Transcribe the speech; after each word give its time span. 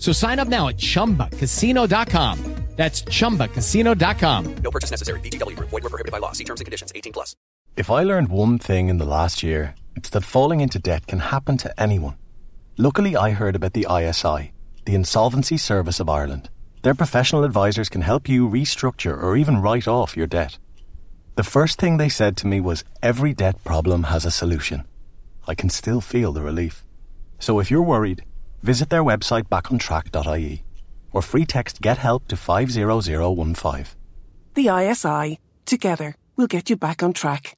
So 0.00 0.12
sign 0.12 0.38
up 0.40 0.48
now 0.48 0.68
at 0.68 0.78
ChumbaCasino.com. 0.78 2.38
That's 2.76 3.02
ChumbaCasino.com. 3.02 4.54
No 4.64 4.70
purchase 4.70 4.90
necessary. 4.90 5.20
VGW. 5.20 5.54
Void 5.58 5.82
were 5.82 5.90
prohibited 5.90 6.12
by 6.12 6.18
law. 6.18 6.32
See 6.32 6.44
terms 6.44 6.60
and 6.62 6.64
conditions. 6.64 6.90
18 6.94 7.12
plus. 7.12 7.36
If 7.76 7.90
I 7.90 8.02
learned 8.02 8.28
one 8.28 8.58
thing 8.58 8.88
in 8.88 8.96
the 8.96 9.04
last 9.04 9.42
year, 9.42 9.74
it's 9.96 10.08
that 10.10 10.24
falling 10.24 10.60
into 10.60 10.78
debt 10.78 11.06
can 11.06 11.18
happen 11.18 11.58
to 11.58 11.78
anyone. 11.78 12.16
Luckily, 12.78 13.16
I 13.16 13.32
heard 13.32 13.54
about 13.54 13.74
the 13.74 13.86
ISI, 13.90 14.52
the 14.86 14.94
Insolvency 14.94 15.58
Service 15.58 16.00
of 16.00 16.08
Ireland. 16.08 16.48
Their 16.82 16.94
professional 16.94 17.44
advisors 17.44 17.90
can 17.90 18.00
help 18.00 18.26
you 18.26 18.48
restructure 18.48 19.22
or 19.22 19.36
even 19.36 19.60
write 19.60 19.86
off 19.86 20.16
your 20.16 20.26
debt. 20.26 20.56
The 21.36 21.44
first 21.44 21.78
thing 21.78 21.98
they 21.98 22.08
said 22.08 22.38
to 22.38 22.46
me 22.46 22.60
was 22.60 22.84
every 23.02 23.34
debt 23.34 23.62
problem 23.62 24.04
has 24.04 24.24
a 24.24 24.30
solution. 24.30 24.86
I 25.46 25.54
can 25.54 25.68
still 25.68 26.00
feel 26.00 26.32
the 26.32 26.40
relief. 26.40 26.82
So 27.38 27.58
if 27.58 27.70
you're 27.70 27.82
worried, 27.82 28.24
visit 28.62 28.90
their 28.90 29.02
website 29.02 29.48
backontrack.ie 29.48 30.62
or 31.12 31.22
free 31.22 31.44
text 31.44 31.80
get 31.80 31.98
help 31.98 32.28
to 32.28 32.36
50015. 32.36 33.86
The 34.54 34.68
ISI. 34.68 35.38
Together, 35.66 36.14
we'll 36.36 36.46
get 36.46 36.70
you 36.70 36.76
back 36.76 37.02
on 37.02 37.12
track. 37.12 37.54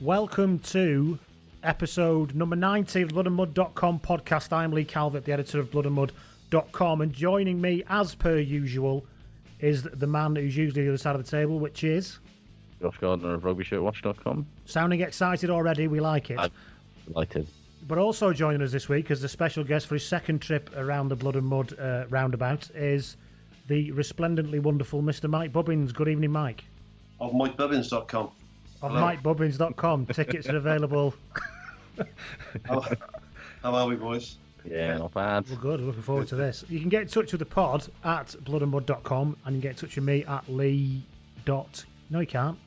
Welcome 0.00 0.60
to 0.60 1.18
episode 1.62 2.34
number 2.34 2.54
90 2.54 3.02
of 3.02 3.08
the 3.08 3.14
bloodandmud.com 3.14 4.00
podcast. 4.00 4.52
I'm 4.52 4.70
Lee 4.70 4.84
Calvert, 4.84 5.24
the 5.24 5.32
editor 5.32 5.58
of 5.58 5.70
bloodandmud.com, 5.70 7.00
and 7.00 7.12
joining 7.12 7.60
me, 7.60 7.82
as 7.88 8.14
per 8.14 8.38
usual, 8.38 9.04
is 9.60 9.82
the 9.82 10.06
man 10.06 10.36
who's 10.36 10.56
usually 10.56 10.82
the 10.82 10.88
other 10.88 10.98
side 10.98 11.16
of 11.16 11.24
the 11.24 11.30
table, 11.30 11.58
which 11.58 11.84
is 11.84 12.18
Josh 12.80 12.98
Gardner 12.98 13.34
of 13.34 13.42
RugbyShirtWatch.com. 13.42 14.46
sounding 14.64 15.00
excited 15.00 15.50
already. 15.50 15.88
We 15.88 16.00
like 16.00 16.30
it. 16.30 16.38
I'm 16.38 16.50
delighted. 17.06 17.46
But 17.86 17.98
also 17.98 18.32
joining 18.32 18.62
us 18.62 18.70
this 18.72 18.88
week 18.88 19.10
as 19.10 19.20
the 19.20 19.28
special 19.28 19.64
guest 19.64 19.86
for 19.86 19.94
his 19.94 20.04
second 20.06 20.40
trip 20.42 20.70
around 20.76 21.08
the 21.08 21.16
Blood 21.16 21.36
and 21.36 21.46
Mud 21.46 21.78
uh, 21.78 22.04
roundabout 22.10 22.70
is 22.74 23.16
the 23.66 23.90
resplendently 23.92 24.58
wonderful 24.58 25.02
Mr. 25.02 25.28
Mike 25.28 25.52
Bubbins. 25.52 25.92
Good 25.92 26.08
evening, 26.08 26.32
Mike. 26.32 26.64
Of 27.20 27.32
MikeBubbins.com. 27.32 28.30
Of 28.82 28.92
Hello. 28.92 29.00
MikeBubbins.com. 29.00 30.06
Tickets 30.06 30.48
are 30.48 30.56
available. 30.56 31.14
How, 32.64 32.84
how 33.62 33.74
are 33.74 33.88
we, 33.88 33.96
boys? 33.96 34.36
Yeah, 34.70 34.98
not 34.98 35.14
bad. 35.14 35.48
We're 35.48 35.56
good. 35.56 35.80
Looking 35.80 36.02
forward 36.02 36.28
to 36.28 36.36
this. 36.36 36.64
You 36.68 36.80
can 36.80 36.88
get 36.88 37.02
in 37.02 37.08
touch 37.08 37.32
with 37.32 37.38
the 37.40 37.46
pod 37.46 37.86
at 38.04 38.28
bloodandmud.com 38.44 39.36
and 39.44 39.54
you 39.56 39.60
can 39.60 39.70
get 39.70 39.70
in 39.70 39.88
touch 39.88 39.96
with 39.96 40.04
me 40.04 40.24
at 40.24 40.48
lee. 40.48 41.02
Dot, 41.44 41.84
no, 42.10 42.20
you 42.20 42.26
can't. 42.26 42.58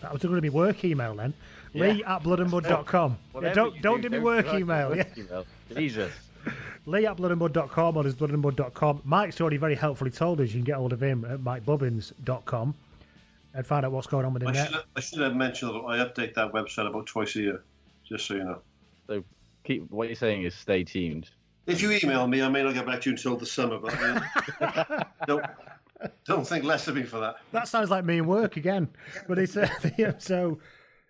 That 0.00 0.12
was 0.12 0.22
going 0.22 0.34
to 0.36 0.40
be 0.40 0.48
work 0.48 0.84
email 0.84 1.14
then. 1.14 1.34
Lee 1.74 2.04
at 2.04 2.22
bloodandmud.com. 2.22 3.10
Yeah, 3.34 3.40
Whatever 3.40 3.54
don't 3.54 3.76
you 3.76 3.82
don't 3.82 4.00
do 4.02 4.10
me 4.10 4.18
work 4.18 4.46
write 4.46 4.60
email. 4.60 4.88
work 4.90 4.98
Yeah. 5.16 5.24
email. 5.24 5.46
Jesus. 5.74 6.12
Lee 6.86 7.06
at 7.06 7.16
bloodandmud.com 7.16 7.96
or 7.96 8.04
his 8.04 8.14
bloodandmud.com. 8.14 9.02
Mike's 9.04 9.40
already 9.40 9.56
very 9.56 9.74
helpfully 9.74 10.10
told 10.10 10.40
us 10.40 10.48
you 10.48 10.54
can 10.54 10.64
get 10.64 10.76
hold 10.76 10.92
of 10.92 11.02
him 11.02 11.24
at 11.24 11.38
mikebubbins.com 11.40 12.74
and 13.54 13.66
find 13.66 13.84
out 13.86 13.92
what's 13.92 14.06
going 14.06 14.24
on 14.24 14.34
with 14.34 14.42
the 14.42 14.48
I 14.48 14.52
net. 14.52 14.66
should, 14.66 14.74
have, 14.74 14.84
I 14.96 15.00
should 15.00 15.20
have 15.20 15.34
mentioned 15.36 15.72
that 15.74 15.78
I 15.80 15.98
update 15.98 16.34
that 16.34 16.52
website 16.52 16.86
about 16.88 17.06
twice 17.06 17.36
a 17.36 17.40
year, 17.40 17.62
just 18.08 18.26
so 18.26 18.34
you 18.34 18.44
know. 18.44 18.58
So 19.08 19.24
keep 19.64 19.90
what 19.90 20.08
you're 20.08 20.16
saying 20.16 20.42
is 20.42 20.54
stay 20.54 20.84
tuned. 20.84 21.30
If 21.66 21.80
you 21.80 21.92
email 21.92 22.26
me, 22.26 22.42
I 22.42 22.48
may 22.48 22.62
not 22.62 22.74
get 22.74 22.86
back 22.86 23.00
to 23.02 23.10
you 23.10 23.16
until 23.16 23.36
the 23.36 23.46
summer, 23.46 23.78
but 23.78 23.94
don't, 25.26 25.44
don't 26.24 26.46
think 26.46 26.64
less 26.64 26.88
of 26.88 26.96
me 26.96 27.04
for 27.04 27.20
that. 27.20 27.36
That 27.52 27.68
sounds 27.68 27.88
like 27.88 28.04
me 28.04 28.18
and 28.18 28.26
work 28.26 28.56
again. 28.56 28.88
But 29.28 29.38
it's 29.38 29.56
uh, 29.56 29.68
so 30.18 30.58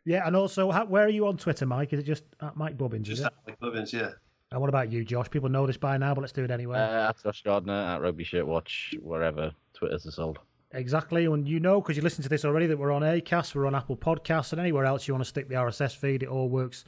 yeah, 0.05 0.27
and 0.27 0.37
also 0.37 0.71
how, 0.71 0.85
where 0.85 1.07
are 1.07 1.11
you 1.11 1.27
on 1.27 1.39
Twitter, 1.39 1.65
Mike? 1.65 1.93
Is 1.93 2.01
it 2.01 2.05
just 2.05 2.25
at 2.41 2.57
Mike 2.57 2.77
Bubbins? 2.77 3.07
Just 3.07 3.23
it? 3.23 3.25
that, 3.25 3.35
like 3.47 3.61
Bubbins, 3.61 3.93
yeah. 3.93 4.11
And 4.51 4.61
what 4.61 4.69
about 4.69 4.93
you, 4.93 5.03
Josh? 5.03 5.31
People 5.31 5.49
know 5.49 5.67
this 5.67 5.79
by 5.79 5.97
now, 5.97 6.15
but 6.15 6.21
let's 6.21 6.33
do 6.33 6.45
it 6.45 6.51
anyway. 6.51 6.79
Uh, 6.79 7.09
at 7.09 7.23
Josh 7.23 7.43
Gardner 7.43 7.73
at 7.73 8.03
Rugby 8.03 8.25
Shirt 8.25 8.47
Watch, 8.47 8.95
wherever 9.01 9.53
Twitter's 9.73 10.07
are 10.07 10.11
sold. 10.11 10.39
Exactly, 10.73 11.25
and 11.25 11.49
you 11.49 11.61
know 11.61 11.81
because 11.81 11.97
you 11.97 12.03
listen 12.03 12.23
to 12.23 12.29
this 12.29 12.45
already 12.45 12.67
that 12.67 12.79
we're 12.79 12.93
on 12.93 13.03
Acast, 13.03 13.55
we're 13.55 13.67
on 13.67 13.75
Apple 13.75 13.97
Podcasts, 13.97 14.53
and 14.53 14.61
anywhere 14.61 14.85
else 14.85 15.09
you 15.09 15.15
want 15.15 15.25
to 15.25 15.29
stick 15.29 15.49
the 15.49 15.55
RSS 15.55 15.97
feed, 15.97 16.23
it 16.23 16.29
all 16.29 16.51
works 16.51 16.85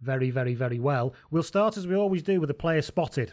very, 0.00 0.30
very, 0.30 0.54
very 0.54 0.78
well. 0.78 1.14
We'll 1.30 1.42
start 1.42 1.76
as 1.76 1.86
we 1.86 1.94
always 1.94 2.22
do 2.22 2.40
with 2.40 2.50
a 2.50 2.54
player 2.54 2.82
spotted, 2.82 3.32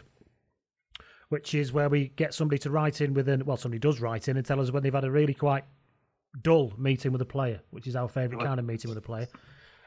which 1.28 1.54
is 1.54 1.72
where 1.72 1.88
we 1.88 2.08
get 2.08 2.34
somebody 2.34 2.58
to 2.60 2.70
write 2.70 3.00
in 3.00 3.14
with 3.14 3.28
an 3.28 3.44
well, 3.44 3.56
somebody 3.56 3.78
does 3.78 4.00
write 4.00 4.28
in 4.28 4.36
and 4.36 4.46
tell 4.46 4.60
us 4.60 4.70
when 4.70 4.82
they've 4.82 4.94
had 4.94 5.04
a 5.04 5.10
really 5.10 5.34
quite 5.34 5.64
dull 6.42 6.72
meeting 6.76 7.12
with 7.12 7.22
a 7.22 7.26
player, 7.26 7.60
which 7.70 7.86
is 7.86 7.96
our 7.96 8.08
favourite 8.08 8.44
kind 8.44 8.58
of 8.58 8.66
meeting 8.66 8.88
with 8.88 8.98
a 8.98 9.02
player. 9.02 9.28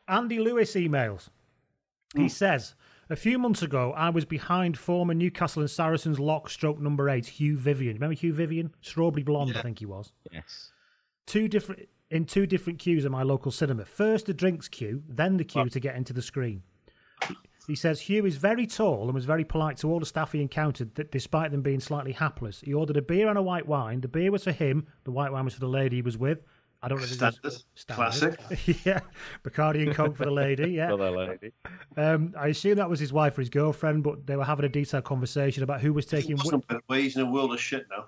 Andy 0.07 0.39
Lewis 0.39 0.73
emails. 0.73 1.29
He 2.15 2.23
hmm. 2.23 2.27
says, 2.27 2.73
a 3.09 3.15
few 3.15 3.37
months 3.37 3.61
ago, 3.61 3.93
I 3.93 4.09
was 4.09 4.25
behind 4.25 4.77
former 4.77 5.13
Newcastle 5.13 5.61
and 5.61 5.69
Saracens 5.69 6.19
lock 6.19 6.49
stroke 6.49 6.79
number 6.79 7.09
eight, 7.09 7.25
Hugh 7.25 7.57
Vyvyan. 7.57 7.93
Remember 7.93 8.13
Hugh 8.13 8.33
Vyvyan? 8.33 8.71
Strawberry 8.81 9.23
blonde, 9.23 9.55
I 9.55 9.61
think 9.61 9.79
he 9.79 9.85
was. 9.85 10.11
Yes. 10.31 10.71
Two 11.25 11.47
different 11.47 11.87
in 12.11 12.25
two 12.25 12.45
different 12.45 12.79
queues 12.79 13.05
at 13.05 13.11
my 13.11 13.23
local 13.23 13.51
cinema. 13.51 13.85
First 13.85 14.25
the 14.25 14.33
drinks 14.33 14.67
queue, 14.67 15.03
then 15.07 15.37
the 15.37 15.43
queue 15.43 15.69
to 15.69 15.79
get 15.79 15.95
into 15.95 16.13
the 16.13 16.21
screen. 16.21 16.63
He 17.67 17.75
says 17.75 18.01
Hugh 18.01 18.25
is 18.25 18.37
very 18.37 18.65
tall 18.65 19.03
and 19.03 19.13
was 19.13 19.25
very 19.25 19.43
polite 19.45 19.77
to 19.77 19.91
all 19.91 19.99
the 19.99 20.05
staff 20.05 20.31
he 20.31 20.41
encountered, 20.41 20.95
that 20.95 21.11
despite 21.11 21.51
them 21.51 21.61
being 21.61 21.79
slightly 21.79 22.13
hapless. 22.13 22.61
He 22.61 22.73
ordered 22.73 22.97
a 22.97 23.01
beer 23.01 23.29
and 23.29 23.37
a 23.37 23.43
white 23.43 23.67
wine. 23.67 24.01
The 24.01 24.07
beer 24.07 24.31
was 24.31 24.43
for 24.43 24.51
him, 24.51 24.87
the 25.03 25.11
white 25.11 25.31
wine 25.31 25.45
was 25.45 25.53
for 25.53 25.59
the 25.59 25.67
lady 25.67 25.97
he 25.97 26.01
was 26.01 26.17
with. 26.17 26.39
I 26.81 26.87
don't 26.87 26.97
know 26.97 27.03
if 27.03 27.11
it 27.11 27.43
was 27.43 27.65
Standard. 27.75 28.39
Classic. 28.39 28.85
yeah, 28.85 29.01
Bacardi 29.43 29.85
and 29.85 29.93
Coke 29.93 30.15
for 30.15 30.25
the 30.25 30.31
lady. 30.31 30.71
Yeah, 30.71 30.87
Brother 30.87 31.11
lady. 31.11 31.51
um, 31.97 32.33
I 32.39 32.47
assume 32.47 32.75
that 32.77 32.89
was 32.89 33.01
his 33.01 33.11
wife 33.11 33.37
or 33.37 33.41
his 33.41 33.49
girlfriend, 33.49 34.01
but 34.03 34.25
they 34.25 34.37
were 34.37 34.45
having 34.45 34.65
a 34.65 34.69
detailed 34.69 35.03
conversation 35.03 35.61
about 35.61 35.81
who 35.81 35.93
was 35.93 36.05
taking. 36.05 36.29
He 36.29 36.33
wasn't 36.35 36.65
away, 36.69 37.03
he's 37.03 37.17
in 37.17 37.23
a 37.23 37.29
world 37.29 37.53
of 37.53 37.59
shit 37.59 37.85
now. 37.91 38.05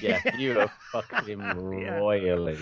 Yeah, 0.00 0.20
you 0.38 0.58
are 0.60 0.70
fucking 0.92 1.38
royally. 1.56 2.58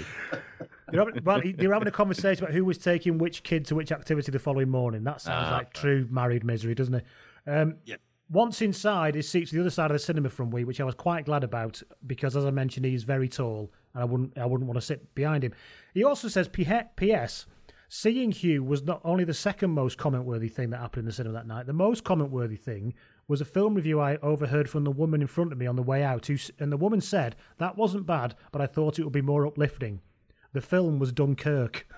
They're 0.90 1.04
having, 1.04 1.24
well, 1.24 1.40
they 1.42 1.66
were 1.66 1.74
having 1.74 1.88
a 1.88 1.92
conversation 1.92 2.44
about 2.44 2.54
who 2.54 2.64
was 2.64 2.78
taking 2.78 3.18
which 3.18 3.42
kid 3.42 3.64
to 3.66 3.74
which 3.74 3.92
activity 3.92 4.30
the 4.32 4.38
following 4.38 4.68
morning. 4.70 5.04
That 5.04 5.20
sounds 5.20 5.48
Ah, 5.48 5.56
like 5.58 5.72
true 5.72 6.06
married 6.10 6.44
misery, 6.44 6.74
doesn't 6.74 6.94
it? 6.94 7.04
Um, 7.46 7.76
Yeah. 7.84 7.96
Once 8.30 8.62
inside, 8.62 9.14
his 9.14 9.28
seat's 9.28 9.50
the 9.50 9.60
other 9.60 9.68
side 9.68 9.90
of 9.90 9.94
the 9.94 9.98
cinema 9.98 10.30
from 10.30 10.50
we, 10.50 10.64
which 10.64 10.80
I 10.80 10.84
was 10.84 10.94
quite 10.94 11.26
glad 11.26 11.44
about 11.44 11.82
because, 12.06 12.34
as 12.34 12.46
I 12.46 12.50
mentioned, 12.50 12.86
he's 12.86 13.02
very 13.04 13.28
tall, 13.28 13.70
and 13.92 14.02
I 14.02 14.06
wouldn't, 14.06 14.38
I 14.38 14.46
wouldn't 14.46 14.66
want 14.66 14.80
to 14.80 14.86
sit 14.86 15.14
behind 15.14 15.44
him. 15.44 15.52
He 15.92 16.02
also 16.02 16.28
says, 16.28 16.48
"P- 16.48 16.66
"P.S. 16.96 17.44
Seeing 17.90 18.32
Hugh 18.32 18.64
was 18.64 18.84
not 18.84 19.02
only 19.04 19.24
the 19.24 19.34
second 19.34 19.72
most 19.72 19.98
comment 19.98 20.24
worthy 20.24 20.48
thing 20.48 20.70
that 20.70 20.78
happened 20.80 21.00
in 21.02 21.06
the 21.06 21.12
cinema 21.12 21.34
that 21.34 21.46
night, 21.46 21.66
the 21.66 21.74
most 21.74 22.04
comment 22.04 22.30
worthy 22.30 22.56
thing 22.56 22.94
was 23.28 23.40
a 23.40 23.44
film 23.46 23.74
review 23.74 24.00
I 24.00 24.16
overheard 24.16 24.68
from 24.68 24.84
the 24.84 24.90
woman 24.90 25.20
in 25.20 25.26
front 25.26 25.52
of 25.52 25.58
me 25.58 25.66
on 25.66 25.76
the 25.76 25.82
way 25.82 26.02
out. 26.02 26.26
Who, 26.26 26.36
and 26.58 26.72
the 26.72 26.76
woman 26.76 27.00
said, 27.00 27.36
That 27.58 27.76
wasn't 27.76 28.06
bad, 28.06 28.34
but 28.50 28.60
I 28.60 28.66
thought 28.66 28.98
it 28.98 29.04
would 29.04 29.12
be 29.12 29.22
more 29.22 29.46
uplifting. 29.46 30.00
The 30.52 30.60
film 30.60 30.98
was 30.98 31.12
Dunkirk. 31.12 31.86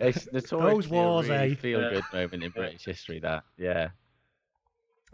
It's 0.00 0.30
notoriously 0.32 0.96
wars, 0.96 1.28
a 1.28 1.32
really 1.32 1.52
eh? 1.52 1.54
feel-good 1.54 2.04
moment 2.12 2.42
in 2.44 2.50
British 2.50 2.84
history. 2.84 3.18
That, 3.20 3.44
yeah. 3.56 3.88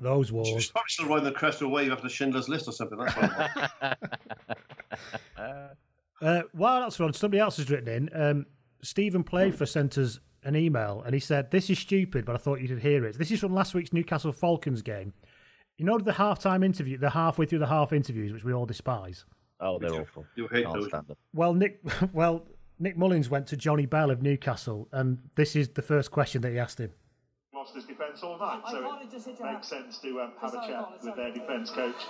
Those 0.01 0.29
She 0.29 0.33
wars. 0.33 0.53
was 0.53 0.71
probably 0.71 0.89
still 0.89 1.09
riding 1.09 1.25
the 1.25 1.33
crest 1.33 1.61
of 1.63 1.69
a 1.69 1.71
wave 1.71 1.93
after 1.93 2.09
Schindler's 2.09 2.49
List 2.49 2.69
or 2.69 2.73
something. 2.73 2.99
That's 2.99 3.17
what. 3.17 3.99
Uh, 6.23 6.43
while 6.53 6.81
that's 6.81 6.99
on, 7.01 7.13
somebody 7.13 7.41
else 7.41 7.59
has 7.59 7.69
written 7.69 7.89
in. 7.89 8.09
Um, 8.15 8.47
Stephen 8.83 9.23
Playfor 9.25 9.69
sent 9.69 9.99
us 9.99 10.21
an 10.45 10.57
email 10.57 11.03
and 11.05 11.15
he 11.15 11.21
said, 11.21 11.51
This 11.51 11.71
is 11.71 11.79
stupid, 11.79 12.25
but 12.25 12.35
I 12.35 12.39
thought 12.39 12.61
you 12.61 12.69
could 12.69 12.81
hear 12.81 13.05
it. 13.05 13.19
This 13.19 13.31
is 13.31 13.41
from 13.41 13.55
last 13.55 13.75
week's 13.75 13.93
Newcastle 13.93 14.33
Falcons 14.33 14.83
game. 14.83 15.13
You 15.79 15.85
know 15.85 15.99
the 15.99 16.13
halftime 16.13 16.65
interview, 16.65 16.99
the 16.99 17.11
halfway 17.11 17.47
through 17.47 17.59
the 17.59 17.67
half 17.67 17.93
interviews, 17.93 18.33
which 18.33 18.45
we 18.45 18.53
all 18.53 18.67
despise. 18.67 19.25
Oh, 19.61 19.79
they're 19.79 19.93
awful. 19.95 20.25
You 20.37 20.47
hate 20.49 20.65
Can't 20.65 20.75
those. 20.81 20.89
stand 20.89 21.07
them. 21.09 21.17
Well, 21.33 21.55
Nick, 21.55 21.81
well, 22.13 22.47
Nick 22.79 22.97
Mullins 22.97 23.31
went 23.31 23.47
to 23.49 23.57
Jonny 23.57 23.87
Bell 23.87 24.11
of 24.11 24.23
Newcastle, 24.23 24.89
and 24.93 25.19
this 25.37 25.57
is 25.57 25.71
the 25.71 25.83
first 25.83 26.11
question 26.11 26.43
that 26.43 26.53
he 26.53 26.59
asked 26.59 26.79
him. 26.79 26.91
lost 27.53 27.75
his 27.75 27.85
defence 27.85 28.21
all 28.23 28.39
night, 28.39 28.63
so 28.71 28.99
it 29.01 29.41
makes 29.43 29.67
sense 29.69 29.99
to 29.99 30.21
um, 30.21 30.33
have 30.41 30.55
a 30.55 30.67
chat 30.67 30.89
with 31.03 31.17
their 31.17 31.33
defence 31.33 31.71
coach, 31.71 32.03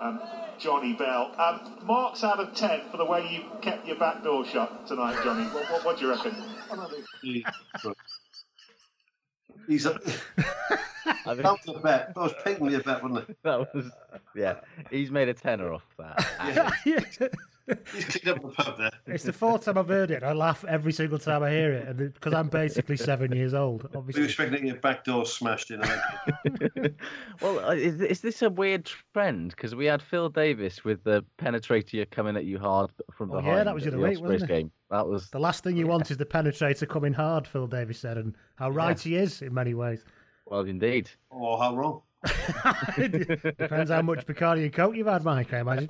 um, 0.00 0.20
Jonny 0.58 0.92
Bell. 0.94 1.32
Um, 1.38 1.86
marks 1.86 2.22
out 2.24 2.38
of 2.40 2.54
10 2.54 2.82
for 2.90 2.96
the 2.98 3.04
way 3.04 3.26
you 3.32 3.44
kept 3.62 3.86
your 3.86 3.96
back 3.96 4.22
door 4.22 4.44
shut 4.44 4.86
tonight, 4.86 5.18
Jonny. 5.24 5.44
What, 5.44 5.70
what, 5.70 5.84
what 5.84 5.98
do 5.98 6.04
you 6.06 6.10
reckon? 6.10 6.34
He's 9.66 9.84
a, 9.86 10.00
I 11.06 11.34
think 11.34 11.42
that 11.42 11.58
was 11.66 11.76
a 11.76 11.78
bet. 11.80 12.14
That 12.14 12.20
was 12.20 12.32
patently 12.44 12.74
a 12.74 12.80
bet, 12.80 13.02
wasn't 13.02 13.28
it? 13.28 13.36
that 13.42 13.74
was, 13.74 13.90
yeah. 14.34 14.60
He's 14.90 15.10
made 15.10 15.28
a 15.28 15.34
tenner 15.34 15.72
off 15.72 15.84
that. 15.98 17.32
He's 17.92 18.04
cleaned 18.06 18.28
up 18.36 18.42
the 18.42 18.48
pub 18.48 18.78
there. 18.78 18.90
It's 19.06 19.24
the 19.24 19.32
fourth 19.32 19.64
time 19.64 19.78
I've 19.78 19.88
heard 19.88 20.10
it. 20.10 20.22
I 20.22 20.32
laugh 20.32 20.64
every 20.66 20.92
single 20.92 21.18
time 21.18 21.42
I 21.42 21.50
hear 21.50 21.72
it, 21.72 22.14
because 22.14 22.32
I'm 22.34 22.48
basically 22.48 22.96
seven 22.96 23.32
years 23.32 23.54
old, 23.54 23.82
We 23.84 23.88
were 23.90 23.98
obviously. 23.98 24.24
expecting 24.24 24.54
to 24.56 24.60
get 24.62 24.66
your 24.66 24.76
back 24.80 25.04
door 25.04 25.26
smashed 25.26 25.70
in. 25.70 25.80
well, 27.40 27.58
uh, 27.60 27.74
is, 27.74 28.00
is 28.00 28.20
this 28.20 28.42
a 28.42 28.50
weird 28.50 28.90
trend? 29.12 29.50
Because 29.50 29.74
we 29.74 29.86
had 29.86 30.02
Phil 30.02 30.28
Davis 30.28 30.84
with 30.84 31.02
the 31.04 31.24
penetrator 31.38 32.08
coming 32.10 32.36
at 32.36 32.44
you 32.44 32.58
hard 32.58 32.90
from 33.12 33.32
Oh, 33.32 33.40
yeah, 33.40 33.64
that 33.64 33.74
was 33.74 33.86
at 33.86 33.92
the 33.92 33.98
the 33.98 34.02
other 34.04 34.12
week, 34.14 34.20
wasn't 34.20 34.42
it? 34.42 34.48
game. 34.48 34.70
That 34.90 35.06
was 35.06 35.30
The 35.30 35.38
last 35.38 35.64
thing 35.64 35.76
you 35.76 35.86
want 35.86 36.10
is 36.10 36.16
the 36.16 36.24
penetrator 36.24 36.88
coming 36.88 37.12
hard, 37.12 37.46
Phil 37.46 37.66
Davis 37.66 37.98
said, 37.98 38.16
and 38.16 38.34
how 38.56 38.70
right 38.70 38.98
he 38.98 39.16
is 39.16 39.42
in 39.42 39.52
many 39.54 39.74
ways. 39.74 40.04
well, 40.46 40.60
indeed. 40.62 41.10
Or 41.30 41.58
how 41.58 41.74
wrong? 41.76 42.02
Depends 42.96 43.90
how 43.90 44.02
much 44.02 44.26
Bacardi 44.26 44.64
and 44.64 44.72
Coke 44.72 44.96
you've 44.96 45.06
had, 45.06 45.24
Mike, 45.24 45.52
I 45.52 45.60
imagine. 45.60 45.88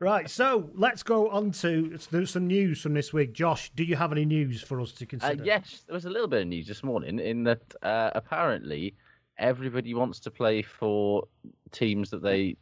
Right, 0.00 0.28
so 0.28 0.70
let's 0.74 1.02
go 1.02 1.30
on 1.30 1.52
to 1.52 1.96
there's 2.10 2.30
some 2.30 2.46
news 2.46 2.80
from 2.80 2.94
this 2.94 3.12
week. 3.12 3.32
Josh, 3.32 3.70
do 3.74 3.84
you 3.84 3.96
have 3.96 4.12
any 4.12 4.24
news 4.24 4.60
for 4.62 4.80
us 4.80 4.92
to 4.92 5.04
Uh, 5.04 5.08
consider? 5.08 5.44
yes, 5.44 5.82
there 5.86 5.94
was 5.94 6.04
a 6.04 6.10
little 6.10 6.28
bit 6.28 6.42
of 6.42 6.48
news 6.48 6.66
this 6.66 6.82
morning 6.82 7.18
in 7.18 7.44
that 7.44 7.62
uh, 7.82 8.10
apparently 8.14 8.94
everybody 9.38 9.94
wants 9.94 10.20
to 10.20 10.30
play 10.30 10.62
for 10.62 11.26
teams 11.72 12.10
that 12.10 12.22
they 12.22 12.56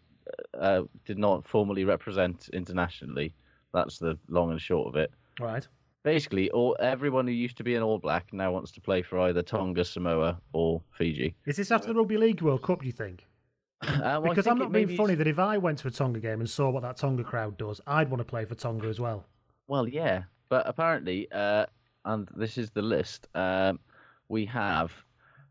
uh, 0.59 0.83
did 1.05 1.19
not 1.19 1.45
formally 1.47 1.85
represent 1.85 2.49
internationally. 2.53 3.35
That's 3.75 3.99
the 3.99 4.19
long 4.29 4.51
and 4.51 4.61
short 4.61 4.89
of 4.89 4.97
it. 4.97 5.11
Right. 5.41 5.67
Basically, 6.05 6.51
all 6.51 6.77
everyone 6.81 7.27
who 7.27 7.33
used 7.33 7.57
to 7.59 7.65
be 7.65 7.77
an 7.77 7.83
All 7.83 7.99
Black 7.99 8.33
now 8.33 8.51
wants 8.51 8.73
to 8.73 8.81
play 8.81 9.03
for 9.03 9.21
either 9.21 9.43
Tonga, 9.43 9.85
Samoa, 9.85 10.41
or 10.53 10.83
Fiji. 10.99 11.35
Is 11.47 11.57
this 11.57 11.71
after 11.71 11.89
the 11.89 11.95
Rugby 11.95 12.17
League 12.17 12.43
World 12.43 12.63
Cup, 12.63 12.81
do 12.81 12.87
you 12.87 12.93
think? 12.93 13.27
Uh, 13.85 14.21
well, 14.23 14.23
Because 14.29 14.47
I'm 14.47 14.59
not 14.59 14.71
being 14.71 14.97
funny 14.97 15.17
that 15.17 15.27
if 15.27 15.41
I 15.41 15.59
went 15.59 15.79
to 15.79 15.89
a 15.89 15.91
Tonga 15.91 16.21
game 16.21 16.39
and 16.39 16.49
saw 16.49 16.71
what 16.71 16.83
that 16.83 16.97
Tonga 16.97 17.25
crowd 17.25 17.59
does, 17.59 17.81
I'd 17.85 18.11
want 18.11 18.21
to 18.21 18.25
play 18.25 18.45
for 18.45 18.55
Tonga 18.55 18.87
as 18.87 19.01
well. 19.01 19.27
Well, 19.67 19.89
yeah, 19.89 20.23
but 20.49 20.69
apparently, 20.69 21.27
uh, 21.33 21.67
and 22.05 22.29
this 22.37 22.59
is 22.59 22.71
the 22.71 22.83
list. 22.83 23.27
Um, 23.35 23.81
we 24.29 24.45
have 24.47 24.93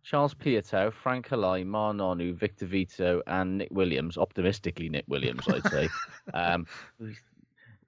Charles 0.03 0.33
Piutau, 0.33 0.93
Frank 0.93 1.27
Halai, 1.27 1.65
Ma'a 1.65 1.93
Nonu, 1.93 2.33
Victor 2.33 2.65
Vito, 2.65 3.21
and 3.27 3.57
Nick 3.57 3.69
Williams. 3.71 4.17
Optimistically, 4.17 4.87
Nick 4.87 5.05
Williams, 5.07 5.45
I'd 5.49 5.67
say, 5.69 5.89
um, 6.33 6.65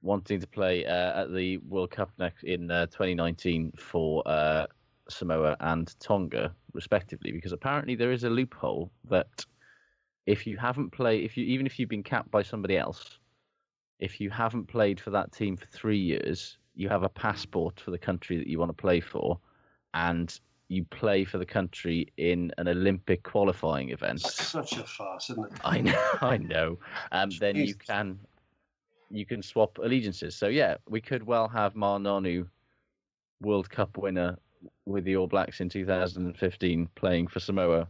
wanting 0.04 0.40
to 0.40 0.48
play 0.48 0.86
uh, 0.86 1.24
at 1.24 1.34
the 1.34 1.58
World 1.58 1.92
Cup 1.92 2.12
next 2.20 2.44
in 2.44 2.70
uh, 2.70 2.86
2019 2.88 3.74
for 3.78 4.22
uh, 4.28 4.68
Samoa 5.10 5.56
and 5.62 5.94
Tonga, 6.00 6.54
respectively. 6.74 7.32
Because 7.32 7.54
apparently 7.54 7.96
there 7.96 8.12
is 8.12 8.24
a 8.24 8.30
loophole 8.30 8.92
that 9.10 9.46
if 10.26 10.46
you 10.46 10.58
haven't 10.58 10.92
played, 10.92 11.24
if 11.24 11.38
you 11.38 11.46
even 11.46 11.66
if 11.66 11.80
you've 11.80 11.90
been 11.90 12.04
capped 12.04 12.30
by 12.30 12.44
somebody 12.44 12.78
else, 12.78 13.18
if 14.00 14.20
you 14.20 14.30
haven't 14.30 14.68
played 14.68 15.00
for 15.00 15.10
that 15.12 15.32
team 15.32 15.56
for 15.58 15.66
three 15.68 16.00
years, 16.00 16.58
you 16.76 16.90
have 16.90 17.04
a 17.04 17.10
passport 17.10 17.80
for 17.80 17.92
the 17.92 17.98
country 17.98 18.38
that 18.38 18.48
you 18.48 18.60
want 18.60 18.70
to 18.70 18.82
play 18.82 19.00
for, 19.00 19.40
and 19.94 20.40
you 20.68 20.84
play 20.86 21.24
for 21.24 21.38
the 21.38 21.46
country 21.46 22.12
in 22.18 22.52
an 22.58 22.68
Olympic 22.68 23.24
qualifying 23.24 23.90
event. 23.90 24.24
That's 24.24 24.48
such 24.48 24.74
a 24.74 24.84
farce, 24.84 25.30
isn't 25.30 25.52
it? 25.52 25.60
I 25.64 25.82
know, 25.82 26.04
I 26.22 26.38
know. 26.38 26.80
Um, 27.12 27.30
then 27.40 27.56
you 27.56 27.76
can 27.76 28.20
you 29.14 29.26
can 29.26 29.42
swap 29.42 29.78
allegiances. 29.78 30.36
So 30.36 30.48
yeah, 30.48 30.76
we 30.90 31.00
could 31.00 31.24
well 31.24 31.48
have 31.48 31.76
Ma'a 31.76 32.02
Nonu, 32.02 32.48
World 33.42 33.70
Cup 33.70 33.98
winner 33.98 34.38
with 34.86 35.04
the 35.04 35.16
All 35.16 35.28
Blacks 35.28 35.62
in 35.62 35.70
2015, 35.70 36.90
playing 36.96 37.28
for 37.28 37.40
Samoa. 37.40 37.88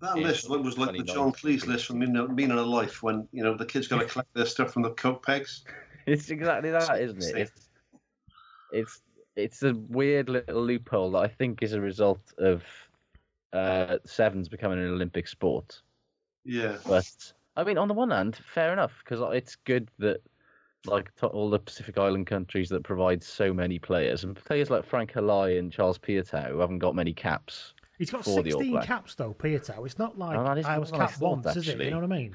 That 0.00 0.16
list 0.16 0.48
was 0.48 0.78
like 0.78 0.96
the 0.96 1.04
John 1.04 1.32
Cleese 1.32 1.66
list 1.66 1.86
from 1.86 2.00
Meaning 2.00 2.58
of 2.58 2.66
Life 2.66 3.02
when, 3.02 3.28
you 3.32 3.42
know, 3.42 3.56
the 3.56 3.64
kids 3.64 3.86
got 3.86 4.00
to 4.00 4.06
collect 4.06 4.34
their 4.34 4.46
stuff 4.46 4.72
from 4.72 4.82
the 4.82 4.90
coke 4.90 5.24
pegs. 5.24 5.64
It's 6.04 6.30
exactly 6.30 6.72
that, 6.72 7.00
isn't 7.00 7.22
it? 7.22 7.36
It's 7.36 7.68
it's 8.72 9.02
it's 9.36 9.62
a 9.62 9.72
weird 9.72 10.28
little 10.28 10.60
loophole 10.60 11.12
that 11.12 11.18
I 11.18 11.28
think 11.28 11.62
is 11.62 11.74
a 11.74 11.80
result 11.80 12.18
of 12.38 12.64
uh, 13.52 13.98
sevens 14.04 14.48
becoming 14.48 14.80
an 14.80 14.88
Olympic 14.88 15.28
sport. 15.28 15.80
Yeah. 16.44 16.78
But 16.88 17.06
I 17.56 17.62
mean, 17.62 17.78
on 17.78 17.86
the 17.86 17.94
one 17.94 18.10
hand, 18.10 18.40
fair 18.52 18.72
enough 18.72 19.00
because 19.04 19.22
it's 19.32 19.54
good 19.54 19.88
that 20.00 20.22
like 20.86 21.14
to 21.16 21.26
all 21.26 21.48
the 21.50 21.58
Pacific 21.58 21.96
Island 21.98 22.26
countries 22.26 22.68
that 22.70 22.82
provide 22.82 23.22
so 23.22 23.52
many 23.52 23.78
players 23.78 24.24
and 24.24 24.34
players 24.36 24.68
like 24.70 24.84
Frank 24.84 25.12
Halai 25.12 25.58
and 25.58 25.72
Charles 25.72 25.98
Piutau 25.98 26.48
who 26.50 26.58
haven't 26.58 26.78
got 26.80 26.94
many 26.94 27.12
caps. 27.12 27.74
He's 27.98 28.10
got 28.10 28.24
for 28.24 28.42
16 28.42 28.72
Blacks. 28.72 28.86
caps, 28.86 29.14
though, 29.14 29.32
Piutau. 29.34 29.86
It's 29.86 29.98
not 29.98 30.18
like 30.18 30.36
Oh, 30.36 30.44
I 30.68 30.78
was 30.78 30.90
capped 30.90 31.20
once, 31.20 31.46
is 31.54 31.68
it? 31.68 31.72
actually. 31.72 31.84
You 31.84 31.90
know 31.92 32.00
what 32.00 32.12
I 32.12 32.16
mean? 32.16 32.34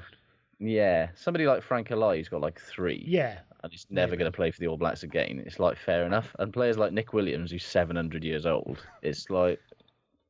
Yeah, 0.60 1.08
somebody 1.14 1.46
like 1.46 1.62
Frank 1.62 1.88
Halai 1.88 2.16
who's 2.16 2.28
got 2.28 2.40
like 2.40 2.58
three. 2.60 3.04
Yeah. 3.06 3.38
and 3.62 3.70
he's 3.72 3.86
never 3.90 4.16
going 4.16 4.30
to 4.30 4.34
play 4.34 4.50
for 4.50 4.58
the 4.60 4.66
All 4.68 4.76
Blacks 4.78 5.02
again. 5.02 5.42
It's 5.44 5.60
like 5.60 5.76
fair 5.76 6.04
enough. 6.06 6.34
And 6.38 6.52
players 6.52 6.78
like 6.78 6.92
Nick 6.92 7.12
Williams, 7.12 7.50
who's 7.50 7.64
700 7.64 8.24
years 8.24 8.46
old, 8.46 8.78
it's 9.02 9.28
like 9.30 9.60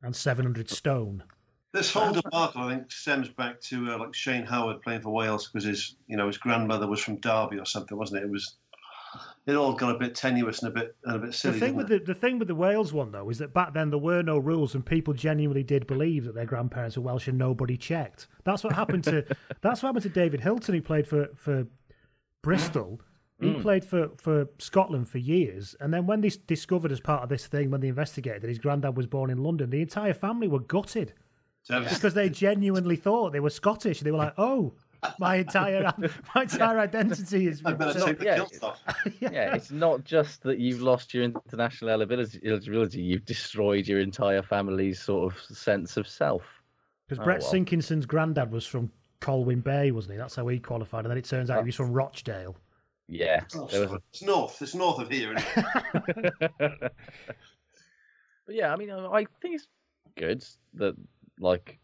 And 0.03 0.15
700 0.15 0.69
stone. 0.69 1.23
This 1.71 1.93
whole 1.93 2.11
debacle, 2.11 2.61
I 2.63 2.73
think, 2.75 2.91
stems 2.91 3.29
back 3.29 3.61
to 3.61 3.91
uh, 3.93 3.99
like 3.99 4.15
Shane 4.15 4.43
Howarth 4.45 4.81
playing 4.81 5.01
for 5.01 5.11
Wales 5.11 5.47
because 5.47 5.65
his, 5.65 5.95
you 6.07 6.17
know, 6.17 6.25
his 6.27 6.37
grandmother 6.37 6.87
was 6.87 6.99
from 6.99 7.17
Derby 7.17 7.59
or 7.59 7.65
something, 7.65 7.95
wasn't 7.95 8.21
it? 8.23 8.25
It 8.25 8.31
was, 8.31 8.55
it 9.45 9.53
all 9.55 9.73
got 9.73 9.95
a 9.95 9.99
bit 9.99 10.15
tenuous 10.15 10.63
and 10.63 10.71
a 10.71 10.79
bit 10.79 10.95
and 11.03 11.15
a 11.15 11.19
bit 11.19 11.33
silly. 11.35 11.59
the 11.59 11.65
thing 11.65 11.75
with 11.75 11.91
it? 11.91 12.05
the, 12.07 12.13
the 12.13 12.19
thing 12.19 12.39
with 12.39 12.47
the 12.47 12.55
Wales 12.55 12.91
one 12.91 13.11
though 13.11 13.29
is 13.29 13.37
that 13.37 13.53
back 13.53 13.73
then 13.75 13.91
there 13.91 13.99
were 13.99 14.23
no 14.23 14.39
rules 14.39 14.73
and 14.73 14.83
people 14.83 15.13
genuinely 15.13 15.63
did 15.63 15.85
believe 15.85 16.25
that 16.25 16.33
their 16.33 16.45
grandparents 16.45 16.97
were 16.97 17.03
Welsh 17.03 17.27
and 17.27 17.37
nobody 17.37 17.77
checked. 17.77 18.27
That's 18.45 18.63
what 18.63 18.73
happened 18.73 19.03
to 19.05 19.23
that's 19.61 19.83
what 19.83 19.89
happened 19.89 20.03
to 20.03 20.09
David 20.09 20.41
Hilton 20.41 20.73
who 20.73 20.81
played 20.81 21.07
for 21.07 21.27
for 21.35 21.67
Bristol. 22.41 23.01
He 23.41 23.51
Mm. 23.51 23.61
played 23.61 23.85
for, 23.85 24.09
for 24.17 24.47
Scotland 24.57 25.07
for 25.07 25.17
years, 25.17 25.73
and 25.79 25.93
then 25.93 26.05
when 26.05 26.19
they 26.19 26.29
discovered 26.45 26.91
as 26.91 26.99
part 26.99 27.23
of 27.23 27.29
this 27.29 27.47
thing, 27.47 27.71
when 27.71 27.79
they 27.79 27.87
investigated 27.87 28.41
that 28.41 28.49
his 28.49 28.59
granddad 28.59 28.97
was 28.97 29.07
born 29.07 29.29
in 29.29 29.37
London, 29.37 29.69
the 29.69 29.81
entire 29.81 30.13
family 30.13 30.49
were 30.49 30.59
gutted 30.59 31.13
because 31.69 32.13
they 32.13 32.29
genuinely 32.29 32.95
thought 32.95 33.31
they 33.31 33.39
were 33.39 33.49
Scottish. 33.49 33.99
They 34.01 34.11
were 34.11 34.17
like, 34.17 34.33
"Oh, 34.37 34.73
my 35.19 35.35
entire 35.37 35.93
my 36.35 36.41
entire 36.43 36.79
identity 36.79 37.47
is." 37.47 37.61
I 37.63 37.73
better 37.73 37.97
not- 37.99 38.07
take 38.07 38.19
the 38.19 38.25
yeah, 38.25 38.35
kilt 38.35 38.59
off. 38.63 38.81
yeah, 39.19 39.55
it's 39.55 39.71
not 39.71 40.03
just 40.03 40.41
that 40.43 40.59
you've 40.59 40.81
lost 40.81 41.13
your 41.13 41.23
international 41.23 41.91
eligibility, 41.91 42.39
eligibility 42.45 43.01
you've 43.01 43.25
destroyed 43.25 43.87
your 43.87 43.99
entire 43.99 44.41
family's 44.41 44.99
sort 44.99 45.31
of 45.33 45.39
sense 45.41 45.95
of 45.97 46.07
self. 46.07 46.43
Because 47.07 47.21
Oh, 47.21 47.25
Brett 47.25 47.41
well. 47.41 47.49
Sinkinson's 47.51 48.05
granddad 48.05 48.51
was 48.51 48.65
from 48.65 48.91
Colwyn 49.19 49.61
Bay, 49.61 49.91
wasn't 49.91 50.13
he? 50.13 50.17
That's 50.17 50.35
how 50.35 50.47
he 50.47 50.59
qualified, 50.59 51.05
and 51.05 51.11
then 51.11 51.17
it 51.17 51.25
turns 51.25 51.49
out 51.49 51.59
he 51.59 51.65
was 51.67 51.75
from 51.75 51.91
Rochdale. 51.91 52.55
Yeah, 53.11 53.41
Oh, 53.55 53.65
there 53.65 53.81
was 53.81 53.91
a 53.93 54.01
It's 54.11 54.21
north. 54.21 54.61
It's 54.61 54.75
north 54.75 54.99
of 54.99 55.09
here. 55.09 55.33
Isn't 55.35 56.33
it? 56.59 56.91
But 58.45 58.55
yeah, 58.55 58.73
I 58.73 58.77
mean, 58.77 58.89
I 58.91 59.05
I 59.05 59.25
think 59.41 59.55
it's 59.55 59.67
good 60.17 60.43
that, 60.75 60.95
like, 61.39 61.79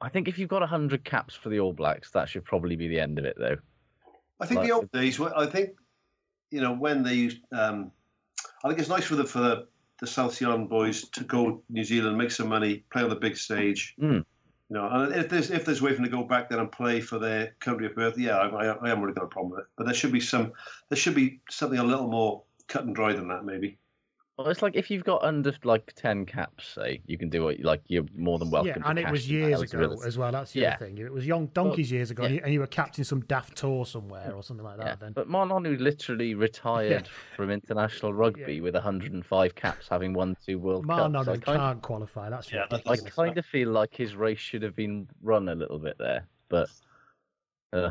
I 0.00 0.08
think 0.08 0.28
if 0.28 0.38
you've 0.38 0.48
got 0.48 0.60
100 0.60 1.04
caps 1.04 1.34
for 1.34 1.48
the 1.48 1.60
All 1.60 1.72
Blacks, 1.72 2.10
that 2.12 2.28
should 2.28 2.44
probably 2.44 2.76
be 2.76 2.88
the 2.88 3.00
end 3.00 3.18
of 3.18 3.24
it, 3.24 3.36
though. 3.38 3.56
I 4.40 4.46
think 4.46 4.58
Like- 4.58 4.68
the 4.68 4.74
old 4.74 4.92
days. 4.92 5.18
were- 5.18 5.36
I 5.36 5.46
think 5.46 5.70
you 6.52 6.60
know, 6.60 6.72
when 6.72 7.02
they 7.02 7.30
um, 7.50 7.90
I 8.62 8.68
think 8.68 8.78
it's 8.78 8.88
nice 8.88 9.04
for 9.04 9.16
the 9.16 9.24
for 9.24 9.40
the 9.40 9.66
the 10.00 10.06
South 10.06 10.34
Sea 10.34 10.56
boys 10.68 11.08
to 11.10 11.24
go 11.24 11.50
to 11.50 11.62
New 11.70 11.84
Zealand, 11.84 12.18
make 12.18 12.30
some 12.30 12.48
money, 12.48 12.84
play 12.92 13.02
on 13.02 13.08
the 13.08 13.16
big 13.16 13.36
stage. 13.36 13.94
Mm. 14.00 14.24
You 14.68 14.78
know, 14.78 14.88
and 14.88 15.14
if 15.14 15.28
there's 15.28 15.50
if 15.50 15.64
there's 15.64 15.80
a 15.80 15.84
way 15.84 15.90
for 15.90 15.96
them 15.96 16.04
to 16.04 16.10
go 16.10 16.24
back 16.24 16.48
there 16.48 16.60
and 16.60 16.70
play 16.70 17.00
for 17.00 17.18
their 17.18 17.54
country 17.60 17.86
of 17.86 17.94
birth, 17.94 18.18
yeah, 18.18 18.36
I, 18.36 18.48
I, 18.48 18.84
I 18.84 18.88
haven't 18.88 19.02
really 19.02 19.14
got 19.14 19.24
a 19.24 19.28
problem 19.28 19.52
with 19.52 19.60
it. 19.60 19.66
But 19.76 19.84
there 19.84 19.94
should 19.94 20.12
be 20.12 20.20
some, 20.20 20.52
there 20.88 20.96
should 20.96 21.14
be 21.14 21.40
something 21.50 21.78
a 21.78 21.84
little 21.84 22.08
more 22.08 22.42
cut 22.68 22.84
and 22.84 22.94
dry 22.94 23.12
than 23.12 23.28
that, 23.28 23.44
maybe. 23.44 23.78
Well, 24.42 24.50
it's 24.50 24.62
like 24.62 24.76
if 24.76 24.90
you've 24.90 25.04
got 25.04 25.22
under 25.22 25.52
like 25.64 25.92
ten 25.94 26.26
caps, 26.26 26.66
say 26.74 27.00
you 27.06 27.16
can 27.16 27.28
do 27.30 27.48
it. 27.48 27.64
Like 27.64 27.82
you're 27.86 28.04
more 28.16 28.38
than 28.38 28.50
welcome. 28.50 28.68
yeah, 28.68 28.74
to 28.82 28.88
and 28.88 28.98
it 28.98 29.10
was 29.10 29.30
years 29.30 29.60
ago 29.62 29.78
eligibility. 29.78 30.06
as 30.08 30.18
well. 30.18 30.32
That's 30.32 30.52
the 30.52 30.60
Yeah. 30.60 30.74
other 30.74 30.86
thing. 30.86 30.98
It 30.98 31.12
was 31.12 31.26
young 31.26 31.46
donkeys 31.46 31.90
years 31.92 32.10
ago, 32.10 32.24
and, 32.24 32.34
yeah. 32.34 32.40
you, 32.40 32.44
and 32.44 32.52
you 32.54 32.60
were 32.60 32.66
captain 32.66 33.04
some 33.04 33.20
daft 33.22 33.56
tour 33.56 33.86
somewhere 33.86 34.32
or 34.34 34.42
something 34.42 34.64
like 34.64 34.78
that. 34.78 34.86
Yeah, 34.86 34.94
Then 34.96 35.12
but 35.12 35.28
Marlon, 35.28 35.64
who 35.66 35.76
literally 35.76 36.34
retired 36.34 37.08
from 37.36 37.50
international 37.50 38.12
rugby 38.14 38.60
with 38.60 38.74
105 38.74 39.54
caps, 39.54 39.86
having 39.88 40.12
won 40.12 40.36
two 40.44 40.58
World 40.58 40.84
Man, 40.86 41.12
Cups. 41.12 41.26
no, 41.26 41.32
I 41.32 41.36
can't 41.36 41.82
qualify. 41.82 42.28
That's 42.30 42.52
Yeah, 42.52 42.64
that 42.70 42.82
I 42.86 42.96
kind 42.96 43.38
of 43.38 43.46
feel 43.46 43.70
like 43.70 43.94
his 43.94 44.16
race 44.16 44.38
should 44.40 44.62
have 44.62 44.74
been 44.74 45.08
run 45.22 45.48
a 45.48 45.54
little 45.54 45.78
bit 45.78 45.96
there, 45.98 46.26
but 46.48 46.68
uh, 47.72 47.90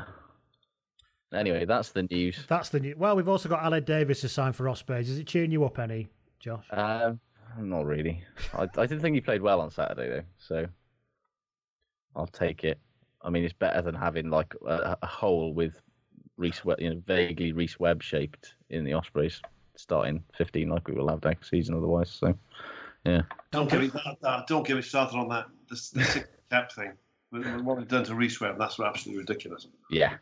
anyway, 1.33 1.65
that's 1.65 1.91
the 1.91 2.03
news. 2.03 2.45
That's 2.47 2.69
the 2.69 2.79
new. 2.79 2.95
Well, 2.97 3.15
we've 3.15 3.27
also 3.29 3.49
got 3.49 3.61
Aled 3.63 3.85
Davies 3.85 4.21
to 4.21 4.29
sign 4.29 4.53
for 4.53 4.67
Ospreys. 4.69 5.09
Is 5.09 5.19
it 5.19 5.27
cheering 5.27 5.51
you 5.51 5.63
up 5.63 5.79
any, 5.79 6.07
Josh? 6.41 6.65
Um, 6.71 7.19
not 7.59 7.85
really. 7.85 8.23
I, 8.53 8.63
I 8.63 8.85
didn't 8.85 9.01
think 9.01 9.15
he 9.15 9.21
played 9.21 9.41
well 9.41 9.61
on 9.61 9.69
Saturday 9.69 10.09
though, 10.09 10.23
so 10.37 10.65
I'll 12.15 12.27
take 12.27 12.63
it. 12.63 12.79
I 13.21 13.29
mean, 13.29 13.43
it's 13.43 13.53
better 13.53 13.81
than 13.81 13.95
having 13.95 14.29
like 14.29 14.53
a, 14.65 14.97
a 15.01 15.07
hole 15.07 15.53
with 15.53 15.79
Reese, 16.37 16.61
you 16.79 16.89
know, 16.89 17.01
vaguely 17.05 17.51
Rhys 17.51 17.79
Webb 17.79 18.01
shaped 18.01 18.55
in 18.69 18.83
the 18.83 18.93
Ospreys 18.93 19.41
starting 19.75 20.23
15 20.37 20.69
like 20.69 20.87
we 20.87 20.93
will 20.93 21.09
have 21.09 21.23
next 21.23 21.49
season 21.49 21.75
otherwise. 21.75 22.11
So, 22.11 22.33
yeah. 23.05 23.21
Don't 23.51 23.69
give 23.69 23.81
me 23.81 23.87
that, 23.87 24.17
that, 24.21 24.47
don't 24.47 24.65
give 24.65 24.77
me 24.77 24.81
started 24.81 25.17
on 25.17 25.29
that 25.29 25.47
the, 25.69 25.75
the 25.93 26.03
six 26.03 26.27
cap 26.49 26.71
thing. 26.71 26.93
With, 27.31 27.45
with 27.45 27.61
what 27.61 27.77
they've 27.77 27.87
done 27.87 28.03
to 28.05 28.15
Rhys 28.15 28.41
Webb, 28.41 28.57
that's 28.59 28.79
absolutely 28.79 29.19
ridiculous. 29.19 29.67
Yeah. 29.89 30.15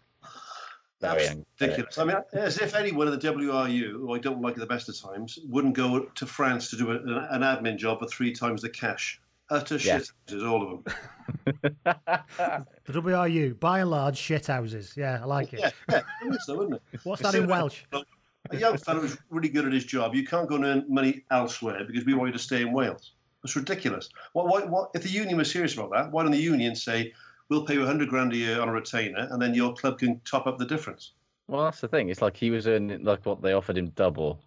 Very 1.02 1.24
That's 1.24 1.36
ridiculous. 1.62 1.98
I 1.98 2.04
mean, 2.04 2.18
as 2.34 2.58
if 2.58 2.76
anyone 2.76 3.08
in 3.08 3.18
the 3.18 3.20
WRU, 3.20 3.92
who 3.92 4.14
I 4.14 4.20
don't 4.20 4.42
like 4.42 4.54
at 4.54 4.60
the 4.60 4.66
best 4.66 4.90
of 4.90 5.00
times, 5.00 5.40
wouldn't 5.48 5.74
go 5.74 6.02
to 6.02 6.26
France 6.26 6.70
to 6.72 6.78
do 6.78 6.92
a, 6.92 6.96
an 6.96 7.42
admin 7.42 7.78
job 7.78 8.00
for 8.00 8.08
three 8.08 8.34
times 8.34 8.62
the 8.62 8.70
cash. 8.70 9.22
Utter 9.50 9.78
Yeah. 9.78 10.00
shit, 10.00 10.44
all 10.44 10.62
of 10.62 10.84
them. 10.84 10.96
The 12.86 12.94
WRU, 13.02 13.60
by 13.60 13.80
and 13.80 13.90
large, 13.92 14.18
shit 14.18 14.48
houses. 14.48 14.94
Yeah, 14.98 15.20
I 15.22 15.26
like 15.26 15.54
it. 15.54 15.60
Yeah, 15.60 15.70
yeah, 15.90 16.02
it 16.26 16.36
is 16.36 16.44
though, 16.48 16.58
wouldn't 16.58 16.82
it? 16.92 17.00
What's 17.04 17.22
that 17.22 17.36
in 17.36 17.48
Welsh? 17.48 17.84
A 18.52 18.58
young 18.58 18.78
fellow 18.78 19.02
who's 19.02 19.18
really 19.30 19.50
good 19.50 19.66
at 19.66 19.74
his 19.74 19.86
job, 19.86 20.16
you 20.16 20.26
can't 20.26 20.50
go 20.50 20.56
and 20.56 20.66
earn 20.66 20.86
money 20.90 21.24
elsewhere 21.30 21.84
because 21.86 22.04
we 22.06 22.14
want 22.14 22.30
you 22.30 22.34
to 22.34 22.40
stay 22.40 22.62
in 22.62 22.74
Wales. 22.74 23.12
It's 23.44 23.56
ridiculous. 23.56 24.10
What, 24.34 24.48
what, 24.48 24.70
what, 24.70 24.90
if 24.96 25.04
the 25.04 25.10
union 25.10 25.38
was 25.38 25.52
serious 25.52 25.74
about 25.76 25.92
that, 25.92 26.12
why 26.12 26.24
don't 26.24 26.32
the 26.32 26.38
union 26.38 26.76
say, 26.76 27.14
we'll 27.50 27.66
pay 27.66 27.74
you 27.74 27.80
100 27.80 28.10
grand 28.10 28.32
a 28.34 28.38
year 28.38 28.62
on 28.62 28.70
a 28.70 28.72
retainer 28.72 29.28
and 29.32 29.42
then 29.42 29.54
your 29.54 29.74
club 29.74 30.00
can 30.00 30.22
top 30.24 30.48
up 30.48 30.58
the 30.58 30.66
difference? 30.66 31.14
Well, 31.48 31.64
that's 31.66 31.82
the 31.82 31.88
thing. 31.88 32.10
It's 32.10 32.22
like 32.22 32.38
he 32.38 32.52
was 32.52 32.68
earning 32.68 33.04
like 33.04 33.26
what 33.26 33.42
they 33.42 33.54
offered 33.54 33.78
him 33.78 33.90
double 33.96 34.40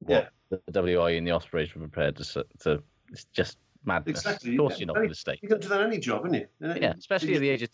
what 0.00 0.30
the 0.48 0.60
WI 0.72 1.10
and 1.10 1.26
the 1.26 1.30
Ospreys 1.32 1.74
were 1.74 1.80
prepared 1.80 2.16
to. 2.16 2.44
to 2.60 2.82
it's 3.10 3.24
just 3.32 3.58
madness. 3.84 4.20
Exactly. 4.20 4.52
Of 4.52 4.58
course, 4.58 4.74
Yeah, 4.74 4.78
you're 4.78 4.86
not 4.86 4.96
going 4.96 5.08
to 5.10 5.14
stay. 5.14 5.38
You 5.42 5.48
can 5.48 5.60
do 5.60 5.68
that 5.68 5.80
in 5.82 5.86
any 5.88 5.98
job, 5.98 6.24
isn't 6.26 6.34
you? 6.34 6.46
Yeah, 6.60 6.94
especially 6.98 7.34
at 7.34 7.40
the 7.40 7.50
age 7.50 7.62
of 7.62 7.70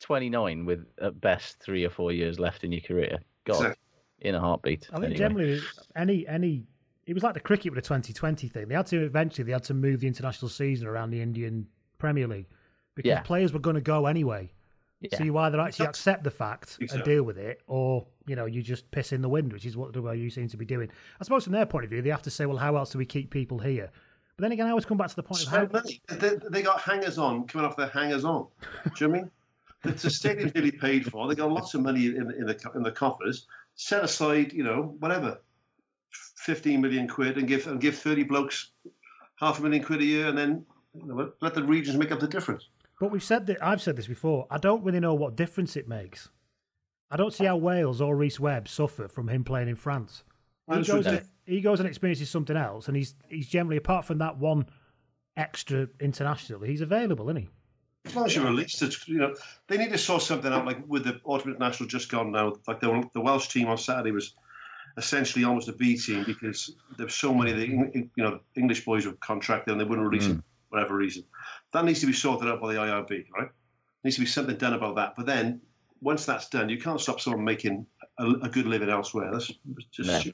29 0.00 0.66
with 0.66 0.86
at 1.00 1.20
best 1.20 1.58
three 1.60 1.84
or 1.84 1.90
four 1.90 2.12
years 2.12 2.38
left 2.38 2.64
in 2.64 2.72
your 2.72 2.82
career. 2.82 3.18
God, 3.44 3.54
Exactly. 3.56 3.82
in 4.20 4.34
a 4.34 4.40
heartbeat. 4.40 4.88
I 4.92 4.94
think 5.00 5.04
anyway. 5.04 5.16
generally 5.16 5.60
any 5.96 6.26
any 6.26 6.64
it 7.06 7.14
was 7.14 7.22
like 7.22 7.32
the 7.32 7.40
cricket 7.40 7.72
with 7.72 7.82
the 7.82 7.88
2020 7.88 8.48
thing. 8.48 8.68
They 8.68 8.74
had 8.74 8.86
to 8.86 9.04
eventually 9.04 9.44
they 9.44 9.52
had 9.52 9.64
to 9.64 9.74
move 9.74 10.00
the 10.00 10.06
international 10.06 10.50
season 10.50 10.86
around 10.86 11.10
the 11.10 11.22
Indian 11.22 11.66
Premier 11.96 12.26
League 12.28 12.46
because 12.98 13.08
Yeah. 13.10 13.20
players 13.22 13.52
were 13.52 13.60
going 13.60 13.76
to 13.76 13.80
go 13.80 14.06
anyway. 14.06 14.50
Yeah. 15.00 15.16
So 15.16 15.24
you 15.24 15.38
either 15.38 15.60
actually 15.60 15.86
accept 15.86 16.24
the 16.24 16.30
fact 16.30 16.76
and 16.80 17.04
deal 17.04 17.22
with 17.22 17.38
it, 17.38 17.62
or 17.68 18.04
you 18.26 18.34
know 18.34 18.46
you 18.46 18.62
just 18.62 18.90
piss 18.90 19.12
in 19.12 19.22
the 19.22 19.28
wind, 19.28 19.52
which 19.52 19.64
is 19.64 19.76
what 19.76 19.92
the 19.92 20.00
WRU 20.02 20.28
seem 20.32 20.48
to 20.48 20.56
be 20.56 20.64
doing. 20.64 20.90
I 21.20 21.24
suppose 21.24 21.44
from 21.44 21.52
their 21.52 21.66
point 21.66 21.84
of 21.84 21.90
view, 21.90 22.02
they 22.02 22.10
have 22.10 22.22
to 22.22 22.30
say, 22.30 22.46
well, 22.46 22.56
how 22.56 22.74
else 22.76 22.90
do 22.90 22.98
we 22.98 23.06
keep 23.06 23.30
people 23.30 23.60
here? 23.60 23.90
But 24.36 24.42
then 24.42 24.52
again, 24.52 24.66
I 24.66 24.70
always 24.70 24.84
come 24.84 24.98
back 24.98 25.08
to 25.10 25.16
the 25.16 25.22
point 25.22 25.42
of 25.44 25.48
how 25.48 25.68
Spend. 25.68 26.00
They, 26.20 26.48
they 26.50 26.62
got 26.62 26.80
hangers 26.80 27.16
on 27.16 27.46
coming 27.46 27.64
off 27.64 27.76
their 27.76 27.88
hangers 27.88 28.24
on. 28.24 28.48
Do 28.96 29.04
you 29.04 29.06
know 29.06 29.12
what 29.12 29.18
I 29.18 29.22
mean? 29.22 29.30
The, 29.84 29.90
the 29.92 30.10
stadium's 30.10 30.54
nearly 30.54 30.72
paid 30.72 31.06
for. 31.10 31.28
They 31.28 31.36
got 31.36 31.52
lots 31.52 31.74
of 31.74 31.82
money 31.82 32.06
in, 32.06 32.32
in 32.32 32.46
the 32.46 32.70
in 32.74 32.82
the 32.82 32.90
coffers. 32.90 33.46
Set 33.76 34.02
aside, 34.02 34.52
you 34.52 34.64
know, 34.64 34.96
whatever, 34.98 35.40
fifteen 36.10 36.80
million 36.80 37.06
quid, 37.06 37.38
and 37.38 37.46
give 37.46 37.68
and 37.68 37.80
give 37.80 37.96
thirty 37.96 38.24
blokes 38.24 38.72
half 39.36 39.60
a 39.60 39.62
million 39.62 39.84
quid 39.84 40.00
a 40.00 40.04
year, 40.04 40.26
and 40.26 40.36
then 40.36 40.66
you 40.94 41.06
know, 41.06 41.32
let 41.40 41.54
the 41.54 41.62
regions 41.62 41.96
make 41.96 42.10
up 42.10 42.18
the 42.18 42.26
difference. 42.26 42.68
But 43.00 43.10
we've 43.10 43.22
said 43.22 43.46
that 43.46 43.58
I've 43.62 43.82
said 43.82 43.96
this 43.96 44.06
before. 44.06 44.46
I 44.50 44.58
don't 44.58 44.84
really 44.84 45.00
know 45.00 45.14
what 45.14 45.36
difference 45.36 45.76
it 45.76 45.88
makes. 45.88 46.30
I 47.10 47.16
don't 47.16 47.32
see 47.32 47.44
how 47.44 47.56
Wales 47.56 48.00
or 48.00 48.16
Rhys 48.16 48.38
Webb 48.38 48.68
suffer 48.68 49.08
from 49.08 49.28
him 49.28 49.44
playing 49.44 49.68
in 49.68 49.76
France. 49.76 50.24
He 50.70 50.82
goes, 50.82 51.06
and, 51.06 51.22
he 51.46 51.60
goes 51.62 51.80
and 51.80 51.88
experiences 51.88 52.28
something 52.28 52.56
else, 52.56 52.88
and 52.88 52.96
he's 52.96 53.14
he's 53.28 53.48
generally 53.48 53.78
apart 53.78 54.04
from 54.04 54.18
that 54.18 54.36
one 54.36 54.66
extra 55.38 55.88
international, 56.00 56.60
he's 56.60 56.82
available, 56.82 57.30
isn't 57.30 57.42
he? 57.42 57.48
As 58.04 58.16
long 58.16 58.26
as 58.26 58.36
you're 58.36 58.44
released, 58.44 58.82
it's, 58.82 59.06
you 59.08 59.18
know, 59.18 59.34
they 59.68 59.78
need 59.78 59.90
to 59.90 59.98
sort 59.98 60.22
something 60.22 60.52
out. 60.52 60.66
Like 60.66 60.78
with 60.86 61.04
the 61.04 61.20
ultimate 61.24 61.58
national 61.58 61.88
just 61.88 62.10
gone 62.10 62.32
now, 62.32 62.54
like 62.66 62.80
the, 62.80 63.08
the 63.14 63.20
Welsh 63.20 63.48
team 63.48 63.68
on 63.68 63.78
Saturday 63.78 64.10
was 64.10 64.34
essentially 64.96 65.44
almost 65.44 65.68
a 65.68 65.72
B 65.72 65.96
team 65.96 66.24
because 66.24 66.74
there's 66.96 67.14
so 67.14 67.32
many 67.32 67.52
of 67.52 67.56
the 67.56 67.66
you 67.66 68.10
know 68.16 68.40
English 68.56 68.84
boys 68.84 69.06
were 69.06 69.12
contracted 69.12 69.72
and 69.72 69.80
they 69.80 69.84
wouldn't 69.84 70.06
release 70.08 70.26
hmm. 70.26 70.32
them 70.32 70.44
for 70.68 70.76
whatever 70.76 70.96
reason. 70.96 71.24
That 71.72 71.84
needs 71.84 72.00
to 72.00 72.06
be 72.06 72.12
sorted 72.12 72.48
out 72.48 72.60
by 72.60 72.72
the 72.72 72.80
IRB, 72.80 73.26
right? 73.36 73.48
needs 74.04 74.16
to 74.16 74.22
be 74.22 74.26
something 74.26 74.56
done 74.56 74.74
about 74.74 74.96
that. 74.96 75.14
But 75.16 75.26
then 75.26 75.60
once 76.00 76.24
that's 76.24 76.48
done, 76.48 76.68
you 76.68 76.78
can't 76.78 77.00
stop 77.00 77.20
someone 77.20 77.44
making 77.44 77.86
a, 78.18 78.26
a 78.42 78.48
good 78.48 78.66
living 78.66 78.88
elsewhere. 78.88 79.30
That's 79.32 79.52
just 79.90 80.26
No. 80.26 80.32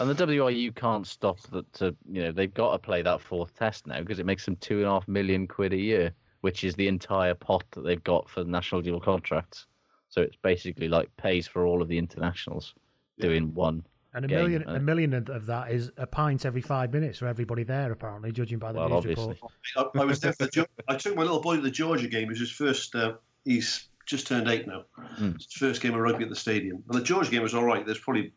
And 0.00 0.10
the 0.10 0.26
WIU 0.26 0.74
can't 0.74 1.06
stop 1.06 1.38
that. 1.52 1.72
To 1.74 1.96
you 2.10 2.24
know, 2.24 2.32
they've 2.32 2.52
got 2.52 2.72
to 2.72 2.78
play 2.78 3.02
that 3.02 3.20
fourth 3.20 3.54
test 3.54 3.86
now 3.86 4.00
because 4.00 4.18
it 4.18 4.26
makes 4.26 4.44
them 4.44 4.56
two 4.56 4.78
and 4.78 4.86
a 4.86 4.90
half 4.90 5.06
million 5.08 5.46
quid 5.46 5.72
a 5.72 5.78
year, 5.78 6.12
which 6.40 6.64
is 6.64 6.74
the 6.74 6.88
entire 6.88 7.34
pot 7.34 7.64
that 7.70 7.82
they've 7.82 8.02
got 8.02 8.28
for 8.28 8.42
the 8.42 8.50
national 8.50 8.82
dual 8.82 9.00
contracts. 9.00 9.66
So 10.08 10.22
it's 10.22 10.36
basically 10.36 10.88
like 10.88 11.16
pays 11.16 11.46
for 11.46 11.66
all 11.66 11.80
of 11.80 11.88
the 11.88 11.98
internationals 11.98 12.74
doing 13.18 13.54
one. 13.54 13.84
And 14.14 14.24
a 14.24 14.28
game. 14.28 14.38
million, 14.38 14.62
a 14.68 14.80
million 14.80 15.12
of 15.14 15.28
of 15.28 15.46
that 15.46 15.70
is 15.72 15.90
a 15.96 16.06
pint 16.06 16.46
every 16.46 16.60
five 16.62 16.92
minutes 16.92 17.18
for 17.18 17.26
everybody 17.26 17.64
there, 17.64 17.90
apparently, 17.92 18.30
judging 18.32 18.58
by 18.58 18.72
the 18.72 18.78
Well, 18.78 18.88
news 18.88 18.96
obviously. 18.98 19.28
report. 19.34 19.52
I, 19.96 20.00
I 20.00 20.04
was 20.04 20.20
there 20.20 20.32
for 20.32 20.48
I 20.88 20.96
took 20.96 21.16
my 21.16 21.22
little 21.22 21.40
boy 21.40 21.56
to 21.56 21.62
the 21.62 21.70
Georgia 21.70 22.08
game. 22.08 22.24
It 22.24 22.30
was 22.30 22.40
his 22.40 22.50
first. 22.52 22.94
Uh, 22.94 23.14
he's 23.44 23.88
just 24.06 24.26
turned 24.26 24.48
eight 24.48 24.66
now. 24.66 24.84
It's 25.18 25.44
his 25.46 25.52
first 25.54 25.82
game 25.82 25.94
of 25.94 26.00
rugby 26.00 26.24
at 26.24 26.30
the 26.30 26.36
stadium. 26.36 26.82
And 26.88 26.98
the 27.00 27.02
Georgia 27.04 27.30
game 27.30 27.42
was 27.42 27.54
all 27.54 27.64
right. 27.64 27.84
There's 27.84 27.98
probably 27.98 28.26
it 28.26 28.32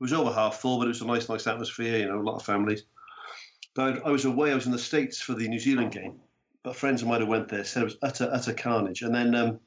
was 0.00 0.12
over 0.12 0.30
half 0.32 0.56
full, 0.56 0.78
but 0.78 0.84
it 0.84 0.88
was 0.88 1.00
a 1.00 1.06
nice, 1.06 1.28
nice 1.28 1.46
atmosphere. 1.46 1.98
You 1.98 2.06
know, 2.06 2.18
a 2.18 2.22
lot 2.22 2.36
of 2.36 2.42
families. 2.44 2.84
But 3.74 4.02
I, 4.04 4.08
I 4.08 4.10
was 4.10 4.24
away. 4.24 4.52
I 4.52 4.54
was 4.54 4.66
in 4.66 4.72
the 4.72 4.78
states 4.78 5.20
for 5.20 5.34
the 5.34 5.48
New 5.48 5.58
Zealand 5.60 5.92
game. 5.92 6.20
But 6.64 6.76
friends 6.76 7.00
of 7.02 7.08
mine 7.08 7.20
who 7.20 7.26
went 7.26 7.48
there 7.48 7.64
said 7.64 7.82
it 7.82 7.84
was 7.84 7.96
utter, 8.02 8.28
utter 8.32 8.52
carnage. 8.52 9.02
And 9.02 9.14
then 9.14 9.34
um, 9.34 9.60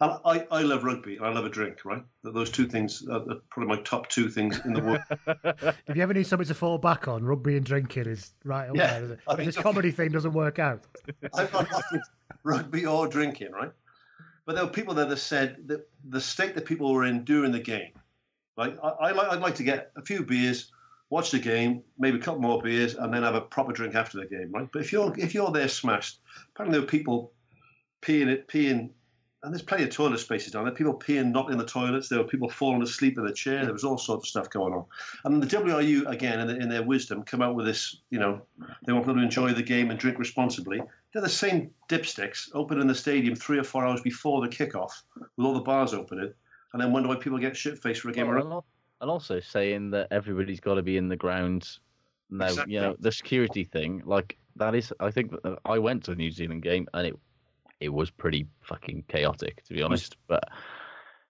and 0.00 0.18
I, 0.24 0.46
I 0.50 0.62
love 0.62 0.84
rugby 0.84 1.16
and 1.16 1.26
I 1.26 1.30
love 1.30 1.44
a 1.44 1.48
drink. 1.48 1.84
Right, 1.84 2.02
those 2.22 2.50
two 2.50 2.66
things 2.66 3.06
are 3.08 3.20
probably 3.50 3.76
my 3.76 3.82
top 3.82 4.08
two 4.08 4.28
things 4.28 4.60
in 4.64 4.72
the 4.72 4.80
world. 4.80 5.00
If 5.86 5.96
you 5.96 6.02
ever 6.02 6.14
need 6.14 6.26
something 6.26 6.48
to 6.48 6.54
fall 6.54 6.78
back 6.78 7.08
on, 7.08 7.24
rugby 7.24 7.56
and 7.56 7.64
drinking 7.64 8.06
is 8.06 8.32
right 8.44 8.68
up 8.68 8.76
Yeah, 8.76 9.00
there. 9.00 9.18
I 9.26 9.36
mean, 9.36 9.46
this 9.46 9.56
comedy 9.56 9.90
thing 9.90 10.10
doesn't 10.10 10.32
work 10.32 10.58
out. 10.58 10.86
I've 11.34 11.52
got 11.52 11.68
rugby 12.44 12.86
or 12.86 13.08
drinking, 13.08 13.52
right? 13.52 13.72
But 14.46 14.54
there 14.54 14.64
were 14.64 14.70
people 14.70 14.94
there 14.94 15.06
that 15.06 15.16
said 15.18 15.56
that 15.66 15.88
the 16.08 16.20
state 16.20 16.54
that 16.54 16.64
people 16.64 16.92
were 16.92 17.04
in 17.04 17.24
during 17.24 17.52
the 17.52 17.60
game, 17.60 17.92
like 18.56 18.76
I, 18.82 18.88
I, 18.88 19.32
I'd 19.32 19.40
like 19.40 19.54
to 19.56 19.62
get 19.64 19.92
a 19.96 20.02
few 20.02 20.24
beers, 20.24 20.72
watch 21.10 21.30
the 21.30 21.38
game, 21.38 21.82
maybe 21.98 22.18
a 22.18 22.20
couple 22.20 22.40
more 22.40 22.60
beers, 22.62 22.94
and 22.94 23.12
then 23.12 23.22
have 23.22 23.34
a 23.34 23.40
proper 23.40 23.72
drink 23.72 23.94
after 23.94 24.18
the 24.18 24.26
game, 24.26 24.50
right? 24.52 24.68
But 24.72 24.82
if 24.82 24.92
you're 24.92 25.12
if 25.18 25.34
you're 25.34 25.50
there 25.52 25.68
smashed, 25.68 26.20
apparently 26.54 26.78
there 26.78 26.86
were 26.86 26.90
people 26.90 27.32
peeing 28.02 28.28
it, 28.28 28.48
peeing, 28.48 28.90
and 29.42 29.52
there's 29.52 29.62
plenty 29.62 29.84
of 29.84 29.90
toilet 29.90 30.18
spaces 30.18 30.52
down 30.52 30.64
there. 30.64 30.74
People 30.74 30.92
peeing 30.98 31.32
not 31.32 31.50
in 31.50 31.56
the 31.58 31.64
toilets. 31.64 32.08
There 32.08 32.18
were 32.18 32.26
people 32.28 32.48
falling 32.50 32.82
asleep 32.82 33.16
in 33.16 33.24
the 33.24 33.32
chair. 33.32 33.64
There 33.64 33.72
was 33.72 33.84
all 33.84 33.96
sorts 33.96 34.24
of 34.24 34.28
stuff 34.28 34.50
going 34.50 34.74
on. 34.74 34.84
And 35.24 35.42
the 35.42 35.46
WRU 35.46 36.06
again, 36.08 36.40
in, 36.40 36.62
in 36.62 36.68
their 36.68 36.82
wisdom, 36.82 37.22
come 37.22 37.40
out 37.40 37.54
with 37.54 37.64
this. 37.66 37.96
You 38.10 38.18
know, 38.18 38.42
they 38.86 38.92
want 38.92 39.06
people 39.06 39.16
to 39.16 39.22
enjoy 39.22 39.52
the 39.52 39.62
game 39.62 39.90
and 39.90 39.98
drink 39.98 40.18
responsibly. 40.18 40.80
They're 41.12 41.22
the 41.22 41.28
same 41.28 41.70
dipsticks 41.88 42.50
opening 42.54 42.86
the 42.86 42.94
stadium 42.94 43.34
three 43.34 43.58
or 43.58 43.64
four 43.64 43.86
hours 43.86 44.00
before 44.02 44.40
the 44.42 44.48
kickoff, 44.48 44.92
with 45.16 45.46
all 45.46 45.54
the 45.54 45.60
bars 45.60 45.94
opening, 45.94 46.32
and 46.72 46.82
then 46.82 46.92
wonder 46.92 47.08
why 47.08 47.16
people 47.16 47.38
get 47.38 47.56
shit 47.56 47.78
faced 47.78 48.02
for 48.02 48.10
a 48.10 48.12
game 48.12 48.26
Well, 48.26 48.36
and 48.36 48.44
rugby. 48.44 48.52
al- 48.54 48.66
and 49.00 49.10
also 49.10 49.40
saying 49.40 49.90
that 49.92 50.08
everybody's 50.10 50.60
got 50.60 50.74
to 50.74 50.82
be 50.82 50.98
in 50.98 51.08
the 51.08 51.16
ground. 51.16 51.66
Now, 52.28 52.44
Exactly. 52.46 52.74
you 52.74 52.80
know, 52.80 52.96
the 53.00 53.10
security 53.10 53.64
thing, 53.64 54.02
like 54.04 54.36
that 54.56 54.74
is, 54.74 54.92
I 55.00 55.10
think 55.10 55.32
I 55.64 55.78
went 55.78 56.04
to 56.04 56.12
a 56.12 56.14
New 56.14 56.30
Zealand 56.30 56.62
game 56.62 56.86
and 56.94 57.06
it 57.06 57.18
it 57.80 57.88
was 57.88 58.10
pretty 58.10 58.46
fucking 58.62 59.04
chaotic, 59.08 59.64
to 59.64 59.74
be 59.74 59.82
honest. 59.82 60.16
But 60.28 60.44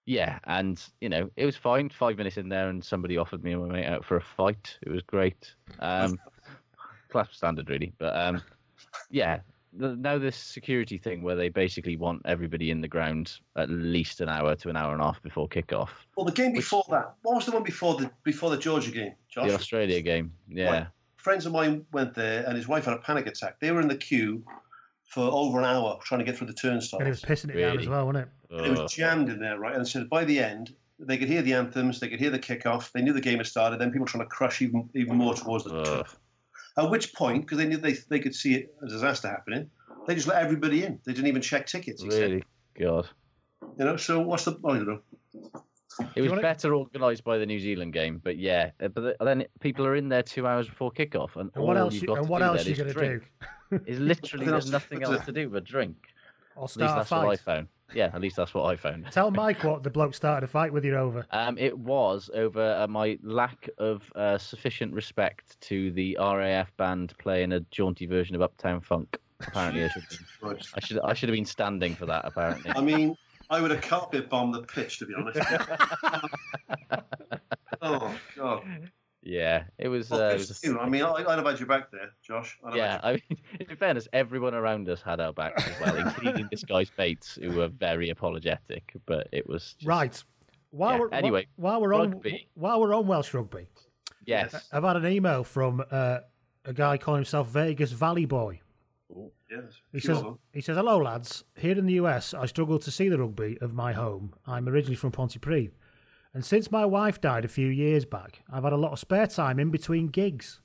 Yeah, 0.05 0.39
and 0.43 0.81
you 0.99 1.09
know 1.09 1.31
it 1.35 1.45
was 1.45 1.55
fine. 1.55 1.89
Five 1.89 2.17
minutes 2.17 2.37
in 2.37 2.49
there, 2.49 2.69
and 2.69 2.83
somebody 2.83 3.17
offered 3.17 3.43
me 3.43 3.53
and 3.53 3.67
my 3.67 3.73
mate 3.73 3.87
out 3.87 4.05
for 4.05 4.17
a 4.17 4.21
fight. 4.21 4.77
It 4.81 4.89
was 4.89 5.01
great. 5.01 5.53
Um, 5.79 6.19
class 7.09 7.29
standard, 7.31 7.69
really. 7.69 7.93
But 7.97 8.15
um, 8.15 8.41
yeah, 9.09 9.39
now 9.73 10.17
this 10.17 10.35
security 10.35 10.97
thing 10.97 11.21
where 11.21 11.35
they 11.35 11.49
basically 11.49 11.95
want 11.95 12.21
everybody 12.25 12.71
in 12.71 12.81
the 12.81 12.87
ground 12.87 13.39
at 13.55 13.69
least 13.69 14.19
an 14.21 14.29
hour 14.29 14.55
to 14.55 14.69
an 14.69 14.75
hour 14.75 14.91
and 14.93 15.01
a 15.01 15.05
half 15.05 15.21
before 15.21 15.47
kickoff. 15.47 15.89
Well, 16.15 16.25
the 16.25 16.31
game 16.31 16.53
before 16.53 16.83
that, 16.89 17.13
what 17.21 17.35
was 17.35 17.45
the 17.45 17.51
one 17.51 17.63
before 17.63 17.95
the 17.95 18.11
before 18.23 18.49
the 18.49 18.57
Georgia 18.57 18.91
game, 18.91 19.13
Josh? 19.29 19.47
The 19.47 19.55
Australia 19.55 20.01
game, 20.01 20.33
yeah. 20.49 20.71
Right. 20.71 20.87
Friends 21.15 21.45
of 21.45 21.51
mine 21.51 21.85
went 21.91 22.15
there, 22.15 22.43
and 22.47 22.57
his 22.57 22.67
wife 22.67 22.85
had 22.85 22.95
a 22.95 22.97
panic 22.97 23.27
attack. 23.27 23.59
They 23.59 23.71
were 23.71 23.79
in 23.79 23.87
the 23.87 23.95
queue 23.95 24.43
for 25.11 25.29
over 25.29 25.59
an 25.59 25.65
hour 25.65 25.99
trying 26.03 26.19
to 26.19 26.25
get 26.25 26.37
through 26.37 26.47
the 26.47 26.53
turnstiles. 26.53 27.01
And 27.01 27.07
it 27.07 27.11
was 27.11 27.21
pissing 27.21 27.53
it 27.53 27.59
down 27.59 27.77
as 27.79 27.87
well, 27.87 28.05
wasn't 28.05 28.25
it? 28.25 28.29
Oh. 28.49 28.57
And 28.63 28.77
it 28.77 28.81
was 28.81 28.93
jammed 28.93 29.29
in 29.29 29.39
there, 29.39 29.59
right? 29.59 29.75
And 29.75 29.85
so 29.85 30.05
by 30.05 30.23
the 30.23 30.39
end, 30.39 30.73
they 30.99 31.17
could 31.17 31.27
hear 31.27 31.41
the 31.41 31.53
anthems, 31.53 31.99
they 31.99 32.07
could 32.07 32.19
hear 32.19 32.29
the 32.29 32.39
kickoff, 32.39 32.91
they 32.93 33.01
knew 33.01 33.11
the 33.11 33.19
game 33.21 33.37
had 33.37 33.47
started. 33.47 33.79
Then 33.79 33.91
people 33.91 34.07
trying 34.07 34.23
to 34.23 34.29
crush 34.29 34.61
even 34.61 34.89
even 34.95 35.17
more 35.17 35.33
towards 35.33 35.65
the 35.65 35.75
Ugh. 35.75 35.85
turf. 35.85 36.17
At 36.77 36.89
which 36.89 37.13
point, 37.13 37.41
because 37.41 37.57
they 37.57 37.67
knew 37.67 37.77
they 37.77 37.93
they 38.09 38.19
could 38.19 38.33
see 38.33 38.55
it, 38.55 38.73
a 38.81 38.87
disaster 38.87 39.27
happening, 39.27 39.69
they 40.07 40.15
just 40.15 40.27
let 40.27 40.41
everybody 40.41 40.85
in. 40.85 40.99
They 41.05 41.11
didn't 41.11 41.27
even 41.27 41.41
check 41.41 41.67
tickets. 41.67 42.01
he 42.01 42.09
said. 42.09 42.21
Really, 42.21 42.43
God. 42.79 43.09
You 43.77 43.85
know. 43.85 43.97
So 43.97 44.21
what's 44.21 44.45
the? 44.45 44.51
I 44.63 44.77
don't 44.77 44.87
know. 44.87 45.01
It 46.15 46.21
was 46.21 46.29
wanna- 46.29 46.41
better 46.41 46.73
organised 46.75 47.23
by 47.23 47.37
the 47.37 47.45
New 47.45 47.59
Zealand 47.59 47.93
game, 47.93 48.19
but 48.23 48.37
yeah. 48.37 48.71
uh, 48.81 48.87
But 48.89 49.17
then 49.19 49.45
people 49.59 49.85
are 49.85 49.95
in 49.95 50.09
there 50.09 50.23
two 50.23 50.47
hours 50.47 50.67
before 50.67 50.91
kickoff, 50.91 51.35
and, 51.35 51.51
And 51.55 51.63
what 51.63 51.77
all 51.77 51.83
else? 51.83 51.93
you've 51.95 52.05
got 52.07 52.17
and 52.17 52.25
to 52.27 52.31
what 52.31 52.39
do 52.39 52.45
else 52.45 52.63
then 52.63 52.67
you 52.69 52.75
going 52.75 52.87
to 52.87 52.93
do? 52.93 52.99
drink. 53.71 53.87
Is 53.87 53.99
literally 54.11 54.45
there's 54.45 54.71
nothing 54.71 55.03
else 55.03 55.23
to 55.25 55.31
do 55.31 55.49
but 55.49 55.63
drink. 55.63 55.95
Or 56.55 56.63
At 56.63 56.63
least 56.63 56.73
start 56.73 56.91
a 56.91 56.95
that's 56.99 57.11
what 57.11 57.19
I 57.19 57.23
fight? 57.27 57.39
found. 57.39 57.67
Yeah, 57.93 58.09
at 58.13 58.21
least 58.21 58.35
that's 58.37 58.53
what 58.53 58.63
I 58.65 58.75
found. 58.77 59.07
Tell 59.11 59.31
Mike 59.43 59.63
what 59.63 59.83
the 59.83 59.89
bloke 59.89 60.13
started 60.13 60.45
a 60.45 60.47
fight 60.47 60.71
with 60.71 60.85
you 60.85 60.95
over. 60.95 61.25
Um, 61.31 61.57
it 61.57 61.77
was 61.77 62.29
over 62.33 62.75
uh, 62.75 62.87
my 62.87 63.17
lack 63.23 63.69
of 63.77 64.03
uh, 64.15 64.37
sufficient 64.37 64.93
respect 64.93 65.59
to 65.61 65.91
the 65.91 66.17
RAF 66.19 66.75
band 66.77 67.13
playing 67.19 67.51
a 67.53 67.59
jaunty 67.71 68.05
version 68.05 68.35
of 68.35 68.41
Uptown 68.41 68.79
Funk. 68.81 69.17
Apparently, 69.41 69.83
I 69.85 69.87
should, 69.89 70.03
I 70.75 70.79
should, 70.79 70.99
I 71.03 71.13
should 71.13 71.29
have 71.29 71.35
been 71.35 71.45
standing 71.45 71.95
for 71.95 72.05
that. 72.05 72.23
Apparently, 72.25 72.71
I 72.75 72.79
mean, 72.81 73.15
I 73.51 73.61
would 73.61 73.69
have 73.71 73.81
carpet 73.81 74.29
bombed 74.29 74.53
the 74.55 74.61
pitch 74.63 74.97
to 74.99 75.05
be 75.05 75.13
honest. 75.13 75.39
oh 77.81 78.15
God. 78.35 78.63
yeah, 79.21 79.63
it 79.77 79.87
was. 79.89 80.09
Well, 80.09 80.21
Uh, 80.21 80.29
it 80.33 80.37
was 80.37 80.59
for. 80.59 80.79
I 80.79 80.87
mean, 80.89 81.03
I, 81.03 81.11
I'd 81.13 81.37
have 81.37 81.45
had 81.45 81.59
your 81.59 81.67
back 81.67 81.91
there, 81.91 82.11
Josh. 82.23 82.57
I'd 82.63 82.75
yeah, 82.75 82.99
I 83.03 83.11
mean, 83.13 83.37
in 83.69 83.75
fairness, 83.75 84.07
everyone 84.13 84.53
around 84.53 84.87
us 84.89 85.01
had 85.01 85.19
our 85.19 85.33
backs 85.33 85.67
as 85.67 85.79
well, 85.81 85.95
including 85.97 86.47
this 86.49 86.63
guy's 86.63 86.91
mates 86.97 87.37
who 87.41 87.51
were 87.51 87.67
very 87.67 88.09
apologetic. 88.09 88.93
But 89.05 89.27
it 89.31 89.47
was 89.47 89.73
just, 89.73 89.85
Right. 89.87 90.23
While 90.71 90.93
Yeah, 90.93 90.99
we're 90.99 91.09
anyway, 91.09 91.47
while 91.57 91.81
we're 91.81 91.93
on 91.93 92.11
rugby. 92.11 92.47
while 92.53 92.79
we're 92.79 92.95
on 92.95 93.05
Welsh 93.05 93.33
rugby, 93.33 93.67
yes, 94.25 94.69
I've 94.71 94.83
had 94.83 94.95
an 94.95 95.05
email 95.07 95.43
from 95.43 95.83
uh, 95.91 96.19
a 96.63 96.73
guy 96.73 96.97
calling 96.97 97.19
himself 97.19 97.49
Vegas 97.49 97.91
Valley 97.91 98.25
Boy. 98.25 98.61
you. 99.09 99.31
Yes. 99.51 99.81
He 99.91 99.99
says, 99.99 100.23
he 100.53 100.61
says, 100.61 100.77
hello 100.77 100.97
lads. 100.97 101.43
Here 101.57 101.77
in 101.77 101.85
the 101.85 101.95
US, 101.95 102.33
I 102.33 102.45
struggle 102.45 102.79
to 102.79 102.89
see 102.89 103.09
the 103.09 103.19
rugby 103.19 103.57
of 103.59 103.73
my 103.73 103.91
home. 103.91 104.33
I'm 104.45 104.69
originally 104.69 104.95
from 104.95 105.11
Pontypridd. 105.11 105.71
And 106.33 106.45
since 106.45 106.71
my 106.71 106.85
wife 106.85 107.19
died 107.19 107.43
a 107.43 107.49
few 107.49 107.67
years 107.67 108.05
back, 108.05 108.43
I've 108.49 108.63
had 108.63 108.71
a 108.71 108.77
lot 108.77 108.93
of 108.93 108.99
spare 108.99 109.27
time 109.27 109.59
in 109.59 109.69
between 109.69 110.07
gigs 110.07 110.61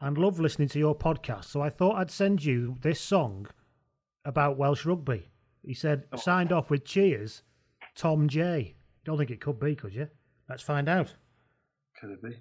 and 0.00 0.18
love 0.18 0.40
listening 0.40 0.68
to 0.70 0.78
your 0.80 0.96
podcast. 0.96 1.44
So 1.44 1.60
I 1.60 1.70
thought 1.70 1.96
I'd 1.96 2.10
send 2.10 2.44
you 2.44 2.76
this 2.80 3.00
song 3.00 3.46
about 4.24 4.58
Welsh 4.58 4.84
rugby. 4.84 5.28
He 5.62 5.74
said, 5.74 6.04
oh. 6.12 6.16
signed 6.16 6.52
off 6.52 6.70
with 6.70 6.84
cheers, 6.84 7.42
Tom 7.94 8.28
J. 8.28 8.74
Don't 9.04 9.18
think 9.18 9.30
it 9.30 9.40
could 9.40 9.60
be, 9.60 9.76
could 9.76 9.94
you? 9.94 10.08
Let's 10.48 10.62
find 10.62 10.88
out. 10.88 11.14
Could 12.00 12.10
it 12.10 12.22
be? 12.22 12.36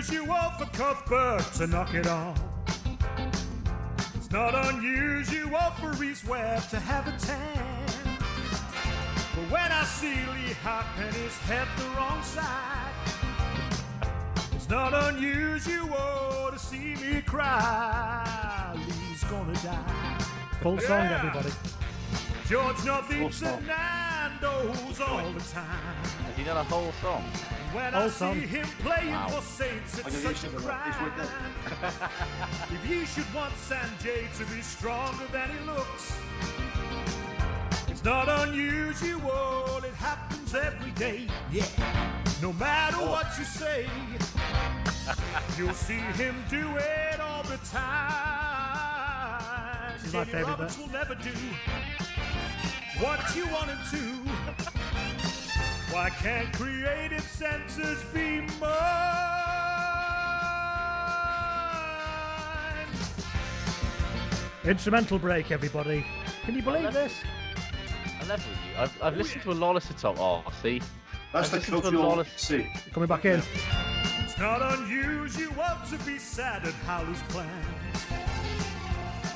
Unusual 0.00 0.50
for 0.58 0.64
Cuthbert 0.72 1.44
to 1.56 1.66
knock 1.66 1.92
it 1.92 2.06
on. 2.06 2.34
It's 4.14 4.30
not 4.30 4.54
unusual 4.54 5.58
for 5.78 5.92
Rhys 5.92 6.24
Webb 6.24 6.66
to 6.70 6.80
have 6.80 7.06
a 7.06 7.12
tan. 7.18 7.86
But 9.34 9.50
when 9.52 9.70
I 9.70 9.84
see 9.84 10.14
Leigh 10.14 10.54
Halfpenny's 10.64 11.36
head 11.40 11.68
the 11.76 11.84
wrong 11.98 12.22
side, 12.22 12.94
it's 14.56 14.70
not 14.70 14.94
unusual 14.94 16.48
to 16.50 16.58
see 16.58 16.96
me 16.96 17.20
cry. 17.20 18.74
Lee's 18.74 19.22
gonna 19.24 19.52
die. 19.52 20.18
Full 20.62 20.80
song, 20.80 21.08
everybody. 21.08 21.50
George 22.48 22.82
Northington 22.86 23.66
and 24.42 24.68
Nando's 24.68 25.00
all 25.00 25.32
the 25.32 25.40
time. 25.40 25.94
has 26.24 26.36
he 26.36 26.44
done 26.44 26.56
a 26.56 26.64
whole 26.64 26.92
song? 27.00 27.22
When 27.72 27.92
Whole 27.92 28.02
I 28.04 28.08
song. 28.08 28.34
see 28.34 28.46
him 28.46 28.66
playing 28.80 29.12
Wow. 29.12 29.28
for 29.28 29.42
Saints, 29.42 29.98
it's 29.98 30.14
such 30.18 30.24
a 30.24 30.28
hear 30.28 30.34
some 30.34 30.54
of 30.56 30.64
that. 30.64 30.84
He's 30.86 30.96
right 30.96 31.12
crime. 31.14 32.10
if 32.74 32.90
you 32.90 33.06
should 33.06 33.32
want 33.34 33.54
Sanjay 33.54 34.28
to 34.38 34.44
be 34.54 34.60
stronger 34.62 35.26
than 35.32 35.50
he 35.50 35.60
looks, 35.66 36.16
it's 37.88 38.04
not 38.04 38.28
unusual. 38.28 39.80
It 39.84 39.94
happens 39.94 40.54
every 40.54 40.90
day. 40.92 41.26
Yeah. 41.50 41.66
No 42.42 42.52
matter 42.54 42.96
oh. 43.00 43.10
what 43.10 43.26
you 43.38 43.44
say, 43.44 43.86
you'll 45.58 45.74
see 45.74 45.94
him 45.94 46.34
do 46.48 46.76
it 46.76 47.20
all 47.20 47.42
the 47.44 47.58
time. 47.68 48.80
This 49.98 50.04
is 50.06 50.14
my 50.14 50.24
favourite 50.24 50.46
Roberts 50.50 50.76
bit. 50.76 50.86
will 50.86 50.92
never 50.92 51.14
do 51.16 51.30
what 53.00 53.34
you 53.34 53.46
want 53.46 53.70
him 53.70 53.78
to. 53.90 53.98
Why 55.92 56.10
can't 56.10 56.52
creative 56.52 57.22
senses 57.22 58.04
be 58.12 58.42
mine? 58.60 59.20
Instrumental 64.64 65.18
break, 65.18 65.50
everybody. 65.50 66.04
Can 66.44 66.54
you 66.54 66.62
believe 66.62 66.92
this? 66.92 67.14
I 68.20 68.26
level 68.26 68.44
you. 68.52 68.78
I've, 68.78 69.02
I've 69.02 69.16
listened 69.16 69.42
to 69.44 69.52
a 69.52 69.54
lot 69.54 69.76
of 69.76 69.84
Sitop. 69.84 70.16
Oh, 70.18 70.44
see, 70.62 70.82
That's 71.32 71.52
I've 71.52 71.66
the 71.66 71.76
listened 71.76 71.94
to 71.94 71.98
a 71.98 72.06
lot 72.06 72.18
of 72.18 72.28
see. 72.36 72.70
Coming 72.92 73.08
back 73.08 73.24
in. 73.24 73.42
It's 74.18 74.38
not 74.38 74.60
unusual 74.78 75.54
to 75.90 75.98
be 76.04 76.18
sad 76.18 76.66
at 76.66 76.74
Howley's 76.74 77.22
plans. 77.28 78.29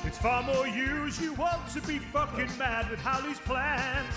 It's 0.05 0.17
far 0.17 0.43
more 0.43 0.67
usual 0.67 1.49
to 1.73 1.81
be 1.81 1.99
fucking 1.99 2.57
mad 2.57 2.89
with 2.89 2.99
Howley's 2.99 3.39
plans. 3.39 4.13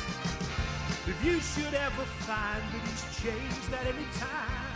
If 1.07 1.25
you 1.25 1.41
should 1.41 1.75
ever 1.75 2.05
find 2.27 2.63
that 2.63 2.83
he's 2.87 3.05
changed 3.23 3.73
at 3.73 3.87
any 3.87 4.07
time, 4.19 4.69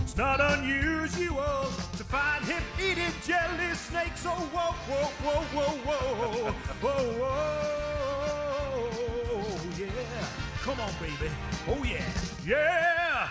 it's 0.00 0.16
not 0.16 0.40
unusual 0.40 1.70
to 1.96 2.04
find 2.04 2.44
him 2.44 2.62
eating 2.78 3.12
jelly 3.24 3.74
snakes. 3.74 4.26
Oh, 4.26 4.30
whoa, 4.52 4.72
whoa, 4.90 5.06
whoa, 5.22 5.42
whoa, 5.54 5.70
whoa, 5.86 6.52
whoa, 6.82 7.04
whoa, 7.20 7.72
yeah. 9.78 10.26
Come 10.62 10.80
on, 10.80 10.92
baby. 11.00 11.30
Oh, 11.68 11.82
yeah. 11.84 12.04
Yeah. 12.44 13.28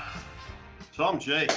Tom 0.96 1.20
J. 1.20 1.48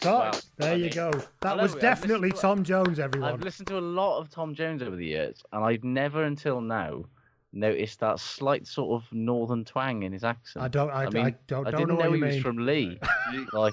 Tom, 0.00 0.12
Wow. 0.20 0.30
there 0.58 0.72
I 0.72 0.74
you 0.74 0.82
mean, 0.84 0.92
go. 0.92 1.10
That 1.40 1.56
was 1.56 1.74
it. 1.74 1.80
Definitely 1.80 2.30
to- 2.32 2.36
Tom 2.36 2.62
Jones, 2.64 2.98
everyone. 2.98 3.32
I've 3.32 3.40
listened 3.42 3.68
to 3.68 3.78
a 3.78 3.80
lot 3.80 4.18
of 4.20 4.30
Tom 4.30 4.54
Jones 4.54 4.82
over 4.82 4.94
the 4.96 5.06
years, 5.06 5.42
and 5.52 5.64
I've 5.64 5.84
never 5.84 6.24
until 6.24 6.60
now 6.60 7.04
noticed 7.52 8.00
that 8.00 8.20
slight 8.20 8.66
sort 8.66 9.02
of 9.02 9.10
northern 9.12 9.64
twang 9.64 10.02
in 10.02 10.12
his 10.12 10.24
accent. 10.24 10.64
I 10.64 10.68
don't- 10.68 10.90
I- 10.90 11.04
I 11.06 11.10
mean, 11.10 11.34
don't- 11.46 11.66
I 11.66 11.70
don't 11.70 11.80
didn't 11.80 11.88
know 11.88 11.94
what 11.96 12.10
he 12.12 12.18
you 12.18 12.24
was 12.24 12.34
mean. 12.34 12.42
from 12.42 12.58
Lee. 12.66 12.98
like, 13.54 13.72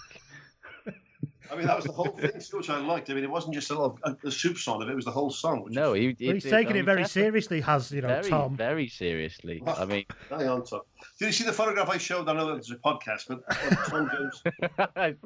I 1.52 1.56
mean, 1.58 1.68
that 1.68 1.76
was 1.76 1.86
the 1.86 1.92
whole 1.92 2.06
thing, 2.06 2.32
which 2.54 2.70
I 2.70 2.78
liked. 2.80 3.10
I 3.10 3.14
mean, 3.14 3.26
it 3.26 3.30
wasn't 3.30 3.54
just 3.56 3.70
a, 3.70 3.74
little, 3.74 4.00
uh, 4.06 4.14
a, 4.24 4.28
a 4.28 4.32
soup 4.32 4.58
song 4.58 4.82
of 4.82 4.88
it, 4.88 4.94
it 4.94 4.96
was 4.96 5.04
the 5.06 5.12
whole 5.12 5.30
song. 5.30 5.68
No, 5.70 5.92
he, 5.94 6.08
Well, 6.08 6.34
he's 6.36 6.44
did- 6.44 6.50
taking 6.50 6.78
it 6.78 6.82
um, 6.82 6.86
very 6.86 7.06
seriously, 7.06 7.60
has, 7.62 7.92
you 7.92 8.02
know, 8.02 8.08
Very, 8.08 8.30
Tom. 8.30 8.56
very 8.56 8.88
seriously. 8.88 9.62
I 9.68 9.84
mean, 9.86 10.06
Hang 10.30 10.48
on, 10.48 10.64
Tom. 10.64 10.82
Did 11.19 11.28
you 11.28 11.32
see 11.32 11.43
the 11.43 11.54
photograph 11.54 11.89
I 11.89 11.97
showed? 11.97 12.28
I 12.28 12.34
know 12.34 12.47
that 12.47 12.56
it's 12.58 12.71
a 12.71 12.76
podcast, 12.76 13.28
but 13.28 13.43
Tom 13.89 14.10
Jones. 14.12 15.17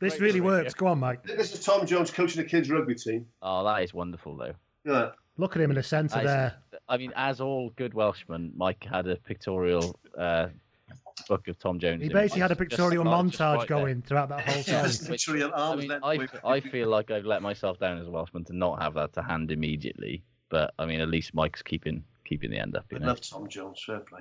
This 0.00 0.18
really 0.20 0.40
works. 0.40 0.74
Go 0.74 0.86
on, 0.86 1.00
Mike. 1.00 1.22
This 1.24 1.52
is 1.52 1.60
Tom 1.64 1.86
Jones 1.86 2.10
coaching 2.10 2.42
the 2.42 2.48
kids' 2.48 2.70
rugby 2.70 2.94
team. 2.94 3.26
oh, 3.42 3.62
that 3.64 3.82
is 3.82 3.92
wonderful, 3.92 4.36
though. 4.36 4.54
Yeah. 4.84 5.10
Look 5.36 5.56
at 5.56 5.62
him 5.62 5.70
in 5.70 5.76
the 5.76 5.82
centre 5.82 6.18
I- 6.18 6.24
there. 6.24 6.54
I 6.88 6.96
mean, 6.98 7.12
as 7.16 7.40
all 7.40 7.70
good 7.76 7.94
Welshmen, 7.94 8.52
Mike 8.56 8.84
had 8.84 9.06
a 9.08 9.16
pictorial 9.16 9.98
uh, 10.18 10.48
book 11.28 11.48
of 11.48 11.58
Tom 11.58 11.78
Jones. 11.78 12.02
He 12.02 12.08
basically 12.10 12.42
had 12.42 12.50
a 12.52 12.56
pictorial 12.56 13.04
just- 13.04 13.30
just 13.32 13.40
montage 13.40 13.56
right 13.56 13.68
there. 13.68 13.78
going 13.78 14.02
throughout 14.02 14.28
that 14.30 14.40
whole 14.48 14.62
song. 14.62 14.74
Yes, 14.74 15.08
literally 15.08 15.44
I 15.44 15.76
mean, 15.76 15.90
I, 15.92 16.14
away 16.14 16.24
f- 16.24 16.30
from 16.30 16.40
I 16.44 16.60
feel 16.60 16.88
like 16.88 17.10
I've 17.10 17.24
let 17.24 17.42
myself 17.42 17.78
down 17.78 17.98
as 17.98 18.06
a 18.06 18.10
Welshman 18.10 18.44
to 18.44 18.56
not 18.56 18.82
have 18.82 18.94
that 18.94 19.12
to 19.14 19.22
hand 19.22 19.50
immediately. 19.50 20.22
But 20.50 20.74
I 20.78 20.84
mean, 20.86 21.00
at 21.00 21.08
least 21.08 21.34
Mike's 21.34 21.62
keeping 21.62 22.04
keeping 22.24 22.50
the 22.50 22.58
end 22.58 22.76
up. 22.76 22.84
You 22.90 22.98
I 22.98 23.00
know? 23.00 23.06
love 23.08 23.20
Tom 23.22 23.48
Jones. 23.48 23.82
Fair 23.84 24.00
play. 24.00 24.20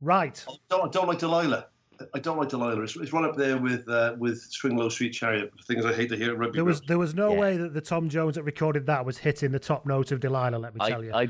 Right. 0.00 0.44
Don't, 0.68 0.92
don't 0.92 1.08
like 1.08 1.18
Delilah. 1.18 1.66
I 2.14 2.18
don't 2.18 2.36
like 2.38 2.50
Delilah. 2.50 2.82
It's, 2.82 2.94
it's 2.96 3.12
right 3.12 3.24
up 3.24 3.36
there 3.36 3.56
with 3.56 3.88
uh, 3.88 4.14
with 4.18 4.38
Swing 4.42 4.76
Low 4.76 4.90
Sweet 4.90 5.10
Chariot. 5.14 5.50
Things 5.66 5.86
I 5.86 5.94
hate 5.94 6.10
to 6.10 6.16
hear 6.16 6.32
at 6.32 6.38
rugby. 6.38 6.56
There 6.56 6.64
was 6.64 6.80
grounds. 6.80 6.88
there 6.88 6.98
was 6.98 7.14
no 7.14 7.32
Yeah. 7.32 7.40
way 7.40 7.56
that 7.56 7.72
the 7.72 7.80
Tom 7.80 8.08
Jones 8.10 8.34
that 8.34 8.42
recorded 8.42 8.84
that 8.86 9.04
was 9.04 9.16
hitting 9.16 9.50
the 9.50 9.58
top 9.58 9.86
note 9.86 10.12
of 10.12 10.20
Delilah. 10.20 10.58
Let 10.58 10.74
me 10.74 10.80
I, 10.82 10.90
tell 10.90 11.04
you. 11.04 11.12
I, 11.14 11.28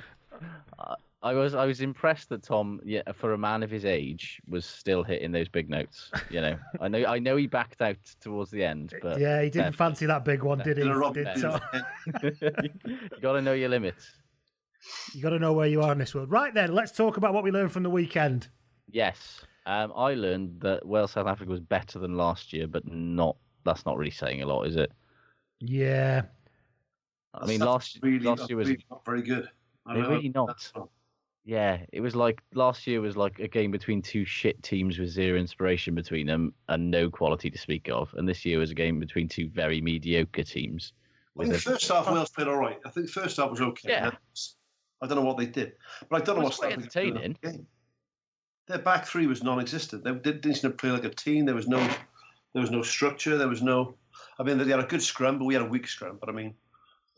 I- 0.79 0.95
I 1.23 1.33
was 1.33 1.55
I 1.57 1.65
was 1.67 1.81
impressed 1.81 2.29
that 2.29 2.45
Tom, 2.45 2.81
yeah, 2.85 3.01
for 3.13 3.33
a 3.33 3.39
man 3.39 3.65
of 3.65 3.71
his 3.71 3.85
age, 3.85 4.41
was 4.49 4.65
still 4.65 5.03
hitting 5.03 5.33
those 5.33 5.49
big 5.49 5.69
notes. 5.69 6.11
You 6.31 6.41
know, 6.41 6.57
I 6.81 6.87
know 6.87 7.05
I 7.05 7.19
know 7.19 7.35
he 7.35 7.49
backed 7.49 7.83
out 7.83 7.97
towards 8.21 8.51
the 8.53 8.63
end, 8.63 8.95
but 9.03 9.19
yeah, 9.19 9.43
he 9.43 9.51
didn't 9.51 9.69
uh, 9.69 9.77
fancy 9.77 10.07
that 10.07 10.25
big 10.25 10.45
one, 10.45 10.59
did 10.59 10.77
he? 10.77 10.85
Did 10.85 10.93
a 10.93 10.97
Rob 10.97 11.15
Did 11.15 11.25
Bennett. 11.25 11.43
Tom? 11.43 11.61
you 12.33 13.09
got 13.21 13.33
to 13.33 13.43
know 13.43 13.55
your 13.55 13.71
limits. 13.71 14.07
You 15.13 15.23
got 15.23 15.31
to 15.31 15.39
know 15.39 15.53
where 15.53 15.67
you 15.67 15.83
are 15.83 15.93
in 15.93 15.99
this 15.99 16.15
world. 16.15 16.31
Right 16.31 16.53
then, 16.53 16.75
let's 16.75 16.93
talk 16.93 17.17
about 17.17 17.35
what 17.35 17.45
we 17.45 17.51
learned 17.51 17.73
from 17.73 17.83
the 17.83 17.91
weekend. 17.91 18.49
Yes, 18.91 19.43
um, 19.67 19.93
I 19.97 20.15
learned 20.15 20.61
that 20.61 20.87
Wales 20.87 21.13
South 21.13 21.27
Africa 21.27 21.51
was 21.51 21.61
better 21.61 21.99
than 21.99 22.17
last 22.17 22.53
year, 22.53 22.67
but 22.67 22.87
not. 22.87 23.37
That's 23.65 23.85
not 23.85 23.97
really 23.97 24.11
saying 24.11 24.43
a 24.43 24.47
lot, 24.47 24.63
is 24.65 24.77
it? 24.77 24.93
Yeah, 25.59 26.23
I 27.35 27.47
mean, 27.47 27.59
That's 27.59 27.69
last 27.69 27.99
really, 28.03 28.21
last 28.21 28.39
that's 28.39 28.51
year 28.51 28.57
was 28.57 28.69
really 28.69 28.85
not 28.91 29.05
very 29.05 29.23
good. 29.23 29.49
I 29.87 29.95
They're 29.95 30.03
know. 30.03 30.11
really 30.11 30.29
not. 30.31 30.73
Yeah, 31.45 31.79
it 31.93 32.01
was 32.01 32.17
like 32.17 32.43
last 32.55 32.87
year 32.87 33.01
was 33.01 33.17
like 33.17 33.39
a 33.39 33.47
game 33.47 33.71
between 33.71 34.03
two 34.03 34.25
shit 34.25 34.61
teams 34.65 34.99
with 34.99 35.11
zero 35.11 35.39
inspiration 35.39 35.95
between 35.95 36.27
them 36.27 36.53
and 36.69 36.91
no 36.91 37.09
quality 37.09 37.51
to 37.51 37.59
speak 37.59 37.89
of, 37.89 38.13
and 38.17 38.29
this 38.29 38.45
year 38.45 38.59
was 38.59 38.71
a 38.71 38.75
game 38.75 38.99
between 38.99 39.29
two 39.29 39.49
very 39.49 39.81
mediocre 39.81 40.43
teams. 40.43 40.93
I 41.39 41.43
think 41.43 41.55
the 41.55 41.61
first 41.61 41.89
half 41.89 42.11
Wales 42.11 42.31
played 42.31 42.49
all 42.49 42.57
right. 42.57 42.79
I 42.85 42.91
think 42.91 43.07
the 43.07 43.13
first 43.13 43.37
half 43.37 43.51
was 43.51 43.61
okay. 43.61 43.91
Yeah. 43.91 44.11
I 45.03 45.07
don't 45.07 45.17
know 45.17 45.25
what 45.25 45.37
they 45.37 45.47
did, 45.47 45.73
but 46.09 46.23
I 46.23 46.25
don't 46.25 46.37
know 46.37 46.43
It 46.43 46.45
what 46.45 46.51
was 46.51 46.57
quite 46.59 46.71
South 46.71 46.79
in 46.79 46.83
entertaining. 46.85 47.37
that 47.43 47.53
game. 47.53 47.67
Their 48.69 48.79
back 48.79 49.07
three 49.07 49.27
was 49.27 49.43
non-existent. 49.45 50.03
They 50.05 50.11
didn't 50.13 50.43
didn't 50.43 50.55
seem 50.57 50.71
to 50.73 50.77
play 50.77 50.91
like 50.91 51.05
a 51.05 51.11
team. 51.11 51.45
There 51.47 51.55
was 51.55 51.69
no, 51.69 51.79
there 52.53 52.61
was 52.63 52.71
no 52.71 52.83
structure. 52.83 53.37
There 53.39 53.49
was 53.49 53.63
no. 53.63 53.95
I 54.39 54.43
mean, 54.43 54.59
they 54.59 54.69
had 54.71 54.81
a 54.81 54.87
good 54.87 55.03
scrum, 55.03 55.39
but 55.39 55.45
we 55.45 55.55
had 55.55 55.63
a 55.63 55.67
weak 55.69 55.87
scrum. 55.87 56.17
But 56.19 56.29
I 56.29 56.33
mean, 56.33 56.55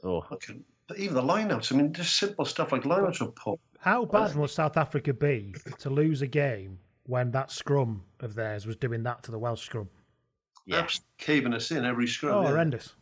oh, 0.05 0.25
okay. 0.33 0.55
But 0.89 0.99
even 0.99 1.15
the 1.15 1.23
lineouts. 1.23 1.73
I 1.73 1.77
mean, 1.77 1.93
just 1.93 2.17
simple 2.17 2.45
stuff 2.45 2.73
like 2.73 2.83
lineouts 2.83 3.21
were 3.21 3.33
poor. 3.33 3.59
how 3.79 4.05
bad 4.05 4.35
must 4.37 4.55
South 4.55 4.77
Africa 4.77 5.13
be 5.15 5.55
to 5.79 5.89
lose 5.91 6.21
a 6.23 6.27
game 6.27 6.79
when 7.05 7.31
that 7.31 7.51
scrum 7.51 8.03
of 8.21 8.35
theirs 8.35 8.67
was 8.67 8.77
doing 8.77 9.03
that 9.05 9.23
to 9.23 9.31
the 9.31 9.39
Welsh 9.39 9.65
scrum? 9.65 9.89
yeah. 10.67 10.79
Absolutely 10.81 11.07
caving 11.19 11.55
us 11.55 11.71
in 11.71 11.85
every 11.87 12.07
scrum. 12.07 12.35
Oh, 12.35 12.43
yeah. 12.43 12.49
horrendous. 12.49 12.95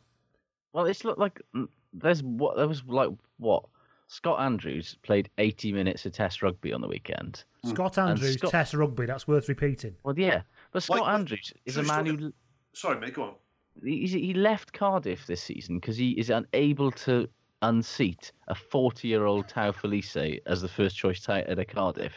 Well, 0.72 0.84
it's 0.86 1.04
looked 1.04 1.18
like 1.18 1.40
mm, 1.54 1.68
there's 1.92 2.22
what 2.22 2.56
there 2.56 2.68
was 2.68 2.84
like 2.86 3.10
what 3.38 3.64
Scott 4.08 4.40
Andrews 4.40 4.96
played 5.02 5.28
80 5.38 5.72
minutes 5.72 6.06
of 6.06 6.12
Test 6.12 6.42
rugby 6.42 6.72
on 6.72 6.80
the 6.80 6.88
weekend. 6.88 7.44
Scott 7.64 7.98
Andrews, 7.98 8.34
Scott- 8.38 8.50
Test 8.52 8.74
rugby. 8.74 9.06
That's 9.06 9.26
worth 9.26 9.48
repeating. 9.48 9.94
Well, 10.04 10.16
yeah, 10.18 10.42
but 10.72 10.82
Scott 10.82 11.00
Why- 11.00 11.06
why- 11.08 11.14
Andrews 11.14 11.52
is 11.64 11.76
a 11.76 11.82
man 11.82 12.06
story. 12.06 12.20
who 12.22 12.32
Sorry, 12.72 13.00
mate. 13.00 13.14
Go 13.14 13.22
on. 13.24 13.34
he's, 13.82 14.12
he 14.12 14.34
left 14.34 14.72
Cardiff 14.72 15.26
this 15.26 15.42
season 15.42 15.78
because 15.80 15.96
he 15.96 16.10
is 16.12 16.30
unable 16.30 16.90
to 16.92 17.28
unseat 17.62 18.32
a 18.48 18.54
40 18.54 19.08
year 19.08 19.24
old 19.24 19.48
Taufa'ao 19.48 19.74
Filise 19.74 20.40
as 20.46 20.60
the 20.60 20.68
first 20.68 20.96
choice 20.96 21.24
tighthead 21.24 21.58
at 21.58 21.68
Cardiff. 21.68 22.12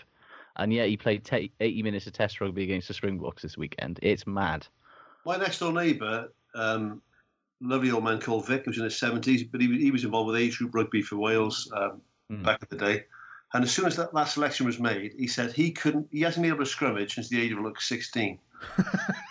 And 0.58 0.74
yet 0.74 0.90
he 0.90 0.98
played 0.98 1.24
ta 1.24 1.38
80 1.62 1.82
minutes 1.84 2.06
of 2.08 2.14
Test 2.14 2.42
rugby 2.42 2.64
against 2.64 2.90
the 2.90 2.94
Springboks 2.94 3.42
this 3.42 3.58
weekend. 3.58 4.00
It's 4.02 4.28
mad. 4.28 4.68
My 5.26 5.38
next 5.38 5.60
door 5.60 5.72
neighbour, 5.72 6.34
um, 6.56 7.02
lovely 7.62 7.92
old 7.92 8.04
man 8.04 8.20
called 8.20 8.48
Vic, 8.48 8.64
who 8.66 8.72
was 8.72 8.78
in 8.78 8.84
his 8.86 8.98
seventies, 8.98 9.44
but 9.44 9.62
he, 9.62 9.68
he 9.78 9.92
was 9.92 10.04
involved 10.04 10.28
with 10.28 10.40
age 10.42 10.58
group 10.58 10.74
rugby 10.76 11.02
for 11.02 11.18
Wales 11.18 11.70
um, 11.76 12.02
Hmm. 12.30 12.44
back 12.44 12.62
in 12.62 12.68
the 12.78 12.86
day. 12.86 13.06
And 13.56 13.64
as 13.64 13.72
soon 13.72 13.88
as 13.88 13.96
that, 13.96 14.14
that 14.14 14.26
selection 14.26 14.68
was 14.68 14.80
made, 14.80 15.14
he 15.18 15.26
said 15.26 15.52
he 15.52 15.72
couldn't. 15.72 16.08
He 16.12 16.22
hasn't 16.22 16.44
been 16.44 16.54
able 16.54 16.64
to 16.64 16.70
scrummage 16.70 17.16
since 17.16 17.28
the 17.30 17.42
age 17.42 17.52
of 17.52 17.60
like 17.60 17.82
sixteen. 17.82 18.38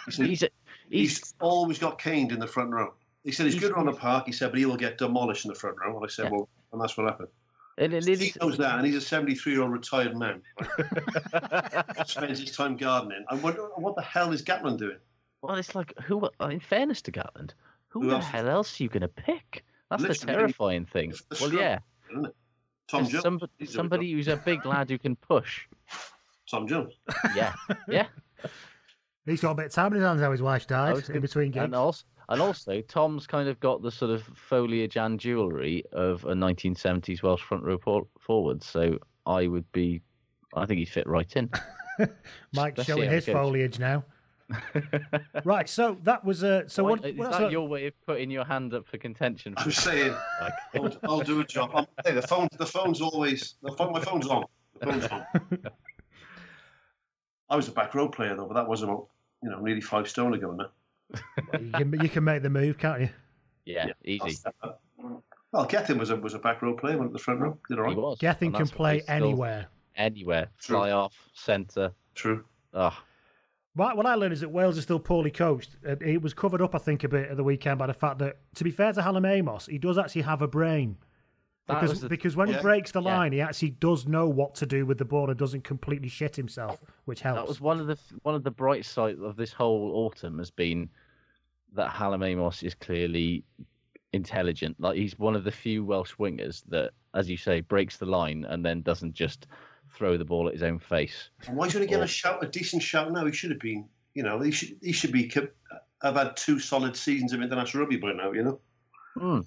He 0.06 0.10
said 0.10 0.26
He's, 0.26 0.42
a, 0.42 0.48
he's, 0.90 1.18
he's, 1.18 1.34
always 1.40 1.78
got 1.78 1.98
caned 2.00 2.32
in 2.32 2.40
the 2.40 2.46
front 2.46 2.70
row. 2.70 2.94
He 3.22 3.30
said 3.30 3.44
he's, 3.46 3.54
He's- 3.54 3.62
good 3.68 3.76
on 3.76 3.86
the 3.86 3.92
park. 3.92 4.24
He 4.26 4.32
said, 4.32 4.50
but 4.50 4.58
he 4.58 4.64
will 4.66 4.76
get 4.76 4.96
demolished 4.98 5.44
in 5.44 5.50
the 5.50 5.54
front 5.54 5.76
row. 5.78 5.94
And 5.94 6.04
I 6.04 6.08
said, 6.08 6.24
Yeah. 6.24 6.30
well, 6.30 6.48
and 6.72 6.80
that's 6.80 6.96
what 6.96 7.06
happened. 7.06 7.28
and 7.76 7.92
it 7.94 8.04
He 8.06 8.12
is, 8.12 8.36
knows 8.40 8.56
that, 8.58 8.76
and 8.78 8.86
he's 8.86 8.96
a 8.96 9.00
73 9.00 9.52
year 9.52 9.62
old 9.62 9.70
retired 9.72 10.16
man. 10.16 10.42
Spends 12.06 12.40
his 12.40 12.50
time 12.56 12.76
gardening. 12.76 13.24
I 13.28 13.34
wonder 13.36 13.62
what 13.76 13.94
the 13.96 14.02
hell 14.02 14.32
is 14.32 14.42
Gatland 14.42 14.78
doing? 14.78 14.96
well, 15.42 15.54
it's 15.56 15.74
like, 15.74 15.92
who, 16.00 16.28
in 16.40 16.58
fairness 16.60 17.00
to 17.02 17.12
Gatland, 17.12 17.50
who, 17.88 18.02
Who 18.02 18.08
the 18.10 18.16
else? 18.16 18.24
hell 18.26 18.48
else 18.48 18.80
are 18.80 18.82
you 18.82 18.88
going 18.88 19.02
to 19.02 19.08
pick? 19.08 19.64
That's 19.90 20.02
the 20.02 20.14
terrifying 20.14 20.84
thing. 20.86 21.10
it's 21.10 21.22
the 21.22 21.36
Well, 21.40 21.48
scrum. 21.50 21.62
yeah. 21.62 21.78
Isn't 22.10 22.26
it? 22.26 22.36
Tom 22.90 23.02
there's 23.02 23.12
Jones. 23.12 23.22
somebody, 23.22 23.66
somebody 23.66 24.12
who's 24.12 24.28
a 24.28 24.36
big 24.36 24.64
lad 24.64 24.88
who 24.90 24.98
can 24.98 25.16
push. 25.16 25.66
Tom 26.50 26.66
Jones. 26.66 26.94
Yeah, 27.36 27.54
yeah. 27.88 28.06
He's 29.26 29.42
got 29.42 29.50
a 29.50 29.54
bit 29.54 29.66
of 29.66 29.72
time 29.72 29.92
in 29.92 29.96
his 30.00 30.04
hands 30.04 30.22
how 30.22 30.32
his 30.32 30.40
wife 30.40 30.66
died 30.66 30.96
in 30.96 31.02
gonna- 31.02 31.20
between 31.20 31.50
games. 31.50 31.64
And 31.64 31.74
also, 31.74 32.04
and 32.30 32.40
also, 32.40 32.80
Tom's 32.82 33.26
kind 33.26 33.48
of 33.48 33.58
got 33.60 33.82
the 33.82 33.90
sort 33.90 34.10
of 34.10 34.22
foliage 34.34 34.96
and 34.96 35.18
jewellery 35.20 35.82
of 35.92 36.24
a 36.24 36.32
1970s 36.34 37.22
Welsh 37.22 37.42
front 37.42 37.62
row 37.64 37.76
por- 37.78 38.06
forward. 38.20 38.62
So 38.62 38.98
I 39.26 39.46
would 39.46 39.70
be, 39.72 40.00
I 40.54 40.64
think 40.66 40.78
he'd 40.78 40.86
fit 40.90 41.06
right 41.06 41.30
in. 41.36 41.50
Mike's 42.54 42.80
especially 42.80 43.02
showing 43.06 43.10
his 43.10 43.24
foliage 43.26 43.78
now. 43.78 44.04
Right, 45.44 45.68
so 45.68 45.96
that 46.04 46.24
was 46.24 46.42
uh, 46.44 46.66
so 46.68 46.84
Why- 46.84 46.90
what, 46.90 47.04
is 47.04 47.16
what 47.16 47.32
that 47.32 47.42
else- 47.42 47.52
your 47.52 47.68
way 47.68 47.86
of 47.86 47.94
putting 48.06 48.30
your 48.30 48.44
hand 48.44 48.72
up 48.74 48.86
for 48.86 48.98
contention? 48.98 49.54
I'm 49.56 49.70
saying, 49.70 50.14
Like, 50.40 50.52
I'll, 50.74 50.96
I'll 51.10 51.20
do 51.20 51.40
a 51.40 51.44
job. 51.44 51.70
I'm, 51.74 51.86
hey, 52.04 52.12
the 52.14 52.22
phone, 52.22 52.48
the 52.58 52.66
phone's 52.66 53.00
always, 53.00 53.54
the 53.62 53.72
phone, 53.72 53.92
my 53.92 54.00
phone's 54.00 54.26
on. 54.26 54.44
The 54.80 54.86
phone's 54.86 55.06
on. 55.06 55.26
I 57.50 57.56
was 57.56 57.68
a 57.68 57.72
back 57.72 57.94
row 57.94 58.08
player 58.08 58.34
though, 58.36 58.46
but 58.46 58.54
that 58.54 58.68
was 58.68 58.82
about, 58.82 59.08
you 59.42 59.50
know, 59.50 59.60
nearly 59.60 59.80
five 59.80 60.08
stone 60.08 60.34
ago 60.34 60.52
now. 60.52 60.70
you, 61.58 61.70
can, 61.72 62.00
you 62.02 62.08
can 62.08 62.24
make 62.24 62.42
the 62.42 62.50
move, 62.50 62.78
can't 62.78 63.00
you? 63.02 63.08
yeah, 63.64 63.86
easy. 64.04 64.36
Well, 65.52 65.64
Gethin 65.64 65.96
was 65.98 66.10
a 66.10 66.16
was 66.16 66.34
a 66.34 66.38
back 66.38 66.60
row 66.60 66.74
player, 66.74 66.98
went 66.98 67.10
to 67.10 67.12
the 67.14 67.18
front 67.18 67.40
row. 67.40 67.56
Did 67.70 67.78
all 67.78 67.84
He 67.84 67.88
right. 67.94 67.96
was. 67.96 68.18
Gethin 68.18 68.52
can 68.52 68.68
play 68.68 69.02
anywhere. 69.08 69.66
Anywhere. 69.96 70.48
True. 70.58 70.76
Fly 70.76 70.90
off, 70.90 71.14
centre. 71.32 71.92
True. 72.14 72.44
Oh, 72.74 72.94
What, 73.78 73.96
what 73.96 74.06
I 74.06 74.16
learned 74.16 74.32
is 74.32 74.40
that 74.40 74.48
Wales 74.48 74.76
is 74.76 74.82
still 74.82 74.98
poorly 74.98 75.30
coached. 75.30 75.76
Uh, 75.86 75.94
It 76.00 76.20
was 76.20 76.34
covered 76.34 76.60
up, 76.60 76.74
I 76.74 76.78
think, 76.78 77.04
a 77.04 77.08
bit 77.08 77.30
at 77.30 77.36
the 77.36 77.44
weekend 77.44 77.78
by 77.78 77.86
the 77.86 77.94
fact 77.94 78.18
that, 78.18 78.38
to 78.56 78.64
be 78.64 78.72
fair 78.72 78.92
to 78.92 79.00
Hallam 79.00 79.24
Amos, 79.24 79.66
he 79.66 79.78
does 79.78 79.98
actually 79.98 80.22
have 80.22 80.42
a 80.42 80.48
brain. 80.48 80.96
That 81.68 81.80
Because, 81.82 82.00
the- 82.00 82.08
because 82.08 82.34
when 82.34 82.48
he 82.48 82.58
breaks 82.60 82.90
the 82.90 83.00
Yeah. 83.02 83.16
line, 83.16 83.30
he 83.32 83.40
actually 83.40 83.70
does 83.70 84.04
know 84.08 84.28
what 84.28 84.56
to 84.56 84.66
do 84.66 84.84
with 84.84 84.98
the 84.98 85.04
ball 85.04 85.30
and 85.30 85.38
doesn't 85.38 85.62
completely 85.62 86.08
shit 86.08 86.34
himself, 86.34 86.82
which 87.04 87.20
helps. 87.20 87.40
that 87.42 87.46
was 87.48 87.60
one 87.60 87.78
of 87.78 87.86
the 87.86 87.96
one 88.22 88.34
of 88.34 88.42
the 88.42 88.50
bright 88.50 88.84
sides 88.84 89.20
of 89.20 89.36
this 89.36 89.52
whole 89.52 89.92
autumn 90.06 90.38
has 90.38 90.50
been 90.50 90.88
that 91.74 91.90
Hallam 91.90 92.22
Amos 92.24 92.64
is 92.64 92.74
clearly 92.74 93.44
intelligent. 94.12 94.80
Like 94.80 94.96
he's 94.96 95.18
one 95.20 95.36
of 95.36 95.44
the 95.44 95.52
few 95.52 95.84
Welsh 95.84 96.14
wingers 96.16 96.64
that, 96.68 96.92
as 97.14 97.30
you 97.30 97.36
say, 97.36 97.60
breaks 97.60 97.98
the 97.98 98.06
line 98.06 98.44
and 98.48 98.64
then 98.64 98.80
doesn't 98.82 99.12
just 99.12 99.46
throw 99.94 100.16
the 100.16 100.24
ball 100.24 100.46
at 100.48 100.54
his 100.54 100.62
own 100.62 100.78
face. 100.78 101.30
And 101.46 101.56
why 101.56 101.68
should 101.68 101.82
he 101.82 101.88
get 101.88 102.00
Or- 102.00 102.04
a 102.04 102.08
shout, 102.08 102.42
a 102.42 102.46
decent 102.48 102.82
shout 102.82 103.10
now? 103.12 103.24
He 103.26 103.32
should 103.32 103.50
have 103.50 103.60
been, 103.60 103.88
you 104.14 104.22
know, 104.22 104.40
he 104.40 104.50
should 104.50 104.76
he 104.82 104.92
should 104.92 105.12
be. 105.12 105.30
I've 106.02 106.14
had 106.14 106.36
two 106.36 106.58
solid 106.60 106.96
seasons 106.96 107.32
of 107.32 107.42
international 107.42 107.82
rugby 107.82 107.96
by 107.96 108.12
now, 108.12 108.32
you 108.32 108.44
know. 108.44 108.60
Hmm. 109.14 109.40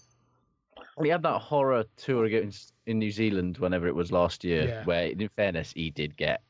He 1.01 1.09
had 1.09 1.23
that 1.23 1.39
horror 1.39 1.85
tour 1.95 2.25
against 2.25 2.73
in 2.85 2.99
New 2.99 3.11
Zealand 3.11 3.57
whenever 3.57 3.87
it 3.87 3.95
was 3.95 4.11
last 4.11 4.43
year, 4.43 4.67
Yeah. 4.67 4.83
where 4.83 5.05
in 5.07 5.29
fairness 5.29 5.71
he 5.71 5.89
did 5.89 6.17
get 6.17 6.41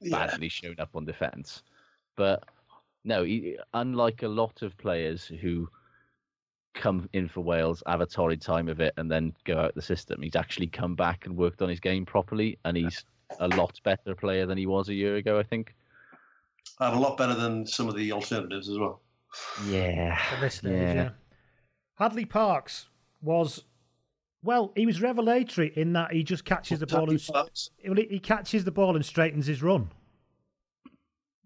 Yeah. 0.00 0.26
badly 0.26 0.48
shown 0.50 0.76
up 0.78 0.90
on 0.94 1.06
defence. 1.06 1.62
But 2.16 2.44
no, 3.04 3.24
he, 3.24 3.56
unlike 3.72 4.22
a 4.22 4.28
lot 4.28 4.60
of 4.60 4.76
players 4.76 5.24
who 5.26 5.70
come 6.74 7.08
in 7.14 7.28
for 7.28 7.40
Wales, 7.40 7.82
have 7.86 8.00
a 8.02 8.06
torrid 8.06 8.40
time 8.42 8.68
of 8.68 8.80
it, 8.80 8.92
and 8.98 9.10
then 9.10 9.34
go 9.44 9.58
out 9.58 9.74
the 9.74 9.82
system, 9.82 10.20
he's 10.22 10.36
actually 10.36 10.66
come 10.68 10.94
back 10.94 11.24
and 11.26 11.36
worked 11.36 11.62
on 11.62 11.68
his 11.68 11.80
game 11.80 12.04
properly, 12.04 12.58
and 12.64 12.76
he's 12.76 13.04
a 13.38 13.48
lot 13.48 13.78
better 13.84 14.14
player 14.14 14.46
than 14.46 14.58
he 14.58 14.66
was 14.66 14.88
a 14.88 14.94
year 14.94 15.16
ago, 15.16 15.38
I 15.38 15.42
think. 15.42 15.74
And 16.80 16.94
a 16.96 16.98
lot 16.98 17.16
better 17.16 17.34
than 17.34 17.66
some 17.66 17.88
of 17.88 17.94
the 17.96 18.12
alternatives 18.12 18.68
as 18.68 18.78
well. 18.78 19.00
Yeah. 19.68 20.18
at 20.32 20.40
this 20.40 20.56
stage, 20.56 20.72
yeah. 20.72 21.10
Hadleigh 21.98 22.26
Parkes 22.28 22.88
was, 23.22 23.64
well, 24.42 24.72
he 24.74 24.86
was 24.86 25.00
revelatory 25.02 25.72
in 25.76 25.92
that 25.92 26.12
he 26.12 26.22
just 26.24 26.44
catches 26.44 26.80
the 26.80 26.86
ball 26.86 27.08
and 27.10 27.22
Parkes. 27.32 27.70
well, 27.86 27.94
he 27.96 28.06
he 28.10 28.18
catches 28.18 28.64
the 28.64 28.70
ball 28.72 28.96
and 28.96 29.04
straightens 29.04 29.46
his 29.46 29.62
run. 29.62 29.90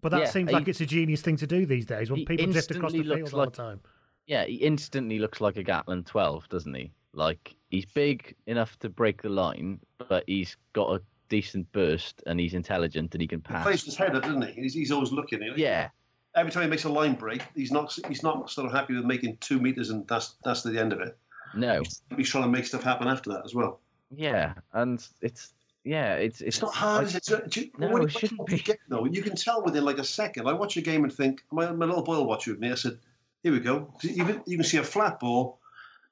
But 0.01 0.09
that 0.09 0.21
Yeah, 0.21 0.29
seems 0.29 0.49
he- 0.49 0.55
like 0.55 0.67
it's 0.67 0.81
a 0.81 0.85
genius 0.85 1.21
thing 1.21 1.35
to 1.37 1.47
do 1.47 1.65
these 1.65 1.85
days 1.85 2.09
when 2.11 2.25
people 2.25 2.45
drift 2.51 2.71
across 2.71 2.91
the 2.91 2.99
instantly 2.99 3.03
field 3.17 3.33
looks 3.33 3.33
all 3.33 3.45
the 3.45 3.51
time. 3.51 3.81
Yeah, 4.27 4.45
he 4.45 4.55
instantly 4.55 5.19
looks 5.19 5.41
like 5.41 5.57
a 5.57 5.63
Gatland 5.63 6.05
12, 6.05 6.47
doesn't 6.49 6.73
he? 6.73 6.91
Like, 7.13 7.55
he's 7.69 7.85
big 7.85 8.35
enough 8.47 8.77
to 8.79 8.89
break 8.89 9.21
the 9.21 9.29
line, 9.29 9.79
but 10.09 10.23
he's 10.27 10.57
got 10.73 10.95
a 10.95 11.01
decent 11.29 11.71
burst 11.71 12.21
and 12.25 12.39
he's 12.39 12.53
intelligent 12.53 13.13
and 13.13 13.21
he 13.21 13.27
can 13.27 13.39
He 13.39 13.43
pass. 13.43 13.63
plays 13.63 13.83
his 13.83 13.95
head 13.95 14.15
up, 14.15 14.23
doesn't 14.23 14.41
he? 14.47 14.61
He's, 14.61 14.73
he's 14.73 14.91
always 14.91 15.11
looking. 15.11 15.41
He- 15.41 15.61
Yeah, 15.61 15.89
Every 16.35 16.51
time 16.51 16.63
he 16.63 16.69
makes 16.69 16.83
a 16.83 16.89
line 16.89 17.15
break, 17.15 17.41
he's 17.55 17.71
not 17.71 17.97
he's 18.09 18.21
not 18.23 18.49
sort 18.49 18.67
of 18.67 18.73
happy 18.73 18.93
with 18.95 19.05
making 19.05 19.37
two 19.37 19.59
meters 19.59 19.89
and 19.89 20.05
that's 20.07 20.35
that's 20.43 20.63
the 20.63 20.77
end 20.79 20.91
of 20.93 20.99
it. 20.99 21.17
no, 21.55 21.81
He's 22.17 22.29
trying 22.29 22.43
to 22.43 22.49
make 22.49 22.65
stuff 22.65 22.83
happen 22.83 23.07
after 23.07 23.29
that 23.31 23.43
as 23.45 23.55
well. 23.55 23.79
yeah, 24.15 24.53
and 24.73 25.05
it's 25.21 25.53
yeah, 25.85 26.15
it's 26.15 26.41
It's 26.41 26.61
not 26.61 26.73
hard, 26.73 27.05
is 27.05 27.15
it? 27.15 27.55
You, 27.55 27.69
No, 27.77 27.95
it 27.97 28.11
shouldn't 28.11 28.45
be. 28.47 28.57
Game, 28.57 28.75
though, 28.89 29.05
you 29.05 29.21
can 29.21 29.35
tell 29.35 29.63
within 29.63 29.85
like 29.85 29.99
a 29.99 30.03
second. 30.03 30.47
I 30.47 30.53
watch 30.53 30.75
a 30.77 30.81
game 30.81 31.03
and 31.03 31.13
think, 31.13 31.43
my, 31.51 31.71
my 31.71 31.85
little 31.85 32.03
boy 32.03 32.15
will 32.15 32.25
watch 32.25 32.47
with 32.47 32.57
me. 32.59 32.71
I 32.71 32.75
said, 32.75 32.97
here 33.43 33.51
we 33.51 33.59
go. 33.59 33.93
You 34.01 34.25
can, 34.25 34.41
you 34.47 34.57
can 34.57 34.63
see 34.65 34.77
a 34.77 34.83
flat 34.83 35.19
ball, 35.19 35.59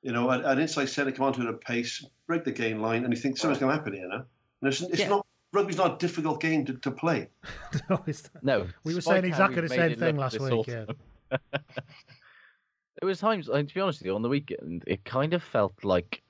you 0.03 0.11
know, 0.11 0.29
an, 0.29 0.59
inside 0.59 0.89
centre 0.89 1.11
come 1.11 1.25
onto 1.25 1.41
it 1.41 1.47
at 1.47 1.59
pace, 1.61 2.05
break 2.27 2.43
the 2.43 2.51
gain 2.51 2.81
line, 2.83 3.03
and 3.03 3.11
you 3.11 3.19
think 3.19 3.35
something's 3.37 3.59
going 3.59 3.71
to 3.71 3.75
happen 3.77 3.93
here 3.93 4.07
now. 4.07 4.25
And 4.63 4.71
it's, 4.71 4.81
it's 4.81 4.99
Yeah. 4.99 5.09
not 5.09 5.25
rugby's 5.51 5.77
not 5.77 5.95
a 5.95 5.97
difficult 5.97 6.39
game 6.41 6.63
to, 6.65 6.73
to 6.75 6.89
play. 6.91 7.29
No, 7.89 7.95
it's- 8.07 8.29
No, 8.41 8.67
We 8.85 8.93
were 8.93 8.99
despite 9.01 9.21
saying 9.21 9.25
exactly 9.25 9.61
the 9.61 9.69
same 9.69 9.95
thing 9.97 10.15
last 10.17 10.39
this 10.39 10.49
week. 10.49 10.67
Yeah. 10.67 10.85
There 13.01 13.07
was 13.07 13.19
times, 13.19 13.47
like, 13.49 13.67
to 13.67 13.73
be 13.73 13.81
honest 13.81 13.99
with 13.99 14.05
you, 14.05 14.15
on 14.15 14.21
the 14.21 14.29
weekend, 14.29 14.83
it 14.87 15.03
kind 15.03 15.33
of 15.33 15.43
felt 15.43 15.73
like 15.83 16.21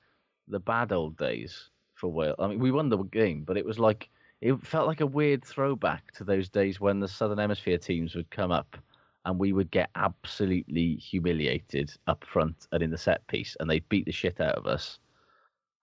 the 0.48 0.60
bad 0.60 0.91
old 0.91 1.17
days 1.17 1.69
for 1.93 2.08
Wales. 2.12 2.36
I 2.39 2.48
mean, 2.48 2.58
we 2.60 2.72
won 2.72 2.89
the 2.89 2.98
game, 3.04 3.43
but 3.43 3.58
it 3.58 3.65
was 3.65 3.78
like 3.78 4.10
it 4.41 4.56
felt 4.65 4.88
like 4.88 5.02
a 5.02 5.06
weird 5.06 5.46
throwback 5.46 6.12
to 6.13 6.24
those 6.24 6.50
days 6.50 6.80
when 6.80 7.00
the 7.00 7.08
Southern 7.08 7.38
Hemisphere 7.38 7.78
teams 7.78 8.15
would 8.15 8.30
come 8.32 8.52
up 8.52 8.76
and 9.26 9.38
we 9.38 9.54
would 9.54 9.69
get 9.72 9.89
absolutely 9.96 10.96
humiliated 10.96 11.91
up 12.08 12.26
front 12.26 12.67
and 12.72 12.82
in 12.82 12.89
the 12.89 12.98
set 12.98 13.26
piece, 13.28 13.56
and 13.60 13.69
they'd 13.69 13.88
beat 13.89 14.06
the 14.06 14.12
shit 14.12 14.41
out 14.41 14.56
of 14.56 14.65
us. 14.65 15.00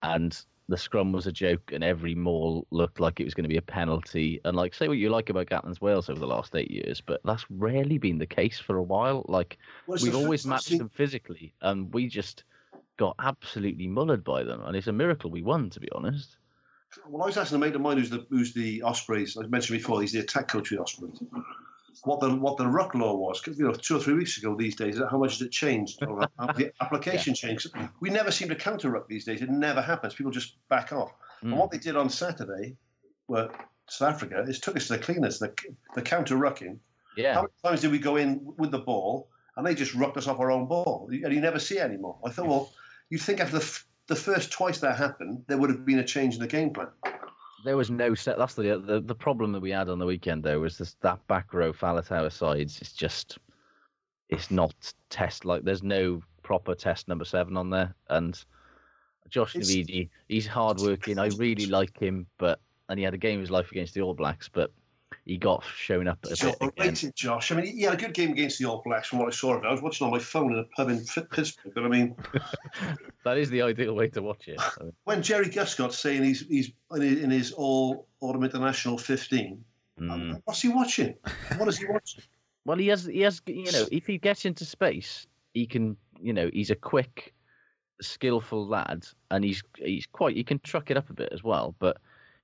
And 0.03 0.37
the 0.71 0.77
scrum 0.77 1.11
was 1.11 1.27
a 1.27 1.31
joke, 1.31 1.71
and 1.73 1.83
every 1.83 2.15
maul 2.15 2.65
looked 2.71 2.99
like 2.99 3.19
it 3.19 3.25
was 3.25 3.33
going 3.33 3.43
to 3.43 3.49
be 3.49 3.57
a 3.57 3.61
penalty. 3.61 4.39
And 4.45 4.55
like, 4.55 4.73
say 4.73 4.87
what 4.87 4.97
you 4.97 5.09
like 5.09 5.29
about 5.29 5.47
Gatland's 5.47 5.81
Wales 5.81 6.09
over 6.09 6.19
the 6.19 6.27
last 6.27 6.55
eight 6.55 6.71
years, 6.71 7.01
but 7.01 7.21
that's 7.25 7.45
rarely 7.49 7.97
been 7.97 8.17
the 8.17 8.25
case 8.25 8.59
for 8.59 8.77
a 8.77 8.83
while. 8.83 9.25
Like, 9.27 9.57
it's 9.87 10.01
we've 10.01 10.13
the 10.13 10.19
always 10.19 10.45
matched 10.45 10.77
them 10.77 10.89
physically, 10.89 11.53
and 11.61 11.93
we 11.93 12.07
just 12.07 12.43
got 12.97 13.15
absolutely 13.19 13.87
mullered 13.87 14.23
by 14.23 14.43
them. 14.43 14.61
And 14.63 14.75
it's 14.75 14.87
a 14.87 14.93
miracle 14.93 15.29
we 15.29 15.41
won, 15.41 15.69
to 15.71 15.79
be 15.79 15.89
honest. 15.91 16.37
Well, 17.07 17.23
I 17.23 17.27
was 17.27 17.37
asking 17.37 17.57
a 17.57 17.59
mate 17.59 17.75
of 17.75 17.81
mine 17.81 17.97
who's 17.97 18.09
the 18.09 18.25
who's 18.29 18.53
the 18.53 18.81
Ospreys. 18.81 19.37
I 19.37 19.45
mentioned 19.47 19.77
before, 19.77 20.01
he's 20.01 20.11
the 20.11 20.19
attack 20.19 20.47
coach 20.47 20.69
for 20.69 20.75
the 20.75 20.81
Ospreys. 20.81 21.21
What 22.03 22.19
the 22.19 22.35
what 22.35 22.57
the 22.57 22.67
ruck 22.67 22.95
law 22.95 23.15
was, 23.15 23.41
'cause, 23.41 23.57
you 23.57 23.65
know, 23.65 23.73
two 23.73 23.97
or 23.97 23.99
three 23.99 24.13
weeks 24.13 24.37
ago 24.37 24.55
these 24.55 24.75
days, 24.75 24.99
how 25.09 25.17
much 25.17 25.33
has 25.33 25.41
it 25.41 25.51
changed? 25.51 26.01
Or 26.03 26.19
the 26.57 26.71
application 26.81 27.33
changed. 27.33 27.67
We 27.99 28.09
never 28.09 28.31
seem 28.31 28.49
to 28.49 28.55
counter 28.55 28.89
ruck 28.89 29.07
these 29.07 29.25
days. 29.25 29.41
It 29.41 29.49
never 29.49 29.81
happens. 29.81 30.15
People 30.15 30.31
just 30.31 30.55
back 30.69 30.91
off. 30.93 31.11
And 31.41 31.57
what 31.57 31.69
hmm. 31.69 31.75
they 31.75 31.79
did 31.79 31.95
on 31.95 32.09
Saturday, 32.09 32.77
were 33.27 33.49
South 33.89 34.15
Africa, 34.15 34.41
is 34.47 34.59
took 34.59 34.75
us 34.75 34.87
to 34.87 34.93
the 34.93 34.99
cleaners, 34.99 35.39
the 35.39 35.53
the 35.95 36.01
counter 36.01 36.35
rucking. 36.35 36.79
Yeah. 37.17 37.33
How 37.33 37.41
many 37.41 37.53
times 37.63 37.81
did 37.81 37.91
we 37.91 37.99
go 37.99 38.15
in 38.15 38.53
with 38.57 38.71
the 38.71 38.79
ball 38.79 39.29
and 39.57 39.65
they 39.65 39.75
just 39.75 39.93
rucked 39.93 40.17
us 40.17 40.27
off 40.27 40.39
our 40.39 40.51
own 40.51 40.67
ball, 40.67 41.09
and 41.11 41.33
you 41.33 41.41
never 41.41 41.59
see 41.59 41.77
it 41.77 41.81
anymore? 41.81 42.17
I 42.25 42.29
thought, 42.29 42.47
well, 42.47 42.73
you'd 43.09 43.21
think 43.21 43.41
after 43.41 43.57
the, 43.57 43.63
f- 43.63 43.85
the 44.07 44.15
first 44.15 44.51
twice 44.51 44.79
that 44.79 44.97
happened, 44.97 45.43
there 45.47 45.57
would 45.57 45.69
have 45.69 45.85
been 45.85 45.99
a 45.99 46.05
change 46.05 46.35
in 46.35 46.41
the 46.41 46.47
game 46.47 46.71
plan. 46.71 46.87
There 47.63 47.77
was 47.77 47.91
no 47.91 48.15
set. 48.15 48.37
That's 48.37 48.55
the 48.55 48.81
the, 48.83 49.01
the 49.01 49.15
problem 49.15 49.51
that 49.51 49.59
we 49.59 49.71
had 49.71 49.89
on 49.89 49.99
the 49.99 50.05
weekend, 50.05 50.43
though, 50.43 50.59
was 50.59 50.77
this 50.77 50.95
that 51.01 51.25
back 51.27 51.53
row 51.53 51.71
Faletau 51.73 52.31
sides. 52.31 52.79
It's 52.81 52.93
just, 52.93 53.37
it's 54.29 54.51
not 54.51 54.73
test 55.09 55.45
like. 55.45 55.63
There's 55.63 55.83
no 55.83 56.21
proper 56.43 56.75
test 56.75 57.07
number 57.07 57.25
seven 57.25 57.57
on 57.57 57.69
there, 57.69 57.93
and 58.09 58.43
Josh 59.29 59.53
Navidi, 59.53 60.09
he's 60.27 60.47
hardworking. 60.47 61.19
I 61.19 61.27
really 61.27 61.67
like 61.67 61.97
him, 61.99 62.27
but 62.37 62.59
and 62.89 62.99
he 62.99 63.05
had 63.05 63.13
a 63.13 63.17
game 63.17 63.39
of 63.39 63.41
his 63.41 63.51
life 63.51 63.71
against 63.71 63.93
the 63.93 64.01
All 64.01 64.13
Blacks, 64.13 64.49
but 64.49 64.71
he 65.25 65.37
got 65.37 65.63
shown 65.63 66.07
up 66.07 66.19
at 66.23 66.31
a 66.31 66.35
He's 66.35 66.43
bit 66.43 66.57
overrated, 66.61 67.15
Josh. 67.15 67.51
I 67.51 67.55
mean, 67.55 67.77
he 67.77 67.83
had 67.83 67.93
a 67.93 67.97
good 67.97 68.13
game 68.13 68.31
against 68.31 68.59
the 68.59 68.65
All 68.65 68.81
Blacks 68.83 69.09
from 69.09 69.19
what 69.19 69.27
I 69.27 69.31
saw 69.31 69.55
of 69.55 69.63
it. 69.63 69.67
I 69.67 69.71
was 69.71 69.81
watching 69.81 70.05
on 70.05 70.11
my 70.11 70.19
phone 70.19 70.53
in 70.53 70.59
a 70.59 70.63
pub 70.75 70.89
in 70.89 71.05
Pittsburgh, 71.31 71.73
but 71.73 71.83
I 71.83 71.87
mean, 71.87 72.15
That 73.23 73.37
is 73.37 73.49
the 73.49 73.61
ideal 73.61 73.93
way 73.93 74.07
to 74.09 74.21
watch 74.21 74.47
it. 74.47 74.59
I 74.59 74.71
mean, 74.83 74.93
when 75.03 75.21
Jerry 75.21 75.49
Guscott's 75.49 75.99
saying 75.99 76.23
he's 76.23 76.41
he's 76.41 76.71
in 76.95 77.01
his, 77.01 77.23
in 77.23 77.29
his 77.29 77.51
All 77.51 78.07
Autumn 78.19 78.43
International 78.43 78.97
15, 78.97 79.63
mm. 79.99 80.41
what's 80.45 80.61
he 80.61 80.69
watching? 80.69 81.15
What 81.57 81.67
is 81.67 81.77
he 81.77 81.85
watching? 81.85 82.23
Well, 82.65 82.77
he 82.77 82.87
has, 82.87 83.05
he 83.05 83.21
has, 83.21 83.41
you 83.47 83.71
know, 83.71 83.85
if 83.91 84.05
he 84.05 84.17
gets 84.17 84.45
into 84.45 84.65
space, 84.65 85.25
he 85.53 85.65
can, 85.65 85.97
you 86.19 86.33
know, 86.33 86.49
he's 86.53 86.69
a 86.69 86.75
quick, 86.75 87.33
skillful 88.01 88.67
lad, 88.67 89.07
and 89.31 89.43
he's 89.43 89.63
he's 89.77 90.05
quite, 90.05 90.35
he 90.35 90.43
can 90.43 90.59
truck 90.59 90.91
it 90.91 90.97
up 90.97 91.09
a 91.09 91.13
bit 91.13 91.29
as 91.31 91.43
well. 91.43 91.75
But, 91.79 91.97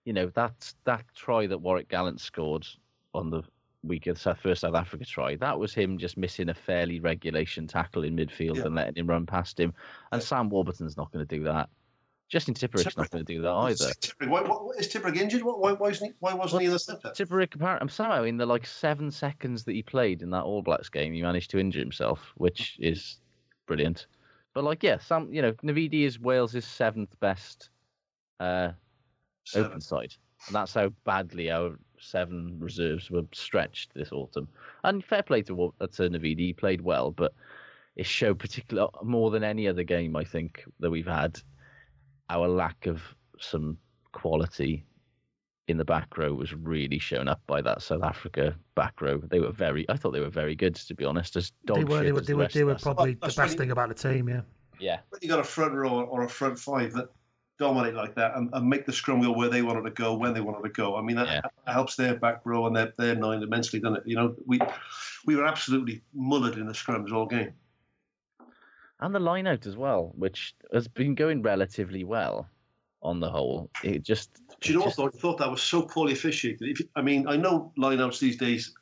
you 0.07 0.13
know, 0.13 0.27
that 0.35 0.73
that 0.85 1.03
try 1.13 1.45
that 1.47 1.57
Warrick 1.57 1.89
Gelant 1.89 2.21
scored 2.21 2.65
on 3.13 3.29
the 3.29 3.43
week 3.83 4.07
of 4.07 4.15
the 4.15 4.21
South- 4.21 4.39
first 4.39 4.61
South 4.61 4.73
Africa 4.73 5.03
try, 5.03 5.35
that 5.35 5.59
was 5.59 5.73
him 5.73 5.97
just 5.97 6.15
missing 6.15 6.47
a 6.47 6.53
fairly 6.53 7.01
regulation 7.01 7.67
tackle 7.67 8.05
in 8.05 8.15
midfield 8.15 8.55
Yeah. 8.55 8.67
and 8.67 8.75
letting 8.75 8.95
him 8.95 9.07
run 9.07 9.25
past 9.25 9.59
him. 9.59 9.73
And 10.13 10.23
Sam 10.23 10.49
Warburton's 10.49 10.95
not 10.95 11.11
going 11.11 11.27
to 11.27 11.35
do 11.37 11.43
that. 11.43 11.67
Justin 12.29 12.53
Tipuric's 12.53 12.95
not 12.95 13.09
going 13.09 13.25
to 13.25 13.33
do 13.33 13.41
that 13.41 13.51
either. 13.51 13.91
Tipuric, 13.99 14.29
why, 14.29 14.41
why, 14.43 14.71
is 14.77 14.87
Tipuric 14.87 15.17
injured? 15.17 15.43
Why, 15.43 15.53
why, 15.53 15.71
wasn't 15.73 16.11
he, 16.11 16.15
why 16.19 16.33
wasn't 16.33 16.61
he 16.61 16.67
in 16.67 16.71
the 16.71 16.79
centre? 16.79 17.09
Tipuric, 17.09 17.55
apparently, 17.55 17.89
somehow 17.89 18.23
in 18.23 18.37
the 18.37 18.45
like 18.45 18.65
seven 18.65 19.11
seconds 19.11 19.65
that 19.65 19.73
he 19.73 19.83
played 19.83 20.21
in 20.21 20.29
that 20.29 20.43
All 20.43 20.61
Blacks 20.61 20.87
game, 20.89 21.13
he 21.13 21.21
managed 21.21 21.51
to 21.51 21.59
injure 21.59 21.79
himself, 21.79 22.31
which 22.35 22.77
is 22.79 23.19
brilliant. 23.65 24.07
But 24.53 24.63
like, 24.63 24.83
yeah, 24.83 24.99
some 24.99 25.33
you 25.33 25.41
know, 25.41 25.51
Navidi 25.63 26.03
is 26.03 26.17
Wales's 26.17 26.65
seventh 26.65 27.17
best 27.19 27.69
uh, 28.39 28.71
open 29.55 29.81
side, 29.81 30.13
and 30.47 30.55
that's 30.55 30.73
how 30.73 30.89
badly 31.05 31.49
our 31.51 31.77
seven 31.99 32.57
reserves 32.59 33.09
were 33.09 33.23
stretched 33.33 33.93
this 33.93 34.11
autumn. 34.11 34.47
And 34.83 35.03
fair 35.03 35.23
play 35.23 35.41
to 35.43 35.55
Wa- 35.55 35.71
uh, 35.81 35.87
to 35.87 36.09
Navidi, 36.09 36.39
he 36.39 36.53
played 36.53 36.81
well, 36.81 37.11
but 37.11 37.33
it 37.95 38.05
showed 38.05 38.37
particular 38.39 38.87
more 39.03 39.31
than 39.31 39.43
any 39.43 39.67
other 39.67 39.83
game 39.83 40.15
I 40.15 40.23
think 40.23 40.63
that 40.79 40.89
we've 40.91 41.07
had 41.07 41.39
our 42.29 42.47
lack 42.47 42.85
of 42.85 43.01
some 43.39 43.77
quality 44.11 44.83
in 45.67 45.77
the 45.77 45.85
back 45.85 46.17
row 46.17 46.33
was 46.33 46.53
really 46.53 46.99
shown 46.99 47.27
up 47.27 47.41
by 47.47 47.61
that 47.61 47.81
South 47.81 48.03
Africa 48.03 48.55
back 48.75 49.01
row. 49.01 49.17
They 49.17 49.39
were 49.39 49.51
very, 49.51 49.85
I 49.89 49.97
thought 49.97 50.11
they 50.11 50.19
were 50.21 50.29
very 50.29 50.55
good 50.55 50.75
to 50.75 50.93
be 50.95 51.03
honest. 51.03 51.35
As 51.35 51.51
dog 51.65 51.77
They 51.77 51.83
were, 51.83 52.03
they 52.03 52.11
were, 52.11 52.21
they 52.21 52.25
the 52.27 52.35
were, 52.37 52.41
rest 52.43 52.53
they 52.53 52.63
were 52.63 52.71
us. 52.75 52.83
probably 52.83 53.13
the 53.15 53.19
best 53.27 53.37
really- 53.37 53.55
thing 53.57 53.71
about 53.71 53.89
the 53.89 53.95
team. 53.95 54.29
Yeah. 54.29 54.41
yeah. 54.79 54.99
When 55.09 55.19
you 55.21 55.27
got 55.27 55.39
a 55.39 55.43
front 55.43 55.73
row 55.73 56.01
or 56.03 56.23
a 56.23 56.29
front 56.29 56.57
five 56.57 56.93
that 56.93 57.09
dominate 57.59 57.95
like 57.95 58.13
that 58.15 58.35
and, 58.35 58.49
and 58.53 58.69
make 58.69 58.85
the 58.85 58.93
scrum 58.93 59.21
go 59.21 59.31
where 59.31 59.49
they 59.49 59.61
wanted 59.61 59.83
to 59.83 59.89
go 59.91 60.13
when 60.15 60.33
they 60.33 60.41
wanted 60.41 60.63
to 60.63 60.69
go. 60.69 60.95
I 60.95 61.01
mean, 61.01 61.15
that, 61.15 61.27
Yeah. 61.27 61.41
that 61.65 61.71
helps 61.73 61.95
their 61.95 62.15
back 62.15 62.41
row 62.45 62.67
and 62.67 62.75
their, 62.75 62.93
their 62.97 63.15
nine 63.15 63.41
immensely, 63.41 63.79
doesn't 63.79 63.97
it? 63.97 64.03
You 64.07 64.15
know, 64.15 64.35
we 64.45 64.59
we 65.25 65.35
were 65.35 65.45
absolutely 65.45 66.01
mullered 66.15 66.57
in 66.57 66.67
the 66.67 66.73
scrums 66.73 67.11
all 67.11 67.25
game. 67.25 67.53
and 68.99 69.13
the 69.13 69.19
line 69.19 69.47
out 69.47 69.65
as 69.67 69.75
well, 69.75 70.11
which 70.15 70.55
has 70.73 70.87
been 70.87 71.15
going 71.15 71.41
relatively 71.41 72.03
well 72.03 72.47
on 73.03 73.19
the 73.19 73.29
whole. 73.29 73.69
It 73.83 74.01
just, 74.03 74.39
Do 74.61 74.73
you 74.73 74.79
know 74.79 74.85
it 74.87 74.97
what? 74.97 75.15
I 75.15 75.17
thought 75.19 75.37
that 75.37 75.49
was 75.51 75.61
so 75.61 75.81
poorly 75.83 76.13
officiated. 76.13 76.67
If, 76.79 76.81
I 76.95 77.01
mean, 77.01 77.27
I 77.27 77.37
know 77.37 77.71
lineouts 77.77 78.19
these 78.19 78.37
days. 78.37 78.73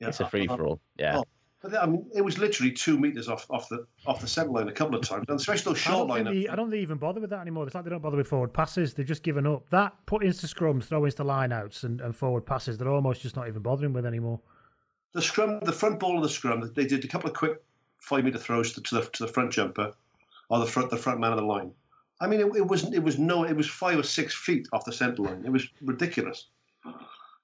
yeah, 0.00 0.08
it's 0.08 0.20
a 0.20 0.28
free 0.28 0.46
for 0.46 0.64
all. 0.66 0.80
Yeah. 0.98 1.18
Oh, 1.18 1.24
But 1.70 1.82
I 1.82 1.86
mean, 1.86 2.06
it 2.14 2.22
was 2.22 2.38
literally 2.38 2.72
two 2.72 2.98
meters 2.98 3.28
off, 3.28 3.46
off 3.50 3.68
the 3.68 3.86
off 4.06 4.20
the 4.20 4.26
centre 4.26 4.50
line 4.50 4.68
a 4.68 4.72
couple 4.72 4.96
of 4.96 5.02
times, 5.02 5.24
and 5.28 5.38
especially 5.38 5.72
those 5.72 5.86
I 5.86 5.90
short 5.90 6.08
don't, 6.08 6.24
they, 6.24 6.48
I 6.48 6.54
don't 6.54 6.66
think 6.66 6.72
they 6.72 6.80
even 6.80 6.98
bother 6.98 7.20
with 7.20 7.30
that 7.30 7.40
anymore. 7.40 7.66
It's 7.66 7.74
like 7.74 7.84
they 7.84 7.90
don't 7.90 8.02
bother 8.02 8.16
with 8.16 8.28
forward 8.28 8.52
passes. 8.52 8.94
They've 8.94 9.06
just 9.06 9.22
given 9.22 9.46
up. 9.46 9.68
That 9.70 9.94
put 10.06 10.22
into 10.22 10.46
scrums, 10.46 10.84
throw 10.84 11.04
into 11.04 11.24
lineouts 11.24 11.84
and, 11.84 12.00
and 12.00 12.14
forward 12.14 12.46
passes, 12.46 12.78
they're 12.78 12.88
almost 12.90 13.22
just 13.22 13.36
not 13.36 13.48
even 13.48 13.62
bothering 13.62 13.92
with 13.92 14.06
anymore. 14.06 14.40
the 15.12 15.22
scrum, 15.22 15.60
the 15.60 15.72
front 15.72 15.98
ball 15.98 16.16
of 16.16 16.22
the 16.22 16.28
scrum, 16.28 16.70
they 16.74 16.84
did 16.86 17.04
a 17.04 17.08
couple 17.08 17.28
of 17.30 17.36
quick 17.36 17.62
five 17.98 18.24
meter 18.24 18.38
throws 18.38 18.72
to, 18.74 18.80
to 18.82 18.94
the 18.96 19.02
to 19.02 19.26
the 19.26 19.32
front 19.32 19.50
jumper, 19.52 19.92
or 20.48 20.58
the 20.58 20.66
front 20.66 20.90
the 20.90 20.96
front 20.96 21.20
man 21.20 21.32
of 21.32 21.38
the 21.38 21.44
line. 21.44 21.72
I 22.20 22.26
mean, 22.26 22.40
it, 22.40 22.56
it 22.56 22.66
wasn't. 22.66 22.94
It 22.94 23.02
was 23.02 23.18
no. 23.18 23.44
It 23.44 23.56
was 23.56 23.68
five 23.68 23.98
or 23.98 24.02
six 24.02 24.34
feet 24.34 24.68
off 24.72 24.84
the 24.84 24.92
centre 24.92 25.22
line. 25.22 25.42
It 25.44 25.50
was 25.52 25.68
ridiculous. 25.82 26.46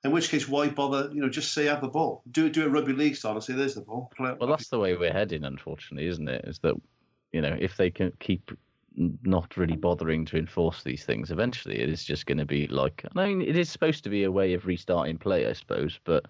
In 0.05 0.11
which 0.11 0.31
case, 0.31 0.49
why 0.49 0.69
bother? 0.69 1.11
You 1.13 1.21
know, 1.21 1.29
just 1.29 1.53
say 1.53 1.67
have 1.67 1.81
the 1.81 1.89
ball. 1.89 2.23
Do 2.31 2.47
it. 2.47 2.53
Do 2.53 2.67
a 2.67 2.69
rugby 2.69 2.93
league 2.93 3.15
style 3.17 3.35
and 3.35 3.43
say 3.45 3.53
there's 3.53 3.75
the 3.75 3.83
ball. 3.83 4.11
Play. 4.17 4.35
Well, 4.39 4.49
that's 4.49 4.69
the 4.69 4.79
way 4.79 4.97
we're 4.97 5.13
heading, 5.13 5.45
unfortunately, 5.45 6.09
isn't 6.09 6.29
it? 6.29 6.45
Is 6.47 6.59
that 6.61 6.75
you 7.33 7.41
know 7.41 7.57
if 7.61 7.77
they 7.77 7.91
can 7.91 8.13
keep 8.19 8.51
not 8.97 9.57
really 9.57 9.77
bothering 9.77 10.25
to 10.27 10.37
enforce 10.37 10.83
these 10.83 11.05
things, 11.05 11.31
eventually 11.31 11.79
it 11.79 11.89
is 11.89 12.05
just 12.05 12.27
going 12.27 12.39
to 12.39 12.45
be 12.45 12.67
like. 12.67 13.05
I 13.15 13.27
mean, 13.27 13.43
it 13.43 13.57
is 13.57 13.71
supposed 13.71 14.03
to 14.05 14.11
be 14.11 14.25
a 14.25 14.31
way 14.33 14.55
of 14.55 14.67
restarting 14.67 15.19
play, 15.19 15.47
I 15.47 15.53
suppose, 15.53 16.01
but 16.05 16.27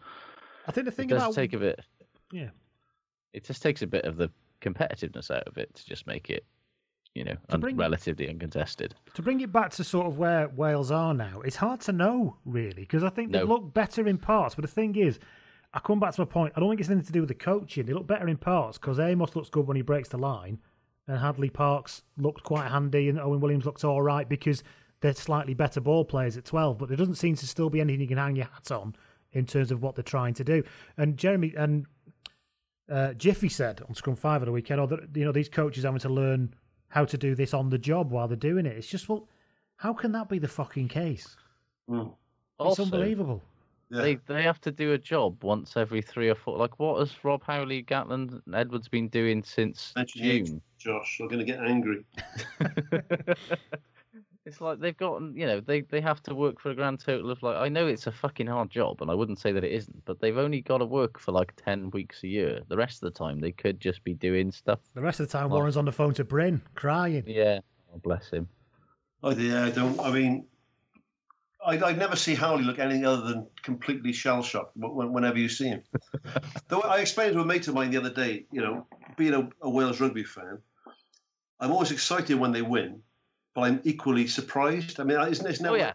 I 0.69 0.73
think 0.73 0.85
the 0.85 0.93
it 0.93 0.95
thing 0.95 1.09
does 1.09 1.23
about 1.23 1.35
take 1.35 1.55
a 1.55 1.59
bit. 1.59 1.81
yeah, 2.31 2.51
It 3.33 3.45
just 3.45 3.63
takes 3.63 3.83
a 3.83 3.87
bit 3.87 4.05
of 4.05 4.17
the 4.17 4.31
competitiveness 4.61 5.31
out 5.31 5.49
of 5.49 5.57
it 5.59 5.75
to 5.75 5.87
just 5.87 6.07
make 6.07 6.31
it, 6.31 6.45
you 7.15 7.25
know, 7.25 7.37
un- 7.51 7.61
bring- 7.61 7.77
relatively 7.77 8.29
uncontested. 8.29 8.95
to 9.15 9.23
bring 9.23 9.41
it 9.41 9.53
back 9.53 9.71
to 9.73 9.85
sort 9.85 10.07
of 10.07 10.19
where 10.19 10.49
Wales 10.49 10.91
are 10.91 11.15
now, 11.15 11.41
it's 11.43 11.57
hard 11.57 11.81
to 11.83 11.93
know 11.93 12.37
really 12.45 12.83
because 12.83 13.05
I 13.05 13.11
think 13.11 13.33
they 13.33 13.43
look 13.43 13.75
better 13.75 14.07
in 14.07 14.19
parts. 14.19 14.55
But 14.55 14.63
the 14.63 14.69
thing 14.71 14.97
is, 14.97 15.19
I 15.75 15.81
come 15.81 16.01
back 16.01 16.15
to 16.15 16.21
my 16.21 16.25
point. 16.27 16.53
I 16.57 16.61
don't 16.61 16.69
think 16.69 16.81
it's 16.81 16.91
anything 16.91 17.07
to 17.07 17.13
do 17.13 17.21
with 17.21 17.29
the 17.29 17.35
coaching. 17.35 17.87
They 17.87 17.93
look 17.93 18.07
better 18.07 18.29
in 18.29 18.37
parts 18.37 18.79
because 18.79 18.99
Amos 18.99 19.35
looks 19.35 19.49
good 19.49 19.67
when 19.67 19.77
he 19.77 19.83
breaks 19.83 20.09
the 20.09 20.19
line, 20.19 20.59
and 21.07 21.19
Hadleigh 21.19 21.53
Parkes 21.53 22.03
looked 22.17 22.43
quite 22.43 22.71
handy, 22.71 23.09
and 23.09 23.19
Owen 23.19 23.41
Williams 23.41 23.65
looked 23.65 23.85
all 23.85 24.03
right 24.03 24.29
because 24.29 24.63
they're 25.01 25.15
slightly 25.15 25.55
better 25.55 25.81
ball 25.81 26.05
players 26.05 26.37
at 26.37 26.45
twelve. 26.45 26.79
But 26.79 26.89
there 26.89 26.97
doesn't 26.97 27.17
seem 27.17 27.37
to 27.37 27.47
still 27.47 27.71
be 27.71 27.81
anything 27.81 28.01
you 28.01 28.09
can 28.09 28.19
hang 28.19 28.37
your 28.37 28.47
hat 28.47 28.71
on 28.71 28.95
in 29.33 29.47
terms 29.47 29.71
of 29.71 29.83
what 29.83 29.95
they're 29.95 30.03
trying 30.03 30.35
to 30.35 30.45
do. 30.45 30.63
And 30.97 31.17
Jeremy 31.17 31.55
and 31.57 31.87
uh, 32.91 33.15
Jiffy 33.15 33.49
said 33.49 33.81
on 33.89 33.95
Scrum 33.95 34.17
V 34.17 34.29
of 34.29 34.45
the 34.45 34.53
weekend, 34.53 34.81
oh, 34.81 34.87
that 34.87 35.01
you 35.15 35.25
know 35.25 35.33
these 35.33 35.49
coaches 35.49 35.85
having 35.85 36.01
to 36.01 36.09
learn 36.09 36.55
how 36.93 37.07
to 37.07 37.17
do 37.17 37.35
this 37.35 37.55
on 37.55 37.71
the 37.71 37.79
job 37.79 38.11
while 38.11 38.29
they're 38.29 38.37
doing 38.37 38.67
it. 38.67 38.77
It's 38.77 38.87
just 38.87 39.09
well, 39.09 39.27
how 39.77 39.95
can 39.95 40.13
that 40.13 40.29
be 40.29 40.39
the 40.39 40.47
fucking 40.47 40.89
case? 40.89 41.37
Mm. 41.89 42.13
It's 42.61 42.79
unbelievable. 42.79 43.43
Yeah. 43.91 44.03
They 44.03 44.15
they 44.27 44.43
have 44.43 44.61
to 44.61 44.71
do 44.71 44.93
a 44.93 44.99
job 44.99 45.43
once 45.43 45.79
every 45.79 46.03
three 46.03 46.29
or 46.29 46.35
four. 46.35 46.59
Like, 46.59 46.79
what 46.79 46.99
has 46.99 47.25
Rob 47.25 47.43
Howley, 47.45 47.83
Gatland, 47.83 48.43
and 48.45 48.55
Edwards 48.55 48.89
been 48.89 49.09
doing 49.09 49.43
since 49.43 49.95
Mention 49.97 50.23
age, 50.23 50.47
June? 50.49 50.63
Josh. 50.77 51.19
I'm 51.21 51.29
going 51.29 51.39
to 51.39 51.47
get 51.47 51.61
angry. 51.61 52.05
it's 54.45 54.61
like 54.61 54.81
they've 54.81 54.97
gotten, 54.97 55.35
you 55.37 55.47
know, 55.47 55.61
they 55.61 55.83
they 55.83 56.01
have 56.01 56.23
to 56.25 56.35
work 56.35 56.61
for 56.61 56.71
a 56.71 56.75
grand 56.75 57.01
total 57.01 57.31
of 57.31 57.43
like. 57.43 57.57
I 57.57 57.69
know 57.69 57.87
it's 57.87 58.07
a 58.07 58.13
fucking 58.13 58.47
hard 58.49 58.71
job, 58.71 59.01
and 59.01 59.11
I 59.11 59.15
wouldn't 59.15 59.39
say 59.39 59.53
that 59.53 59.63
it 59.65 59.73
isn't, 59.73 60.05
but 60.05 60.21
they've 60.21 60.37
only 60.39 60.61
got 60.61 60.79
to 60.79 60.85
work 60.85 61.19
for 61.19 61.33
like 61.33 61.53
ten 61.57 61.91
weeks 61.91 62.23
a 62.25 62.29
year. 62.29 62.61
The 62.69 62.77
rest 62.77 63.03
of 63.03 63.13
the 63.13 63.19
time, 63.19 63.41
they 63.41 63.53
could 63.53 63.81
just 63.81 64.03
be 64.05 64.15
doing 64.15 64.51
stuff. 64.51 64.81
The 64.95 65.01
rest 65.01 65.21
of 65.21 65.29
the 65.29 65.33
time, 65.33 65.51
Well- 65.51 65.61
Warren's 65.61 65.77
on 65.77 65.85
the 65.85 65.93
phone 65.93 66.15
to 66.15 66.25
Bryn, 66.25 66.61
crying. 66.75 67.25
Yeah, 67.27 67.61
oh, 67.95 67.99
bless 68.03 68.31
him. 68.31 68.49
Oh, 69.23 69.31
yeah, 69.31 69.65
I 69.67 69.71
don't. 69.71 70.01
I 70.01 70.11
mean, 70.11 70.47
I, 71.65 71.79
I 71.79 71.93
never 71.93 72.17
see 72.17 72.35
Howley 72.35 72.65
look 72.65 72.81
anything 72.81 73.07
other 73.07 73.23
than 73.23 73.47
completely 73.63 74.13
shell 74.13 74.43
shocked 74.43 74.73
whenever 74.75 75.39
you 75.39 75.49
see 75.49 75.69
him. 75.69 75.83
Though 76.69 76.81
I 76.81 76.99
explained 76.99 77.35
to 77.35 77.41
a 77.41 77.45
mate 77.45 77.69
of 77.69 77.75
mine 77.75 77.93
the 77.93 77.99
other 77.99 78.13
day, 78.13 78.47
you 78.51 78.61
know, 78.61 78.85
being 79.17 79.35
a, 79.35 79.49
a 79.61 79.71
Wales 79.71 80.01
rugby 80.01 80.25
fan, 80.25 80.59
I'm 81.61 81.71
always 81.71 81.93
excited 81.93 82.35
when 82.41 82.51
they 82.51 82.63
win, 82.63 83.01
but 83.55 83.63
I'm 83.63 83.81
equally 83.85 84.27
surprised. 84.27 85.01
I 85.01 85.05
mean, 85.05 85.19
isn't 85.21 85.47
it's 85.47 85.61
never. 85.61 85.75
Oh 85.75 85.79
yeah, 85.79 85.93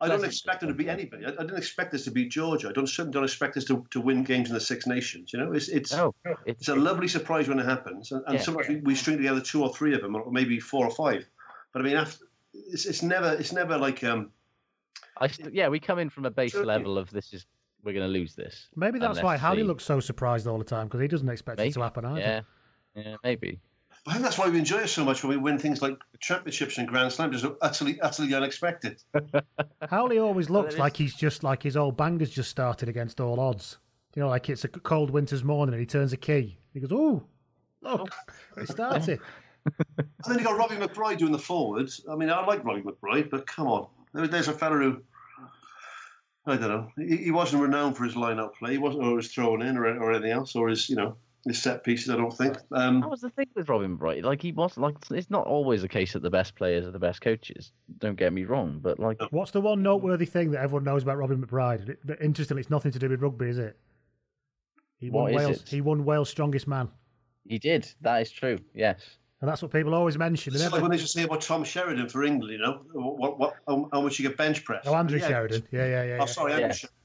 I 0.00 0.08
don't 0.08 0.18
Pleasant 0.18 0.32
expect 0.32 0.60
them 0.60 0.68
to 0.68 0.74
beat 0.74 0.88
anybody. 0.88 1.24
I, 1.26 1.30
I 1.30 1.32
didn't 1.32 1.58
expect 1.58 1.92
this 1.92 2.04
to 2.04 2.10
beat 2.10 2.30
Georgia. 2.30 2.68
I 2.68 2.72
don't 2.72 2.86
certainly 2.88 3.12
don't 3.14 3.24
expect 3.24 3.54
this 3.54 3.64
to, 3.66 3.84
to 3.90 4.00
win 4.00 4.24
games 4.24 4.48
in 4.48 4.54
the 4.54 4.60
Six 4.60 4.86
Nations. 4.86 5.32
You 5.32 5.38
know, 5.40 5.52
it's 5.52 5.68
it's 5.68 5.92
no, 5.92 6.14
it's 6.24 6.40
it's 6.46 6.68
a 6.68 6.74
lovely 6.76 7.08
surprise 7.08 7.48
when 7.48 7.58
it 7.58 7.66
happens, 7.66 8.12
and, 8.12 8.22
and 8.26 8.34
Yeah. 8.34 8.42
sometimes 8.42 8.68
we, 8.68 8.76
we 8.76 8.94
string 8.94 9.16
together 9.16 9.40
two 9.40 9.62
or 9.62 9.72
three 9.74 9.94
of 9.94 10.02
them, 10.02 10.14
or 10.16 10.30
maybe 10.30 10.58
four 10.60 10.86
or 10.86 10.90
five. 10.90 11.24
But 11.72 11.82
I 11.82 11.84
mean, 11.84 11.96
after, 11.96 12.24
it's 12.52 12.86
it's 12.86 13.02
never 13.02 13.32
it's 13.32 13.52
never 13.52 13.78
like 13.78 14.02
um 14.04 14.30
I 15.18 15.28
st- 15.28 15.54
yeah, 15.54 15.68
we 15.68 15.78
come 15.80 15.98
in 15.98 16.10
from 16.10 16.24
a 16.26 16.30
base 16.30 16.52
Tricky. 16.52 16.66
level 16.66 16.98
of 16.98 17.10
this 17.10 17.32
is 17.32 17.46
we're 17.84 17.92
going 17.92 18.06
to 18.06 18.12
lose 18.12 18.34
this. 18.34 18.68
Maybe 18.76 18.98
that's 19.00 19.22
why 19.22 19.36
Howley 19.36 19.62
they- 19.62 19.62
looks 19.68 19.84
so 19.84 19.98
surprised 20.00 20.46
all 20.46 20.58
the 20.58 20.64
time 20.64 20.86
because 20.86 21.00
he 21.00 21.08
doesn't 21.08 21.28
expect 21.28 21.60
it 21.60 21.72
to 21.74 21.80
happen 21.82 22.04
either. 22.04 22.20
Yeah, 22.20 22.40
yeah, 22.94 23.16
maybe. 23.24 23.58
I 24.06 24.12
think 24.12 24.24
that's 24.24 24.38
why 24.38 24.48
we 24.48 24.58
enjoy 24.58 24.78
it 24.78 24.88
so 24.88 25.04
much 25.04 25.22
when 25.22 25.30
we 25.30 25.36
win 25.36 25.58
things 25.58 25.80
like 25.80 25.96
championships 26.18 26.76
and 26.78 26.88
Grand 26.88 27.12
Slams, 27.12 27.40
just 27.40 27.54
utterly, 27.60 28.00
utterly 28.00 28.34
unexpected. 28.34 29.00
Howley 29.88 30.18
always 30.18 30.50
looks 30.50 30.76
like 30.76 30.96
he's 30.96 31.14
just 31.14 31.44
like 31.44 31.62
his 31.62 31.76
old 31.76 31.96
banger's 31.96 32.30
just 32.30 32.50
started 32.50 32.88
against 32.88 33.20
all 33.20 33.38
odds. 33.38 33.78
You 34.16 34.22
know, 34.22 34.28
like 34.28 34.48
it's 34.48 34.64
a 34.64 34.68
cold 34.68 35.10
winter's 35.10 35.44
morning 35.44 35.74
and 35.74 35.80
he 35.80 35.86
turns 35.86 36.12
a 36.12 36.16
key. 36.16 36.58
He 36.74 36.80
goes, 36.80 36.90
"Oh, 36.92 37.22
look, 37.80 38.12
it 38.56 38.68
started." 38.68 39.20
And 39.94 40.08
then 40.26 40.38
you 40.38 40.44
got 40.44 40.58
Robbie 40.58 40.74
McBryde 40.74 41.18
doing 41.18 41.30
the 41.30 41.38
forwards. 41.38 42.04
I 42.10 42.16
mean, 42.16 42.30
I 42.30 42.44
like 42.44 42.64
Robbie 42.64 42.82
McBryde, 42.82 43.30
but 43.30 43.46
come 43.46 43.68
on, 43.68 43.86
there's 44.12 44.48
a 44.48 44.52
fella 44.52 44.76
who 44.76 45.00
I 46.46 46.56
don't 46.56 46.68
know. 46.68 46.88
He, 46.98 47.16
he 47.18 47.30
wasn't 47.30 47.62
renowned 47.62 47.96
for 47.96 48.02
his 48.02 48.16
line-up 48.16 48.56
play. 48.56 48.72
He 48.72 48.78
wasn't 48.78 49.04
always 49.04 49.32
throwing 49.32 49.62
in 49.62 49.76
or, 49.76 49.86
or 49.86 50.10
anything 50.12 50.32
else, 50.32 50.56
or 50.56 50.68
his 50.68 50.88
you 50.88 50.96
know 50.96 51.16
his 51.44 51.60
set 51.62 51.82
pieces. 51.84 52.08
I 52.10 52.16
don't 52.16 52.32
think. 52.36 52.56
Um, 52.70 53.00
That 53.00 53.10
was 53.10 53.20
the 53.20 53.30
thing 53.30 53.46
with 53.54 53.68
Robin 53.68 53.96
Bright. 53.96 54.24
Like 54.24 54.40
he 54.42 54.52
was 54.52 54.76
like 54.78 54.94
it's 55.10 55.30
not 55.30 55.46
always 55.46 55.82
the 55.82 55.88
case 55.88 56.12
that 56.12 56.22
the 56.22 56.30
best 56.30 56.54
players 56.54 56.86
are 56.86 56.90
the 56.92 56.98
best 56.98 57.20
coaches. 57.20 57.72
Don't 57.98 58.16
get 58.16 58.32
me 58.32 58.44
wrong, 58.44 58.78
but 58.80 58.98
like 59.00 59.20
What's 59.30 59.50
the 59.50 59.60
one 59.60 59.82
noteworthy 59.82 60.26
thing 60.26 60.50
that 60.52 60.62
everyone 60.62 60.84
knows 60.84 61.02
about 61.02 61.18
Robin 61.18 61.44
McBryde? 61.44 61.96
But 62.04 62.20
interestingly, 62.22 62.60
it's 62.60 62.70
nothing 62.70 62.92
to 62.92 62.98
do 62.98 63.08
with 63.08 63.20
rugby, 63.22 63.48
is 63.48 63.58
it? 63.58 63.76
He 64.98 65.10
won 65.10 65.24
What 65.24 65.32
is 65.32 65.36
Wales. 65.48 65.62
it? 65.62 65.68
He 65.68 65.80
won 65.80 66.04
Wales' 66.04 66.28
strongest 66.30 66.68
man, 66.68 66.88
he 67.44 67.58
did. 67.58 67.88
That 68.02 68.22
is 68.22 68.30
true. 68.30 68.58
Yes. 68.72 69.00
and 69.40 69.48
that's 69.50 69.60
what 69.62 69.72
people 69.72 69.94
always 69.96 70.16
mention. 70.16 70.52
They 70.52 70.56
it's 70.56 70.62
never- 70.62 70.76
like 70.76 70.82
when 70.82 70.90
they 70.92 70.96
just 70.96 71.12
say 71.12 71.24
about 71.24 71.40
Tom 71.40 71.64
Sheridan 71.64 72.08
for 72.08 72.22
England. 72.22 72.52
You 72.52 72.58
know, 72.64 72.82
what, 72.92 73.36
what, 73.40 73.54
how, 73.66 73.88
how 73.92 74.00
much 74.02 74.20
you 74.20 74.28
get 74.28 74.36
bench 74.36 74.64
press. 74.64 74.84
oh, 74.86 74.94
Andrew 74.94 75.18
Yeah. 75.18 75.26
Sheridan. 75.26 75.64
Yeah, 75.72 75.86
yeah, 75.86 76.02
yeah. 76.04 76.12
Oh, 76.14 76.16
yeah. 76.18 76.24
sorry, 76.26 76.52
Andrew 76.52 76.68
Yeah. 76.68 76.72
Sheridan. 76.74 76.96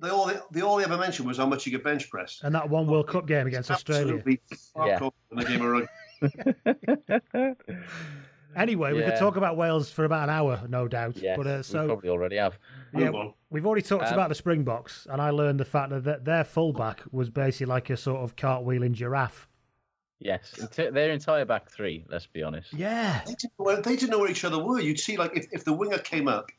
They 0.00 0.08
all 0.10 0.26
they, 0.26 0.36
they 0.52 0.60
all 0.62 0.76
they 0.76 0.84
ever 0.84 0.96
mentioned 0.98 1.26
was 1.28 1.36
how 1.38 1.46
much 1.46 1.66
you 1.66 1.72
get 1.72 1.82
bench 1.84 2.10
press. 2.10 2.40
And 2.42 2.54
that 2.54 2.68
one 2.68 2.86
World 2.86 3.08
Cup 3.08 3.26
game 3.26 3.46
against 3.46 3.70
Australia. 3.70 4.14
Absolutely 4.16 4.40
fuck 4.74 4.86
Yeah. 4.86 4.98
off 5.00 5.14
in 5.30 5.38
the 5.38 5.44
game 5.44 5.62
of 5.62 5.70
rugby. 5.70 7.54
Anyway, 8.56 8.92
we 8.92 9.00
could 9.00 9.08
Yeah. 9.08 9.18
talk 9.18 9.36
about 9.36 9.56
Wales 9.56 9.90
for 9.90 10.04
about 10.04 10.28
an 10.28 10.30
hour, 10.32 10.60
no 10.68 10.86
doubt. 10.86 11.16
Yes. 11.16 11.36
but 11.36 11.44
uh, 11.48 11.56
we 11.56 11.62
so 11.64 11.86
probably 11.86 12.08
already 12.08 12.36
have. 12.36 12.56
yeah, 12.96 13.10
Move 13.10 13.32
we've 13.50 13.66
already 13.66 13.82
talked 13.82 14.06
Um, 14.06 14.12
about 14.12 14.28
the 14.28 14.36
Springboks, 14.36 15.08
and 15.10 15.20
I 15.20 15.30
learned 15.30 15.58
the 15.58 15.64
fact 15.64 15.90
that 16.04 16.24
their 16.24 16.44
fullback 16.44 17.02
was 17.10 17.30
basically 17.30 17.66
like 17.66 17.90
a 17.90 17.96
sort 17.96 18.20
of 18.22 18.36
cartwheeling 18.36 18.92
giraffe. 18.92 19.48
Yes. 20.20 20.52
Their 20.76 21.10
entire 21.10 21.44
back 21.44 21.68
three. 21.68 22.04
Let's 22.08 22.26
be 22.28 22.44
honest. 22.44 22.72
Yeah, 22.72 23.22
They 23.26 23.32
didn't, 23.34 23.52
well, 23.58 23.82
they 23.82 23.96
didn't 23.96 24.10
know 24.10 24.20
where 24.20 24.30
each 24.30 24.44
other 24.44 24.62
were. 24.62 24.78
You'd 24.78 25.00
see 25.00 25.16
like 25.16 25.36
if, 25.36 25.46
if 25.50 25.64
the 25.64 25.72
winger 25.72 25.98
came 25.98 26.28
up, 26.28 26.50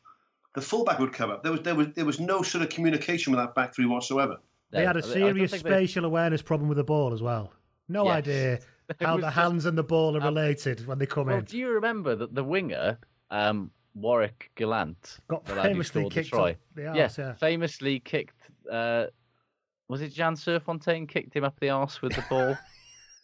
the 0.56 0.62
fullback 0.62 1.00
would 1.00 1.14
come 1.14 1.30
up. 1.32 1.44
There 1.44 1.52
was 1.52 1.62
there 1.62 1.76
was 1.76 1.88
there 1.96 2.06
was 2.06 2.20
no 2.20 2.42
sort 2.42 2.64
of 2.64 2.70
communication 2.70 3.32
with 3.32 3.40
that 3.42 3.54
back 3.56 3.76
three 3.76 3.86
whatsoever. 3.86 4.38
they 4.72 4.84
had 4.86 4.98
a 4.98 5.04
serious 5.04 5.52
think 5.52 5.64
they- 5.64 5.70
spatial 5.70 6.06
awareness 6.06 6.42
problem 6.42 6.68
with 6.68 6.78
the 6.78 6.84
ball 6.84 7.14
as 7.14 7.22
well. 7.22 7.54
No 7.88 8.06
Yes. 8.06 8.14
idea 8.16 8.60
how 9.02 9.16
the 9.18 9.22
just- 9.24 9.36
hands 9.36 9.66
and 9.66 9.78
the 9.78 9.84
ball 9.84 10.18
are 10.18 10.22
related 10.22 10.86
when 10.88 10.98
they 10.98 11.06
come 11.06 11.28
Well, 11.28 11.38
in. 11.38 11.46
do 11.46 11.58
you 11.58 11.70
remember 11.70 12.16
that 12.16 12.34
the 12.34 12.44
winger, 12.44 12.98
um, 13.32 13.72
Warrick 13.94 14.52
Gelant, 14.58 15.20
Got 15.28 15.46
the 15.46 15.56
lad 15.56 15.64
who 15.66 15.70
famously 15.72 16.10
kicked 16.10 16.30
try, 16.30 16.52
up 16.52 16.58
the 16.74 16.82
yeah, 16.82 17.04
arse, 17.04 17.18
yeah. 17.18 17.34
famously 17.36 18.00
kicked. 18.00 18.36
Uh, 18.70 19.06
was 19.88 20.02
it 20.02 20.10
Jan 20.10 20.36
Serfontein 20.36 21.08
kicked 21.08 21.34
him 21.36 21.44
up 21.44 21.58
the 21.60 21.70
arse 21.70 22.02
with 22.02 22.14
the 22.14 22.26
ball 22.30 22.58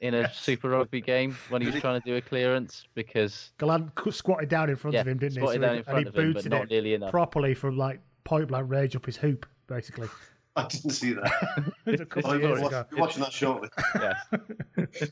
in 0.02 0.14
a 0.16 0.34
Super 0.34 0.70
Rugby 0.70 1.00
game 1.02 1.38
when 1.50 1.62
he 1.62 1.70
was 1.70 1.80
trying 1.80 2.02
to 2.02 2.06
do 2.06 2.16
a 2.18 2.22
clearance 2.22 2.86
because 2.96 3.52
Gelant 3.60 3.94
cu- 3.96 4.12
squatted 4.12 4.50
down 4.50 4.70
in 4.70 4.76
front 4.76 4.96
Yeah, 4.96 5.02
of 5.02 5.08
him, 5.08 5.18
didn't 5.20 5.34
he? 5.34 5.40
squatted 5.40 5.62
So 5.62 5.68
down 5.68 5.74
he- 5.74 5.78
in 5.80 5.84
front 5.84 5.98
and 6.00 6.08
of 6.08 6.14
he 6.16 6.22
him, 6.22 6.34
but 6.34 6.34
booted 6.44 6.52
not 6.52 6.64
it 6.64 6.70
nearly 6.72 6.94
enough. 6.96 7.12
properly 7.12 7.54
from 7.54 7.78
like 7.78 8.00
point 8.24 8.48
blank 8.48 8.70
range 8.70 8.96
up 8.96 9.06
his 9.06 9.18
hoop, 9.18 9.46
basically. 9.68 10.10
I 10.58 10.66
didn't 10.68 10.90
see 10.90 11.14
that. 11.14 11.32
It 11.86 11.92
was 11.94 12.02
a 12.02 12.06
couple 12.06 12.32
I'm 12.32 12.36
of 12.38 12.42
years 12.42 12.60
watch- 12.60 12.72
ago. 12.74 12.86
watching 12.98 13.24
that 13.24 13.32
shortly. 13.32 13.70
yes. 13.96 15.10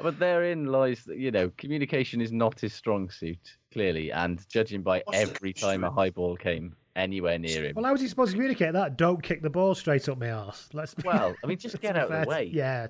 but 0.00 0.18
therein 0.18 0.66
lies 0.66 1.04
that 1.04 1.18
you 1.18 1.30
know 1.30 1.50
communication 1.56 2.20
is 2.20 2.30
not 2.30 2.60
his 2.60 2.72
strong 2.72 3.10
suit 3.10 3.56
clearly, 3.72 4.12
and 4.12 4.46
judging 4.48 4.82
by 4.82 5.02
What's 5.04 5.18
every 5.18 5.52
time 5.52 5.84
a 5.84 5.88
issue? 5.88 5.94
high 5.96 6.10
ball 6.10 6.36
came 6.36 6.76
anywhere 6.98 7.38
near 7.38 7.64
him. 7.64 7.74
Well, 7.76 7.84
how 7.84 7.92
was 7.92 8.00
he 8.00 8.08
supposed 8.08 8.32
to 8.32 8.36
communicate 8.36 8.72
that? 8.74 8.96
Don't 8.96 9.22
kick 9.22 9.42
the 9.42 9.50
ball 9.50 9.74
straight 9.74 10.08
up 10.08 10.18
my 10.18 10.30
arse. 10.30 10.68
Let's. 10.72 10.94
Well, 11.04 11.34
I 11.42 11.46
mean, 11.46 11.58
just 11.58 11.80
get 11.80 11.96
out 11.96 12.10
of 12.10 12.22
the 12.22 12.28
way. 12.28 12.50
Yeah. 12.52 12.88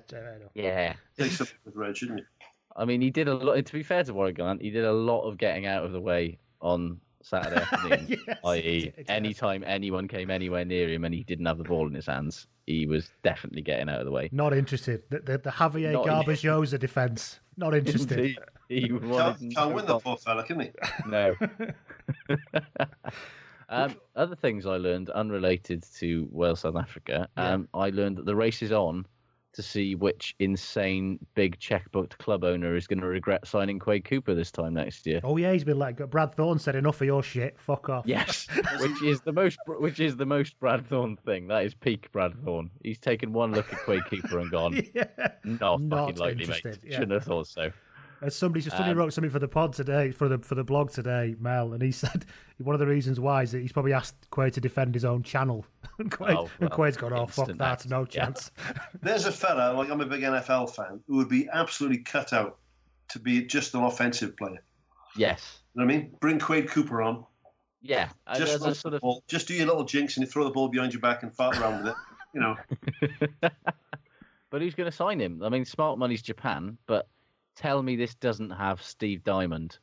Yeah. 0.53 0.93
Take 1.17 1.31
something 1.31 1.55
with 1.65 1.75
Reg, 1.75 1.95
didn't 1.95 2.17
you? 2.19 2.25
I 2.75 2.85
mean, 2.85 3.01
he 3.01 3.09
did 3.09 3.27
a 3.27 3.33
lot. 3.33 3.63
To 3.63 3.73
be 3.73 3.83
fair 3.83 4.03
to 4.03 4.13
Warrick 4.13 4.37
Gelant, 4.37 4.61
he 4.61 4.69
did 4.69 4.85
a 4.85 4.93
lot 4.93 5.21
of 5.21 5.37
getting 5.37 5.65
out 5.65 5.85
of 5.85 5.91
the 5.91 6.01
way 6.01 6.39
on 6.61 6.99
Saturday 7.21 7.61
afternoon. 7.71 8.07
Yes, 8.27 8.37
i.e., 8.45 8.61
he 8.61 8.79
did, 8.89 9.09
anytime 9.09 9.63
anyone 9.65 10.07
came 10.07 10.29
anywhere 10.29 10.65
near 10.65 10.89
him 10.89 11.03
and 11.03 11.13
he 11.13 11.23
didn't 11.23 11.45
have 11.45 11.57
the 11.57 11.63
ball 11.63 11.87
in 11.87 11.93
his 11.93 12.05
hands, 12.05 12.47
he 12.65 12.85
was 12.85 13.09
definitely 13.23 13.61
getting 13.61 13.89
out 13.89 13.99
of 13.99 14.05
the 14.05 14.11
way. 14.11 14.29
Not 14.31 14.53
interested. 14.53 15.03
The, 15.09 15.19
the, 15.19 15.37
the 15.39 15.49
Javier 15.49 15.91
Not 15.91 16.05
Garbajosa 16.05 16.79
defence. 16.79 17.39
Not 17.57 17.75
interested. 17.75 18.19
Indeed, 18.19 18.37
he 18.69 18.91
wanted 18.91 19.17
Can't, 19.17 19.41
no 19.41 19.61
can't 19.61 19.75
win 19.75 19.85
the 19.85 19.99
poor 19.99 20.17
fella, 20.17 20.43
can 20.43 20.59
he? 20.59 20.71
No. 21.07 21.35
um, 23.69 23.95
other 24.15 24.35
things 24.35 24.65
I 24.65 24.77
learned 24.77 25.09
unrelated 25.11 25.83
to 25.97 26.27
Wales 26.31 26.61
South 26.61 26.75
Africa. 26.75 27.27
Um, 27.37 27.67
I 27.73 27.89
learned 27.89 28.17
that 28.17 28.25
the 28.25 28.35
race 28.35 28.61
is 28.61 28.71
on 28.71 29.05
to 29.51 29.63
see 29.63 29.95
which 29.95 30.35
insane 30.37 31.17
big 31.33 31.59
checkbooked 31.59 32.15
club 32.19 32.43
owner 32.43 32.75
is 32.75 32.85
going 32.85 32.99
to 33.01 33.07
regret 33.07 33.47
signing 33.47 33.79
Quade 33.79 34.05
Cooper 34.05 34.35
this 34.35 34.51
time 34.51 34.75
next 34.75 35.07
year. 35.07 35.19
Oh 35.23 35.37
yeah, 35.37 35.51
he's 35.51 35.63
been 35.63 35.79
let 35.79 35.95
go. 35.95 36.05
Brad 36.05 36.35
Thorn 36.35 36.59
said 36.59 36.75
enough 36.75 37.01
of 37.01 37.07
your 37.07 37.23
shit. 37.23 37.59
Fuck 37.59 37.89
off. 37.89 38.05
Yes, 38.05 38.47
which 38.79 39.01
is 39.01 39.21
the 39.21 39.33
most 39.33 39.57
which 39.67 39.99
is 39.99 40.15
the 40.17 40.25
most 40.25 40.59
Brad 40.59 40.87
Thorn 40.87 41.17
thing. 41.25 41.47
That 41.47 41.65
is 41.65 41.73
peak 41.73 42.11
Brad 42.11 42.33
Thorn. 42.45 42.69
He's 42.83 42.99
taken 42.99 43.33
one 43.33 43.51
look 43.51 43.73
at 43.73 43.79
Quade 43.79 44.05
Cooper 44.05 44.37
and 44.39 44.51
gone, 44.51 44.83
Yeah. 44.93 45.05
"No, 45.43 45.77
Not 45.77 46.15
fucking 46.15 46.17
likely, 46.17 46.45
mate. 46.45 46.77
yeah. 46.83 46.91
Shouldn't 46.99 47.13
have 47.13 47.23
thought 47.23 47.47
so." 47.47 47.71
As 48.21 48.35
somebody 48.35 48.61
just 48.63 48.75
somebody 48.75 48.91
Um, 48.91 48.97
wrote 48.97 49.13
something 49.13 49.31
for 49.31 49.39
the 49.39 49.47
pod 49.47 49.73
today, 49.73 50.11
for 50.11 50.27
the 50.27 50.39
for 50.39 50.55
the 50.55 50.63
blog 50.63 50.91
today, 50.91 51.35
Mel, 51.39 51.73
and 51.73 51.81
he 51.81 51.91
said 52.03 52.25
one 52.57 52.73
of 52.75 52.79
the 52.79 52.87
reasons 52.87 53.19
why 53.19 53.43
is 53.43 53.51
that 53.53 53.59
he's 53.61 53.71
probably 53.71 53.93
asked 53.93 54.29
Quade 54.29 54.53
to 54.53 54.61
defend 54.61 54.93
his 54.93 55.05
own 55.05 55.23
channel, 55.23 55.65
and 55.99 56.11
Quade, 56.11 56.35
Oh, 56.37 56.49
and 56.59 56.69
well, 56.69 56.69
Quade's 56.69 56.97
gone, 56.97 57.13
"Oh 57.13 57.25
fuck 57.27 57.39
instant 57.49 57.59
that, 57.59 57.71
act, 57.81 57.89
no 57.89 58.01
yeah. 58.01 58.05
chance." 58.25 58.51
There's 59.01 59.25
a 59.25 59.31
fella, 59.31 59.73
like 59.73 59.89
I'm 59.89 60.01
a 60.01 60.05
big 60.05 60.21
NFL 60.21 60.75
fan, 60.75 60.99
who 61.07 61.15
would 61.17 61.29
be 61.29 61.47
absolutely 61.53 61.99
cut 61.99 62.33
out 62.33 62.57
to 63.09 63.19
be 63.19 63.45
just 63.45 63.73
an 63.73 63.83
offensive 63.83 64.35
player. 64.37 64.61
Yes, 65.15 65.59
You 65.73 65.81
know 65.81 65.85
what 65.87 65.93
I 65.95 65.97
mean? 65.97 66.15
Bring 66.19 66.39
Quade 66.39 66.69
Cooper 66.69 67.01
on. 67.01 67.25
yeah. 67.81 68.09
Just, 68.35 68.59
there's 68.59 68.65
a 68.65 68.75
sort 68.75 68.93
of 68.93 69.01
ball, 69.01 69.23
just 69.27 69.47
do 69.47 69.53
your 69.55 69.65
little 69.65 69.83
jinx 69.85 70.17
and 70.17 70.25
you 70.25 70.31
throw 70.31 70.43
the 70.43 70.51
ball 70.51 70.67
behind 70.67 70.93
your 70.93 71.01
back 71.01 71.23
and 71.23 71.33
fart 71.33 71.57
around 71.57 71.83
with 71.83 71.87
it. 71.93 71.95
You 72.33 72.41
know, 72.41 72.55
But 74.51 74.61
who's 74.61 74.75
going 74.75 74.89
to 74.89 74.95
sign 74.95 75.19
him? 75.19 75.41
I 75.43 75.49
mean, 75.49 75.63
smart 75.65 75.97
money's 75.99 76.21
Japan, 76.21 76.77
but 76.87 77.07
tell 77.59 77.83
me 77.83 77.95
this 77.95 78.15
doesn't 78.15 78.49
have 78.51 78.81
Steve 78.81 79.23
Diamond 79.23 79.77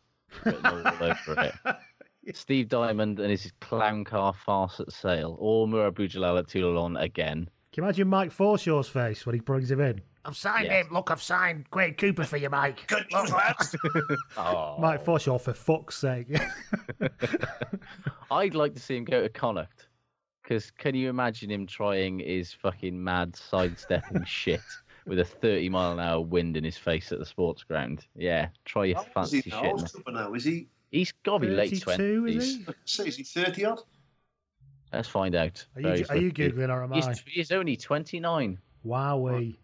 written 0.45 0.65
all 0.67 0.79
over 1.05 1.41
it. 1.43 1.77
Steve 2.35 2.69
Diamond 2.69 3.21
and 3.21 3.31
his 3.31 3.53
clown 3.61 4.03
car 4.03 4.33
farce 4.33 4.81
at 4.81 4.91
sale, 4.91 5.37
or 5.39 5.69
Mourad 5.69 5.93
Boudjellal 5.93 6.39
at 6.41 6.49
Toulon 6.49 6.97
again. 6.97 7.49
Can 7.73 7.83
you 7.83 7.85
imagine 7.85 8.09
Mike 8.09 8.33
Forshaw's 8.33 8.89
face 8.89 9.25
when 9.27 9.35
he 9.35 9.41
brings 9.41 9.71
him 9.71 9.81
in? 9.81 10.01
I've 10.25 10.37
signed 10.37 10.65
Yes. 10.67 10.87
him. 10.87 10.93
Look, 10.95 11.11
I've 11.13 11.23
signed 11.23 11.71
Quade 11.71 11.99
Cooper 11.99 12.25
for 12.25 12.37
you, 12.37 12.51
Mike. 12.51 12.85
good 12.89 13.05
news, 13.13 13.31
lads. 13.31 13.77
Oh, 14.37 14.77
Mike 14.81 15.05
Forshaw, 15.05 15.41
for 15.41 15.53
fuck's 15.53 15.97
sake. 15.99 16.27
I'd 18.31 18.55
like 18.57 18.75
to 18.75 18.81
see 18.81 18.97
him 18.97 19.05
go 19.05 19.23
to 19.23 19.29
Connacht. 19.29 19.87
Because 20.43 20.71
can 20.71 20.95
you 20.95 21.09
imagine 21.11 21.51
him 21.51 21.67
trying 21.67 22.21
his 22.21 22.53
fucking 22.53 23.03
mad 23.03 23.35
sidestepping 23.37 24.25
shit 24.25 24.61
with 25.07 25.19
a 25.21 25.25
30 25.25 25.69
mile 25.69 25.93
an 25.93 26.01
hour 26.01 26.21
wind 26.21 26.57
in 26.57 26.65
his 26.65 26.77
face 26.77 27.13
at 27.13 27.19
the 27.19 27.27
sports 27.27 27.63
ground? 27.63 28.07
Yeah, 28.15 28.49
try 28.65 28.87
your 28.87 28.97
How 28.97 29.03
old 29.03 29.09
is 29.09 29.13
fancy 29.15 29.37
he 29.43 29.51
shit. 29.51 29.53
now? 29.53 29.63
man. 29.63 29.77
How 29.79 30.03
old 30.07 30.15
now? 30.15 30.35
Is 30.35 30.45
he? 30.45 30.69
He's 30.91 31.13
got 31.25 31.39
to 31.39 31.47
be 31.47 31.53
late 31.53 31.71
32, 31.83 32.23
20s. 32.23 32.37
is 32.37 32.55
he? 32.57 32.67
Say, 32.85 33.09
is 33.09 33.17
he 33.17 33.23
thirty 33.25 33.65
odd? 33.65 33.81
Let's 34.93 35.09
find 35.09 35.35
out. 35.35 35.65
Are 35.75 35.81
you, 35.81 35.89
are 35.89 35.97
you 35.97 36.05
swiftly. 36.05 36.31
googling 36.31 36.69
or 36.71 36.83
am 36.85 36.93
He's, 36.93 37.07
I? 37.09 37.15
he's 37.27 37.51
only 37.53 37.77
29. 37.77 38.59
Wowee! 38.87 39.57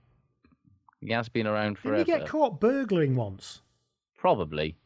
He 1.00 1.12
has 1.12 1.28
been 1.28 1.46
around 1.46 1.78
forever. 1.78 2.04
Didn't 2.04 2.14
he 2.14 2.20
get 2.24 2.28
caught 2.28 2.60
burgling 2.60 3.14
once? 3.14 3.62
Probably. 4.18 4.76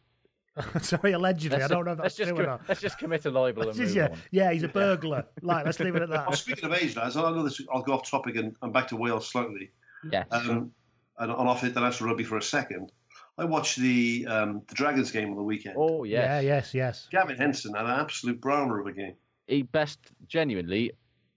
Sorry, 0.81 1.13
allegedly. 1.13 1.57
I 1.57 1.61
Let's 1.61 1.71
don't 1.71 1.85
know 1.85 1.93
if 1.93 1.99
let's 1.99 2.17
that's 2.17 2.29
just 2.29 2.37
true 2.37 2.45
or 2.45 2.47
not. 2.47 2.63
let's 2.69 2.81
just 2.81 2.99
commit 2.99 3.25
a 3.27 3.31
libel 3.31 3.63
and 3.69 3.69
Let's 3.69 3.79
just- 3.79 3.95
move 3.95 3.97
yeah, 3.97 4.09
on. 4.13 4.19
yeah, 4.31 4.53
he's 4.53 4.63
a 4.63 4.69
burglar. 4.69 5.25
Like, 5.43 5.65
let's 5.67 5.81
leave 5.81 5.97
it 5.97 6.03
at 6.03 6.09
Well, 6.09 6.27
that. 6.31 6.37
speaking 6.39 6.65
of 6.65 6.73
age, 6.73 6.97
lads, 6.97 7.17
I 7.17 7.23
know 7.31 7.43
this. 7.43 7.61
I'll 7.73 7.83
go 7.83 7.95
off 7.95 8.09
topic 8.09 8.37
and, 8.37 8.55
and 8.63 8.73
back 8.73 8.89
to 8.89 8.97
Wales 8.97 9.29
slightly. 9.29 9.71
Yes. 10.13 10.27
Um, 10.31 10.73
and, 11.19 11.31
and 11.31 11.49
off 11.49 11.65
international 11.65 12.09
rugby 12.11 12.25
for 12.25 12.37
a 12.37 12.43
second. 12.43 12.93
I 13.39 13.45
watched 13.45 13.77
the 13.77 14.27
um, 14.29 14.63
the 14.67 14.75
Dragons 14.75 15.11
game 15.11 15.31
on 15.31 15.37
the 15.37 15.43
weekend. 15.43 15.77
oh 15.79 16.05
yes. 16.05 16.25
Yeah, 16.25 16.41
yes, 16.41 16.75
yes. 16.75 17.09
Gavin 17.11 17.37
Henson 17.37 17.75
had 17.75 17.85
an 17.85 18.01
absolute 18.01 18.41
browner 18.41 18.81
of 18.81 18.87
a 18.87 18.93
game. 18.93 19.15
He 19.47 19.63
best 19.63 19.99
genuinely 20.27 20.93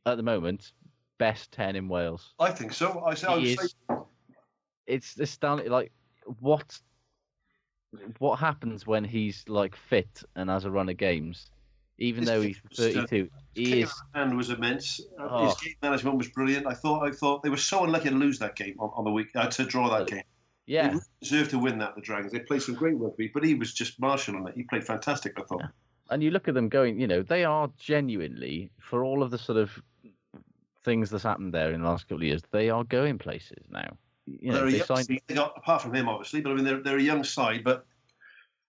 at 0.06 0.18
the 0.18 0.24
moment 0.24 0.72
best 1.20 1.52
10 1.52 1.76
in 1.76 1.88
Wales. 1.88 2.34
I 2.40 2.50
think 2.50 2.74
so. 2.74 3.04
I 3.06 3.14
said, 3.14 3.30
I 3.30 3.40
He 3.40 3.56
was 3.56 3.66
is. 3.66 3.76
It's 4.88 5.20
astounding. 5.20 5.70
Like 5.70 5.92
what 6.40 6.80
what 8.18 8.40
happens 8.40 8.88
when 8.88 9.04
he's 9.04 9.44
like 9.48 9.76
fit 9.76 10.24
and 10.36 10.50
has 10.50 10.66
a 10.66 10.72
run 10.72 10.90
of 10.90 10.98
games, 10.98 11.52
even 12.00 12.22
His 12.24 12.30
though 12.30 12.42
he's 12.42 12.58
uh, 12.80 13.04
32. 13.06 13.30
He 13.54 13.82
is. 13.82 13.94
was 14.16 14.50
immense. 14.50 15.00
Uh, 15.20 15.28
Oh. 15.30 15.46
His 15.46 15.56
game 15.56 15.76
management 15.82 16.18
was 16.18 16.30
brilliant. 16.30 16.66
I 16.66 16.74
thought 16.74 17.08
I 17.08 17.12
thought 17.12 17.44
they 17.44 17.50
were 17.50 17.58
so 17.58 17.84
unlucky 17.84 18.10
to 18.10 18.16
lose 18.16 18.40
that 18.40 18.56
game 18.56 18.76
on, 18.80 18.90
on 18.96 19.04
the 19.04 19.12
week 19.12 19.28
uh, 19.36 19.48
to 19.48 19.66
draw 19.66 19.90
that 19.98 20.08
game. 20.08 20.24
Yeah. 20.66 20.84
They 20.84 20.90
really 20.94 21.02
deserved 21.22 21.50
to 21.52 21.60
win 21.60 21.80
that. 21.80 21.96
The 21.96 22.02
Dragons. 22.02 22.32
They 22.32 22.40
played 22.40 22.62
some 22.62 22.76
great 22.76 22.96
rugby, 22.98 23.30
but 23.34 23.44
he 23.44 23.56
was 23.56 23.74
just 23.74 24.00
marshalling 24.00 24.48
it. 24.48 24.56
He 24.56 24.64
played 24.64 24.86
fantastic. 24.86 25.34
I 25.38 25.44
thought. 25.44 25.64
and 26.10 26.24
you 26.24 26.32
look 26.32 26.48
at 26.48 26.54
them 26.54 26.70
going, 26.70 27.00
you 27.00 27.08
know, 27.08 27.22
they 27.22 27.44
are 27.44 27.70
genuinely 27.78 28.72
for 28.80 29.04
all 29.04 29.22
of 29.24 29.32
the 29.32 29.38
sort 29.38 29.58
of 29.58 29.72
things 30.84 31.10
that's 31.10 31.24
happened 31.24 31.54
there 31.54 31.72
in 31.72 31.82
the 31.82 31.88
last 31.88 32.04
couple 32.06 32.18
of 32.18 32.24
years, 32.24 32.42
they 32.52 32.70
are 32.70 32.84
going 32.86 33.18
places 33.18 33.64
now. 33.70 33.98
You 34.26 34.52
know, 34.52 34.60
they're 34.60 34.68
a 34.68 34.72
they 34.72 34.78
young 34.78 34.86
signed. 34.88 35.06
side. 35.08 35.22
They 35.28 35.36
got 35.36 35.54
apart 35.58 35.82
from 35.82 35.94
him, 35.94 36.08
obviously, 36.08 36.42
but 36.42 36.52
I 36.52 36.56
mean 36.56 36.64
they're 36.66 36.82
they're 36.82 36.98
a 36.98 37.02
young 37.02 37.24
side, 37.24 37.64
but. 37.64 37.86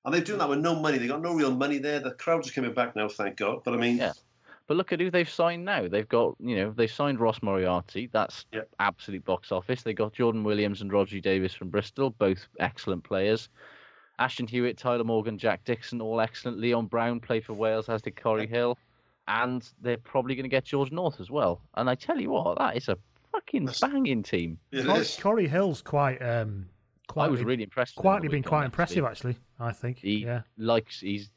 And 0.04 0.14
they're 0.14 0.22
doing 0.22 0.38
that 0.38 0.48
with 0.48 0.60
no 0.60 0.74
money. 0.74 0.98
They 0.98 1.06
got 1.06 1.20
no 1.20 1.34
real 1.34 1.54
money 1.54 1.78
there. 1.78 2.00
The 2.00 2.12
crowds 2.12 2.48
are 2.48 2.52
coming 2.52 2.72
back 2.72 2.96
now, 2.96 3.08
thank 3.08 3.36
God. 3.36 3.62
But 3.64 3.74
I 3.74 3.76
mean, 3.76 3.96
Yeah. 3.98 4.12
But 4.66 4.76
look 4.76 4.92
at 4.92 5.00
who 5.00 5.10
they've 5.10 5.28
signed 5.28 5.64
now. 5.64 5.88
They've 5.88 6.08
got, 6.08 6.36
you 6.38 6.54
know, 6.54 6.70
they've 6.70 6.90
signed 6.90 7.18
Ross 7.18 7.42
Moriarty. 7.42 8.08
That's 8.12 8.46
Yeah. 8.52 8.60
absolute 8.78 9.24
box 9.24 9.50
office. 9.50 9.82
They 9.82 9.92
got 9.92 10.12
Jordan 10.12 10.44
Williams 10.44 10.80
and 10.80 10.92
Roger 10.92 11.18
Davis 11.18 11.52
from 11.52 11.70
Bristol, 11.70 12.10
both 12.10 12.46
excellent 12.60 13.02
players. 13.02 13.48
Ashton 14.20 14.46
Hewitt, 14.46 14.78
Tyler 14.78 15.02
Morgan, 15.02 15.38
Jack 15.38 15.64
Dixon, 15.64 16.00
all 16.00 16.20
excellent. 16.20 16.58
Leon 16.58 16.86
Brown 16.86 17.18
played 17.18 17.44
for 17.44 17.54
Wales, 17.54 17.88
as 17.88 18.00
did 18.00 18.20
Corey 18.20 18.46
Hill. 18.46 18.78
And 19.26 19.68
they're 19.80 19.96
probably 19.96 20.36
going 20.36 20.44
to 20.44 20.48
get 20.48 20.64
George 20.64 20.92
North 20.92 21.20
as 21.20 21.30
well. 21.30 21.60
And 21.74 21.90
I 21.90 21.94
tell 21.96 22.20
you 22.20 22.30
what, 22.30 22.58
that 22.58 22.76
is 22.76 22.88
a 22.88 22.96
fucking 23.32 23.70
banging 23.80 24.22
team. 24.22 24.58
it 24.70 24.86
Corey. 24.86 25.04
Corey 25.20 25.48
Hill's 25.48 25.82
quite. 25.82 26.22
Um, 26.22 26.68
I 27.16 27.28
was 27.28 27.42
really 27.42 27.62
impressed. 27.62 27.96
quietly 27.96 28.28
been 28.28 28.42
quite 28.42 28.64
impressive, 28.64 29.04
actually. 29.04 29.36
I 29.58 29.72
think. 29.72 29.98
He 29.98 30.24
yeah. 30.24 30.42
likes 30.56 31.00
he's 31.00 31.30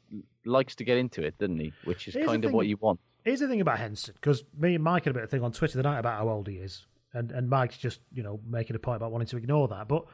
likes 0.44 0.74
to 0.76 0.84
get 0.84 0.96
into 0.98 1.22
it, 1.22 1.36
doesn't 1.38 1.58
he? 1.58 1.72
Which 1.84 2.08
is 2.08 2.14
Here's 2.14 2.26
kind 2.26 2.44
of 2.44 2.48
thing- 2.50 2.56
what 2.56 2.66
you 2.66 2.76
want. 2.80 3.00
Here's 3.24 3.40
the 3.40 3.48
thing 3.48 3.62
about 3.62 3.78
Henson, 3.78 4.12
because 4.14 4.44
me 4.58 4.74
and 4.74 4.84
Mike 4.84 5.04
had 5.04 5.12
a 5.12 5.14
bit 5.14 5.22
of 5.22 5.28
a 5.28 5.30
thing 5.30 5.42
on 5.42 5.50
Twitter 5.52 5.78
the 5.78 5.82
night 5.82 5.98
about 5.98 6.18
how 6.18 6.28
old 6.28 6.46
he 6.46 6.56
is, 6.56 6.86
and 7.14 7.30
and 7.32 7.48
Mike's 7.48 7.78
just 7.78 8.00
you 8.12 8.22
know 8.22 8.40
making 8.46 8.76
a 8.76 8.78
point 8.78 8.96
about 8.96 9.12
wanting 9.12 9.28
to 9.28 9.36
ignore 9.38 9.66
that. 9.68 9.88
But 9.88 10.04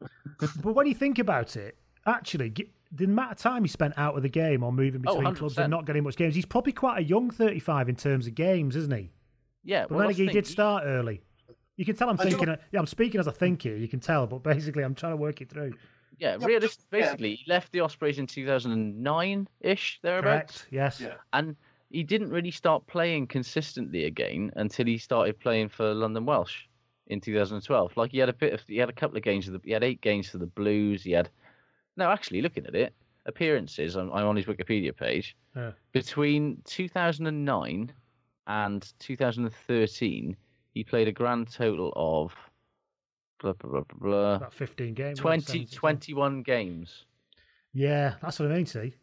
but 0.62 0.74
when 0.74 0.86
you 0.86 0.94
think 0.94 1.18
about 1.18 1.56
it, 1.56 1.76
actually, 2.06 2.52
the 2.92 3.04
amount 3.04 3.32
of 3.32 3.38
time 3.38 3.62
he 3.64 3.68
spent 3.68 3.94
out 3.96 4.16
of 4.16 4.22
the 4.22 4.28
game 4.28 4.62
or 4.62 4.72
moving 4.72 5.02
Oh, 5.06 5.16
between 5.16 5.34
clubs 5.34 5.58
and 5.58 5.70
not 5.70 5.86
getting 5.86 6.02
much 6.02 6.16
games, 6.16 6.34
he's 6.34 6.46
probably 6.46 6.72
quite 6.72 6.98
a 6.98 7.02
young 7.02 7.30
35 7.30 7.88
in 7.88 7.96
terms 7.96 8.26
of 8.26 8.34
games, 8.34 8.76
isn't 8.76 8.94
he? 8.94 9.10
Yeah, 9.62 9.82
But 9.82 9.90
well, 9.90 10.00
then 10.00 10.10
again, 10.10 10.28
he 10.28 10.32
did 10.32 10.46
start 10.46 10.84
early. 10.86 11.22
You 11.80 11.86
can 11.86 11.96
tell 11.96 12.10
I'm 12.10 12.20
I 12.20 12.24
don't- 12.24 12.32
thinking. 12.38 12.56
Yeah, 12.72 12.78
I'm 12.78 12.86
speaking 12.86 13.20
as 13.20 13.26
a 13.26 13.32
thinker. 13.32 13.74
You 13.74 13.88
can 13.88 14.00
tell, 14.00 14.26
but 14.26 14.42
basically, 14.42 14.82
I'm 14.82 14.94
trying 14.94 15.12
to 15.12 15.16
work 15.16 15.40
it 15.40 15.48
through. 15.48 15.72
Yeah, 16.18 16.36
Yeah, 16.38 16.46
realist, 16.46 16.84
but- 16.90 16.98
yeah. 16.98 17.04
basically, 17.06 17.34
he 17.36 17.44
left 17.50 17.72
the 17.72 17.80
Ospreys 17.80 18.18
in 18.18 18.26
2009 18.26 19.48
ish, 19.62 19.98
thereabouts. 20.02 20.58
Correct. 20.58 20.66
Yes. 20.70 21.00
Yeah. 21.00 21.14
And 21.32 21.56
he 21.88 22.02
didn't 22.02 22.28
really 22.28 22.50
start 22.50 22.86
playing 22.86 23.28
consistently 23.28 24.04
again 24.04 24.52
until 24.56 24.84
he 24.84 24.98
started 24.98 25.40
playing 25.40 25.70
for 25.70 25.94
London 25.94 26.26
Welsh 26.26 26.64
in 27.06 27.18
2012. 27.18 27.96
Like 27.96 28.10
he 28.12 28.18
had 28.18 28.28
a 28.28 28.34
bit 28.34 28.52
of, 28.52 28.60
he 28.68 28.76
had 28.76 28.90
a 28.90 28.92
couple 28.92 29.16
of 29.16 29.22
games, 29.22 29.48
of 29.48 29.54
the, 29.54 29.60
he 29.64 29.70
had 29.72 29.82
eight 29.82 30.02
games 30.02 30.28
for 30.28 30.36
the 30.36 30.46
Blues. 30.48 31.02
He 31.02 31.12
had, 31.12 31.30
no, 31.96 32.10
actually, 32.10 32.42
looking 32.42 32.66
at 32.66 32.74
it, 32.74 32.92
appearances, 33.24 33.96
I'm, 33.96 34.12
I'm 34.12 34.26
on 34.26 34.36
his 34.36 34.44
Wikipedia 34.44 34.94
page, 34.94 35.34
Yeah. 35.56 35.70
between 35.92 36.60
2009 36.66 37.90
and 38.46 38.92
2013, 38.98 40.36
he 40.74 40.84
played 40.84 41.08
a 41.08 41.12
grand 41.12 41.50
total 41.52 41.92
of 41.96 42.32
blah, 43.40 43.52
blah, 43.54 43.70
blah, 43.70 43.80
blah, 43.82 43.98
blah, 44.10 44.34
About 44.36 44.54
15 44.54 44.94
games. 44.94 45.18
20, 45.18 45.66
21 45.66 46.42
games. 46.42 47.04
Yeah, 47.72 48.14
that's 48.22 48.38
what 48.38 48.50
I 48.50 48.54
mean. 48.56 48.66
See. 48.66 48.94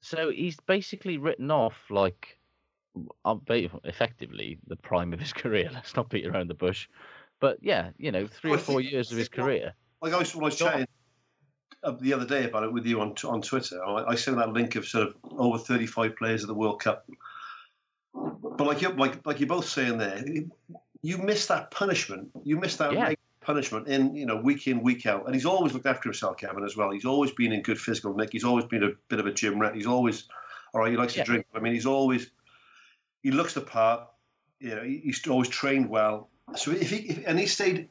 So 0.00 0.30
he's 0.30 0.56
basically 0.66 1.18
written 1.18 1.50
off 1.50 1.74
like 1.90 2.38
uh, 3.24 3.36
effectively 3.84 4.58
the 4.66 4.76
prime 4.76 5.12
of 5.12 5.20
his 5.20 5.32
career. 5.42 5.70
Let's 5.72 5.96
not 5.96 6.08
beat 6.10 6.26
around 6.26 6.48
the 6.48 6.54
bush. 6.54 6.88
But 7.40 7.58
yeah, 7.60 7.90
you 7.98 8.12
know, 8.12 8.26
three 8.26 8.50
Well, 8.50 8.60
or 8.60 8.62
four 8.62 8.80
think- 8.80 8.92
years 8.92 9.10
of 9.12 9.18
his 9.18 9.28
think 9.28 9.42
career. 9.42 9.74
Like 10.00 10.12
I 10.12 10.18
was, 10.18 10.34
when 10.34 10.44
I 10.44 10.46
was 10.46 10.58
Go 10.58 10.66
on. 10.66 10.72
chatting 10.72 10.86
uh, 11.82 11.92
the 12.00 12.12
other 12.12 12.26
day 12.26 12.44
about 12.44 12.64
it 12.64 12.72
with 12.72 12.86
you 12.86 13.00
on 13.00 13.14
on 13.24 13.42
Twitter. 13.42 13.82
I, 13.84 14.04
I 14.10 14.14
sent 14.14 14.36
that 14.36 14.52
link 14.52 14.76
of 14.76 14.86
sort 14.86 15.08
of 15.08 15.14
over 15.38 15.58
35 15.58 16.16
players 16.16 16.42
of 16.42 16.48
the 16.48 16.54
World 16.54 16.80
Cup. 16.82 17.08
But 18.14 18.66
like 18.66 18.82
you 18.82 18.90
like 18.90 19.26
like 19.26 19.40
you're 19.40 19.48
both 19.48 19.68
saying 19.68 19.98
there, 19.98 20.22
you 21.04 21.18
miss 21.18 21.46
that 21.46 21.70
punishment. 21.70 22.30
You 22.44 22.56
miss 22.56 22.76
that 22.76 22.92
Yeah. 22.94 23.12
punishment 23.42 23.86
in 23.88 24.14
you 24.16 24.24
know 24.24 24.36
week 24.36 24.66
in 24.66 24.82
week 24.82 25.04
out. 25.04 25.26
And 25.26 25.34
he's 25.34 25.44
always 25.44 25.74
looked 25.74 25.84
after 25.86 26.08
himself, 26.08 26.38
Kevin, 26.38 26.64
as 26.64 26.76
well. 26.78 26.90
He's 26.90 27.04
always 27.04 27.30
been 27.30 27.52
in 27.52 27.60
good 27.62 27.78
physical 27.78 28.16
nick. 28.16 28.30
He's 28.32 28.42
always 28.44 28.64
been 28.64 28.82
a 28.82 28.90
bit 29.08 29.20
of 29.20 29.26
a 29.26 29.32
gym 29.32 29.58
rat. 29.60 29.74
He's 29.74 29.86
always 29.86 30.24
all 30.72 30.80
right. 30.80 30.90
He 30.90 30.96
likes 30.96 31.14
Yeah. 31.14 31.24
to 31.24 31.30
drink. 31.30 31.46
I 31.54 31.60
mean, 31.60 31.74
he's 31.74 31.84
always 31.86 32.30
he 33.22 33.30
looks 33.30 33.52
the 33.52 33.60
part. 33.60 34.08
You 34.60 34.74
know, 34.76 34.82
he's 34.82 35.26
always 35.28 35.48
trained 35.50 35.90
well. 35.90 36.30
So 36.56 36.70
if 36.70 36.88
he 36.90 36.96
if, 37.10 37.26
and 37.26 37.38
he 37.38 37.46
stayed 37.46 37.90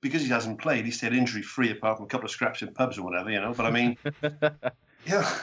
because 0.00 0.22
he 0.22 0.28
hasn't 0.28 0.58
played, 0.58 0.84
he 0.84 0.90
stayed 0.90 1.12
injury 1.12 1.42
free 1.42 1.70
apart 1.70 1.98
from 1.98 2.06
a 2.06 2.08
couple 2.08 2.24
of 2.26 2.32
scraps 2.32 2.62
in 2.62 2.74
pubs 2.74 2.98
or 2.98 3.02
whatever, 3.02 3.30
you 3.30 3.40
know. 3.40 3.54
But 3.54 3.66
I 3.66 3.70
mean, 3.70 3.96
yeah, 5.06 5.42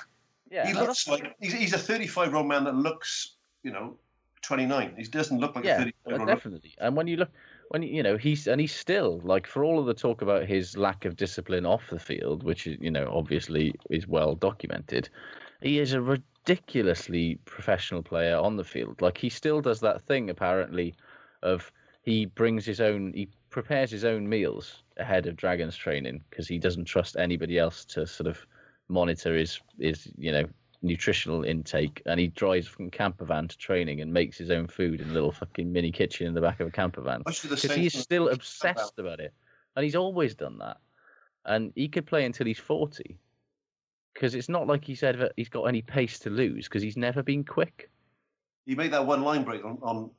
Yeah, 0.51 0.67
he 0.67 0.73
looks 0.73 1.07
like 1.07 1.33
he's, 1.39 1.53
he's 1.53 1.73
a 1.73 1.77
35 1.77 2.27
year 2.27 2.35
old 2.37 2.47
man 2.47 2.63
that 2.65 2.75
looks, 2.75 3.35
you 3.63 3.71
know, 3.71 3.97
29. 4.45 4.95
He 4.97 5.03
doesn't 5.03 5.39
look 5.39 5.55
like 5.55 5.65
a 5.65 5.67
yeah, 5.67 5.77
35 5.77 5.93
uh, 6.05 6.09
year 6.09 6.19
old. 6.19 6.27
definitely. 6.27 6.73
And 6.79 6.95
when 6.95 7.07
you 7.07 7.17
look, 7.17 7.31
when 7.69 7.83
you, 7.83 7.89
you 7.89 8.03
know, 8.03 8.17
he's 8.17 8.47
and 8.47 8.61
he's 8.61 8.75
still 8.75 9.21
like 9.23 9.47
for 9.47 9.63
all 9.63 9.79
of 9.79 9.85
the 9.85 9.93
talk 9.93 10.21
about 10.21 10.45
his 10.45 10.77
lack 10.77 11.05
of 11.05 11.15
discipline 11.15 11.65
off 11.65 11.89
the 11.89 11.99
field, 11.99 12.43
which 12.43 12.67
is 12.67 12.77
you 12.79 12.91
know 12.91 13.11
obviously 13.11 13.73
is 13.89 14.07
well 14.07 14.35
documented. 14.35 15.09
He 15.61 15.79
is 15.79 15.93
a 15.93 16.01
ridiculously 16.01 17.39
professional 17.45 18.03
player 18.03 18.37
on 18.37 18.55
the 18.55 18.63
field. 18.63 19.01
Like 19.01 19.17
he 19.17 19.29
still 19.29 19.61
does 19.61 19.79
that 19.81 20.03
thing 20.03 20.29
apparently, 20.29 20.95
of 21.41 21.71
he 22.03 22.25
brings 22.25 22.65
his 22.65 22.79
own, 22.79 23.13
he 23.13 23.29
prepares 23.49 23.89
his 23.89 24.05
own 24.05 24.29
meals 24.29 24.83
ahead 24.97 25.25
of 25.25 25.35
Dragons 25.35 25.75
training 25.75 26.23
because 26.29 26.47
he 26.47 26.59
doesn't 26.59 26.85
trust 26.85 27.15
anybody 27.17 27.57
else 27.57 27.83
to 27.85 28.05
sort 28.05 28.27
of 28.27 28.45
monitor 28.87 29.35
his 29.35 29.59
his 29.79 30.07
you 30.17 30.31
know 30.31 30.45
nutritional 30.81 31.43
intake 31.43 32.01
and 32.05 32.19
he 32.19 32.27
drives 32.27 32.67
from 32.67 32.89
camper 32.89 33.25
van 33.25 33.47
to 33.47 33.57
training 33.57 34.01
and 34.01 34.11
makes 34.11 34.37
his 34.37 34.51
own 34.51 34.67
food 34.67 35.01
in 35.01 35.09
a 35.09 35.13
little 35.13 35.31
fucking 35.31 35.71
mini 35.71 35.91
kitchen 35.91 36.27
in 36.27 36.33
the 36.33 36.41
back 36.41 36.59
of 36.59 36.67
a 36.67 36.71
camper 36.71 37.01
van 37.01 37.21
because 37.25 37.73
he's 37.73 37.97
still 37.97 38.29
obsessed 38.29 38.99
about 38.99 39.19
it 39.19 39.33
and 39.75 39.83
he's 39.83 39.95
always 39.95 40.35
done 40.35 40.57
that 40.59 40.77
and 41.45 41.71
he 41.75 41.87
could 41.87 42.05
play 42.05 42.25
until 42.25 42.45
he's 42.45 42.59
40 42.59 43.17
because 44.13 44.35
it's 44.35 44.49
not 44.49 44.67
like 44.67 44.85
he's 44.85 45.03
ever 45.03 45.29
he's 45.35 45.49
got 45.49 45.63
any 45.63 45.81
pace 45.81 46.19
to 46.19 46.29
lose 46.29 46.67
because 46.67 46.83
he's 46.83 46.97
never 46.97 47.23
been 47.23 47.43
quick 47.43 47.89
He 48.65 48.75
made 48.75 48.91
that 48.91 49.05
one 49.05 49.23
line 49.23 49.43
break 49.43 49.63
on, 49.65 49.77
on 49.81 50.09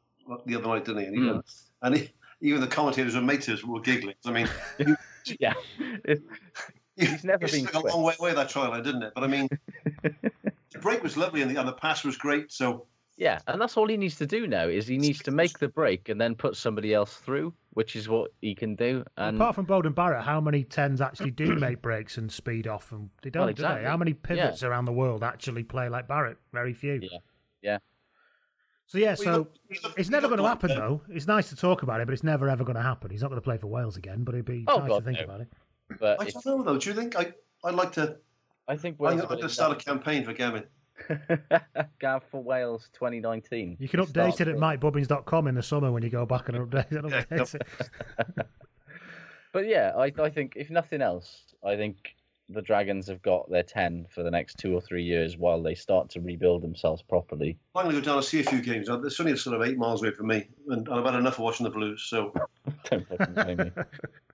the 0.46 0.56
other 0.56 0.66
night, 0.66 0.84
didn't 0.84 1.02
he? 1.02 1.06
And, 1.06 1.16
he, 1.16 1.22
Mm. 1.22 1.42
and 1.82 1.96
he, 1.96 2.10
even 2.40 2.60
the 2.60 2.66
commentators 2.66 3.14
and 3.14 3.28
maters 3.28 3.62
were 3.64 3.80
giggling. 3.80 4.16
I 4.24 4.30
mean, 4.32 4.48
yeah 5.40 5.54
he's 6.96 7.24
never 7.24 7.44
it 7.44 7.52
been 7.52 7.66
took 7.66 7.74
a 7.84 7.86
long 7.88 8.02
way 8.02 8.14
away 8.18 8.34
that 8.34 8.48
trial, 8.48 8.72
didn't 8.82 9.02
it? 9.02 9.12
But 9.14 9.24
I 9.24 9.26
mean, 9.26 9.48
the 10.02 10.78
break 10.80 11.02
was 11.02 11.16
lovely 11.16 11.42
and 11.42 11.50
the, 11.50 11.58
and 11.58 11.68
the 11.68 11.72
pass 11.72 12.04
was 12.04 12.16
great. 12.16 12.52
So 12.52 12.86
Yeah, 13.16 13.38
and 13.46 13.60
that's 13.60 13.76
all 13.76 13.88
he 13.88 13.96
needs 13.96 14.16
to 14.16 14.26
do 14.26 14.46
now 14.46 14.66
is 14.68 14.86
he 14.86 14.98
needs 14.98 15.20
to 15.24 15.30
make 15.30 15.58
the 15.58 15.68
break 15.68 16.08
and 16.08 16.20
then 16.20 16.34
put 16.34 16.56
somebody 16.56 16.92
else 16.94 17.14
through, 17.16 17.54
which 17.70 17.96
is 17.96 18.08
what 18.08 18.32
he 18.40 18.54
can 18.54 18.74
do. 18.74 19.04
And 19.16 19.36
Apart 19.36 19.54
from 19.54 19.64
Bowden 19.66 19.92
Barrett, 19.92 20.24
how 20.24 20.40
many 20.40 20.64
tens 20.64 21.00
actually 21.00 21.30
do 21.30 21.54
make 21.56 21.82
breaks 21.82 22.18
and 22.18 22.30
speed 22.30 22.66
off? 22.66 22.92
And 22.92 23.10
they 23.22 23.30
don't, 23.30 23.40
Well, 23.40 23.46
do 23.48 23.50
exactly. 23.62 23.82
they? 23.82 23.88
How 23.88 23.96
many 23.96 24.12
pivots 24.14 24.62
Yeah. 24.62 24.68
around 24.68 24.84
the 24.86 24.92
world 24.92 25.22
actually 25.22 25.62
play 25.64 25.88
like 25.88 26.08
Barrett? 26.08 26.38
Very 26.52 26.74
few. 26.74 27.00
Yeah, 27.02 27.18
yeah. 27.62 27.78
So 28.88 28.98
yeah, 28.98 29.08
Well, 29.08 29.16
so 29.16 29.32
look- 29.38 29.54
look- 29.82 29.98
it's 29.98 30.10
never 30.10 30.28
going 30.28 30.38
to 30.38 30.46
happen 30.46 30.68
that. 30.68 30.76
though. 30.76 31.02
It's 31.08 31.26
nice 31.26 31.48
to 31.48 31.56
talk 31.56 31.82
about 31.82 32.00
it, 32.00 32.06
but 32.06 32.12
it's 32.12 32.22
never 32.22 32.48
ever 32.48 32.62
going 32.64 32.76
to 32.76 32.82
happen. 32.82 33.10
He's 33.10 33.20
not 33.22 33.28
going 33.28 33.40
to 33.40 33.44
play 33.44 33.56
for 33.58 33.66
Wales 33.66 33.96
again, 33.96 34.22
but 34.22 34.34
it'd 34.36 34.44
be 34.44 34.64
Oh, 34.68 34.78
nice 34.78 34.88
God, 34.88 34.98
to 35.00 35.04
think 35.04 35.18
no. 35.18 35.24
about 35.24 35.40
it. 35.40 35.48
But 36.00 36.20
I 36.20 36.24
it's, 36.24 36.34
don't 36.34 36.44
know 36.44 36.62
though. 36.62 36.78
Do 36.78 36.90
you 36.90 36.96
think 36.96 37.16
I? 37.16 37.32
I'd 37.64 37.74
like 37.74 37.92
to. 37.92 38.16
I 38.68 38.76
think 38.76 38.96
I'm 38.98 39.16
Wales 39.16 39.22
going 39.22 39.40
to 39.40 39.48
start 39.48 39.80
a 39.80 39.84
campaign 39.84 40.24
for 40.24 40.32
Gavin. 40.32 40.64
Gav 42.00 42.24
for 42.30 42.42
Wales 42.42 42.88
2019. 42.94 43.76
You 43.78 43.88
can 43.88 44.00
update 44.00 44.40
it 44.40 44.48
at 44.48 44.56
mikebubbins.com 44.56 45.46
in 45.46 45.54
the 45.54 45.62
summer 45.62 45.92
when 45.92 46.02
you 46.02 46.08
go 46.08 46.26
back 46.26 46.48
and 46.48 46.58
update 46.58 46.92
it. 46.92 47.04
Update 47.30 47.54
it. 47.54 48.46
But 49.52 49.68
yeah, 49.68 49.92
I, 49.96 50.12
I 50.20 50.28
think 50.28 50.52
if 50.54 50.68
nothing 50.68 51.00
else, 51.00 51.54
I 51.64 51.76
think 51.76 52.14
the 52.48 52.62
Dragons 52.62 53.08
have 53.08 53.22
got 53.22 53.50
their 53.50 53.62
10 53.64 54.06
for 54.08 54.22
the 54.22 54.30
next 54.30 54.58
two 54.58 54.72
or 54.74 54.80
three 54.80 55.02
years 55.02 55.36
while 55.36 55.60
they 55.62 55.74
start 55.74 56.08
to 56.10 56.20
rebuild 56.20 56.62
themselves 56.62 57.02
properly. 57.02 57.58
I'm 57.74 57.84
going 57.84 57.96
to 57.96 58.00
go 58.00 58.04
down 58.04 58.16
and 58.18 58.24
see 58.24 58.40
a 58.40 58.44
few 58.44 58.62
games. 58.62 58.88
Uh, 58.88 59.00
it's 59.02 59.18
only 59.18 59.36
sort 59.36 59.60
of 59.60 59.66
eight 59.66 59.76
miles 59.76 60.02
away 60.02 60.12
from 60.12 60.28
me, 60.28 60.48
and 60.68 60.88
I've 60.88 61.04
had 61.04 61.16
enough 61.16 61.34
of 61.34 61.40
watching 61.40 61.64
the 61.64 61.70
Blues. 61.70 62.06
So 62.08 62.32
Don't 62.90 63.06
fucking 63.08 63.34
blame 63.34 63.58
me. 63.58 63.72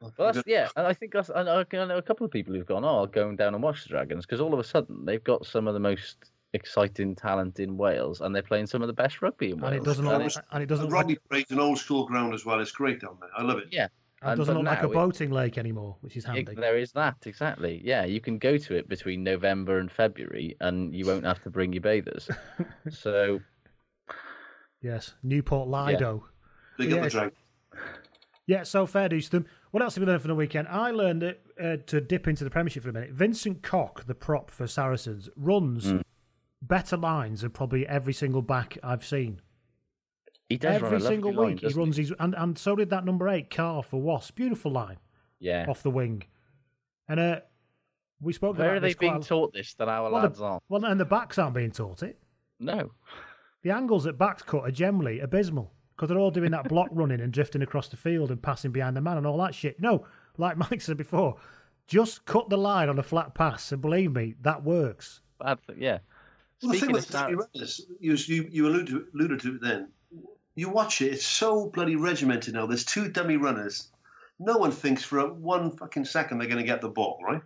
Well, 0.00 0.32
that's, 0.32 0.42
yeah, 0.46 0.68
and 0.76 0.86
I 0.86 0.92
think 0.92 1.12
that's, 1.12 1.30
uh, 1.30 1.64
I 1.72 1.76
know, 1.86 1.96
a 1.96 2.02
couple 2.02 2.24
of 2.26 2.30
people 2.30 2.54
who've 2.54 2.66
gone, 2.66 2.84
oh, 2.84 2.98
I'll 2.98 3.06
go 3.06 3.34
down 3.34 3.54
and 3.54 3.62
watch 3.62 3.82
the 3.84 3.88
Dragons 3.90 4.26
because 4.26 4.40
all 4.40 4.52
of 4.52 4.60
a 4.60 4.64
sudden 4.64 5.04
they've 5.04 5.24
got 5.24 5.46
some 5.46 5.66
of 5.68 5.74
the 5.74 5.80
most 5.80 6.16
exciting 6.54 7.14
talent 7.14 7.60
in 7.60 7.78
Wales 7.78 8.20
and 8.20 8.34
they're 8.34 8.42
playing 8.42 8.66
some 8.66 8.82
of 8.82 8.86
the 8.88 8.92
best 8.92 9.22
rugby 9.22 9.52
in 9.52 9.60
Wales. 9.60 9.72
and 9.72 9.82
it 9.82 9.84
doesn't 9.84 10.04
look, 10.04 10.20
it's- 10.20 10.38
and 10.52 10.62
it 10.62 10.66
doesn't 10.66 10.86
look 10.86 10.94
Rodney 10.94 11.16
like, 11.30 11.50
an 11.50 11.58
old 11.60 11.78
school 11.78 12.06
ground 12.06 12.34
as 12.34 12.44
well. 12.44 12.60
It's 12.60 12.72
great 12.72 13.00
down 13.00 13.16
there. 13.20 13.30
I 13.36 13.42
love 13.42 13.58
it. 13.58 13.68
yeah. 13.70 13.88
And 14.22 14.30
and- 14.32 14.38
doesn't 14.38 14.54
look 14.54 14.64
like 14.64 14.78
a 14.80 14.82
now 14.84 14.90
it- 14.90 14.94
boating 14.94 15.30
lake 15.30 15.58
anymore, 15.58 15.96
which 16.00 16.16
is 16.16 16.24
handy. 16.24 16.42
Ex- 16.42 16.54
There 16.60 16.78
is 16.78 16.92
that 16.92 17.16
exactly. 17.26 17.80
Yeah, 17.84 18.04
you 18.04 18.20
can 18.20 18.38
go 18.38 18.56
to 18.56 18.74
it 18.74 18.88
between 18.88 19.22
November 19.24 19.78
and 19.78 19.90
February, 19.90 20.56
and 20.60 20.94
you 20.94 21.04
won't 21.06 21.24
have 21.24 21.42
to 21.42 21.50
bring 21.50 21.72
your 21.72 21.82
bathers. 21.82 22.30
so 22.90 23.40
Yes, 24.80 25.14
Newport 25.22 25.68
Lido. 25.68 26.26
Big 26.78 26.92
up 26.92 26.98
the 26.98 27.02
Yes. 27.04 27.12
drag. 27.12 27.32
Yeah, 28.46 28.62
so 28.64 28.86
fair 28.86 29.08
dues 29.08 29.26
to 29.26 29.38
them. 29.38 29.46
What 29.70 29.82
else 29.82 29.94
have 29.94 30.02
we 30.02 30.06
learned 30.08 30.22
from 30.22 30.30
the 30.30 30.34
weekend? 30.34 30.66
I 30.68 30.90
learned 30.90 31.22
that, 31.22 31.40
uh, 31.60 31.76
to 31.86 32.00
dip 32.00 32.26
into 32.26 32.42
the 32.44 32.50
Premiership 32.50 32.82
for 32.82 32.90
a 32.90 32.92
minute. 32.92 33.12
Vincent 33.12 33.62
Koch, 33.62 34.04
the 34.06 34.14
prop 34.14 34.50
for 34.50 34.66
Saracens, 34.66 35.28
runs 35.36 35.90
Hmm. 35.90 35.98
better 36.60 36.96
lines 36.96 37.42
than 37.42 37.50
probably 37.52 37.86
every 37.86 38.12
single 38.12 38.42
back 38.42 38.76
I've 38.82 39.04
seen. 39.04 39.40
He 40.52 40.58
does 40.58 40.80
run 40.82 40.84
every 40.84 40.96
a 40.96 41.00
lovely 41.00 41.14
single 41.16 41.32
line, 41.34 41.46
week 41.50 41.60
he 41.60 41.66
doesn't 41.66 41.78
runs 41.80 41.96
his, 41.96 42.12
and 42.18 42.34
and 42.36 42.56
so 42.58 42.76
did 42.76 42.90
that 42.90 43.04
number 43.04 43.28
eight 43.28 43.50
car 43.50 43.82
for 43.82 44.00
Wasp. 44.00 44.34
Beautiful 44.36 44.70
line 44.72 44.98
Yeah. 45.40 45.66
off 45.68 45.82
the 45.82 45.90
wing, 45.90 46.22
and 47.08 47.18
uh, 47.20 47.40
we 48.20 48.32
spoke 48.32 48.56
Where 48.58 48.68
about 48.68 48.76
are 48.76 48.80
they 48.80 48.88
this 48.88 48.96
being 48.96 49.16
a- 49.16 49.20
taught 49.20 49.52
this 49.52 49.74
that 49.74 49.88
our 49.88 50.10
well, 50.10 50.22
lads 50.22 50.38
the, 50.38 50.44
aren't? 50.44 50.62
well, 50.68 50.84
and 50.84 50.98
the 51.00 51.04
backs 51.04 51.38
aren't 51.38 51.54
being 51.54 51.72
taught 51.72 52.02
it. 52.02 52.18
No. 52.60 52.92
The 53.62 53.70
angles 53.70 54.04
that 54.04 54.18
backs 54.18 54.42
cut 54.42 54.62
are 54.64 54.70
generally 54.70 55.20
abysmal 55.20 55.72
because 55.96 56.08
they're 56.08 56.18
all 56.18 56.30
doing 56.30 56.50
that 56.52 56.68
block 56.68 56.88
running 56.92 57.20
and 57.20 57.32
drifting 57.32 57.62
across 57.62 57.88
the 57.88 57.96
field 57.96 58.30
and 58.30 58.42
passing 58.42 58.72
behind 58.72 58.96
the 58.96 59.00
man 59.00 59.18
and 59.18 59.26
all 59.26 59.38
that 59.38 59.54
shit. 59.54 59.80
No, 59.80 60.06
like 60.38 60.56
Mike 60.56 60.80
said 60.80 60.96
before, 60.96 61.36
just 61.86 62.24
cut 62.24 62.48
the 62.48 62.56
line 62.58 62.88
on 62.88 62.98
a 62.98 63.02
flat 63.02 63.34
pass 63.34 63.70
and 63.72 63.80
believe 63.82 64.12
me, 64.12 64.34
that 64.42 64.62
works. 64.64 65.20
Bad 65.40 65.60
thing, 65.66 65.76
yeah. 65.80 65.98
Well, 66.62 66.72
the 66.72 66.78
thing 66.78 66.78
Speaking 66.78 66.90
of 66.90 66.94
with 66.94 67.10
Sar- 67.10 67.22
dummy 67.30 67.34
runners, 67.54 67.80
you, 68.00 68.14
you, 68.14 68.48
you 68.50 68.66
alluded, 68.68 68.86
to, 68.88 69.06
alluded 69.14 69.40
to 69.40 69.54
it 69.56 69.60
then. 69.62 69.88
You 70.54 70.68
watch 70.68 71.00
it, 71.00 71.12
it's 71.12 71.26
so 71.26 71.68
bloody 71.70 71.96
regimented 71.96 72.54
now. 72.54 72.66
There's 72.66 72.84
two 72.84 73.08
dummy 73.08 73.36
runners. 73.36 73.88
No 74.38 74.58
one 74.58 74.72
thinks 74.72 75.02
for 75.02 75.18
a, 75.20 75.32
one 75.32 75.76
fucking 75.76 76.04
second 76.04 76.38
they're 76.38 76.48
going 76.48 76.58
to 76.58 76.64
get 76.64 76.80
the 76.80 76.88
ball, 76.88 77.18
right? 77.24 77.42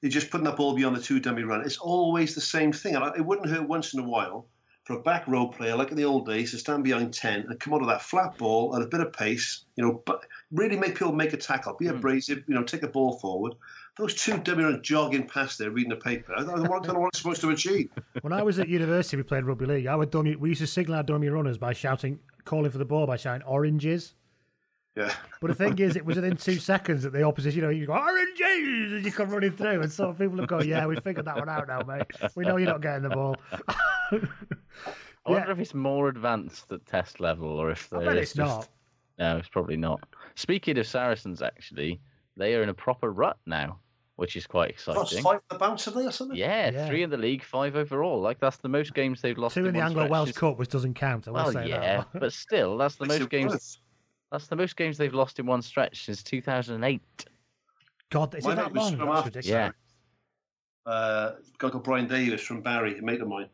You're 0.00 0.10
just 0.10 0.30
putting 0.30 0.44
that 0.44 0.56
ball 0.56 0.74
beyond 0.74 0.94
the 0.94 1.02
two 1.02 1.18
dummy 1.18 1.42
runners. 1.42 1.66
It's 1.66 1.78
always 1.78 2.34
the 2.34 2.40
same 2.40 2.72
thing. 2.72 2.94
And 2.94 3.16
it 3.16 3.24
wouldn't 3.24 3.48
hurt 3.48 3.66
once 3.66 3.94
in 3.94 4.00
a 4.00 4.08
while 4.08 4.46
for 4.86 4.94
a 4.94 5.02
back 5.02 5.26
row 5.26 5.48
player, 5.48 5.74
like 5.74 5.90
in 5.90 5.96
the 5.96 6.04
old 6.04 6.26
days, 6.26 6.52
to 6.52 6.58
stand 6.58 6.84
behind 6.84 7.12
10 7.12 7.46
and 7.48 7.58
come 7.58 7.74
out 7.74 7.80
of 7.80 7.88
that 7.88 8.02
flat 8.02 8.38
ball 8.38 8.76
at 8.76 8.82
a 8.82 8.86
bit 8.86 9.00
of 9.00 9.12
pace, 9.12 9.64
you 9.74 9.84
know, 9.84 10.00
but 10.06 10.24
really 10.52 10.76
make 10.76 10.96
people 10.96 11.12
make 11.12 11.32
a 11.32 11.36
tackle, 11.36 11.74
be 11.74 11.86
hmm. 11.86 11.96
abrasive, 11.96 12.44
you 12.46 12.54
know, 12.54 12.62
take 12.62 12.84
a 12.84 12.88
ball 12.88 13.18
forward. 13.18 13.54
Those 13.98 14.14
two 14.14 14.38
dummy 14.38 14.62
runners 14.62 14.82
jogging 14.82 15.26
past 15.26 15.58
there 15.58 15.72
reading 15.72 15.90
the 15.90 15.96
paper, 15.96 16.34
I 16.36 16.44
don't 16.44 16.62
know 16.62 16.70
what, 16.70 16.84
I 16.84 16.92
don't 16.92 17.00
what 17.00 17.16
supposed 17.16 17.40
to 17.40 17.50
achieve. 17.50 17.90
When 18.20 18.32
I 18.32 18.42
was 18.44 18.60
at 18.60 18.68
university, 18.68 19.16
we 19.16 19.24
played 19.24 19.44
rugby 19.44 19.66
league. 19.66 19.86
I 19.88 19.96
would 19.96 20.10
dummy, 20.12 20.36
we 20.36 20.50
used 20.50 20.60
to 20.60 20.68
signal 20.68 20.98
our 20.98 21.02
dummy 21.02 21.30
runners 21.30 21.58
by 21.58 21.72
shouting, 21.72 22.20
calling 22.46 22.70
for 22.70 22.78
the 22.78 22.84
ball 22.86 23.06
by 23.06 23.16
shouting 23.16 23.46
oranges. 23.46 24.14
Yeah. 24.96 25.12
But 25.42 25.48
the 25.48 25.54
thing 25.54 25.78
is, 25.78 25.94
it 25.96 26.06
was 26.06 26.16
within 26.16 26.36
two 26.38 26.54
seconds 26.58 27.02
that 27.02 27.12
the 27.12 27.22
opposition, 27.22 27.58
you 27.60 27.64
know, 27.66 27.70
you 27.70 27.84
go, 27.86 27.92
oranges, 27.92 28.92
and 28.94 29.04
you 29.04 29.12
come 29.12 29.28
running 29.28 29.52
through. 29.52 29.82
And 29.82 29.92
some 29.92 30.14
people 30.14 30.38
would 30.38 30.48
go, 30.48 30.62
yeah, 30.62 30.86
we 30.86 30.96
figured 30.96 31.26
that 31.26 31.36
one 31.36 31.50
out 31.50 31.68
now, 31.68 31.80
mate. 31.86 32.04
We 32.34 32.44
know 32.46 32.56
you're 32.56 32.70
not 32.70 32.80
getting 32.80 33.02
the 33.02 33.10
ball. 33.10 33.36
I 35.26 35.30
wonder 35.30 35.50
if 35.50 35.58
it's 35.58 35.74
more 35.74 36.08
advanced 36.08 36.70
at 36.72 36.86
test 36.86 37.20
level 37.20 37.48
or 37.48 37.70
if 37.70 37.92
I 37.92 37.98
there 37.98 38.06
bet 38.08 38.16
is 38.18 38.22
it's 38.22 38.32
just- 38.34 38.48
not. 38.48 38.68
No, 39.18 39.38
it's 39.38 39.48
probably 39.48 39.78
not. 39.78 40.00
Speaking 40.34 40.76
of 40.78 40.86
Saracens, 40.86 41.40
actually, 41.40 42.00
they 42.36 42.54
are 42.54 42.62
in 42.62 42.68
a 42.68 42.74
proper 42.74 43.10
rut 43.10 43.38
now, 43.46 43.78
which 44.16 44.34
is 44.36 44.46
quite 44.46 44.74
Lost 44.86 45.12
exciting. 45.12 45.22
five 45.24 45.36
at 45.36 45.48
the 45.50 45.58
bounce, 45.58 45.84
have 45.84 45.94
they, 45.94 46.04
or 46.06 46.10
something? 46.10 46.36
Yeah, 46.36 46.70
Yeah. 46.70 46.88
three 46.88 47.02
in 47.02 47.10
the 47.10 47.16
league, 47.16 47.42
five 47.44 47.76
overall. 47.76 48.20
Like 48.20 48.40
that's 48.40 48.56
the 48.58 48.68
most 48.68 48.94
games 48.94 49.20
they've 49.22 49.36
lost. 49.38 49.54
Two 49.54 49.66
in 49.66 49.74
the 49.74 49.80
Anglo 49.80 50.08
Welsh 50.08 50.32
Cup, 50.32 50.58
which 50.58 50.70
doesn't 50.70 50.94
count. 50.94 51.28
I 51.28 51.30
will 51.30 51.36
Well, 51.36 51.52
say 51.52 51.68
yeah, 51.68 51.98
that. 51.98 52.08
but 52.20 52.32
still, 52.32 52.76
that's 52.78 52.96
the 52.96 53.06
Makes 53.06 53.20
most 53.20 53.30
games. 53.30 53.52
worse. 53.52 53.80
That's 54.32 54.46
the 54.48 54.56
most 54.56 54.76
games 54.76 54.98
they've 54.98 55.14
lost 55.14 55.38
in 55.38 55.46
one 55.46 55.62
stretch 55.62 56.04
since 56.04 56.22
2008. 56.22 57.00
God, 58.10 58.34
is 58.34 58.44
My 58.44 58.52
it 58.52 58.56
mate 58.56 58.62
that 58.62 58.72
was 58.72 58.82
long? 58.82 58.92
scrum 58.94 59.08
That's 59.14 59.24
ridiculous. 59.26 59.46
Yeah, 60.86 60.90
uh, 60.90 61.32
a 61.38 61.58
guy 61.58 61.70
called 61.70 61.84
Brian 61.84 62.06
Davis 62.08 62.40
from 62.42 62.60
Barry, 62.62 62.98
a 62.98 63.02
mate 63.02 63.20
of 63.20 63.28
mine. 63.28 63.48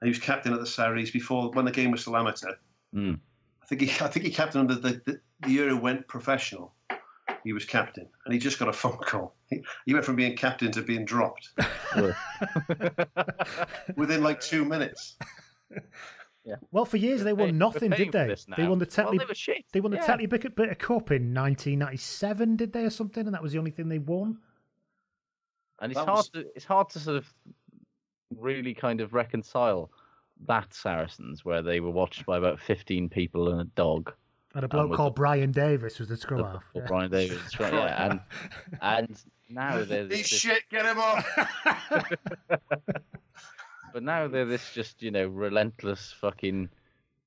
And 0.00 0.06
he 0.06 0.08
was 0.08 0.18
captain 0.18 0.52
at 0.52 0.60
the 0.60 0.66
Saris 0.66 1.10
before 1.10 1.50
when 1.52 1.64
the 1.64 1.70
game 1.70 1.90
was 1.90 2.00
still 2.02 2.16
amateur. 2.16 2.52
Mm. 2.94 3.18
I 3.62 3.66
think 3.66 3.80
he, 3.82 3.88
I 4.04 4.08
think 4.08 4.26
he 4.26 4.30
captained 4.32 4.68
the, 4.68 4.74
the, 4.74 5.00
the, 5.06 5.20
the 5.40 5.50
year 5.50 5.68
he 5.68 5.74
went 5.74 6.06
professional. 6.08 6.73
He 7.44 7.52
was 7.52 7.64
captain, 7.66 8.06
and 8.24 8.32
he 8.32 8.40
just 8.40 8.58
got 8.58 8.68
a 8.68 8.72
phone 8.72 8.96
call. 8.98 9.34
He, 9.50 9.62
he 9.86 9.92
went 9.92 10.04
from 10.06 10.16
being 10.16 10.34
captain 10.36 10.72
to 10.72 10.82
being 10.82 11.04
dropped 11.04 11.50
within 13.96 14.22
like 14.22 14.40
two 14.40 14.64
minutes. 14.64 15.16
Well, 16.70 16.84
for 16.84 16.96
years 16.98 17.22
they 17.24 17.32
We're 17.32 17.38
won 17.40 17.48
paying- 17.48 17.58
nothing, 17.58 17.90
did 17.90 18.12
they? 18.12 18.34
They 18.56 18.66
won 18.68 18.78
the 18.78 18.88
Well, 18.96 19.12
Tetley. 19.12 19.18
they 19.46 19.64
They 19.72 19.80
won 19.80 19.90
the 19.92 19.96
yeah. 19.98 20.06
Tetley 20.06 20.28
Bit 20.28 20.54
Bit 20.56 20.78
Cup 20.78 21.10
in 21.10 21.32
1997, 21.34 22.56
did 22.56 22.72
they, 22.72 22.84
or 22.84 22.90
something? 22.90 23.26
And 23.26 23.34
that 23.34 23.42
was 23.42 23.52
the 23.52 23.58
only 23.58 23.70
thing 23.70 23.88
they 23.88 23.98
won. 23.98 24.38
and 25.80 25.90
it's 25.92 25.98
That 25.98 26.06
hard 26.06 26.16
was- 26.18 26.28
to 26.30 26.44
it's 26.54 26.64
hard 26.64 26.90
to 26.90 26.98
sort 26.98 27.16
of 27.16 27.32
really 28.36 28.74
kind 28.74 29.00
of 29.00 29.14
reconcile 29.14 29.90
that 30.46 30.74
Saracens 30.74 31.44
where 31.44 31.62
they 31.62 31.80
were 31.80 31.90
watched 31.90 32.26
by 32.26 32.36
about 32.38 32.58
15 32.60 33.08
people 33.08 33.48
and 33.50 33.60
a 33.60 33.64
dog. 33.64 34.12
And 34.54 34.64
a 34.64 34.68
bloke 34.68 34.90
with 34.90 34.96
called 34.96 35.14
Brian 35.16 35.50
Davis 35.50 35.98
was 35.98 36.08
the 36.08 36.16
scrum 36.16 36.40
the- 36.40 36.46
half. 36.46 36.64
or 36.74 36.82
yeah. 36.82 36.86
Brian 36.86 37.10
Davis, 37.10 37.60
right, 37.60 37.72
yeah, 37.72 38.06
and 38.10 38.20
and 38.82 39.22
now 39.50 39.84
they're 39.84 40.06
He's 40.06 40.18
this, 40.18 40.26
shit, 40.26 40.62
get 40.70 40.86
him 40.86 40.98
off! 40.98 41.26
but 43.92 44.02
now 44.02 44.28
they're 44.28 44.44
this 44.44 44.72
just 44.72 45.02
you 45.02 45.10
know 45.10 45.26
relentless 45.26 46.14
fucking 46.20 46.68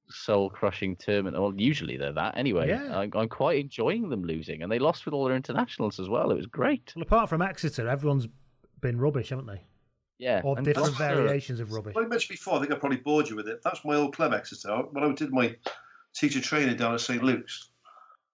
soul 0.09 0.49
crushing 0.49 0.95
tournament. 0.95 1.37
Well, 1.37 1.53
usually 1.55 1.97
they're 1.97 2.13
that 2.13 2.37
anyway. 2.37 2.69
Yeah. 2.69 2.97
I'm, 2.97 3.11
I'm 3.13 3.29
quite 3.29 3.59
enjoying 3.59 4.09
them 4.09 4.23
losing, 4.23 4.63
and 4.63 4.71
they 4.71 4.79
lost 4.79 5.05
with 5.05 5.13
all 5.13 5.25
their 5.25 5.35
internationals 5.35 5.99
as 5.99 6.09
well. 6.09 6.31
It 6.31 6.35
was 6.35 6.45
great. 6.45 6.93
Well, 6.95 7.03
apart 7.03 7.29
from 7.29 7.41
Exeter, 7.41 7.87
everyone's 7.87 8.27
been 8.81 8.99
rubbish, 8.99 9.29
haven't 9.29 9.47
they? 9.47 9.63
Yeah, 10.19 10.41
Or 10.43 10.57
and 10.57 10.65
different 10.65 10.95
variations 10.95 11.59
of 11.59 11.71
rubbish. 11.71 11.95
I 11.95 12.01
mentioned 12.01 12.29
before, 12.29 12.55
I 12.55 12.59
think 12.61 12.71
I 12.71 12.75
probably 12.75 12.97
bored 12.97 13.29
you 13.29 13.35
with 13.35 13.47
it. 13.47 13.61
That's 13.63 13.85
my 13.85 13.95
old 13.95 14.15
club, 14.15 14.33
Exeter. 14.33 14.75
When 14.91 15.03
I 15.03 15.13
did 15.13 15.31
my 15.31 15.55
teacher 16.17 16.41
training 16.41 16.77
down 16.77 16.93
at 16.93 17.01
St. 17.01 17.23
Luke's, 17.23 17.69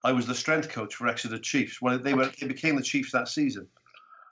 I 0.03 0.11
was 0.11 0.25
the 0.25 0.35
strength 0.35 0.69
coach 0.69 0.95
for 0.95 1.07
Exeter 1.07 1.37
Chiefs. 1.37 1.81
Well, 1.81 1.97
they 1.99 2.13
were 2.13 2.31
they 2.39 2.47
became 2.47 2.75
the 2.75 2.83
Chiefs 2.83 3.11
that 3.11 3.27
season. 3.27 3.67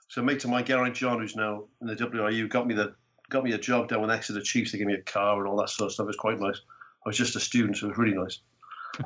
So, 0.08 0.20
a 0.20 0.24
mate 0.24 0.44
of 0.44 0.50
mine, 0.50 0.64
Geraint 0.64 0.94
John, 0.94 1.20
who's 1.20 1.36
now 1.36 1.64
in 1.80 1.86
the 1.86 1.96
WRU, 1.96 2.48
got 2.48 2.66
me 2.66 2.74
the 2.74 2.94
got 3.30 3.44
me 3.44 3.52
a 3.52 3.58
job 3.58 3.88
down 3.88 4.02
with 4.02 4.10
Exeter 4.10 4.42
Chiefs. 4.42 4.72
They 4.72 4.78
gave 4.78 4.86
me 4.86 4.94
a 4.94 5.02
car 5.02 5.38
and 5.38 5.48
all 5.48 5.56
that 5.56 5.70
sort 5.70 5.86
of 5.86 5.94
stuff. 5.94 6.04
It 6.04 6.08
was 6.08 6.16
quite 6.16 6.40
nice. 6.40 6.60
I 7.04 7.08
was 7.08 7.16
just 7.16 7.36
a 7.36 7.40
student, 7.40 7.78
so 7.78 7.86
it 7.86 7.90
was 7.90 7.98
really 7.98 8.14
nice. 8.16 8.40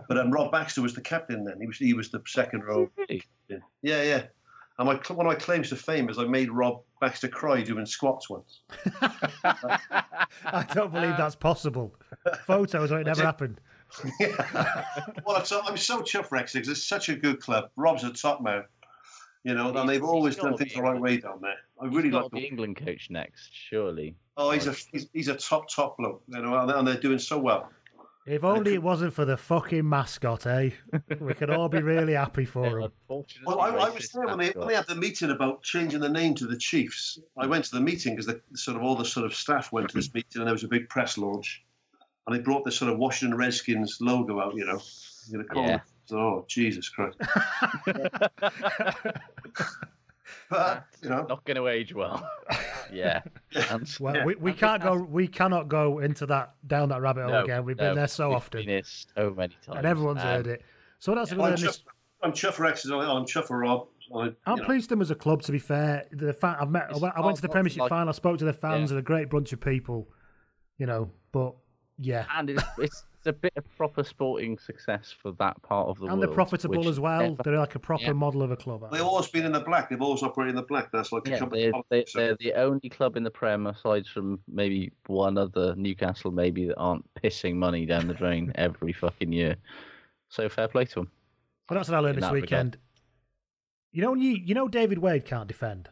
But 0.08 0.18
um, 0.18 0.32
Rob 0.32 0.50
Baxter 0.50 0.82
was 0.82 0.94
the 0.94 1.00
captain 1.00 1.44
then. 1.44 1.60
He 1.60 1.66
was 1.66 1.76
he 1.76 1.92
was 1.94 2.10
the 2.10 2.20
second 2.26 2.64
row. 2.64 2.90
Really? 2.96 3.22
Yeah, 3.48 4.02
yeah. 4.02 4.22
And 4.78 4.88
my, 4.88 4.94
one 5.14 5.26
of 5.26 5.32
my 5.32 5.36
claims 5.36 5.70
to 5.70 5.76
fame 5.76 6.10
is 6.10 6.18
I 6.18 6.24
made 6.24 6.50
Rob 6.50 6.82
Baxter 7.00 7.28
cry 7.28 7.62
doing 7.62 7.86
squats 7.86 8.28
once. 8.28 8.60
I 9.02 10.66
don't 10.74 10.92
believe 10.92 11.16
that's 11.16 11.36
possible. 11.36 11.94
Photos, 12.46 12.92
or 12.92 13.00
it 13.00 13.06
never 13.06 13.22
happened. 13.22 13.60
well, 15.24 15.36
I'm 15.36 15.44
so, 15.44 15.60
I'm 15.64 15.76
so 15.76 16.02
chuffed 16.02 16.26
for 16.26 16.36
Exeter 16.36 16.62
'cause 16.62 16.68
it's 16.68 16.84
such 16.84 17.08
a 17.08 17.16
good 17.16 17.40
club. 17.40 17.70
Rob's 17.76 18.04
a 18.04 18.12
top 18.12 18.42
man, 18.42 18.64
you 19.44 19.54
know, 19.54 19.74
and 19.74 19.88
they've 19.88 20.04
always 20.04 20.36
done 20.36 20.56
things 20.56 20.74
the 20.74 20.82
right 20.82 21.00
way 21.00 21.18
down 21.18 21.40
there. 21.40 21.56
I 21.80 21.86
really 21.86 22.04
He's 22.04 22.12
like. 22.14 22.30
the 22.30 22.38
England 22.38 22.76
coach 22.76 23.08
next, 23.10 23.50
surely. 23.52 24.16
Oh, 24.36 24.50
he's 24.50 24.66
a 24.66 24.72
he's, 24.92 25.08
he's 25.12 25.28
a 25.28 25.34
top 25.36 25.68
top 25.68 25.96
bloke, 25.98 26.22
you 26.28 26.40
know, 26.40 26.56
and, 26.58 26.70
and 26.70 26.86
they're 26.86 26.96
doing 27.00 27.18
so 27.18 27.38
well. 27.38 27.70
If 28.26 28.42
only 28.42 28.74
it 28.74 28.82
wasn't 28.82 29.14
for 29.14 29.24
the 29.24 29.36
fucking 29.36 29.88
mascot, 29.88 30.46
eh? 30.48 30.70
We 31.20 31.32
could 31.34 31.48
all 31.48 31.68
be 31.68 31.80
really 31.80 32.14
happy 32.14 32.44
for 32.44 32.80
him. 32.80 32.92
Well, 33.08 33.60
I, 33.60 33.68
I 33.68 33.88
was 33.88 34.08
there 34.08 34.26
when 34.26 34.38
they, 34.38 34.50
when 34.50 34.66
they 34.66 34.74
had 34.74 34.88
the 34.88 34.96
meeting 34.96 35.30
about 35.30 35.62
changing 35.62 36.00
the 36.00 36.08
name 36.08 36.34
to 36.34 36.46
the 36.48 36.56
Chiefs. 36.56 37.20
I 37.38 37.46
went 37.46 37.66
to 37.66 37.70
the 37.70 37.80
meeting 37.80 38.16
because 38.16 38.26
the 38.26 38.40
sort 38.54 38.76
of 38.76 38.82
all 38.82 38.96
the 38.96 39.04
sort 39.04 39.26
of 39.26 39.32
staff 39.32 39.70
went 39.70 39.90
to 39.90 39.96
this 39.96 40.12
meeting, 40.12 40.40
and 40.40 40.46
there 40.46 40.54
was 40.54 40.64
a 40.64 40.68
big 40.68 40.88
press 40.88 41.16
launch. 41.16 41.62
And 42.26 42.36
they 42.36 42.40
brought 42.40 42.64
this 42.64 42.76
sort 42.76 42.92
of 42.92 42.98
Washington 42.98 43.36
Redskins 43.38 43.98
logo 44.00 44.40
out. 44.40 44.54
You 44.54 44.64
know, 44.66 44.80
you 45.28 45.38
know, 45.38 45.44
call 45.44 45.64
Yeah. 45.64 45.76
it- 45.76 45.82
oh 46.14 46.44
Jesus 46.48 46.88
Christ! 46.88 47.16
but 50.48 50.84
you 51.02 51.08
know, 51.08 51.26
Not 51.28 51.44
going 51.44 51.56
to 51.56 51.66
age 51.68 51.94
well. 51.94 52.28
yeah. 52.92 53.22
And, 53.70 53.88
Well, 54.00 54.14
Yeah. 54.16 54.24
we, 54.24 54.34
we 54.36 54.52
can't 54.52 54.82
go. 54.82 54.94
We 54.96 55.26
cannot 55.28 55.68
go 55.68 55.98
into 56.00 56.26
that 56.26 56.54
down 56.66 56.88
that 56.90 57.00
rabbit 57.00 57.22
hole 57.24 57.32
No, 57.32 57.42
again. 57.44 57.64
We've 57.64 57.76
no, 57.76 57.88
been 57.88 57.96
there 57.96 58.06
so 58.08 58.28
we've 58.28 58.36
often, 58.36 58.60
been 58.60 58.68
here 58.68 58.82
so 58.84 59.34
many 59.36 59.54
times. 59.64 59.78
and 59.78 59.86
everyone's 59.86 60.20
Um, 60.20 60.26
heard 60.26 60.46
it. 60.46 60.62
So 60.98 61.12
what 61.12 61.18
else 61.18 61.30
have 61.30 61.38
we 61.38 61.44
I'm 61.44 61.50
learned 61.50 61.62
this? 61.62 61.78
Chuff, 61.78 61.94
I'm 62.22 62.32
Chuff 62.32 62.58
Rex. 62.60 62.84
I'm 62.86 63.26
Chuff 63.26 63.50
Rob. 63.50 63.88
I, 64.14 64.30
I'm 64.46 64.58
know, 64.58 64.64
pleased 64.64 64.88
them 64.88 65.00
as 65.02 65.10
a 65.10 65.16
club. 65.16 65.42
To 65.42 65.52
be 65.52 65.58
fair, 65.58 66.06
the 66.12 66.32
fan, 66.32 66.56
I've 66.60 66.70
met. 66.70 66.84
I 66.84 66.90
It's 66.90 67.00
went, 67.00 67.14
I 67.16 67.20
went 67.20 67.36
to 67.36 67.42
the 67.42 67.48
Premiership 67.48 67.80
like- 67.80 67.90
final. 67.90 68.08
I 68.08 68.12
spoke 68.12 68.38
to 68.38 68.44
the 68.44 68.52
fans. 68.52 68.90
Yeah. 68.90 68.94
They're 68.94 68.98
a 69.00 69.02
great 69.02 69.28
bunch 69.30 69.52
of 69.52 69.60
people. 69.60 70.08
You 70.78 70.86
know, 70.86 71.10
but 71.32 71.54
yeah, 71.98 72.26
and 72.34 72.50
it's, 72.50 72.62
it's 72.78 73.04
a 73.26 73.32
bit 73.32 73.52
of 73.56 73.64
proper 73.76 74.04
sporting 74.04 74.56
success 74.58 75.12
for 75.22 75.32
that 75.32 75.60
part 75.62 75.88
of 75.88 75.98
the 75.98 76.04
and 76.06 76.12
world. 76.18 76.22
they're 76.22 76.34
profitable 76.34 76.88
as 76.88 77.00
well. 77.00 77.20
never- 77.30 77.42
They're 77.42 77.58
like 77.58 77.74
a 77.74 77.78
proper 77.80 78.04
Yeah. 78.04 78.12
model 78.12 78.42
of 78.42 78.50
a 78.52 78.56
club. 78.56 78.84
They've 78.92 79.00
always 79.02 79.28
been 79.28 79.44
in 79.44 79.52
the 79.52 79.60
black. 79.60 79.90
They've 79.90 80.00
always 80.00 80.22
operated 80.22 80.50
in 80.50 80.56
the 80.56 80.62
black. 80.62 80.92
That's 80.92 81.10
like 81.12 81.26
a 81.26 81.30
Yeah, 81.30 81.38
company 81.38 81.62
they're, 81.62 81.72
they, 81.90 82.02
policy, 82.02 82.12
they're 82.14 82.36
the 82.38 82.52
only 82.54 82.88
club 82.88 83.16
in 83.16 83.22
the 83.24 83.30
Prem, 83.30 83.66
aside 83.66 84.06
from 84.06 84.38
maybe 84.46 84.92
one 85.08 85.36
other 85.38 85.74
Newcastle, 85.76 86.30
maybe 86.30 86.66
that 86.66 86.76
aren't 86.76 87.04
pissing 87.14 87.54
money 87.56 87.84
down 87.86 88.06
the 88.06 88.14
drain 88.14 88.52
every 88.56 88.92
fucking 88.92 89.32
year. 89.32 89.56
So 90.28 90.48
fair 90.48 90.68
play 90.68 90.84
to 90.86 90.94
them. 90.96 91.10
Well, 91.68 91.78
that's 91.78 91.88
what 91.88 91.96
I 91.96 92.00
learned 92.00 92.16
in 92.18 92.20
this 92.20 92.28
that 92.28 92.34
regard. 92.34 92.42
weekend. 92.42 92.76
You 93.92 94.02
know, 94.02 94.14
you 94.14 94.30
you 94.44 94.54
know 94.54 94.68
David 94.68 94.98
Wade 94.98 95.24
can't 95.24 95.48
defend, 95.48 95.88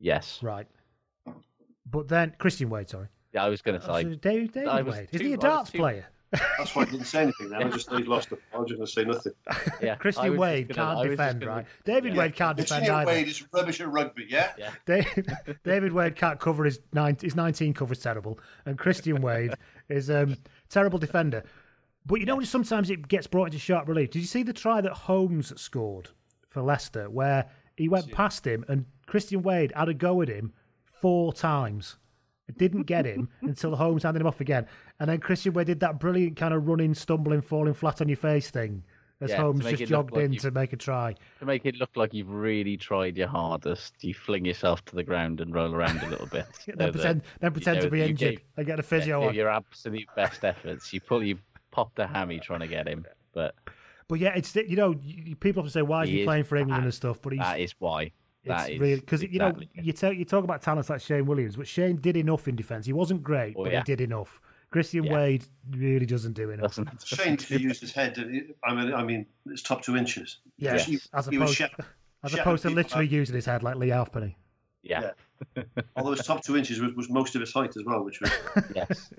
Yes. 0.00 0.40
right? 0.42 0.66
But 1.86 2.08
then 2.08 2.34
Christian 2.38 2.68
Wade, 2.70 2.88
sorry, 2.88 3.06
Yeah, 3.34 3.44
I 3.44 3.48
was 3.48 3.60
going 3.62 3.78
to 3.80 3.84
say. 3.84 4.02
so 4.02 4.14
David, 4.14 4.52
David 4.52 4.68
I 4.68 4.82
was 4.82 4.94
Wade, 4.96 5.08
isn't 5.12 5.18
too- 5.18 5.24
he 5.26 5.32
a 5.32 5.34
I 5.34 5.36
was 5.36 5.42
darts 5.42 5.70
too- 5.70 5.78
player? 5.78 6.06
That's 6.58 6.74
why 6.74 6.82
I 6.82 6.84
didn't 6.86 7.04
say 7.04 7.22
anything. 7.22 7.48
Then 7.50 7.62
I 7.62 7.68
just 7.68 7.88
they 7.90 7.98
lost 8.02 8.32
it. 8.32 8.40
I 8.54 8.58
was 8.58 8.68
just 8.68 8.76
going 8.78 8.86
to 8.86 8.92
say 8.92 9.04
nothing. 9.04 9.32
Yeah, 9.80 9.94
Christian 9.94 10.36
Wade 10.36 10.66
gonna- 10.68 10.74
can't 10.74 10.88
I 10.90 10.94
was 10.94 11.06
just 11.06 11.10
defend, 11.18 11.40
gonna- 11.40 11.52
right? 11.52 11.66
David 11.84 12.12
Yeah. 12.14 12.18
Wade 12.18 12.34
can't 12.34 12.56
defend 12.56 12.80
Virginia 12.80 12.98
either. 13.00 13.06
Wade 13.12 13.28
is 13.28 13.44
rubbish 13.52 13.80
at 13.80 13.88
rugby. 13.92 14.26
Yeah. 14.28 14.50
Yeah. 14.58 14.70
David, 14.86 15.32
David 15.62 15.92
Wade 15.92 16.16
can't 16.16 16.40
cover 16.40 16.64
his 16.64 16.80
nine, 16.92 17.16
his 17.20 17.36
19 17.36 17.72
cover's 17.74 18.00
terrible, 18.00 18.40
and 18.66 18.76
Christian 18.76 19.20
Wade 19.22 19.54
is 19.88 20.10
um 20.10 20.36
terrible 20.68 20.98
defender. 20.98 21.44
But 22.04 22.16
you 22.18 22.26
know, 22.26 22.40
sometimes 22.42 22.90
it 22.90 23.06
gets 23.06 23.28
brought 23.28 23.46
into 23.46 23.58
sharp 23.60 23.86
relief. 23.88 24.10
Did 24.10 24.18
you 24.18 24.26
see 24.26 24.42
the 24.42 24.52
try 24.52 24.80
that 24.80 24.92
Holmes 24.92 25.52
scored 25.60 26.08
for 26.48 26.62
Leicester, 26.62 27.08
where 27.08 27.48
he 27.76 27.88
went 27.88 28.10
past 28.10 28.44
him 28.44 28.64
and 28.68 28.86
Christian 29.06 29.42
Wade 29.42 29.72
had 29.76 29.88
a 29.88 29.94
go 29.94 30.20
at 30.20 30.28
him 30.28 30.52
four 30.84 31.32
times? 31.32 31.96
It 32.48 32.58
didn't 32.58 32.82
get 32.84 33.06
him 33.06 33.28
until 33.42 33.74
Holmes 33.76 34.02
handed 34.02 34.20
him 34.20 34.26
off 34.26 34.40
again, 34.40 34.66
and 35.00 35.08
then 35.08 35.18
Christian 35.20 35.52
Wade 35.54 35.66
did 35.66 35.80
that 35.80 35.98
brilliant 35.98 36.36
kind 36.36 36.52
of 36.54 36.66
running, 36.68 36.94
stumbling, 36.94 37.40
falling 37.40 37.74
flat 37.74 38.00
on 38.00 38.08
your 38.08 38.16
face 38.18 38.50
thing 38.50 38.82
as 39.20 39.30
Yeah, 39.30 39.36
Holmes 39.42 39.64
just 39.64 39.84
jogged 39.86 40.12
like 40.12 40.24
in 40.24 40.32
you- 40.34 40.40
to 40.40 40.50
make 40.50 40.72
a 40.72 40.76
try. 40.76 41.14
To 41.38 41.46
make 41.46 41.64
it 41.64 41.76
look 41.76 41.90
like 41.96 42.12
you've 42.12 42.28
really 42.30 42.76
tried 42.76 43.16
your 43.16 43.28
hardest, 43.28 43.94
you 44.02 44.12
fling 44.12 44.44
yourself 44.44 44.84
to 44.86 44.96
the 44.96 45.02
ground 45.04 45.40
and 45.40 45.54
roll 45.54 45.74
around 45.74 46.02
a 46.02 46.08
little 46.08 46.26
bit. 46.26 46.46
so 46.66 46.72
then 46.76 46.92
pretend, 46.92 47.22
then 47.40 47.52
pretend 47.52 47.80
to 47.80 47.90
be 47.90 48.02
injured 48.02 48.30
gave- 48.36 48.40
and 48.56 48.66
get 48.66 48.78
a 48.78 48.82
physio 48.82 49.20
give 49.20 49.28
on. 49.30 49.34
your 49.34 49.48
absolute 49.48 50.08
best 50.16 50.44
efforts. 50.44 50.92
You 50.92 51.00
pull, 51.00 51.24
you 51.24 51.38
popped 51.70 51.98
a 51.98 52.06
hammy 52.06 52.40
trying 52.40 52.60
to 52.60 52.66
get 52.68 52.86
him, 52.86 53.06
but 53.32 53.54
But 54.08 54.18
yeah, 54.18 54.34
it's 54.36 54.54
you 54.54 54.76
know 54.76 54.94
people 55.40 55.60
often 55.60 55.70
say 55.72 55.82
why 55.82 56.02
is 56.02 56.08
He 56.10 56.16
he, 56.16 56.20
is 56.22 56.26
playing 56.26 56.44
for 56.44 56.56
England 56.56 56.84
and 56.84 56.92
stuff, 56.92 57.22
but 57.22 57.32
he's 57.32 57.40
that 57.40 57.60
is 57.60 57.74
why. 57.78 58.10
That 58.46 58.60
it's 58.62 58.70
is 58.74 58.80
really 58.80 58.96
because 59.00 59.22
you 59.22 59.38
know 59.38 59.54
you 59.74 59.92
talk 59.92 60.14
you 60.16 60.24
talk 60.24 60.44
about 60.44 60.60
talents 60.62 60.90
like 60.90 61.00
Shane 61.00 61.26
Williams, 61.26 61.56
but 61.56 61.66
Shane 61.66 61.96
did 61.96 62.16
enough 62.16 62.46
in 62.48 62.56
defence. 62.56 62.84
He 62.86 62.92
wasn't 62.92 63.22
great, 63.22 63.54
Oh, 63.56 63.64
but 63.64 63.72
yeah. 63.72 63.78
he 63.80 63.84
did 63.84 64.00
enough. 64.00 64.40
Christian 64.70 65.04
Yeah. 65.04 65.14
Wade 65.14 65.44
really 65.70 66.04
doesn't 66.06 66.32
do 66.32 66.50
enough. 66.50 66.74
doesn't. 66.76 67.02
Shane 67.06 67.36
to 67.36 67.60
use 67.60 67.80
his 67.80 67.92
head. 67.92 68.18
Uh, 68.18 68.66
I 68.68 68.74
mean, 68.74 68.92
I 68.94 69.04
mean, 69.04 69.24
it's 69.46 69.62
top 69.62 69.82
two 69.82 69.96
inches. 69.96 70.38
Yeah, 70.58 70.72
Yes. 70.72 70.86
He- 70.86 70.98
as 71.14 71.26
he 71.26 71.38
was 71.38 71.50
opposed 71.50 71.54
shouting- 71.56 71.84
as 72.24 72.34
opposed 72.34 72.62
to 72.62 72.70
literally 72.70 73.06
out. 73.06 73.12
using 73.12 73.34
his 73.36 73.46
head 73.46 73.62
like 73.62 73.76
Leigh 73.76 73.90
Halfpenny. 73.90 74.36
Yeah. 74.82 75.12
Although 75.96 76.10
his 76.12 76.26
top 76.26 76.42
two 76.44 76.56
inches 76.56 76.80
was, 76.80 76.92
was 76.94 77.08
most 77.08 77.34
of 77.34 77.40
his 77.40 77.52
height 77.52 77.76
as 77.76 77.84
well, 77.84 78.02
which 78.04 78.20
was 78.20 78.30
yes. 78.74 79.10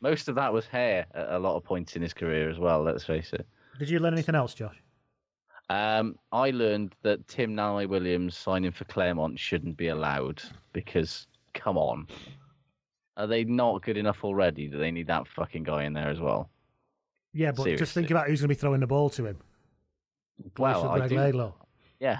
Most 0.00 0.28
of 0.28 0.34
that 0.36 0.52
was 0.52 0.66
hair 0.66 1.06
at 1.14 1.28
a 1.30 1.38
lot 1.38 1.56
of 1.56 1.64
points 1.64 1.96
in 1.96 2.02
his 2.02 2.14
career 2.14 2.48
as 2.48 2.58
well. 2.58 2.82
Let's 2.82 3.04
face 3.04 3.32
it. 3.32 3.46
Did 3.78 3.90
you 3.90 3.98
learn 3.98 4.12
anything 4.14 4.34
else, 4.34 4.54
Josh? 4.54 4.76
Um, 5.70 6.16
I 6.32 6.50
learned 6.50 6.96
that 7.02 7.28
Tim 7.28 7.54
Nanai-Williams 7.54 8.36
signing 8.36 8.72
for 8.72 8.84
Clermont 8.86 9.38
shouldn't 9.38 9.76
be 9.76 9.86
allowed 9.86 10.42
because, 10.72 11.28
come 11.54 11.78
on, 11.78 12.08
are 13.16 13.28
they 13.28 13.44
not 13.44 13.82
good 13.82 13.96
enough 13.96 14.24
already? 14.24 14.66
Do 14.66 14.78
they 14.78 14.90
need 14.90 15.06
that 15.06 15.28
fucking 15.28 15.62
guy 15.62 15.84
in 15.84 15.92
there 15.92 16.08
as 16.08 16.18
well? 16.18 16.50
Yeah, 17.32 17.52
but 17.52 17.76
just 17.76 17.94
think 17.94 18.10
about 18.10 18.26
who's 18.26 18.40
going 18.40 18.48
to 18.48 18.54
be 18.56 18.58
throwing 18.58 18.80
the 18.80 18.88
ball 18.88 19.10
to 19.10 19.26
him. 19.26 19.38
Well, 20.58 20.88
I 20.88 21.06
do. 21.06 21.16
Laidlaw. 21.16 21.52
Yeah, 22.00 22.18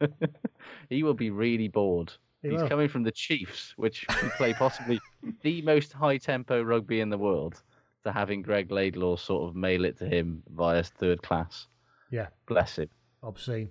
he 0.88 1.02
will 1.02 1.14
be 1.14 1.30
really 1.30 1.66
bored. 1.66 2.12
He 2.40 2.50
He's 2.50 2.60
will. 2.60 2.68
coming 2.68 2.88
from 2.88 3.02
the 3.02 3.10
Chiefs, 3.10 3.72
which 3.76 4.06
play 4.36 4.52
possibly 4.52 5.00
the 5.42 5.60
most 5.62 5.92
high-tempo 5.92 6.62
rugby 6.62 7.00
in 7.00 7.10
the 7.10 7.18
world, 7.18 7.60
to 8.04 8.12
having 8.12 8.42
Greg 8.42 8.70
Laidlaw 8.70 9.16
sort 9.16 9.48
of 9.48 9.56
mail 9.56 9.84
it 9.84 9.98
to 9.98 10.06
him 10.06 10.44
via 10.54 10.84
third 10.84 11.20
class. 11.22 11.66
Yeah, 12.12 12.28
Bless 12.46 12.76
him. 12.78 12.88
obscene. 13.24 13.70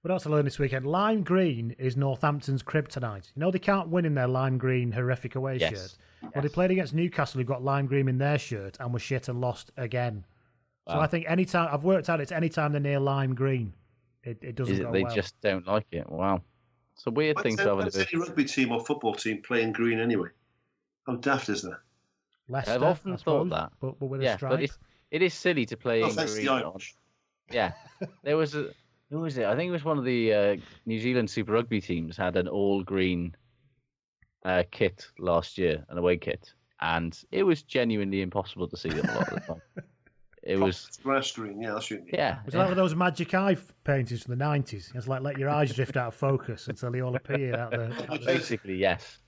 What 0.00 0.10
else 0.10 0.26
I 0.26 0.30
learned 0.30 0.46
this 0.46 0.58
weekend? 0.58 0.86
Lime 0.86 1.22
green 1.22 1.76
is 1.78 1.96
Northampton's 1.96 2.62
kryptonite. 2.62 3.30
You 3.36 3.40
know 3.40 3.50
they 3.50 3.58
can't 3.58 3.88
win 3.88 4.04
in 4.04 4.14
their 4.14 4.26
lime 4.26 4.56
green 4.58 4.90
horrific 4.92 5.34
away 5.34 5.58
Yes. 5.58 5.70
shirt. 5.70 5.96
Well, 6.34 6.42
they 6.42 6.48
played 6.48 6.70
against 6.70 6.94
Newcastle, 6.94 7.38
who 7.40 7.44
got 7.44 7.62
lime 7.62 7.86
green 7.86 8.08
in 8.08 8.18
their 8.18 8.38
shirt 8.38 8.76
and 8.80 8.92
were 8.92 8.98
shit 8.98 9.28
and 9.28 9.40
lost 9.40 9.70
again. 9.76 10.24
Wow. 10.86 10.94
So 10.94 11.00
I 11.00 11.06
think 11.06 11.26
any 11.28 11.44
time 11.44 11.68
I've 11.72 11.84
worked 11.84 12.08
out, 12.08 12.20
it's 12.20 12.32
any 12.32 12.48
time 12.48 12.72
they're 12.72 12.80
near 12.80 12.98
lime 13.00 13.34
green, 13.34 13.72
it, 14.24 14.38
it 14.42 14.54
doesn't 14.56 14.74
it 14.76 14.82
go 14.82 14.90
they 14.92 15.04
well. 15.04 15.14
just 15.14 15.40
don't 15.40 15.66
like 15.66 15.86
it? 15.92 16.08
Wow, 16.10 16.42
it's 16.94 17.06
a 17.06 17.10
weird 17.12 17.36
thing 17.38 17.50
When's, 17.52 17.56
to 17.58 17.62
have 17.64 17.72
in 17.72 17.78
when's 17.78 17.96
any 17.96 18.16
rugby 18.20 18.44
team 18.44 18.72
or 18.72 18.84
football 18.84 19.14
team 19.14 19.42
playing 19.42 19.72
green 19.72 20.00
anyway? 20.00 20.28
How 21.06 21.16
daft 21.16 21.48
is 21.48 21.62
that? 21.62 21.78
Leicester, 22.48 22.72
I've 22.72 22.82
often 22.82 23.12
I 23.12 23.14
thought 23.16 23.20
suppose, 23.44 23.50
that. 23.50 23.72
but, 23.80 23.98
but 24.00 24.06
with 24.06 24.20
a 24.20 24.24
Yeah, 24.24 24.36
stripe. 24.36 24.50
but 24.52 24.62
it's, 24.62 24.78
it 25.12 25.22
is 25.22 25.34
silly 25.34 25.66
to 25.66 25.76
play 25.76 26.00
No 26.00 26.06
in 26.06 26.12
offense 26.12 26.30
to 26.32 26.36
green. 26.38 26.46
the 26.46 26.52
on- 26.52 26.72
Irish. 26.72 26.94
Yeah, 27.52 27.72
there 28.22 28.36
was 28.36 28.54
a 28.54 28.70
who 29.10 29.20
was 29.20 29.36
it? 29.36 29.44
I 29.44 29.54
think 29.54 29.68
it 29.68 29.72
was 29.72 29.84
one 29.84 29.98
of 29.98 30.04
the 30.04 30.32
uh, 30.32 30.56
New 30.86 30.98
Zealand 30.98 31.28
Super 31.28 31.52
Rugby 31.52 31.80
teams 31.80 32.16
had 32.16 32.36
an 32.36 32.48
all 32.48 32.82
green 32.82 33.36
uh, 34.44 34.62
kit 34.70 35.06
last 35.18 35.58
year, 35.58 35.84
an 35.90 35.98
away 35.98 36.16
kit, 36.16 36.52
and 36.80 37.18
it 37.30 37.42
was 37.42 37.62
genuinely 37.62 38.22
impossible 38.22 38.68
to 38.68 38.76
see 38.76 38.88
them 38.88 39.08
a 39.08 39.14
lot 39.14 39.28
of 39.28 39.34
the 39.34 39.40
time. 39.40 39.62
It 40.42 40.58
was 40.58 40.98
grass 41.02 41.30
green. 41.30 41.60
Yeah, 41.62 41.74
that's 41.74 41.90
what 41.90 42.00
you 42.00 42.04
need. 42.06 42.14
yeah, 42.14 42.38
Was 42.44 42.54
it 42.54 42.58
like 42.58 42.64
one 42.64 42.72
of 42.72 42.76
those 42.76 42.96
magic 42.96 43.32
eye 43.32 43.56
paintings 43.84 44.22
from 44.22 44.32
the 44.32 44.44
nineties? 44.44 44.90
It's 44.94 45.06
like 45.06 45.22
let 45.22 45.38
your 45.38 45.48
eyes 45.48 45.72
drift 45.72 45.96
out 45.96 46.08
of 46.08 46.14
focus 46.14 46.66
until 46.66 46.90
they 46.90 47.00
all 47.00 47.14
appear 47.14 47.54
out 47.54 47.70
there. 47.70 47.92
basically 48.26 48.76
yes. 48.76 49.18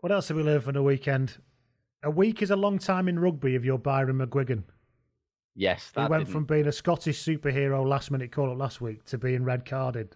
What 0.00 0.12
else 0.12 0.28
have 0.28 0.36
we 0.36 0.42
learned 0.42 0.64
from 0.64 0.74
the 0.74 0.82
weekend? 0.82 1.38
A 2.02 2.10
week 2.10 2.42
is 2.42 2.50
a 2.50 2.56
long 2.56 2.78
time 2.78 3.08
in 3.08 3.18
rugby 3.18 3.54
if 3.54 3.64
you're 3.64 3.78
Byron 3.78 4.18
McGuigan. 4.18 4.64
Yes, 5.60 5.90
He 5.92 6.00
that 6.00 6.08
went 6.08 6.20
didn't- 6.26 6.32
from 6.32 6.44
being 6.44 6.68
a 6.68 6.72
Scottish 6.72 7.20
superhero 7.20 7.84
last 7.84 8.12
minute 8.12 8.30
call 8.30 8.50
up 8.52 8.58
last 8.58 8.80
week 8.80 9.04
to 9.06 9.18
being 9.18 9.42
red 9.42 9.64
carded 9.64 10.14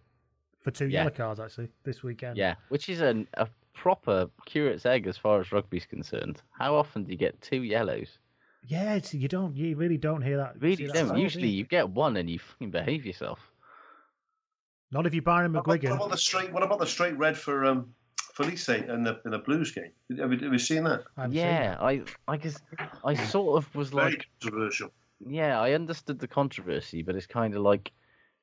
for 0.61 0.70
two 0.70 0.86
Yeah. 0.86 1.01
yellow 1.01 1.11
cards 1.11 1.40
actually 1.40 1.68
this 1.82 2.05
weekend. 2.05 2.36
yeah, 2.36 2.55
which 2.68 2.88
is 2.88 3.01
an, 3.01 3.26
a 3.34 3.49
proper 3.74 4.30
curate's 4.47 4.86
egg 4.86 5.09
as 5.09 5.18
far 5.18 5.40
as 5.40 5.51
rugby's 5.51 5.84
concerned. 5.84 6.40
How 6.53 6.76
often 6.76 7.03
do 7.03 7.11
you 7.11 7.18
get 7.18 7.40
two 7.40 7.64
yellows? 7.64 8.18
yeah. 8.64 8.95
It's, 8.95 9.12
you 9.12 9.26
don't, 9.26 9.57
you 9.57 9.74
really 9.74 9.99
don't 9.99 10.22
hear 10.22 10.36
that. 10.36 10.61
Really 10.62 10.86
that 10.86 10.95
don't. 10.95 11.09
side, 11.09 11.16
do 11.16 11.22
Usually 11.22 11.49
you? 11.49 11.59
you 11.59 11.64
get 11.64 11.88
one 11.90 12.16
and 12.16 12.30
you 12.30 12.38
fucking 12.38 12.70
behave 12.70 13.05
yourself. 13.05 13.40
not 14.93 15.07
if 15.07 15.14
you're 15.14 15.22
Byron 15.24 15.53
What 15.55 15.62
about, 15.64 15.68
what 15.72 15.80
McGuigan. 15.80 15.97
about 15.97 16.11
the 16.12 16.16
straight? 16.18 16.53
What 16.53 16.62
about 16.62 16.78
the 16.78 16.86
straight 16.86 17.18
red 17.18 17.36
for 17.36 17.64
um, 17.64 17.93
Filise 18.38 18.88
in 18.88 19.03
the 19.03 19.20
in 19.24 19.32
the 19.32 19.38
Blues 19.38 19.72
game? 19.72 19.90
Have 20.20 20.32
you, 20.32 20.38
have 20.38 20.53
you 20.53 20.59
seen 20.61 20.84
that? 20.84 21.03
I 21.16 21.22
haven't 21.22 21.36
seen 21.36 21.45
Yeah, 21.47 21.76
I 21.80 22.03
I 22.28 22.36
guess 22.36 22.61
I 23.05 23.14
sort 23.14 23.57
of 23.59 23.74
was 23.74 23.90
Very 23.90 24.12
like 24.12 24.26
controversial. 24.40 24.93
Yeah, 25.27 25.61
I 25.61 25.73
understood 25.73 26.18
the 26.18 26.29
controversy, 26.29 27.03
but 27.03 27.16
it's 27.16 27.27
kind 27.27 27.55
of 27.55 27.62
like 27.62 27.93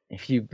if 0.10 0.30
you. 0.30 0.48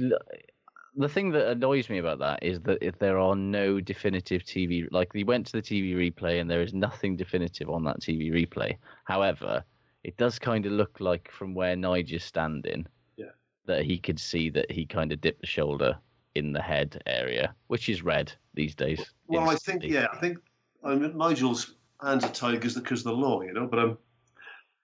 The 0.97 1.09
thing 1.09 1.32
that 1.32 1.49
annoys 1.49 1.89
me 1.89 1.97
about 1.97 2.19
that 2.19 2.41
is 2.41 2.61
that 2.61 2.78
if 2.82 2.97
there 2.99 3.19
are 3.19 3.36
no 3.36 3.82
definitive 3.82 4.43
TV, 4.43 4.88
like 4.91 5.11
he 5.13 5.26
went 5.26 5.45
to 5.47 5.51
the 5.51 5.61
TV 5.61 5.93
replay 5.93 6.39
and 6.39 6.49
there 6.49 6.61
is 6.61 6.73
nothing 6.73 7.17
definitive 7.17 7.69
on 7.69 7.84
that 7.84 7.99
TV 7.99 8.32
replay. 8.32 8.78
However, 9.03 9.61
it 10.05 10.15
does 10.15 10.39
kind 10.39 10.65
of 10.65 10.71
look 10.71 11.01
like 11.01 11.30
from 11.32 11.53
where 11.53 11.76
Nigel's 11.76 12.23
standing, 12.23 12.88
Yeah. 13.17 13.32
that 13.65 13.84
he 13.84 13.97
could 13.97 14.19
see 14.19 14.49
that 14.51 14.71
he 14.71 14.86
kind 14.86 15.11
of 15.11 15.19
dipped 15.19 15.41
the 15.41 15.47
shoulder 15.47 15.97
in 16.36 16.53
the 16.53 16.61
head 16.61 17.01
area, 17.07 17.53
which 17.67 17.89
is 17.89 18.01
red 18.01 18.32
these 18.53 18.73
days. 18.73 19.13
Well, 19.28 19.49
I 19.49 19.55
think 19.55 19.84
yeah, 19.84 20.07
I 20.13 20.17
think 20.17 20.38
I 20.84 20.95
mean, 20.95 21.17
Nigel's 21.17 21.76
hands 22.01 22.23
are 22.23 22.32
tied 22.32 22.55
because 22.55 22.76
because 22.76 22.99
of 22.99 23.05
the 23.05 23.13
law, 23.13 23.41
you 23.41 23.51
know. 23.51 23.67
But 23.67 23.80
um, 23.80 23.97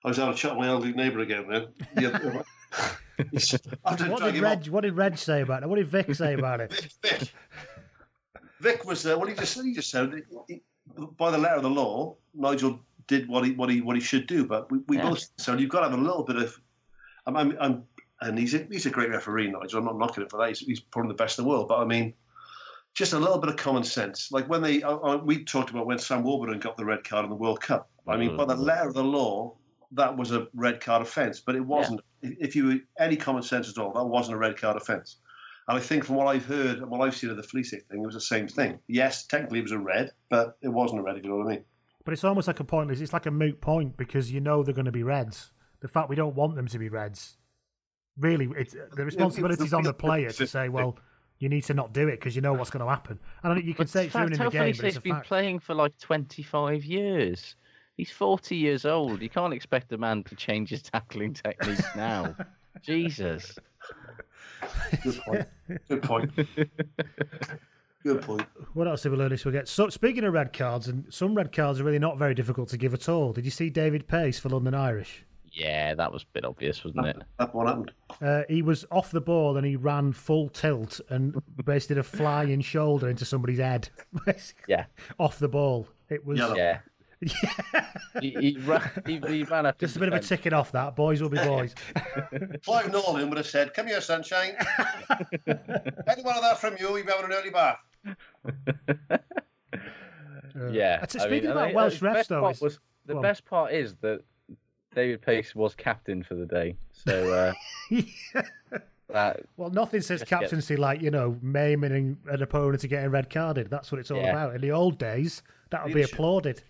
I 0.03 0.07
was 0.07 0.17
having 0.17 0.33
a 0.33 0.37
chat 0.37 0.51
with 0.51 0.59
my 0.59 0.67
elderly 0.67 0.93
neighbour 0.93 1.19
again, 1.19 1.45
then. 1.49 1.67
The 1.95 2.13
other- 2.13 2.43
I 3.85 3.89
had 3.91 3.99
to 3.99 4.09
What 4.09 4.23
did 4.23 4.35
him 4.35 4.43
Reg? 4.43 4.67
What 4.67 4.81
did 4.81 4.95
Reg 4.97 5.17
say 5.17 5.41
about 5.41 5.63
it? 5.63 5.69
What 5.69 5.75
did 5.75 5.87
Vic 5.87 6.15
say 6.15 6.33
about 6.33 6.59
it? 6.61 6.73
Vic, 6.73 6.91
Vic. 7.19 7.33
Vic 8.59 8.85
was 8.85 9.03
there. 9.03 9.17
what 9.17 9.29
he 9.29 9.35
just 9.35 9.61
he 9.61 9.73
just 9.73 9.91
said. 9.91 10.23
He, 10.47 10.61
by 11.17 11.29
the 11.31 11.37
letter 11.37 11.55
of 11.57 11.63
the 11.63 11.69
law, 11.69 12.15
Nigel 12.33 12.79
did 13.07 13.27
what 13.27 13.45
he 13.45 13.51
what 13.51 13.69
he 13.69 13.81
what 13.81 13.95
he 13.95 14.01
should 14.01 14.25
do. 14.27 14.45
But 14.45 14.71
we, 14.71 14.79
we 14.87 14.97
Yeah. 14.97 15.09
both 15.09 15.23
so 15.37 15.55
you've 15.55 15.69
got 15.69 15.81
to 15.81 15.89
have 15.89 15.99
a 15.99 16.01
little 16.01 16.23
bit 16.23 16.37
of. 16.37 16.59
I'm, 17.27 17.37
I'm, 17.37 17.57
I'm 17.59 17.83
and 18.21 18.37
he's 18.37 18.53
a, 18.55 18.65
he's 18.71 18.85
a 18.85 18.89
great 18.89 19.09
referee, 19.09 19.51
Nigel. 19.51 19.79
I'm 19.79 19.85
not 19.85 19.97
knocking 19.97 20.23
him 20.23 20.29
for 20.29 20.37
that. 20.37 20.49
He's, 20.49 20.59
he's 20.59 20.79
probably 20.79 21.09
the 21.09 21.15
best 21.15 21.37
in 21.37 21.45
the 21.45 21.49
world. 21.49 21.67
But 21.67 21.79
I 21.79 21.85
mean, 21.85 22.13
just 22.93 23.13
a 23.13 23.19
little 23.19 23.37
bit 23.39 23.49
of 23.49 23.55
common 23.57 23.83
sense. 23.83 24.31
Like 24.31 24.47
when 24.47 24.61
they, 24.61 24.81
uh, 24.83 24.97
uh, 24.97 25.17
we 25.23 25.43
talked 25.43 25.69
about 25.69 25.85
when 25.85 25.97
Sam 25.99 26.23
Warburton 26.23 26.59
got 26.59 26.77
the 26.77 26.85
red 26.85 27.03
card 27.03 27.23
in 27.25 27.29
the 27.29 27.35
World 27.35 27.61
Cup. 27.61 27.89
I 28.07 28.17
mean, 28.17 28.35
by 28.35 28.45
the 28.45 28.55
letter 28.55 28.87
of 28.87 28.93
the 28.95 29.03
law, 29.03 29.55
that 29.93 30.17
was 30.17 30.31
a 30.31 30.47
red 30.53 30.81
card 30.81 31.01
offence, 31.01 31.39
but 31.39 31.55
it 31.55 31.65
wasn't. 31.65 32.01
If 32.21 32.55
you 32.55 32.81
any 32.99 33.15
common 33.15 33.43
sense 33.43 33.69
at 33.69 33.77
all, 33.77 33.93
that 33.93 34.05
wasn't 34.05 34.35
a 34.35 34.37
red 34.37 34.57
card 34.57 34.77
offence. 34.77 35.17
And 35.67 35.77
I 35.77 35.81
think 35.81 36.05
from 36.05 36.15
what 36.15 36.27
I've 36.27 36.45
heard 36.45 36.79
and 36.79 36.89
what 36.89 37.01
I've 37.01 37.15
seen 37.15 37.29
of 37.29 37.37
the 37.37 37.43
Filise 37.43 37.69
thing, 37.69 38.01
it 38.01 38.05
was 38.05 38.15
the 38.15 38.21
same 38.21 38.47
thing. 38.47 38.79
Yes, 38.87 39.25
technically 39.27 39.59
it 39.59 39.63
was 39.63 39.71
a 39.71 39.79
red, 39.79 40.11
but 40.29 40.57
it 40.61 40.69
wasn't 40.69 41.01
a 41.01 41.03
red. 41.03 41.17
If 41.17 41.23
you 41.23 41.29
know 41.29 41.37
what 41.37 41.47
I 41.47 41.49
mean. 41.51 41.63
But 42.03 42.13
it's 42.13 42.23
almost 42.23 42.47
like 42.47 42.59
a 42.59 42.63
pointless. 42.63 42.99
It's 42.99 43.13
like 43.13 43.27
a 43.27 43.31
moot 43.31 43.61
point 43.61 43.95
because 43.95 44.31
you 44.31 44.39
know 44.39 44.63
they're 44.63 44.73
going 44.73 44.85
to 44.85 44.91
be 44.91 45.03
reds. 45.03 45.51
The 45.81 45.87
fact 45.87 46.09
we 46.09 46.15
don't 46.15 46.35
want 46.35 46.55
them 46.55 46.67
to 46.67 46.79
be 46.79 46.89
reds, 46.89 47.37
really, 48.17 48.49
it's 48.57 48.75
the 48.95 49.05
responsibility 49.05 49.63
is 49.63 49.73
on 49.73 49.83
the 49.83 49.93
player 49.93 50.31
to 50.31 50.47
say, 50.47 50.69
well, 50.69 50.97
you 51.39 51.49
need 51.49 51.63
to 51.65 51.73
not 51.73 51.93
do 51.93 52.07
it 52.07 52.19
because 52.19 52.35
you 52.35 52.41
know 52.41 52.53
what's 52.53 52.69
going 52.69 52.85
to 52.85 52.89
happen. 52.89 53.19
And 53.43 53.51
I 53.51 53.55
think 53.55 53.65
you 53.65 53.73
can 53.73 53.87
say 53.87 54.05
it's 54.05 54.13
Fact, 54.13 54.21
ruining 54.21 54.39
how 54.39 54.45
the 54.45 54.51
game, 54.51 54.75
but 54.75 54.85
it's 54.85 54.97
a 54.97 55.01
been 55.01 55.21
playing 55.21 55.59
for 55.59 55.73
like 55.73 55.97
25 55.97 56.85
years. 56.85 57.55
He's 58.01 58.09
40 58.09 58.55
years 58.55 58.83
old. 58.83 59.21
You 59.21 59.29
can't 59.29 59.53
expect 59.53 59.91
a 59.93 59.97
man 59.99 60.23
to 60.23 60.35
change 60.35 60.69
his 60.71 60.81
tackling 60.81 61.35
techniques 61.35 61.83
now. 61.95 62.35
Jesus. 62.81 63.59
Good 65.03 65.21
point. 65.21 65.47
Good 65.87 66.01
point. 66.01 66.31
Good 68.03 68.21
point. 68.23 68.47
What 68.73 68.87
else 68.87 69.03
did 69.03 69.11
we 69.11 69.19
learn 69.19 69.29
this 69.29 69.45
weekend? 69.45 69.67
So 69.67 69.87
speaking 69.89 70.23
of 70.23 70.33
red 70.33 70.51
cards, 70.51 70.87
and 70.87 71.05
some 71.13 71.35
red 71.35 71.51
cards 71.51 71.79
are 71.79 71.83
really 71.83 71.99
not 71.99 72.17
very 72.17 72.33
difficult 72.33 72.69
to 72.69 72.77
give 72.79 72.95
at 72.95 73.07
all. 73.07 73.33
Did 73.33 73.45
you 73.45 73.51
see 73.51 73.69
David 73.69 74.07
Paice 74.07 74.39
for 74.39 74.49
London 74.49 74.73
Irish? 74.73 75.23
Yeah, 75.51 75.93
that 75.93 76.11
was 76.11 76.23
a 76.23 76.25
bit 76.33 76.43
obvious, 76.43 76.83
wasn't 76.83 77.05
it? 77.05 77.17
That 77.37 77.53
one 77.53 77.67
happened. 77.67 77.91
Uh, 78.19 78.41
he 78.49 78.63
was 78.63 78.83
off 78.89 79.11
the 79.11 79.21
ball 79.21 79.57
and 79.57 79.67
he 79.67 79.75
ran 79.75 80.11
full 80.11 80.49
tilt 80.49 80.99
and 81.09 81.39
basically 81.63 81.97
did 81.97 81.99
a 81.99 82.03
flying 82.03 82.61
shoulder 82.61 83.09
into 83.09 83.25
somebody's 83.25 83.59
head. 83.59 83.89
basically, 84.25 84.63
Yeah. 84.69 84.85
off 85.19 85.37
the 85.37 85.49
ball. 85.49 85.87
It 86.09 86.25
was 86.25 86.39
Yeah. 86.39 86.79
he, 88.21 88.29
he, 88.39 88.57
ran, 88.61 88.89
he, 89.05 89.19
he 89.27 89.43
ran 89.43 89.65
up. 89.67 89.77
just 89.79 89.95
a 89.95 89.99
in 89.99 90.05
bit 90.09 90.13
of 90.13 90.23
a 90.23 90.25
ticking 90.27 90.53
off 90.53 90.71
that. 90.71 90.95
Boys 90.95 91.21
will 91.21 91.29
be 91.29 91.37
boys. 91.45 91.75
Clive 92.63 92.87
Norling 92.87 93.29
would 93.29 93.37
have 93.37 93.45
said, 93.47 93.73
"Come 93.73 93.87
here, 93.87 94.01
sunshine. 94.01 94.55
Any 95.47 96.23
one 96.23 96.35
of 96.35 96.41
that 96.41 96.57
from 96.59 96.75
you, 96.79 96.97
you've 96.97 97.07
having 97.07 97.25
an 97.25 97.33
early 97.33 97.49
bath." 97.51 97.77
Yeah. 100.71 100.99
That's- 100.99 101.15
I 101.15 101.19
speaking 101.27 101.43
mean, 101.43 101.51
about 101.51 101.65
and 101.67 101.75
Welsh 101.75 101.99
the 101.99 102.05
refs, 102.07 102.27
though, 102.27 102.49
is- 102.49 102.61
was- 102.61 102.79
the 103.05 103.13
go 103.13 103.17
on. 103.19 103.23
best 103.23 103.45
part 103.45 103.71
is 103.73 103.95
that 104.01 104.21
David 104.93 105.21
Paice 105.21 105.55
was 105.55 105.73
captain 105.75 106.23
for 106.23 106.35
the 106.35 106.45
day. 106.45 106.75
So 106.91 107.33
uh, 107.33 107.53
that 109.09 109.41
Well, 109.57 109.69
nothing 109.69 110.01
says 110.01 110.19
Just 110.19 110.29
get- 110.29 110.41
captaincy 110.41 110.75
like, 110.75 111.01
you 111.01 111.09
know, 111.11 111.37
maiming 111.41 111.91
an, 111.93 112.17
an 112.29 112.41
opponent 112.41 112.81
to 112.81 112.87
getting 112.87 113.09
red 113.09 113.29
carded. 113.29 113.69
That's 113.69 113.91
what 113.91 113.99
it's 113.99 114.11
all 114.11 114.17
Yeah. 114.21 114.31
about. 114.31 114.55
In 114.55 114.61
the 114.61 114.71
old 114.71 114.97
days, 114.97 115.41
that 115.71 115.83
would 115.83 115.93
be 115.93 116.03
applauded. 116.03 116.61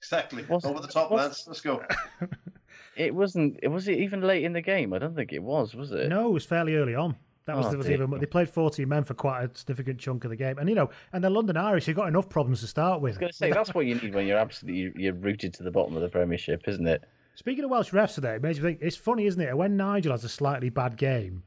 Exactly. 0.00 0.44
Was- 0.48 0.64
Over 0.64 0.80
the 0.80 0.88
top, 0.88 1.10
was- 1.10 1.20
lads. 1.20 1.44
Let's 1.46 1.60
go. 1.60 1.82
it 2.96 3.14
wasn't. 3.14 3.58
It 3.62 3.68
was 3.68 3.86
it 3.88 3.98
even 3.98 4.20
late 4.22 4.44
in 4.44 4.52
the 4.52 4.62
game. 4.62 4.92
I 4.92 4.98
don't 4.98 5.14
think 5.14 5.32
it 5.32 5.42
was. 5.42 5.74
Was 5.74 5.92
it? 5.92 6.08
No, 6.08 6.28
it 6.28 6.32
was 6.32 6.44
fairly 6.44 6.74
early 6.76 6.94
on. 6.94 7.16
That 7.46 7.56
was, 7.56 7.66
Oh, 7.66 7.70
there 7.70 7.78
was 7.78 7.90
even 7.90 8.10
they 8.20 8.26
played 8.26 8.48
14 8.48 8.88
men 8.88 9.02
for 9.02 9.14
quite 9.14 9.42
a 9.42 9.50
significant 9.58 9.98
chunk 9.98 10.24
of 10.24 10.30
the 10.30 10.36
game. 10.36 10.58
And, 10.58 10.68
you 10.68 10.74
know, 10.74 10.90
and 11.12 11.24
the 11.24 11.30
London 11.30 11.56
Irish, 11.56 11.88
you've 11.88 11.96
got 11.96 12.06
enough 12.06 12.28
problems 12.28 12.60
to 12.60 12.66
start 12.66 13.00
with. 13.00 13.10
I 13.10 13.12
was 13.12 13.18
going 13.18 13.32
to 13.32 13.36
say 13.36 13.50
that's 13.50 13.74
what 13.74 13.86
you 13.86 13.94
need 13.96 14.14
when 14.14 14.26
you're 14.26 14.38
absolutely 14.38 15.02
you're 15.02 15.14
rooted 15.14 15.54
to 15.54 15.62
the 15.62 15.70
bottom 15.70 15.96
of 15.96 16.02
the 16.02 16.08
Premiership, 16.08 16.68
isn't 16.68 16.86
it? 16.86 17.02
Speaking 17.34 17.64
of 17.64 17.70
Welsh 17.70 17.90
refs 17.90 18.14
today, 18.14 18.34
it 18.34 18.42
makes 18.42 18.58
me 18.58 18.64
think 18.64 18.78
it's 18.82 18.96
funny, 18.96 19.26
isn't 19.26 19.40
it? 19.40 19.56
When 19.56 19.76
Nigel 19.76 20.12
has 20.12 20.22
a 20.24 20.28
slightly 20.28 20.68
bad 20.68 20.96
game, 20.96 21.42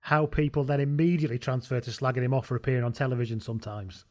how 0.00 0.26
people 0.26 0.64
then 0.64 0.80
immediately 0.80 1.38
transfer 1.38 1.80
to 1.80 1.90
slagging 1.90 2.24
him 2.24 2.34
off 2.34 2.46
for 2.46 2.56
appearing 2.56 2.82
on 2.84 2.92
television 2.92 3.38
sometimes. 3.40 4.06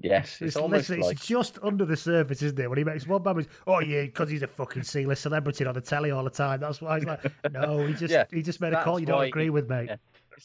Yes, 0.00 0.32
it's, 0.34 0.42
It's, 0.42 0.56
almost 0.56 0.90
like 0.90 1.12
it's 1.12 1.26
just 1.26 1.58
under 1.62 1.84
the 1.84 1.96
surface, 1.96 2.42
isn't 2.42 2.58
it? 2.58 2.68
When 2.68 2.76
he 2.78 2.84
makes 2.84 3.06
one 3.06 3.22
bad 3.22 3.36
mistake, 3.36 3.54
oh 3.66 3.80
yeah, 3.80 4.02
because 4.02 4.28
he's 4.28 4.42
a 4.42 4.46
fucking 4.46 4.82
C-list 4.82 5.22
celebrity 5.22 5.64
on 5.64 5.74
the 5.74 5.80
telly 5.80 6.10
all 6.10 6.22
the 6.24 6.30
time. 6.30 6.60
That's 6.60 6.80
why 6.82 6.98
he's 6.98 7.06
like, 7.06 7.24
no, 7.52 7.86
he 7.86 7.94
just 7.94 8.12
Yeah, 8.12 8.24
he 8.30 8.42
just 8.42 8.60
made 8.60 8.72
a 8.74 8.82
call 8.84 8.98
you 9.00 9.06
don't 9.06 9.24
agree 9.24 9.44
he- 9.44 9.50
with, 9.50 9.68
mate. 9.68 9.86
yeah. 9.88 9.96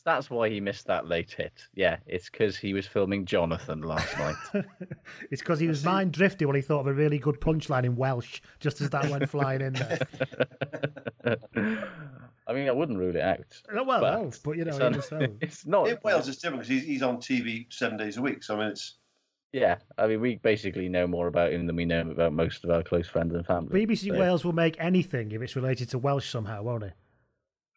That's 0.06 0.30
why 0.30 0.48
he 0.50 0.62
missed 0.62 0.88
that 0.88 1.08
late 1.08 1.32
hit. 1.34 1.52
Yeah, 1.76 1.98
it's 2.08 2.30
because 2.30 2.56
he 2.56 2.74
was 2.74 2.88
filming 2.88 3.26
Jonathan 3.26 3.82
last 3.82 4.18
night. 4.18 4.36
It's 5.32 5.42
because 5.42 5.60
he 5.60 5.68
was 5.68 5.84
mind 5.84 6.14
drifting 6.14 6.48
when 6.48 6.56
he 6.56 6.62
thought 6.62 6.80
of 6.80 6.88
a 6.88 6.94
really 6.94 7.20
good 7.20 7.42
punchline 7.42 7.84
in 7.84 7.98
Welsh, 7.98 8.40
just 8.62 8.80
as 8.80 8.90
that 8.92 9.10
went 9.10 9.30
flying 9.30 9.60
in 9.60 9.74
there. 9.74 10.00
I 12.48 12.54
mean, 12.54 12.68
I 12.68 12.72
wouldn't 12.72 12.98
rule 12.98 13.16
it 13.16 13.22
out. 13.22 13.62
Oh, 13.74 13.84
well, 13.84 14.02
but 14.02 14.22
no, 14.22 14.32
but 14.44 14.52
you 14.58 14.66
know, 14.66 14.72
it's, 14.88 15.12
you 15.12 15.18
un- 15.18 15.38
it's 15.42 15.66
not. 15.66 15.88
In 15.90 15.98
Wales, 16.04 16.28
it's 16.28 16.38
different 16.38 16.64
because 16.64 16.70
he's, 16.82 16.84
he's 16.84 17.04
on 17.04 17.18
TV 17.18 17.66
seven 17.72 17.98
days 17.98 18.18
a 18.18 18.22
week. 18.22 18.44
So 18.44 18.56
I 18.56 18.60
mean, 18.60 18.68
it's 18.70 18.96
Yeah, 19.54 19.78
I 19.98 20.08
mean, 20.08 20.22
we 20.22 20.36
basically 20.38 20.88
know 20.88 21.08
more 21.08 21.28
about 21.28 21.52
him 21.52 21.68
than 21.68 21.76
we 21.76 21.84
know 21.86 22.02
about 22.10 22.32
most 22.32 22.64
of 22.64 22.70
our 22.70 22.84
close 22.84 23.08
friends 23.08 23.36
and 23.36 23.46
family. 23.46 23.86
BBC 23.86 24.08
so- 24.10 24.18
Wales 24.20 24.46
will 24.46 24.54
make 24.54 24.78
anything 24.80 25.32
if 25.34 25.42
it's 25.42 25.56
related 25.58 25.90
to 25.90 25.98
Welsh 25.98 26.30
somehow, 26.30 26.64
won't 26.64 26.84
it? 26.84 26.94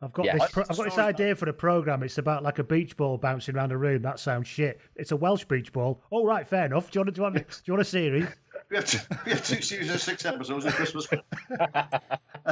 I've 0.01 0.13
got 0.13 0.27
Yeah. 0.27 0.39
this. 0.39 0.51
Pro- 0.53 0.65
I've 0.69 0.77
got 0.77 0.85
this 0.85 0.99
idea 0.99 1.35
for 1.35 1.47
the 1.47 1.53
program. 1.53 2.03
It's 2.03 2.19
about 2.19 2.43
like 2.43 2.59
a 2.59 2.65
beach 2.65 2.97
ball 2.97 3.17
bouncing 3.17 3.57
around 3.57 3.73
a 3.73 3.77
room. 3.79 4.03
That 4.03 4.19
sounds 4.21 4.47
shit. 4.47 4.81
It's 4.97 5.13
a 5.13 5.17
Welsh 5.17 5.45
beach 5.47 5.73
ball. 5.73 6.03
All 6.11 6.27
right, 6.27 6.47
fair 6.47 6.67
enough. 6.67 6.91
Do 6.91 6.99
you 6.99 7.05
want? 7.05 7.15
Do 7.15 7.19
you 7.19 7.23
want? 7.23 7.35
Do 7.37 7.43
you 7.65 7.73
want 7.73 7.81
a 7.81 7.85
series? 7.85 8.27
we 8.71 8.77
have 8.77 8.85
two, 8.85 8.99
we 9.25 9.33
have 9.33 9.45
two 9.47 9.63
series 9.63 9.91
of 9.95 10.01
six 10.01 10.25
episodes 10.27 10.67
at 10.67 10.75
Christmas. 10.75 11.09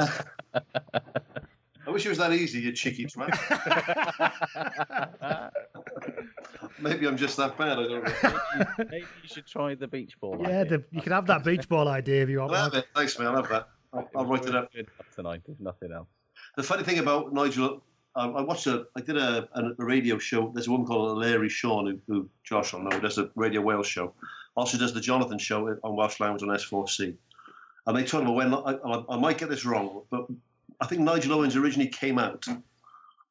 I 1.84 1.90
wish 1.90 2.06
it 2.06 2.08
was 2.08 2.18
that 2.18 2.32
easy, 2.32 2.60
you 2.60 2.72
cheeky 2.72 3.06
twat. 3.06 3.28
Maybe 6.82 7.06
I'm 7.06 7.16
just 7.16 7.36
that 7.36 7.56
bad. 7.56 7.78
I 7.78 7.82
don't 7.86 8.04
know. 8.04 8.64
Maybe 8.90 9.06
you 9.22 9.28
should 9.28 9.46
try 9.46 9.74
the 9.74 9.86
beach 9.86 10.18
ball. 10.20 10.36
Yeah, 10.40 10.60
idea. 10.60 10.78
the, 10.78 10.84
you 10.90 11.00
can 11.00 11.12
have 11.12 11.26
that 11.26 11.44
beach 11.44 11.68
ball 11.68 11.88
idea 11.88 12.22
if 12.22 12.28
you 12.28 12.40
want. 12.40 12.52
I'll 12.52 12.64
have 12.64 12.74
it. 12.74 12.86
Thanks, 12.94 13.18
man. 13.18 13.28
I'll 13.28 13.36
have 13.36 13.48
that. 13.48 13.68
I'll, 13.92 14.08
I'll 14.16 14.26
write 14.26 14.46
it 14.46 14.54
up. 14.54 14.72
Good 14.72 14.88
tonight, 15.14 15.42
if 15.46 15.60
nothing 15.60 15.92
else. 15.92 16.08
The 16.56 16.62
funny 16.62 16.82
thing 16.82 16.98
about 16.98 17.32
Nigel, 17.32 17.82
I, 18.16 18.26
I 18.26 18.42
watched 18.42 18.66
a, 18.66 18.86
I 18.96 19.00
did 19.00 19.16
a, 19.16 19.48
a, 19.52 19.62
a 19.78 19.84
radio 19.84 20.18
show. 20.18 20.50
There's 20.52 20.66
a 20.66 20.70
woman 20.70 20.86
called 20.86 21.18
Larry 21.18 21.48
Shawn 21.48 21.86
who, 21.86 22.00
who 22.12 22.28
Josh 22.42 22.72
will 22.72 22.82
know. 22.82 22.98
Does 22.98 23.18
a 23.18 23.30
Radio 23.36 23.60
Wales 23.60 23.86
show. 23.86 24.12
Also 24.56 24.76
does 24.76 24.92
the 24.92 25.00
Jonathan 25.00 25.38
show 25.38 25.76
on 25.82 25.96
Welsh 25.96 26.20
Lounge 26.20 26.42
on 26.42 26.48
S4C. 26.48 27.14
And 27.86 27.96
they 27.96 28.04
told 28.04 28.24
about 28.24 28.34
when 28.34 28.54
I, 28.54 28.78
I, 28.84 29.04
I 29.14 29.16
might 29.16 29.38
get 29.38 29.48
this 29.48 29.64
wrong, 29.64 30.02
but 30.10 30.26
I 30.80 30.86
think 30.86 31.00
Nigel 31.00 31.34
Owens 31.34 31.56
originally 31.56 31.88
came 31.88 32.18
out 32.18 32.44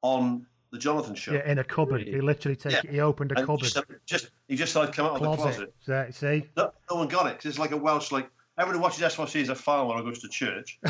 on 0.01 0.45
the 0.71 0.77
Jonathan 0.79 1.15
show. 1.15 1.33
Yeah, 1.33 1.49
in 1.49 1.59
a 1.59 1.63
cupboard. 1.63 2.07
He 2.07 2.21
literally 2.21 2.55
take. 2.55 2.73
Yeah. 2.83 2.91
He 2.91 2.99
opened 2.99 3.31
a 3.33 3.37
And 3.39 3.45
cupboard. 3.47 3.65
Just, 3.71 3.83
just 4.05 4.29
he 4.47 4.55
just 4.55 4.71
started 4.71 4.93
coming 4.95 5.11
out 5.11 5.15
of 5.15 5.21
the 5.21 5.35
closet. 5.35 5.73
closet. 5.85 6.15
See, 6.15 6.45
No, 6.55 6.71
no 6.89 6.95
one 6.97 7.07
got 7.07 7.27
it 7.27 7.35
'cause 7.35 7.45
it's 7.47 7.59
like 7.59 7.71
a 7.71 7.77
Welsh 7.77 8.11
like 8.11 8.29
everyone 8.57 8.75
who 8.77 8.81
watches 8.83 9.01
S4C 9.03 9.41
as 9.41 9.49
a 9.49 9.55
farmer 9.55 9.93
or 9.95 10.01
goes 10.03 10.19
to 10.19 10.27
church. 10.29 10.79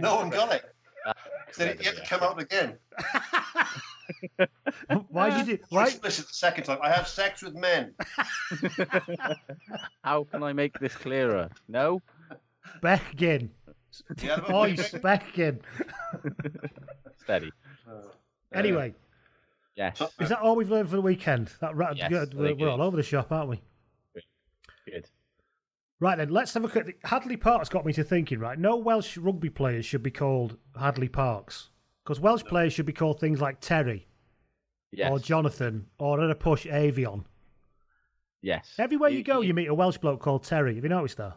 no 0.00 0.16
one 0.16 0.30
got 0.30 0.52
it. 0.54 0.64
Ah, 1.06 1.12
so 1.52 1.66
he 1.66 1.84
had 1.84 1.96
to 1.96 2.02
come 2.06 2.22
out 2.22 2.40
again. 2.40 2.78
why 5.08 5.30
did 5.30 5.48
you? 5.48 5.58
Why? 5.68 5.82
Why? 5.82 5.86
Explicit 5.88 6.28
the 6.28 6.32
second 6.34 6.64
time. 6.64 6.78
I 6.82 6.90
have 6.90 7.06
sex 7.08 7.42
with 7.42 7.54
men. 7.54 7.94
How 10.02 10.24
can 10.24 10.42
I 10.42 10.52
make 10.52 10.78
this 10.78 10.94
clearer? 10.94 11.50
No. 11.68 12.00
Beckin. 12.82 13.50
Yeah, 14.22 14.36
but- 14.40 14.48
Boys, 14.48 14.90
Beckin. 15.02 15.60
Steady. 17.24 17.50
Uh, 17.88 17.92
uh, 17.92 18.02
anyway, 18.52 18.94
Yes. 19.76 20.00
Uh, 20.00 20.06
is 20.20 20.28
that 20.28 20.38
all 20.38 20.54
we've 20.54 20.70
learned 20.70 20.88
for 20.88 20.96
the 20.96 21.02
weekend? 21.02 21.50
That 21.60 21.74
right, 21.74 21.96
Yes, 21.96 22.08
good. 22.08 22.32
We're, 22.34 22.48
think 22.48 22.60
we're 22.60 22.68
all 22.70 22.80
over 22.82 22.96
the 22.96 23.02
shop, 23.02 23.32
aren't 23.32 23.50
we? 23.50 23.60
Good. 24.86 25.06
Right 25.98 26.16
then, 26.18 26.28
let's 26.28 26.52
have 26.54 26.64
a 26.64 26.68
quick. 26.68 26.98
Hadleigh 27.04 27.38
Parkes 27.40 27.68
got 27.68 27.84
me 27.86 27.92
to 27.94 28.04
thinking. 28.04 28.38
Right, 28.38 28.58
no 28.58 28.76
Welsh 28.76 29.16
rugby 29.16 29.48
players 29.50 29.84
should 29.86 30.02
be 30.02 30.10
called 30.10 30.58
Hadleigh 30.78 31.08
Parkes 31.12 31.70
because 32.04 32.20
Welsh 32.20 32.44
players 32.44 32.72
should 32.72 32.86
be 32.86 32.92
called 32.92 33.18
things 33.18 33.40
like 33.40 33.58
Terry 33.60 34.06
Yes. 34.92 35.10
or 35.10 35.18
Jonathan 35.18 35.86
or 35.98 36.22
at 36.22 36.30
a 36.30 36.34
push 36.36 36.66
Avion. 36.66 37.24
yes. 38.42 38.74
Everywhere 38.78 39.10
you, 39.10 39.22
go, 39.24 39.40
you 39.40 39.54
meet 39.54 39.68
a 39.68 39.74
Welsh 39.74 39.96
bloke 39.98 40.20
called 40.20 40.44
Terry. 40.44 40.74
Have 40.76 40.84
you 40.84 40.90
noticed 40.90 41.16
that? 41.16 41.36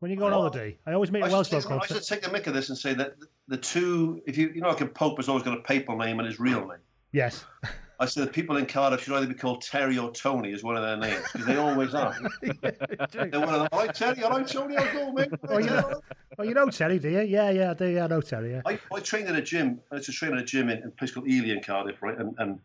When 0.00 0.10
you 0.10 0.16
go 0.16 0.26
on 0.26 0.32
Oh. 0.32 0.36
holiday, 0.36 0.76
I 0.86 0.92
always 0.92 1.10
meet 1.10 1.22
I 1.22 1.28
a 1.28 1.30
Welsh 1.32 1.48
should, 1.48 1.62
bloke 1.66 1.82
take, 1.82 1.90
I 1.90 1.94
should 1.94 2.06
take 2.06 2.22
the 2.22 2.28
mick 2.28 2.46
of 2.46 2.54
this 2.54 2.68
and 2.68 2.76
say 2.76 2.92
that 2.94 3.14
the 3.48 3.56
two, 3.56 4.20
if 4.26 4.36
you 4.36 4.50
you 4.54 4.60
know, 4.60 4.68
like 4.68 4.82
a 4.82 4.86
pope 4.86 5.16
has 5.18 5.28
always 5.28 5.42
got 5.44 5.56
a 5.56 5.62
papal 5.62 5.96
name 5.96 6.18
and 6.18 6.26
his 6.28 6.38
real 6.38 6.60
name. 6.60 6.78
Yes. 7.12 7.44
I 7.98 8.04
say 8.04 8.20
the 8.20 8.26
people 8.26 8.58
in 8.58 8.66
Cardiff 8.66 9.02
should 9.04 9.14
either 9.14 9.26
be 9.26 9.32
called 9.32 9.62
Terry 9.62 9.96
or 9.96 10.12
Tony 10.12 10.52
as 10.52 10.62
one 10.62 10.76
of 10.76 10.82
their 10.82 10.98
names 10.98 11.24
because 11.32 11.46
they 11.46 11.56
always 11.56 11.94
are. 11.94 12.14
They're 12.42 13.40
one 13.40 13.48
of 13.48 13.60
them. 13.60 13.68
All 13.72 13.78
right, 13.86 13.94
Terry. 13.94 14.22
All 14.22 14.32
right, 14.32 14.46
Tony. 14.46 14.76
I'll 14.76 14.92
go, 14.92 15.12
mate. 15.12 15.30
Oh, 15.48 15.56
you 15.56 15.70
know, 15.70 16.00
oh, 16.38 16.42
you 16.42 16.52
know 16.52 16.68
Terry, 16.68 16.98
do 16.98 17.08
you? 17.08 17.22
Yeah, 17.22 17.48
yeah, 17.48 17.70
I 17.70 17.74
do. 17.74 17.86
Yeah, 17.86 18.04
I 18.04 18.08
know 18.08 18.20
Terry. 18.20 18.50
Yeah. 18.52 18.60
I, 18.66 18.78
I 18.92 19.00
trained 19.00 19.30
in 19.30 19.36
a 19.36 19.40
gym. 19.40 19.80
I 19.90 19.94
used 19.96 20.06
to 20.06 20.12
train 20.12 20.32
in 20.32 20.38
a 20.40 20.44
gym 20.44 20.68
in, 20.68 20.76
in 20.82 20.88
a 20.88 20.90
place 20.90 21.10
called 21.12 21.26
Ely 21.26 21.54
in 21.54 21.62
Cardiff, 21.62 22.02
right? 22.02 22.18
And, 22.18 22.34
and 22.38 22.58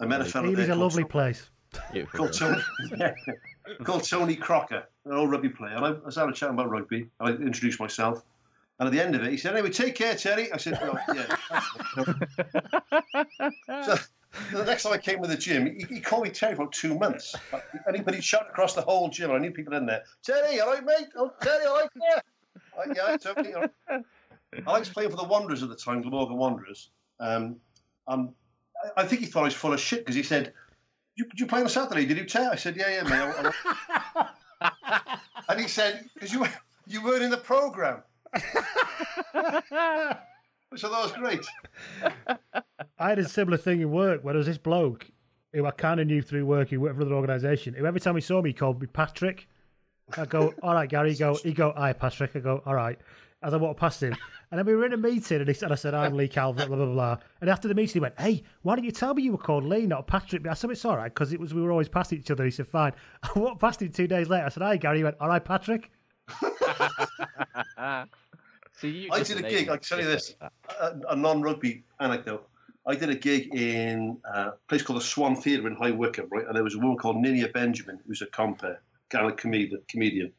I 0.00 0.04
met 0.04 0.20
a 0.20 0.24
fellow 0.26 0.48
Ely's 0.50 0.66
there 0.66 0.72
a 0.76 0.78
lovely 0.78 1.04
Tony- 1.04 1.10
place. 1.12 1.50
Called 2.12 2.34
Tony. 2.34 2.60
Yeah. 2.98 3.14
called 3.84 4.04
Tony 4.04 4.36
Crocker, 4.36 4.84
an 5.06 5.12
old 5.12 5.30
rugby 5.30 5.48
player. 5.48 5.76
And 5.76 5.84
I 5.84 5.90
was 5.92 6.16
having 6.16 6.30
a 6.30 6.34
chat 6.34 6.50
about 6.50 6.70
rugby. 6.70 7.08
I 7.20 7.30
introduced 7.30 7.80
myself. 7.80 8.22
And 8.78 8.86
at 8.88 8.92
the 8.92 9.00
end 9.02 9.14
of 9.14 9.22
it, 9.22 9.30
he 9.30 9.36
said, 9.36 9.52
Anyway, 9.54 9.70
take 9.70 9.94
care, 9.94 10.14
Terry. 10.16 10.52
I 10.52 10.56
said, 10.56 10.78
oh, 10.82 10.98
Yeah. 11.14 11.36
so, 13.84 13.96
the 14.52 14.64
next 14.64 14.82
time 14.82 14.92
I 14.92 14.98
came 14.98 15.22
to 15.22 15.28
the 15.28 15.36
gym, 15.36 15.66
he, 15.78 15.94
he 15.94 16.00
called 16.00 16.24
me 16.24 16.30
Terry 16.30 16.56
for 16.56 16.68
two 16.68 16.98
months. 16.98 17.36
Anybody 17.88 18.20
shot 18.20 18.48
across 18.48 18.74
the 18.74 18.82
whole 18.82 19.08
gym. 19.08 19.30
I 19.30 19.38
knew 19.38 19.52
people 19.52 19.74
in 19.74 19.86
there. 19.86 20.02
Terry, 20.24 20.58
all 20.60 20.72
right, 20.72 20.84
mate? 20.84 21.06
Oh, 21.16 21.32
Terry, 21.40 21.66
all 21.66 21.80
right? 21.80 21.88
Yeah. 21.96 22.20
Uh, 22.76 22.92
yeah, 22.96 23.14
it's 23.14 23.26
okay. 23.26 23.52
all 23.52 23.66
right." 23.88 24.04
I 24.66 24.78
was 24.78 24.88
playing 24.88 25.10
for 25.10 25.16
the 25.16 25.24
Wanderers 25.24 25.62
at 25.62 25.68
the 25.68 25.76
time, 25.76 26.02
Glamorgan 26.02 26.36
Wanderers. 26.36 26.90
Um, 27.20 27.56
um, 28.08 28.34
I 28.96 29.02
I 29.02 29.06
think 29.06 29.20
he 29.20 29.26
thought 29.26 29.40
I 29.42 29.44
was 29.44 29.54
full 29.54 29.72
of 29.72 29.78
shit 29.80 30.00
because 30.00 30.16
he 30.16 30.22
said, 30.24 30.52
you, 31.16 31.26
"Did 31.26 31.38
you 31.40 31.46
play 31.46 31.60
on 31.60 31.68
Saturday? 31.68 32.04
Did 32.06 32.18
you 32.18 32.24
tell?" 32.24 32.50
I 32.50 32.56
said, 32.56 32.76
"Yeah, 32.76 32.88
yeah, 32.88 33.02
mate." 33.04 33.12
I- 33.12 33.52
I- 34.16 34.28
and 35.48 35.60
he 35.60 35.68
said, 35.68 36.08
"Because 36.14 36.32
you 36.32 36.46
you 36.86 37.02
weren't 37.02 37.22
in 37.22 37.30
the 37.30 37.36
program." 37.36 38.02
so 40.76 40.88
that 40.88 41.02
was 41.02 41.12
great. 41.12 41.44
I 42.98 43.08
had 43.08 43.18
a 43.18 43.28
similar 43.28 43.56
thing 43.56 43.80
in 43.80 43.90
work 43.90 44.24
where 44.24 44.34
there 44.34 44.38
was 44.38 44.46
this 44.46 44.58
bloke 44.58 45.10
who 45.54 45.64
I 45.66 45.70
kind 45.70 46.00
of 46.00 46.08
knew 46.08 46.20
through 46.20 46.44
work, 46.46 46.68
he 46.68 46.76
worked 46.76 46.96
for 46.96 47.02
another 47.02 47.14
organisation, 47.14 47.74
who 47.74 47.86
every 47.86 48.00
time 48.00 48.16
he 48.16 48.20
saw 48.20 48.42
me, 48.42 48.50
he 48.50 48.54
called 48.54 48.80
me 48.80 48.88
Patrick. 48.88 49.46
I 50.16 50.26
go, 50.26 50.52
all 50.62 50.74
right, 50.74 50.88
Gary. 50.88 51.12
He 51.12 51.18
go, 51.18 51.36
he 51.36 51.52
go, 51.52 51.72
hi, 51.76 51.92
Patrick. 51.92 52.34
I 52.34 52.40
go, 52.40 52.60
all 52.66 52.74
right. 52.74 52.98
As 53.44 53.54
I 53.54 53.58
walked 53.58 53.78
past 53.78 54.02
him, 54.02 54.16
and 54.50 54.58
then 54.58 54.66
we 54.66 54.74
were 54.74 54.86
in 54.86 54.92
a 54.92 54.96
meeting, 54.96 55.38
and 55.38 55.48
he 55.48 55.54
said, 55.54 55.70
I 55.70 55.74
said, 55.74 55.94
I'm 55.94 56.14
Lee 56.14 56.28
Calvert, 56.28 56.68
blah 56.68 56.76
blah 56.76 56.86
blah. 56.86 57.18
And 57.40 57.50
after 57.50 57.68
the 57.68 57.74
meeting, 57.74 57.94
he 57.94 58.00
went, 58.00 58.18
hey, 58.18 58.42
why 58.62 58.74
didn't 58.74 58.86
you 58.86 58.92
tell 58.92 59.14
me 59.14 59.22
you 59.22 59.32
were 59.32 59.38
called 59.38 59.64
Lee, 59.64 59.86
not 59.86 60.06
Patrick? 60.06 60.46
I 60.46 60.54
said, 60.54 60.70
it's 60.70 60.84
all 60.84 60.96
right 60.96 61.12
because 61.12 61.32
it 61.32 61.38
was 61.38 61.52
we 61.54 61.62
were 61.62 61.70
always 61.70 61.88
past 61.88 62.12
each 62.12 62.30
other. 62.30 62.44
He 62.44 62.50
said, 62.50 62.66
fine. 62.66 62.92
I 63.22 63.38
walked 63.38 63.60
past 63.60 63.82
him 63.82 63.90
two 63.90 64.06
days 64.06 64.28
later. 64.28 64.46
I 64.46 64.48
said, 64.48 64.62
hi, 64.62 64.76
Gary. 64.76 64.98
He 64.98 65.04
went, 65.04 65.16
all 65.20 65.28
right, 65.28 65.44
Patrick. 65.44 65.90
So 68.76 68.88
you 68.88 69.08
I 69.12 69.18
just 69.18 69.30
did 69.30 69.44
a 69.44 69.48
gig. 69.48 69.68
I 69.68 69.76
can 69.76 69.82
tell 69.82 70.00
you 70.00 70.06
this, 70.06 70.34
a, 70.80 70.98
a 71.10 71.16
non-rugby 71.16 71.84
anecdote. 72.00 72.48
I 72.86 72.96
did 72.96 73.08
a 73.08 73.14
gig 73.14 73.54
in 73.54 74.18
uh, 74.28 74.50
a 74.52 74.68
place 74.68 74.82
called 74.82 75.00
the 75.00 75.04
Swan 75.04 75.36
Theatre 75.36 75.66
in 75.66 75.76
High 75.76 75.92
Wycombe, 75.92 76.28
right? 76.30 76.44
And 76.46 76.54
there 76.54 76.64
was 76.64 76.74
a 76.74 76.78
woman 76.78 76.98
called 76.98 77.16
Ninia 77.16 77.52
Benjamin, 77.52 77.98
who's 78.06 78.20
a 78.20 78.26
compere, 78.26 78.82
kind 79.08 79.30
of 79.30 79.36
comedian, 79.36 79.80
comedian. 79.88 80.32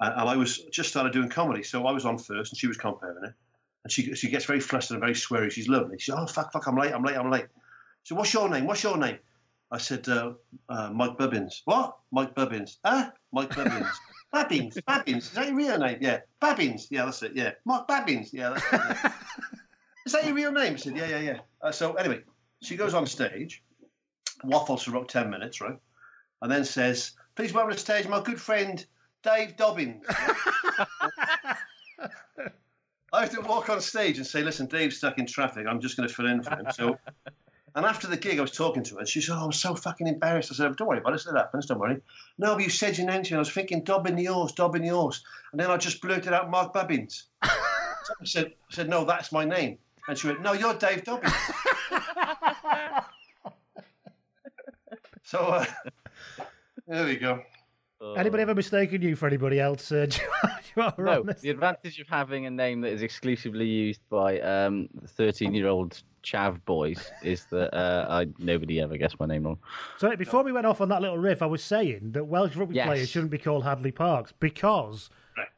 Uh, 0.00 0.12
and 0.16 0.28
I 0.28 0.36
was 0.36 0.58
just 0.72 0.90
started 0.90 1.12
doing 1.12 1.28
comedy, 1.28 1.62
so 1.62 1.86
I 1.86 1.92
was 1.92 2.04
on 2.04 2.18
first, 2.18 2.52
and 2.52 2.58
she 2.58 2.66
was 2.66 2.76
comparing 2.76 3.24
it. 3.24 3.32
And 3.84 3.92
she 3.92 4.14
she 4.14 4.28
gets 4.28 4.44
very 4.44 4.60
flustered 4.60 4.96
and 4.96 5.02
very 5.02 5.14
sweary. 5.14 5.50
She's 5.50 5.68
lovely. 5.68 5.98
She 5.98 6.12
"Oh 6.12 6.26
fuck, 6.26 6.52
fuck, 6.52 6.66
I'm 6.66 6.76
late, 6.76 6.92
I'm 6.92 7.04
late, 7.04 7.16
I'm 7.16 7.30
late." 7.30 7.46
So 8.02 8.14
what's 8.14 8.32
your 8.32 8.48
name? 8.48 8.66
What's 8.66 8.82
your 8.82 8.96
name? 8.96 9.18
I 9.70 9.78
said, 9.78 10.08
uh, 10.08 10.34
uh, 10.68 10.90
Mike 10.92 11.18
Bubbins. 11.18 11.62
What? 11.64 11.96
Mike 12.12 12.34
Bubbins. 12.34 12.78
Huh? 12.84 13.10
Mike 13.32 13.54
Bubbins. 13.54 13.88
Babbins. 14.34 14.78
Babbins. 14.86 15.16
Is 15.18 15.30
that 15.32 15.48
your 15.48 15.56
real 15.56 15.78
name? 15.78 15.98
Yeah. 16.00 16.20
Babbins. 16.40 16.86
Yeah, 16.90 17.06
that's 17.06 17.22
it. 17.22 17.32
Yeah. 17.34 17.52
Mike 17.64 17.88
Babbins. 17.88 18.32
Yeah, 18.32 18.50
that's 18.50 18.72
it. 18.72 18.96
Yeah. 19.04 19.12
Is 20.06 20.12
that 20.12 20.24
your 20.24 20.34
real 20.34 20.52
name? 20.52 20.74
I 20.74 20.76
said, 20.76 20.96
yeah, 20.96 21.08
yeah, 21.08 21.18
yeah. 21.18 21.38
Uh, 21.60 21.72
so 21.72 21.94
anyway, 21.94 22.20
she 22.62 22.76
goes 22.76 22.94
on 22.94 23.06
stage, 23.06 23.64
waffles 24.44 24.84
for 24.84 24.92
about 24.92 25.08
10 25.08 25.30
minutes, 25.30 25.60
right? 25.60 25.76
And 26.40 26.52
then 26.52 26.64
says, 26.64 27.12
please 27.34 27.52
welcome 27.52 27.72
to 27.72 27.78
stage 27.78 28.06
my 28.06 28.22
good 28.22 28.40
friend, 28.40 28.84
Dave 29.26 29.56
Dobbins. 29.56 30.04
I 33.12 33.20
have 33.20 33.30
to 33.30 33.40
walk 33.40 33.68
on 33.68 33.80
stage 33.80 34.18
and 34.18 34.26
say, 34.26 34.42
listen, 34.42 34.66
Dave's 34.66 34.98
stuck 34.98 35.18
in 35.18 35.26
traffic. 35.26 35.66
I'm 35.66 35.80
just 35.80 35.96
going 35.96 36.08
to 36.08 36.14
fill 36.14 36.28
in 36.28 36.44
for 36.44 36.50
him. 36.50 36.66
So, 36.72 36.96
and 37.74 37.84
after 37.84 38.06
the 38.06 38.16
gig, 38.16 38.38
I 38.38 38.42
was 38.42 38.52
talking 38.52 38.84
to 38.84 38.94
her, 38.94 39.00
and 39.00 39.08
she 39.08 39.20
said, 39.20 39.34
"Oh, 39.36 39.46
I'm 39.46 39.52
so 39.52 39.74
fucking 39.74 40.06
embarrassed." 40.06 40.52
I 40.52 40.54
said, 40.54 40.76
"Don't 40.76 40.86
worry 40.88 40.98
about 40.98 41.14
it. 41.14 41.26
It 41.26 41.36
happens. 41.36 41.66
Don't 41.66 41.80
worry." 41.80 42.00
No, 42.38 42.54
but 42.54 42.62
you 42.62 42.70
said 42.70 42.96
your 42.96 43.06
name 43.06 43.22
to 43.24 43.32
me. 43.32 43.36
I 43.36 43.38
was 43.40 43.50
thinking 43.50 43.82
Dobbin 43.84 44.16
yours, 44.16 44.52
Dobbin 44.52 44.84
yours, 44.84 45.24
and 45.52 45.60
then 45.60 45.70
I 45.70 45.76
just 45.76 46.00
blurted 46.00 46.32
out 46.32 46.48
Mark 46.48 46.72
Babbins. 46.72 47.24
so 47.44 47.50
I 48.20 48.24
said, 48.24 48.46
"I 48.46 48.74
said 48.74 48.88
no, 48.88 49.04
that's 49.04 49.32
my 49.32 49.44
name." 49.44 49.78
And 50.08 50.16
she 50.16 50.28
went, 50.28 50.40
"No, 50.40 50.52
you're 50.52 50.74
Dave 50.74 51.04
Dobbins." 51.04 51.34
so 55.24 55.38
uh, 55.40 55.66
there 56.86 57.04
we 57.04 57.16
go. 57.16 57.42
Anybody 58.16 58.42
ever 58.42 58.54
mistaken 58.54 59.00
you 59.00 59.16
for 59.16 59.26
anybody 59.26 59.58
else? 59.58 59.90
Uh, 59.90 60.06
you- 60.06 60.08
do 60.10 60.20
you 60.76 60.82
No, 60.82 60.92
run 60.98 61.34
the 61.40 61.48
advantage 61.50 61.98
of 61.98 62.08
having 62.08 62.44
a 62.46 62.50
name 62.50 62.82
that 62.82 62.92
is 62.92 63.00
exclusively 63.02 63.64
used 63.66 64.00
by 64.10 64.38
um, 64.40 64.88
13-year-old 65.18 66.02
chav 66.22 66.62
boys 66.66 67.10
is 67.22 67.46
that 67.46 67.74
uh, 67.74 68.06
I 68.10 68.26
nobody 68.38 68.80
ever 68.80 68.96
gets 68.98 69.18
my 69.18 69.24
name 69.26 69.44
wrong. 69.44 69.58
So 69.96 70.14
before 70.16 70.42
we 70.42 70.52
went 70.52 70.66
off 70.66 70.80
on 70.82 70.88
that 70.90 71.00
little 71.00 71.16
riff, 71.18 71.40
I 71.40 71.46
was 71.46 71.62
saying 71.64 72.10
that 72.12 72.24
Welsh 72.24 72.54
rugby 72.56 72.74
Yes. 72.74 72.86
players 72.86 73.08
shouldn't 73.08 73.30
be 73.30 73.38
called 73.38 73.64
Hadleigh 73.64 73.94
Parkes 73.94 74.32
because 74.38 75.08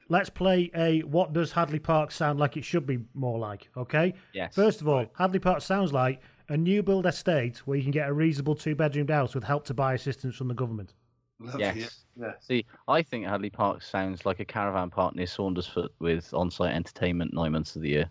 let's 0.08 0.30
play 0.30 0.70
a 0.76 1.00
what 1.00 1.32
does 1.32 1.52
Hadleigh 1.52 1.82
Park 1.82 2.12
sound 2.12 2.38
like 2.38 2.56
it 2.56 2.64
should 2.64 2.86
be 2.86 2.98
more 3.14 3.38
like, 3.38 3.68
okay? 3.76 4.14
Yes, 4.32 4.54
First 4.54 4.80
of 4.80 4.88
all, 4.88 5.06
Hadleigh 5.18 5.40
Park 5.42 5.62
sounds 5.62 5.92
like 5.92 6.20
a 6.48 6.56
new 6.56 6.82
build 6.84 7.06
estate 7.06 7.58
where 7.66 7.76
you 7.76 7.82
can 7.82 7.90
get 7.92 8.08
a 8.08 8.12
reasonable 8.12 8.54
two 8.54 8.76
bedroomed 8.76 9.10
house 9.10 9.34
with 9.34 9.44
help 9.44 9.64
to 9.64 9.74
buy 9.74 9.94
assistance 9.94 10.36
from 10.36 10.46
the 10.48 10.54
government. 10.54 10.94
Lovely, 11.40 11.60
Yes. 11.60 12.04
Yeah. 12.20 12.32
See, 12.40 12.64
I 12.88 13.02
think 13.02 13.24
Hadleigh 13.26 13.52
Park 13.52 13.82
sounds 13.82 14.26
like 14.26 14.40
a 14.40 14.44
caravan 14.44 14.90
park 14.90 15.14
near 15.14 15.26
Saundersfoot 15.26 15.88
with 16.00 16.32
on-site 16.34 16.74
entertainment 16.74 17.32
nine 17.32 17.52
months 17.52 17.76
of 17.76 17.82
the 17.82 17.90
year. 17.90 18.10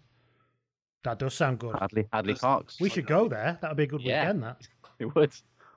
That 1.03 1.19
does 1.19 1.33
sound 1.33 1.59
good. 1.59 1.75
Hadley 1.79 2.07
Hadleigh 2.13 2.39
Parkes. 2.39 2.79
We 2.79 2.89
should 2.89 3.05
go 3.07 3.27
there. 3.27 3.57
That 3.61 3.69
would 3.71 3.77
be 3.77 3.83
a 3.83 3.87
good 3.87 4.01
Yeah. 4.01 4.23
weekend. 4.25 4.43
That. 4.43 4.67
It 4.99 5.13
would. 5.13 5.31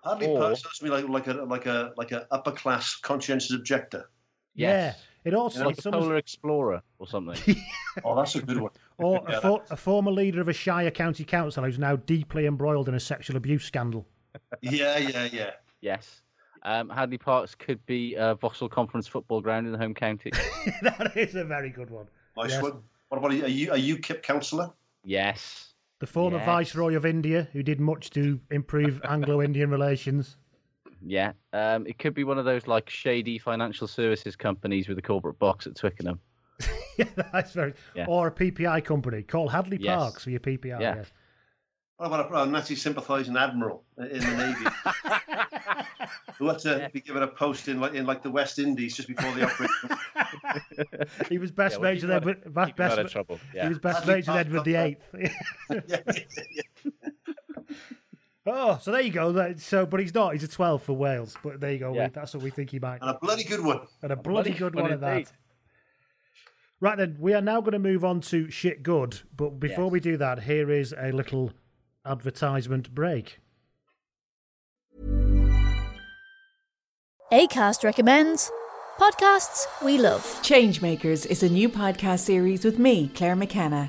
Hadley 0.05 0.29
Or- 0.29 0.39
Park 0.41 0.57
sounds 0.57 0.79
to 0.79 0.85
me 0.85 0.91
like 0.91 1.07
like 1.09 1.27
a 1.27 1.35
like 1.45 1.67
a 1.67 1.93
like 1.97 2.13
a 2.13 2.27
upper 2.31 2.53
class 2.53 2.97
conscientious 2.97 3.53
objector. 3.53 4.09
Yeah. 4.55 4.95
It 5.25 5.35
also 5.35 5.67
like 5.67 5.77
it's 5.77 5.85
a 5.85 5.91
almost- 5.91 6.05
Polar 6.07 6.17
Explorer 6.17 6.83
or 6.99 7.07
something. 7.09 7.57
Oh, 8.05 8.15
that's 8.15 8.37
a 8.37 8.41
good 8.43 8.61
one. 8.61 8.71
or 8.99 9.21
Yeah, 9.29 9.39
a, 9.39 9.41
for, 9.41 9.63
a 9.71 9.77
former 9.77 10.13
leader 10.13 10.41
of 10.41 10.49
a 10.49 10.53
Shire 10.53 10.93
county 10.93 11.25
council 11.25 11.65
who's 11.65 11.79
now 11.79 11.97
deeply 11.97 12.47
embroiled 12.47 12.89
in 12.89 12.95
a 12.95 13.01
sexual 13.01 13.37
abuse 13.37 13.65
scandal. 13.65 14.07
Yeah, 14.63 14.97
yeah, 14.99 15.29
yeah. 15.33 15.51
yes. 15.81 16.23
Um, 16.63 16.89
Hadleigh 16.91 17.19
Parkes 17.19 17.55
could 17.55 17.85
be 17.87 18.15
a 18.17 18.35
Vauxhall 18.35 18.69
Conference 18.69 19.07
football 19.07 19.41
ground 19.41 19.67
in 19.67 19.73
the 19.73 19.79
home 19.79 19.95
county. 19.95 20.31
that 20.83 21.13
is 21.17 21.35
a 21.35 21.45
very 21.45 21.71
good 21.71 21.91
one. 21.91 22.07
Nice 22.37 22.51
Yes. 22.51 22.63
one. 22.63 22.83
What 23.09 23.19
about 23.19 23.33
a, 23.33 23.51
U- 23.51 23.73
a 23.73 23.77
UKIP 23.77 24.23
councillor? 24.23 24.71
yes. 25.05 25.67
The 26.01 26.07
former 26.07 26.39
Yes. 26.39 26.47
Viceroy 26.47 26.95
of 26.95 27.05
India, 27.05 27.47
who 27.53 27.63
did 27.63 27.79
much 27.79 28.09
to 28.11 28.41
improve 28.51 29.03
Anglo 29.09 29.43
Indian 29.43 29.69
relations. 29.71 30.37
Yeah. 31.05 31.33
Um, 31.53 31.87
it 31.87 31.99
could 31.99 32.15
be 32.15 32.25
one 32.25 32.39
of 32.39 32.47
those 32.47 32.67
like 32.67 32.89
shady 32.89 33.39
financial 33.39 33.87
services 33.87 34.35
companies 34.35 34.89
with 34.89 34.97
a 34.97 35.03
corporate 35.03 35.39
box 35.39 35.67
at 35.67 35.75
Twickenham. 35.77 36.19
yeah, 36.99 37.05
that's 37.33 37.53
very. 37.53 37.75
Yeah. 37.95 38.07
Or 38.09 38.29
a 38.29 38.31
PPI 38.31 38.83
company. 38.85 39.23
Call 39.23 39.49
Hadley 39.49 39.77
Yes. 39.79 39.95
Parks 39.95 40.25
for 40.25 40.31
your 40.31 40.41
PPI. 40.41 40.81
Yeah. 40.81 40.95
Yes. 40.97 41.07
What 41.99 42.07
about 42.07 42.33
a, 42.33 42.43
a 42.43 42.47
Nazi 42.47 42.77
sympathising 42.77 43.37
admiral 43.37 43.85
in 43.99 44.21
the 44.21 44.37
navy 44.37 46.00
who 46.39 46.49
had 46.49 46.59
to 46.61 46.91
be 46.93 47.01
given 47.01 47.23
a 47.23 47.27
post 47.29 47.69
in 47.69 47.81
like 47.81 47.95
in 47.95 48.07
like 48.07 48.23
the 48.23 48.31
West 48.31 48.59
Indies 48.59 48.97
just 48.97 49.09
before 49.09 49.33
the 49.35 49.45
operation? 49.45 49.91
He 51.29 51.39
was 51.39 51.51
best 51.51 51.75
Yeah, 51.75 51.81
well, 51.81 51.91
mates 51.93 52.03
keep 52.03 52.11
with 52.11 52.11
him 52.11 52.17
out 52.17 52.23
of- 52.23 52.29
Edward. 52.29 52.55
Best, 52.55 52.67
keep 52.69 52.81
out 52.81 52.99
of 52.99 53.05
best- 53.05 53.13
trouble, 53.13 53.41
He 53.53 53.69
was 53.69 53.79
best 53.79 53.99
Hadley 54.01 54.15
mates 54.15 54.29
with 54.29 54.37
Edward 54.37 54.65
the 54.65 54.75
Eighth. 54.77 55.09
yeah, 55.71 55.81
yeah, 55.89 56.01
yeah. 56.55 57.75
oh, 58.47 58.79
so 58.83 58.91
there 58.93 59.01
you 59.01 59.11
go. 59.11 59.55
So, 59.57 59.87
but 59.87 60.01
he's 60.01 60.15
not. 60.15 60.33
He's 60.33 60.45
a 60.45 60.49
twelve 60.49 60.83
for 60.83 60.93
Wales. 60.95 61.37
But 61.43 61.61
there 61.61 61.73
you 61.73 61.79
go. 61.79 61.93
Yeah. 61.95 62.09
That's 62.09 62.35
what 62.35 62.43
we 62.43 62.51
think 62.51 62.71
he 62.71 62.79
might. 62.79 63.01
And 63.01 63.11
a 63.11 63.19
bloody 63.21 63.45
good 63.45 63.63
one. 63.65 63.81
And 64.03 64.13
a 64.13 64.17
bloody 64.17 64.51
bloody 64.51 64.59
good 64.59 64.75
one 64.75 64.85
one 64.85 64.93
at 64.93 65.01
that. 65.01 65.33
Right 66.81 66.97
then, 66.97 67.17
we 67.21 67.35
are 67.35 67.43
now 67.43 67.61
going 67.61 67.73
to 67.73 67.79
move 67.79 68.05
on 68.05 68.21
to 68.23 68.51
shit 68.51 68.83
good. 68.83 69.21
But 69.37 69.61
before 69.61 69.85
Yes. 69.85 69.93
we 69.93 70.01
do 70.01 70.17
that, 70.17 70.45
here 70.45 70.71
is 70.71 70.95
a 70.97 71.13
little 71.13 71.53
advertisement 72.07 72.95
break. 72.95 73.39
ACAST 77.33 77.85
recommends 77.85 78.51
podcasts 78.99 79.65
we 79.85 79.99
love. 79.99 80.23
Changemakers 80.43 81.25
is 81.27 81.45
a 81.45 81.49
new 81.49 81.69
podcast 81.69 82.21
series 82.21 82.65
with 82.65 82.77
me, 82.77 83.07
Claire 83.15 83.37
McKenna, 83.37 83.89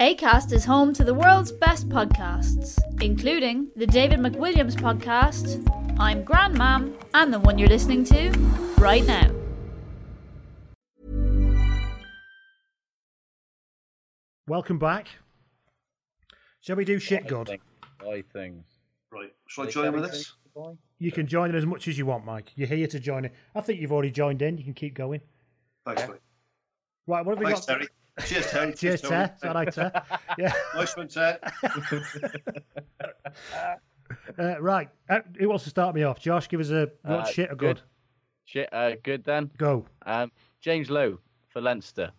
ACAST 0.00 0.52
is 0.54 0.64
home 0.64 0.94
to 0.94 1.04
the 1.04 1.12
world's 1.12 1.52
best 1.52 1.86
podcasts, 1.90 2.78
including 3.02 3.68
the 3.76 3.86
David 3.86 4.18
McWilliams 4.18 4.74
podcast, 4.74 5.62
I'm 5.98 6.24
Grandmam, 6.24 6.94
and 7.12 7.30
the 7.30 7.38
one 7.38 7.58
you're 7.58 7.68
listening 7.68 8.04
to 8.04 8.30
right 8.78 9.04
now. 9.06 9.30
Welcome 14.48 14.78
back. 14.78 15.08
Shall 16.62 16.76
we 16.76 16.86
do 16.86 16.98
shit 16.98 17.26
god? 17.26 17.50
I 18.00 18.24
think. 18.32 18.64
Right. 19.12 19.34
Shall 19.48 19.66
I 19.66 19.70
join 19.70 19.88
in 19.88 20.00
with 20.00 20.10
this? 20.10 20.32
You 20.98 21.12
can 21.12 21.26
join 21.26 21.50
in 21.50 21.56
as 21.56 21.66
much 21.66 21.88
as 21.88 21.98
you 21.98 22.06
want, 22.06 22.24
Mike. 22.24 22.52
You're 22.54 22.68
here 22.68 22.86
to 22.86 22.98
join 22.98 23.26
in. 23.26 23.32
I 23.54 23.60
think 23.60 23.82
you've 23.82 23.92
already 23.92 24.12
joined 24.12 24.40
in. 24.40 24.56
You 24.56 24.64
can 24.64 24.72
keep 24.72 24.94
going. 24.94 25.20
Thanks. 25.84 26.04
Right, 27.06 27.22
what 27.22 27.32
have 27.32 27.38
we 27.38 27.44
Thanks, 27.44 27.66
got? 27.66 27.74
Terry. 27.74 27.88
Cheers, 28.26 28.46
Terry. 28.50 28.72
Cheers, 28.76 29.00
Tony. 29.02 29.26
Ter. 29.28 29.32
Is 29.34 29.40
that 29.42 29.54
right, 29.54 29.72
Ter? 29.72 29.92
Yeah. 30.38 30.52
Nice 30.74 30.96
one, 30.96 31.08
Ter. 31.08 31.38
Uh, 34.38 34.60
right. 34.60 34.88
Uh, 35.08 35.20
who 35.38 35.48
wants 35.48 35.62
to 35.64 35.70
start 35.70 35.94
me 35.94 36.02
off? 36.02 36.18
Josh, 36.18 36.48
give 36.48 36.58
us 36.60 36.70
a 36.70 36.90
what 37.02 37.20
Uh, 37.20 37.24
shit 37.26 37.50
or 37.50 37.54
good? 37.54 37.80
Shit, 38.44 38.68
uh, 38.72 38.92
good 39.04 39.22
then. 39.24 39.50
Go. 39.56 39.86
Um, 40.04 40.32
James 40.60 40.90
Lowe 40.90 41.18
for 41.48 41.60
Leinster. 41.60 42.10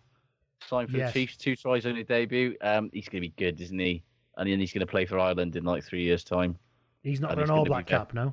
Signed 0.66 0.90
for 0.90 0.96
Yes. 0.96 1.12
the 1.12 1.20
Chiefs, 1.20 1.36
two 1.36 1.54
tries 1.54 1.84
on 1.84 1.96
his 1.96 2.06
debut. 2.06 2.56
Um, 2.62 2.88
he's 2.94 3.08
going 3.08 3.22
to 3.22 3.28
be 3.28 3.34
good, 3.36 3.60
isn't 3.60 3.78
he? 3.78 4.02
And 4.38 4.48
then 4.48 4.58
he's 4.58 4.72
going 4.72 4.80
to 4.80 4.90
play 4.90 5.04
for 5.04 5.18
Ireland 5.18 5.54
in 5.56 5.64
like 5.64 5.84
three 5.84 6.02
years' 6.02 6.24
time. 6.24 6.56
He's 7.02 7.20
not 7.20 7.32
and 7.32 7.40
got 7.40 7.48
an 7.48 7.50
all 7.58 7.64
black 7.64 7.86
cap, 7.86 8.14
no. 8.14 8.32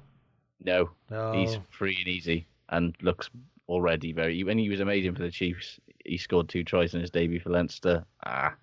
No, 0.63 0.89
Oh. 1.11 1.34
he's 1.34 1.57
free 1.70 1.97
and 1.99 2.07
easy 2.07 2.47
and 2.70 2.95
looks 3.01 3.30
already 3.67 4.13
very. 4.13 4.41
When 4.43 4.57
he 4.57 4.70
was 4.70 4.80
amazing 4.80 5.15
for 5.15 5.24
the 5.24 5.32
Chiefs, 5.32 5.80
he 6.05 6.17
scored 6.17 6.49
two 6.49 6.63
tries 6.63 6.93
in 6.93 7.01
his 7.01 7.09
debut 7.11 7.39
for 7.39 7.49
Leinster. 7.49 8.05
Ah, 8.25 8.55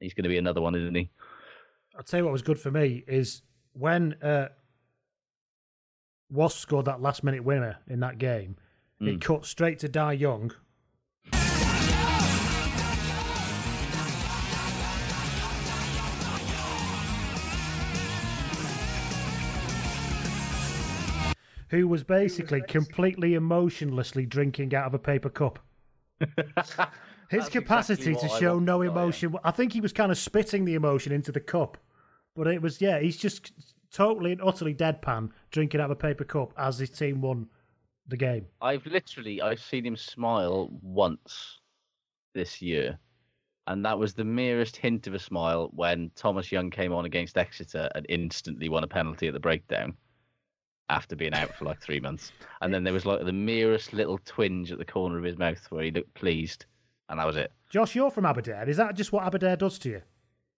he's 0.00 0.14
going 0.14 0.24
to 0.24 0.28
be 0.28 0.38
another 0.38 0.60
one, 0.60 0.74
isn't 0.74 0.94
he? 0.94 1.10
I'll 1.96 2.02
tell 2.04 2.18
you 2.20 2.24
what 2.24 2.32
was 2.32 2.42
good 2.42 2.58
for 2.60 2.70
me 2.70 3.04
is 3.08 3.42
when 3.72 4.14
uh, 4.22 4.48
Wasp 6.30 6.58
scored 6.58 6.84
that 6.86 7.00
last 7.00 7.24
minute 7.24 7.44
winner 7.44 7.78
in 7.86 8.00
that 8.00 8.18
game, 8.18 8.56
Mm. 9.00 9.14
it 9.14 9.20
cut 9.20 9.46
straight 9.46 9.78
to 9.78 9.88
Dai 9.88 10.12
Young. 10.14 10.50
Who 21.70 21.86
was 21.86 22.02
basically 22.02 22.62
completely 22.62 23.34
emotionlessly 23.34 24.24
drinking 24.24 24.74
out 24.74 24.86
of 24.86 24.94
a 24.94 24.98
paper 24.98 25.28
cup. 25.28 25.58
His 27.30 27.48
capacity 27.48 28.12
exactly 28.12 28.28
to 28.28 28.38
show 28.38 28.58
no 28.58 28.80
emotion. 28.82 29.34
I 29.44 29.50
think 29.50 29.72
he 29.72 29.80
was 29.80 29.92
kind 29.92 30.10
of 30.10 30.16
spitting 30.16 30.64
the 30.64 30.74
emotion 30.74 31.12
into 31.12 31.30
the 31.30 31.40
cup. 31.40 31.76
But 32.34 32.46
it 32.46 32.62
was, 32.62 32.80
yeah, 32.80 33.00
he's 33.00 33.16
just 33.16 33.52
totally 33.92 34.32
and 34.32 34.40
utterly 34.42 34.74
deadpan 34.74 35.30
drinking 35.50 35.80
out 35.80 35.86
of 35.86 35.90
a 35.90 35.96
paper 35.96 36.24
cup 36.24 36.52
as 36.56 36.78
his 36.78 36.90
team 36.90 37.20
won 37.20 37.48
the 38.06 38.16
game. 38.16 38.46
I've 38.62 38.86
literally 38.86 39.42
I've 39.42 39.60
seen 39.60 39.84
him 39.84 39.96
smile 39.96 40.70
once 40.80 41.58
this 42.34 42.62
year, 42.62 42.98
and 43.66 43.84
that 43.84 43.98
was 43.98 44.14
the 44.14 44.24
merest 44.24 44.76
hint 44.76 45.06
of 45.06 45.14
a 45.14 45.18
smile 45.18 45.70
when 45.74 46.10
Thomas 46.16 46.50
Young 46.50 46.70
came 46.70 46.92
on 46.94 47.04
against 47.04 47.36
Exeter 47.36 47.90
and 47.94 48.06
instantly 48.08 48.68
won 48.70 48.84
a 48.84 48.88
penalty 48.88 49.28
at 49.28 49.34
the 49.34 49.40
breakdown 49.40 49.94
after 50.90 51.16
being 51.16 51.34
out 51.34 51.54
for 51.54 51.64
like 51.64 51.80
three 51.80 52.00
months. 52.00 52.32
And 52.62 52.72
then 52.72 52.84
there 52.84 52.92
was 52.92 53.06
like 53.06 53.24
the 53.24 53.32
merest 53.32 53.92
little 53.92 54.18
twinge 54.24 54.72
at 54.72 54.78
the 54.78 54.84
corner 54.84 55.18
of 55.18 55.24
his 55.24 55.38
mouth 55.38 55.64
where 55.70 55.84
he 55.84 55.90
looked 55.90 56.14
pleased, 56.14 56.66
and 57.08 57.18
that 57.18 57.26
was 57.26 57.36
it. 57.36 57.52
Josh, 57.70 57.94
you're 57.94 58.10
from 58.10 58.26
Aberdare. 58.26 58.68
Is 58.68 58.76
that 58.78 58.94
just 58.94 59.12
what 59.12 59.24
Aberdare 59.24 59.56
does 59.56 59.78
to 59.80 59.90
you? 59.90 60.02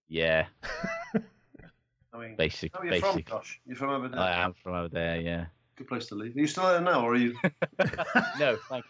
Yeah, 0.08 0.46
I 2.12 2.18
mean, 2.18 2.36
basic, 2.36 2.74
how 2.74 2.80
are 2.80 2.84
you 2.84 2.90
basic. 2.90 3.28
from, 3.28 3.38
Josh? 3.38 3.60
You're 3.64 3.76
from 3.76 3.90
Aberdare? 3.90 4.20
I 4.20 4.44
am 4.44 4.54
from 4.62 4.74
over. 4.74 5.20
Yeah. 5.20 5.46
Good 5.76 5.88
place 5.88 6.06
to 6.06 6.14
live. 6.14 6.36
Are 6.36 6.40
you 6.40 6.46
still 6.46 6.66
there 6.66 6.80
now, 6.80 7.02
or 7.04 7.12
are 7.12 7.16
you? 7.16 7.34
no, 8.38 8.56
thank 8.68 8.84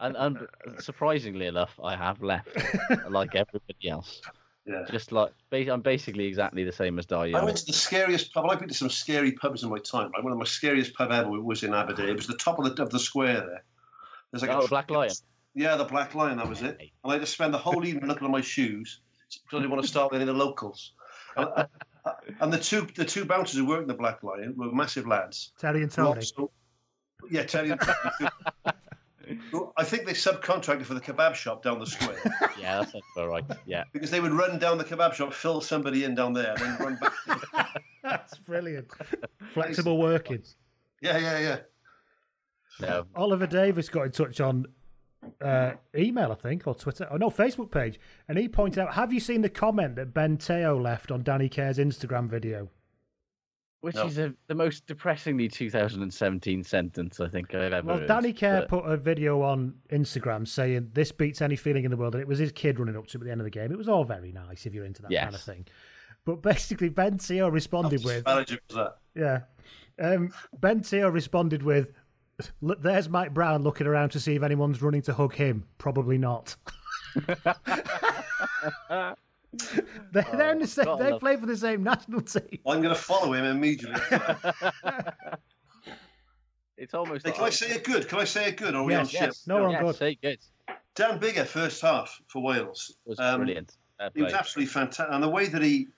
and, 0.00 0.16
and 0.16 0.38
surprisingly 0.78 1.46
enough, 1.46 1.78
I 1.82 1.96
have 1.96 2.22
left, 2.22 2.48
like 3.08 3.34
everybody 3.34 3.88
else. 3.88 4.20
Yeah. 4.66 4.84
Just 4.90 5.12
like 5.12 5.32
I'm 5.52 5.82
basically 5.82 6.24
exactly 6.24 6.64
the 6.64 6.72
same 6.72 6.98
as 6.98 7.04
Dyer. 7.04 7.36
I 7.36 7.44
went 7.44 7.58
to 7.58 7.66
the 7.66 7.72
scariest 7.72 8.32
pub. 8.32 8.46
I've 8.48 8.58
been 8.58 8.68
to 8.68 8.74
some 8.74 8.88
scary 8.88 9.32
pubs 9.32 9.62
in 9.62 9.68
my 9.68 9.78
time. 9.78 10.10
Right? 10.12 10.24
One 10.24 10.32
of 10.32 10.38
my 10.38 10.44
scariest 10.44 10.94
pub 10.94 11.10
ever 11.12 11.28
was 11.40 11.62
in 11.62 11.74
Aberdare. 11.74 12.08
It 12.08 12.16
was 12.16 12.26
the 12.26 12.36
top 12.36 12.58
of 12.58 12.64
the 12.64 12.82
of 12.82 12.90
the 12.90 12.98
square 12.98 13.40
there. 13.40 13.64
There's 14.30 14.42
like 14.42 14.50
oh, 14.50 14.60
a 14.60 14.62
the 14.62 14.68
Black 14.68 14.90
Lion. 14.90 15.12
Yeah, 15.54 15.76
the 15.76 15.84
Black 15.84 16.14
Lion. 16.14 16.38
That 16.38 16.48
was 16.48 16.62
it. 16.62 16.78
And 17.04 17.12
I 17.12 17.18
just 17.18 17.34
spent 17.34 17.52
the 17.52 17.58
whole 17.58 17.84
evening 17.84 18.06
looking 18.08 18.24
at 18.24 18.30
my 18.30 18.40
shoes 18.40 19.00
because 19.28 19.58
I 19.58 19.60
didn't 19.60 19.70
want 19.70 19.82
to 19.82 19.88
start 19.88 20.10
with 20.10 20.20
any 20.20 20.30
of 20.30 20.36
the 20.36 20.44
locals. 20.44 20.92
And, 21.36 21.48
uh, 21.56 21.66
and 22.40 22.52
the 22.52 22.58
two 22.58 22.88
the 22.94 23.04
two 23.04 23.26
bouncers 23.26 23.58
who 23.58 23.66
worked 23.66 23.82
in 23.82 23.88
the 23.88 23.94
Black 23.94 24.22
Lion 24.22 24.54
were 24.56 24.72
massive 24.72 25.06
lads. 25.06 25.52
Terry 25.58 25.82
and 25.82 25.90
Tony. 25.90 26.16
Also- 26.16 26.50
yeah, 27.30 27.44
Terry 27.44 27.70
and 27.70 27.80
Tony. 27.80 28.30
Who 29.50 29.72
I 29.76 29.84
think 29.84 30.06
they 30.06 30.12
subcontracted 30.12 30.84
for 30.84 30.94
the 30.94 31.00
kebab 31.00 31.34
shop 31.34 31.62
down 31.62 31.78
the 31.78 31.86
square 31.86 32.16
Yeah, 32.60 32.78
that's 32.78 32.94
all 33.16 33.28
right. 33.28 33.44
Yeah. 33.66 33.84
because 33.92 34.10
they 34.10 34.20
would 34.20 34.32
run 34.32 34.58
down 34.58 34.78
the 34.78 34.84
kebab 34.84 35.14
shop, 35.14 35.32
fill 35.32 35.60
somebody 35.60 36.04
in 36.04 36.14
down 36.14 36.32
there, 36.32 36.54
and 36.56 36.60
then 36.60 36.76
run 36.78 36.96
back. 36.96 37.82
That's 38.02 38.36
brilliant. 38.38 38.88
Flexible 39.54 39.96
working. 39.96 40.42
Yeah, 41.00 41.18
yeah, 41.18 41.38
yeah. 41.38 41.58
No. 42.80 43.06
Oliver 43.16 43.46
Davis 43.46 43.88
got 43.88 44.02
in 44.02 44.12
touch 44.12 44.40
on 44.40 44.66
uh, 45.40 45.72
email, 45.96 46.30
I 46.30 46.34
think, 46.34 46.66
or 46.66 46.74
Twitter. 46.74 47.08
Oh, 47.10 47.16
no, 47.16 47.30
Facebook 47.30 47.70
page. 47.70 47.98
And 48.28 48.36
he 48.36 48.48
pointed 48.48 48.80
out 48.80 48.94
Have 48.94 49.12
you 49.12 49.20
seen 49.20 49.40
the 49.40 49.48
comment 49.48 49.96
that 49.96 50.12
Ben 50.12 50.36
Te'o 50.36 50.80
left 50.80 51.10
on 51.10 51.22
Danny 51.22 51.48
Care's 51.48 51.78
Instagram 51.78 52.28
video? 52.28 52.68
Which 53.84 53.96
No. 53.96 54.06
is 54.06 54.16
a, 54.16 54.32
the 54.46 54.54
most 54.54 54.86
depressingly 54.86 55.46
2017 55.46 56.64
sentence 56.64 57.20
I 57.20 57.28
think 57.28 57.54
I've 57.54 57.70
ever 57.74 57.86
Well, 57.86 57.98
heard. 57.98 58.08
Danny 58.08 58.32
Care 58.32 58.60
but- 58.62 58.82
put 58.82 58.90
a 58.90 58.96
video 58.96 59.42
on 59.42 59.74
Instagram 59.90 60.48
saying 60.48 60.88
this 60.94 61.12
beats 61.12 61.42
any 61.42 61.54
feeling 61.54 61.84
in 61.84 61.90
the 61.90 61.96
world, 61.98 62.14
and 62.14 62.22
it 62.22 62.26
was 62.26 62.38
his 62.38 62.50
kid 62.50 62.78
running 62.80 62.96
up 62.96 63.06
to 63.08 63.18
him 63.18 63.20
at 63.20 63.26
the 63.26 63.30
end 63.32 63.42
of 63.42 63.44
the 63.44 63.50
game. 63.50 63.70
It 63.70 63.76
was 63.76 63.86
all 63.90 64.02
very 64.04 64.32
nice 64.32 64.64
if 64.64 64.72
you're 64.72 64.86
into 64.86 65.02
that 65.02 65.12
kind 65.12 65.34
of 65.34 65.40
thing. 65.42 65.66
But 66.24 66.40
basically, 66.40 66.88
Ben 66.88 67.18
Te'o 67.18 67.52
responded 67.52 68.00
How 68.00 68.06
with, 68.06 68.24
was 68.26 68.56
that? 68.70 68.96
yeah, 69.14 69.40
um, 70.02 70.32
Ben 70.58 70.80
Te'o 70.80 71.12
responded 71.12 71.62
with, 71.62 71.92
there's 72.62 73.10
Mike 73.10 73.34
Brown 73.34 73.62
looking 73.64 73.86
around 73.86 74.08
to 74.12 74.20
see 74.20 74.34
if 74.34 74.42
anyone's 74.42 74.80
running 74.80 75.02
to 75.02 75.12
hug 75.12 75.34
him. 75.34 75.64
Probably 75.76 76.16
not. 76.16 76.56
they, 80.12 80.22
they're 80.32 80.52
in 80.52 80.58
the 80.60 80.66
same, 80.66 80.84
they 80.98 81.10
love- 81.12 81.20
play 81.20 81.36
for 81.36 81.46
the 81.46 81.56
same 81.56 81.82
national 81.82 82.22
team. 82.22 82.58
I'm 82.66 82.82
going 82.82 82.94
to 82.94 83.00
follow 83.00 83.32
him 83.32 83.44
immediately. 83.44 84.00
It's 86.76 86.92
almost 86.92 87.24
Hey, 87.24 87.30
like, 87.30 87.36
can 87.38 87.44
I 87.46 87.50
say 87.50 87.70
it 87.70 87.84
good? 87.84 88.08
Can 88.08 88.18
I 88.18 88.24
say 88.24 88.48
it 88.48 88.56
good? 88.56 88.74
Or 88.74 88.78
are 88.78 88.84
we 88.84 88.94
on 88.94 89.06
shit? 89.06 89.20
yes, 89.20 89.46
No, 89.46 89.56
we're 89.56 89.76
on 89.76 89.84
good. 89.84 89.94
say 89.94 90.18
good. 90.20 90.38
Dan 90.96 91.18
Biggar, 91.20 91.46
first 91.46 91.80
half 91.80 92.20
for 92.26 92.42
Wales. 92.42 92.96
was 93.04 93.18
Um, 93.20 93.40
brilliant. 93.40 93.76
Fair 93.98 94.10
He 94.14 94.22
was 94.22 94.32
absolutely 94.32 94.72
fantastic. 94.72 95.06
And 95.14 95.22
the 95.22 95.28
way 95.28 95.46
that 95.46 95.62
he, 95.62 95.88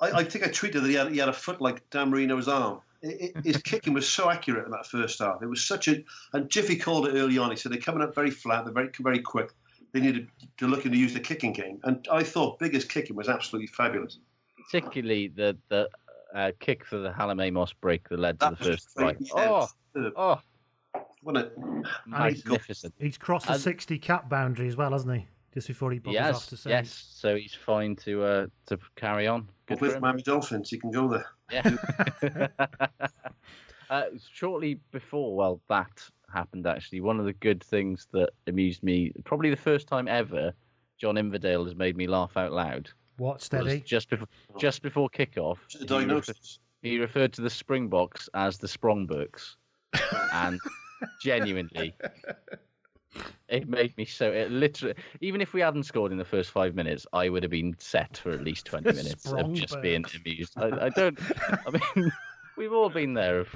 I, 0.00 0.10
I 0.20 0.24
think 0.24 0.44
I 0.46 0.48
tweeted 0.50 0.82
that 0.82 0.88
he 0.88 0.94
had, 0.94 1.10
he 1.10 1.18
had 1.18 1.28
a 1.28 1.32
foot 1.32 1.60
like 1.60 1.88
Dan 1.90 2.10
Marino's 2.10 2.46
arm. 2.48 2.80
It, 3.02 3.32
it, 3.36 3.44
his 3.44 3.56
kicking 3.64 3.92
was 3.92 4.08
so 4.08 4.30
accurate 4.30 4.64
in 4.66 4.70
that 4.70 4.86
first 4.86 5.18
half. 5.18 5.42
It 5.42 5.46
was 5.46 5.64
such 5.64 5.88
a, 5.88 6.02
and 6.32 6.48
Jiffy 6.48 6.76
called 6.76 7.08
it 7.08 7.16
early 7.18 7.36
on. 7.38 7.50
He 7.50 7.56
said 7.56 7.72
they're 7.72 7.80
coming 7.80 8.02
up 8.02 8.14
very 8.14 8.30
flat, 8.30 8.64
they're 8.64 8.72
very, 8.72 8.90
very 9.00 9.18
quick. 9.18 9.50
They 9.92 10.00
needed 10.00 10.28
to 10.58 10.66
look 10.66 10.86
into 10.86 10.96
use 10.96 11.12
the 11.12 11.20
kicking 11.20 11.52
game. 11.52 11.78
And 11.84 12.06
I 12.10 12.22
thought 12.22 12.58
Biggar's 12.58 12.84
kicking 12.84 13.14
was 13.16 13.28
absolutely 13.28 13.66
fabulous. 13.68 14.18
Particularly 14.70 15.28
the 15.28 15.56
the 15.68 15.88
uh, 16.34 16.52
kick 16.60 16.84
for 16.84 16.96
the 16.98 17.12
Hallam 17.12 17.40
Amos 17.40 17.72
break 17.74 18.08
that 18.08 18.18
led 18.18 18.40
to 18.40 18.46
That 18.50 18.58
the 18.58 18.64
first 18.64 18.88
try. 18.96 19.12
great. 19.12 19.30
Oh, 19.34 19.68
oh, 20.16 20.40
Wasn't 21.22 21.46
it? 21.46 21.58
magnificent. 22.06 22.94
He's 22.98 23.18
crossed 23.18 23.46
the 23.46 23.52
And- 23.52 23.60
60 23.60 23.98
cap 23.98 24.30
boundary 24.30 24.66
as 24.68 24.76
well, 24.76 24.92
hasn't 24.92 25.14
he? 25.14 25.26
Just 25.52 25.68
before 25.68 25.92
he 25.92 26.00
buggers 26.00 26.34
off 26.34 26.48
to 26.48 26.56
say. 26.56 26.70
yes. 26.70 27.08
So 27.14 27.36
he's 27.36 27.52
fine 27.54 27.94
to 27.96 28.24
uh, 28.24 28.46
to 28.68 28.78
carry 28.96 29.26
on. 29.26 29.46
Good 29.66 29.78
for 29.78 29.88
With. 29.88 30.00
Miami 30.00 30.22
Dolphins, 30.22 30.70
he 30.70 30.78
can 30.78 30.90
go 30.90 31.06
there. 31.08 31.26
Yeah. 31.52 32.48
uh, 33.90 34.04
shortly 34.32 34.80
before, 34.90 35.36
well, 35.36 35.60
that 35.68 35.90
happened 36.32 36.66
actually. 36.66 37.00
One 37.00 37.18
of 37.20 37.26
the 37.26 37.32
good 37.34 37.62
things 37.62 38.08
that 38.12 38.30
amused 38.46 38.82
me, 38.82 39.12
probably 39.24 39.50
the 39.50 39.56
first 39.56 39.86
time 39.86 40.08
ever, 40.08 40.52
John 40.98 41.16
Inverdale 41.16 41.64
has 41.64 41.74
made 41.74 41.96
me 41.96 42.06
laugh 42.06 42.36
out 42.36 42.52
loud. 42.52 42.90
What, 43.18 43.42
steady? 43.42 43.80
just 43.80 44.08
before 44.08 44.28
just 44.58 44.82
before 44.82 45.08
kickoff. 45.10 45.58
The 45.72 45.78
he 45.80 45.86
diagnosis. 45.86 46.58
He 46.82 46.98
referred 46.98 47.32
to 47.34 47.42
the 47.42 47.50
Springboks 47.50 48.28
as 48.34 48.58
the 48.58 48.66
Sprongbooks, 48.66 49.54
and 50.32 50.58
genuinely, 51.20 51.94
it 53.48 53.68
made 53.68 53.96
me 53.96 54.04
so. 54.04 54.32
It 54.32 54.50
literally, 54.50 54.94
even 55.20 55.40
if 55.40 55.52
we 55.52 55.60
hadn't 55.60 55.84
scored 55.84 56.12
in 56.12 56.18
the 56.18 56.24
first 56.24 56.50
five 56.50 56.74
minutes, 56.74 57.06
I 57.12 57.28
would 57.28 57.42
have 57.42 57.50
been 57.50 57.76
set 57.78 58.16
for 58.16 58.32
at 58.32 58.42
least 58.42 58.66
twenty 58.66 58.92
minutes 58.92 59.30
of 59.32 59.52
just 59.52 59.80
being 59.82 60.04
amused. 60.16 60.54
I, 60.56 60.86
I 60.86 60.88
don't. 60.88 61.18
I 61.66 61.70
mean, 61.70 62.10
we've 62.56 62.72
all 62.72 62.88
been 62.90 63.14
there 63.14 63.40
of 63.40 63.48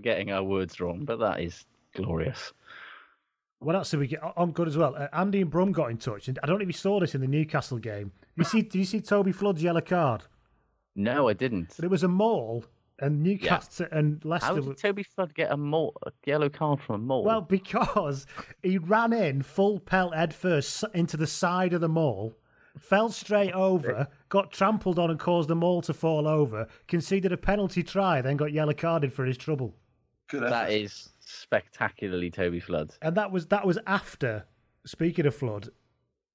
getting 0.00 0.30
our 0.32 0.42
words 0.42 0.80
wrong, 0.80 1.04
but 1.04 1.18
that 1.18 1.40
is 1.40 1.64
glorious. 1.94 2.52
What 3.60 3.76
else 3.76 3.90
did 3.90 4.00
we 4.00 4.06
get 4.06 4.20
on 4.36 4.52
good 4.52 4.68
as 4.68 4.76
well? 4.76 4.94
Uh, 4.96 5.08
Andy 5.12 5.42
and 5.42 5.50
Brum 5.50 5.72
got 5.72 5.90
in 5.90 5.98
touch, 5.98 6.28
and 6.28 6.38
I 6.42 6.46
don't 6.46 6.58
know 6.58 6.62
if 6.62 6.68
you 6.68 6.72
saw 6.72 6.98
this 6.98 7.14
in 7.14 7.20
the 7.20 7.26
Newcastle 7.26 7.78
game. 7.78 8.12
You 8.36 8.44
see, 8.44 8.62
did 8.62 8.76
you 8.76 8.84
see 8.86 9.00
Toby 9.00 9.32
Flood's 9.32 9.62
yellow 9.62 9.82
card? 9.82 10.22
No, 10.96 11.28
I 11.28 11.34
didn't. 11.34 11.74
But 11.76 11.84
it 11.84 11.90
was 11.90 12.02
a 12.02 12.08
maul, 12.08 12.64
and 12.98 13.22
Newcastle 13.22 13.86
and 13.92 14.24
Leicester. 14.24 14.46
How 14.46 14.54
did 14.54 14.78
Toby 14.78 15.02
Flood 15.02 15.34
get 15.34 15.52
a, 15.52 15.56
mole, 15.58 15.94
a 16.06 16.12
yellow 16.24 16.48
card 16.48 16.80
from 16.80 16.94
a 16.94 16.98
mole? 16.98 17.24
Well, 17.24 17.42
because 17.42 18.26
he 18.62 18.78
ran 18.78 19.12
in 19.12 19.42
full 19.42 19.78
pelt 19.78 20.14
head 20.14 20.32
first 20.34 20.84
into 20.94 21.18
the 21.18 21.26
side 21.26 21.74
of 21.74 21.82
the 21.82 21.88
mall, 21.88 22.34
fell 22.78 23.10
straight 23.10 23.52
over, 23.52 24.08
got 24.30 24.52
trampled 24.52 24.98
on 24.98 25.10
and 25.10 25.18
caused 25.18 25.50
the 25.50 25.56
all 25.56 25.82
to 25.82 25.92
fall 25.92 26.26
over, 26.26 26.66
conceded 26.88 27.32
a 27.32 27.36
penalty 27.36 27.82
try, 27.82 28.22
then 28.22 28.36
got 28.36 28.52
yellow 28.52 28.74
carded 28.74 29.12
for 29.12 29.26
his 29.26 29.36
trouble. 29.36 29.74
Good 30.28 30.44
That 30.44 30.70
is 30.70 31.10
spectacularly 31.30 32.30
Toby 32.30 32.60
Flood. 32.60 32.94
And 33.02 33.16
that 33.16 33.30
was 33.30 33.46
that 33.46 33.66
was 33.66 33.78
after. 33.86 34.46
Speaking 34.86 35.26
of 35.26 35.34
flood, 35.34 35.68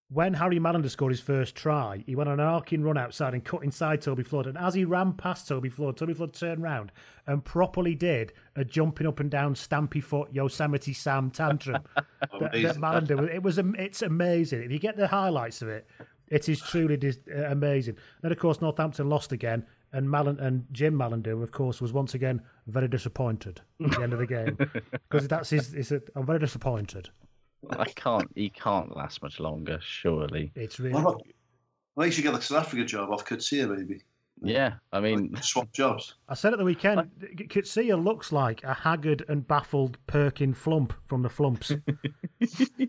when 0.09 0.35
Harry 0.35 0.59
Mallinder 0.59 0.89
scored 0.89 1.11
his 1.11 1.19
first 1.19 1.55
try, 1.55 2.03
he 2.05 2.15
went 2.15 2.29
on 2.29 2.39
an 2.39 2.45
arcing 2.45 2.83
run 2.83 2.97
outside 2.97 3.33
and 3.33 3.43
cut 3.43 3.63
inside 3.63 4.01
Toby 4.01 4.21
Flood. 4.21 4.45
And 4.45 4.57
as 4.57 4.75
he 4.75 4.85
ran 4.85 5.13
past 5.13 5.47
Toby 5.47 5.69
Flood, 5.69 5.97
Toby 5.97 6.13
Flood 6.13 6.33
turned 6.33 6.61
round 6.61 6.91
and 7.25 7.43
properly 7.43 7.95
did 7.95 8.33
a 8.55 8.63
jumping 8.63 9.07
up 9.07 9.19
and 9.19 9.31
down, 9.31 9.55
stampy 9.55 10.03
foot 10.03 10.31
Yosemite 10.31 10.93
Sam 10.93 11.31
tantrum. 11.31 11.81
that, 11.95 12.05
that 12.21 12.53
Amazing. 12.53 12.81
Mallinder, 12.81 13.33
it 13.33 13.41
was 13.41 13.57
it's 13.57 14.03
amazing. 14.03 14.63
If 14.63 14.71
you 14.71 14.79
get 14.79 14.95
the 14.95 15.07
highlights 15.07 15.63
of 15.63 15.69
it, 15.69 15.87
it 16.27 16.49
is 16.49 16.61
truly 16.61 16.97
dis- 16.97 17.19
uh, 17.35 17.45
amazing. 17.45 17.97
Then 18.21 18.31
of 18.31 18.37
course 18.37 18.61
Northampton 18.61 19.09
lost 19.09 19.31
again, 19.31 19.65
and 19.95 20.07
Mallan 20.07 20.39
and 20.39 20.65
Jim 20.71 20.93
Mallinder, 20.95 21.41
of 21.41 21.51
course, 21.51 21.81
was 21.81 21.93
once 21.93 22.13
again 22.13 22.41
very 22.67 22.87
disappointed 22.87 23.61
at 23.83 23.91
the 23.91 24.01
end 24.03 24.13
of 24.13 24.19
the 24.19 24.27
game 24.27 24.57
because 24.91 25.27
that's 25.27 25.49
his. 25.49 25.73
It's 25.73 25.91
a, 25.91 26.01
I'm 26.15 26.25
very 26.25 26.39
disappointed. 26.39 27.09
I 27.69 27.85
can't. 27.85 28.29
He 28.35 28.49
can't 28.49 28.95
last 28.95 29.23
much 29.23 29.39
longer. 29.39 29.79
Surely. 29.81 30.51
It's 30.55 30.79
What 30.79 30.85
really. 30.85 30.99
about, 31.01 31.21
well, 31.95 32.05
you 32.05 32.11
should 32.11 32.23
get 32.23 32.33
the 32.33 32.41
South 32.41 32.65
Africa 32.65 32.85
job 32.85 33.09
off 33.09 33.25
Coetzee, 33.25 33.67
maybe. 33.67 34.01
Yeah. 34.41 34.73
I 34.91 34.99
mean, 34.99 35.35
Swap 35.41 35.71
jobs. 35.71 36.15
I 36.29 36.33
said 36.33 36.53
at 36.53 36.59
the 36.59 36.65
weekend, 36.65 37.09
Coetzee 37.49 37.91
looks 38.03 38.31
like 38.31 38.63
a 38.63 38.73
haggard 38.73 39.23
and 39.29 39.47
baffled 39.47 39.97
Perkin 40.07 40.53
Flump 40.53 40.93
from 41.07 41.21
the 41.21 41.29
Flumps. 41.29 41.69
Do 41.69 41.81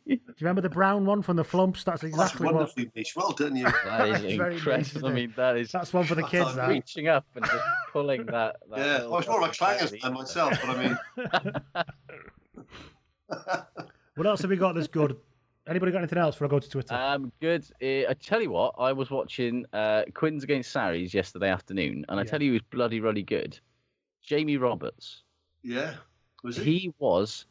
you 0.09 0.19
remember 0.41 0.61
the 0.61 0.69
brown 0.69 1.07
one 1.07 1.23
from 1.23 1.37
the 1.37 1.45
Flumps? 1.45 1.85
That's 1.85 2.03
That's 2.03 2.13
exactly 2.15 2.47
what. 2.47 2.55
wonderfully 2.57 2.91
niche. 2.95 3.15
Well 3.17 3.31
done, 3.33 3.57
you. 3.57 3.65
that 3.85 4.09
is 4.25 4.37
very 4.37 4.55
incredible. 4.57 5.07
I 5.07 5.11
it? 5.11 5.15
mean, 5.15 5.35
that 5.37 5.57
is 5.57 5.71
That's 5.73 5.93
one 5.93 6.05
for 6.05 6.15
the 6.17 6.25
kids. 6.25 6.55
That. 6.57 6.69
reaching 6.69 7.09
up 7.09 7.25
and 7.37 7.45
just 7.45 7.65
pulling 7.93 8.27
that. 8.27 8.57
that 8.71 8.79
Yeah, 8.79 8.93
little 8.99 9.15
I 9.15 9.17
was 9.17 9.29
more 9.29 9.43
of 9.45 9.49
a 9.51 9.53
fucking 9.55 9.79
clangers 9.87 9.91
belly. 9.91 10.01
than 10.03 10.13
myself, 10.15 10.59
but 10.61 10.77
I 10.77 10.83
mean, 10.83 10.99
What 14.17 14.27
else 14.27 14.41
have 14.43 14.51
we 14.51 14.57
got 14.57 14.75
that's 14.75 14.89
good? 14.89 15.17
Anybody 15.69 15.91
got 15.93 15.99
anything 15.99 16.19
else 16.19 16.37
before 16.37 16.47
I 16.47 16.51
go 16.51 16.59
to 16.61 16.71
Twitter? 16.71 16.95
Um, 16.95 17.33
good. 17.41 17.65
Uh, 17.83 18.09
I 18.11 18.15
tell 18.21 18.41
you 18.41 18.51
what, 18.51 18.75
I 18.79 18.93
was 18.93 19.11
watching 19.11 19.67
uh, 19.73 20.05
Quins 20.15 20.45
against 20.45 20.71
Sarries 20.71 21.13
yesterday 21.13 21.49
afternoon, 21.51 22.05
and 22.09 22.21
I 22.21 22.23
Yeah. 22.23 22.31
tell 22.31 22.43
you, 22.43 22.51
he 22.51 22.59
was 22.59 22.63
bloody, 22.71 23.01
bloody 23.01 23.23
good. 23.25 23.59
Jamie 24.23 24.57
Roberts. 24.57 25.23
yeah. 25.63 25.95
Was 26.45 26.59
it? 26.59 26.65
He 26.65 26.93
was. 26.99 27.47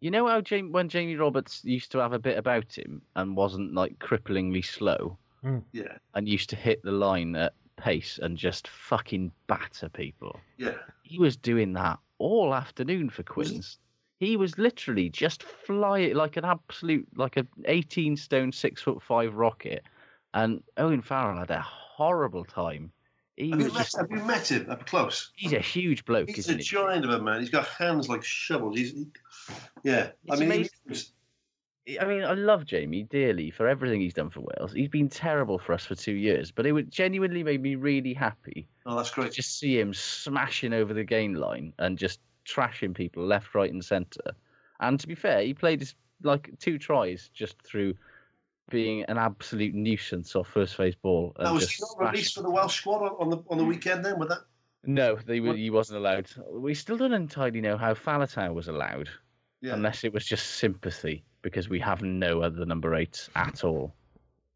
You 0.00 0.10
know 0.10 0.26
how 0.26 0.40
Jamie, 0.40 0.70
when 0.70 0.88
Jamie 0.88 1.14
Roberts 1.14 1.64
used 1.64 1.92
to 1.92 1.98
have 1.98 2.12
a 2.12 2.18
bit 2.18 2.36
about 2.36 2.76
him 2.76 3.02
and 3.14 3.36
wasn't 3.36 3.74
like 3.74 3.98
cripplingly 4.00 4.64
slow, 4.64 5.16
Yeah, 5.72 5.96
and 6.14 6.28
used 6.28 6.50
to 6.50 6.56
hit 6.56 6.82
the 6.82 6.90
line 6.90 7.36
at 7.36 7.52
pace 7.76 8.18
and 8.20 8.36
just 8.36 8.66
fucking 8.66 9.30
batter 9.46 9.88
people. 9.88 10.40
yeah. 10.56 10.74
He 11.04 11.18
was 11.20 11.36
doing 11.36 11.72
that 11.74 12.00
all 12.18 12.52
afternoon 12.54 13.10
for 13.10 13.22
Quins. 13.22 13.78
He 14.22 14.36
was 14.36 14.56
literally 14.56 15.08
just 15.08 15.42
flying 15.42 16.14
like 16.14 16.36
an 16.36 16.44
absolute, 16.44 17.08
like 17.16 17.36
a 17.36 17.44
18 17.64 18.16
stone, 18.16 18.52
six 18.52 18.80
foot 18.80 19.02
five 19.02 19.34
rocket. 19.34 19.82
And 20.32 20.62
Owen 20.76 21.02
Farrell 21.02 21.40
had 21.40 21.50
a 21.50 21.60
horrible 21.60 22.44
time. 22.44 22.92
He 23.36 23.50
Have 23.50 23.58
you, 23.58 23.66
met, 23.66 23.74
just, 23.74 23.96
have 23.96 24.06
you 24.12 24.22
met 24.24 24.48
him 24.48 24.70
up 24.70 24.86
close? 24.86 25.32
he's 25.34 25.52
a 25.52 25.58
huge 25.58 26.04
bloke, 26.04 26.30
He's 26.30 26.48
a 26.48 26.52
he? 26.52 26.58
giant 26.62 27.04
of 27.04 27.10
a 27.10 27.20
man. 27.20 27.40
He's 27.40 27.50
got 27.50 27.66
hands 27.66 28.08
like 28.08 28.22
shovels. 28.22 28.78
He's, 28.78 28.92
he- 28.92 29.08
yeah. 29.82 30.10
I 30.30 30.36
mean, 30.36 30.44
amazing. 30.44 30.70
was- 30.88 31.12
I 32.00 32.04
mean, 32.04 32.22
I 32.22 32.34
love 32.34 32.64
Jamie 32.64 33.02
dearly 33.02 33.50
for 33.50 33.66
everything 33.66 34.00
he's 34.00 34.14
done 34.14 34.30
for 34.30 34.40
Wales. 34.40 34.72
He's 34.72 34.88
been 34.88 35.08
terrible 35.08 35.58
for 35.58 35.72
us 35.72 35.84
for 35.84 35.96
two 35.96 36.12
years, 36.12 36.52
but 36.52 36.64
it 36.64 36.70
would 36.70 36.92
genuinely 36.92 37.42
made 37.42 37.60
me 37.60 37.74
really 37.74 38.14
happy 38.14 38.68
oh, 38.86 38.94
that's 38.94 39.08
to 39.10 39.16
great. 39.16 39.32
just 39.32 39.58
see 39.58 39.80
him 39.80 39.92
smashing 39.92 40.72
over 40.72 40.94
the 40.94 41.02
gain 41.02 41.34
line 41.34 41.72
and 41.80 41.98
just 41.98 42.20
trashing 42.46 42.94
people 42.94 43.24
left, 43.24 43.54
right, 43.54 43.72
and 43.72 43.84
centre. 43.84 44.32
And 44.80 44.98
to 45.00 45.06
be 45.06 45.14
fair, 45.14 45.42
he 45.42 45.54
played 45.54 45.80
his 45.80 45.94
like 46.22 46.50
two 46.58 46.78
tries 46.78 47.28
just 47.34 47.60
through 47.62 47.94
being 48.70 49.02
an 49.04 49.18
absolute 49.18 49.74
nuisance 49.74 50.34
off 50.36 50.48
first 50.48 50.76
phase 50.76 50.94
ball. 50.94 51.34
Now, 51.38 51.54
was 51.54 51.70
he 51.70 51.82
not 51.82 52.10
released 52.10 52.34
for 52.34 52.42
the 52.42 52.50
Welsh 52.50 52.78
squad 52.78 53.16
on- 53.18 53.30
the 53.30 53.38
on 53.48 53.58
the 53.58 53.64
mm. 53.64 53.68
weekend 53.68 54.04
then? 54.04 54.18
With 54.18 54.28
that? 54.28 54.40
No, 54.84 55.16
they, 55.26 55.40
were- 55.40 55.54
he 55.54 55.70
wasn't 55.70 55.98
allowed. 55.98 56.28
We 56.50 56.74
still 56.74 56.96
don't 56.96 57.12
entirely 57.12 57.60
know 57.60 57.76
how 57.76 57.94
Faletau 57.94 58.52
was 58.52 58.68
allowed, 58.68 59.08
Yeah. 59.60 59.74
unless 59.74 60.02
it 60.02 60.12
was 60.12 60.24
just 60.24 60.56
sympathy, 60.56 61.24
because 61.42 61.68
we 61.68 61.78
have 61.80 62.02
no 62.02 62.40
other 62.40 62.64
number 62.64 62.94
eights 62.94 63.30
at 63.36 63.62
all. 63.62 63.94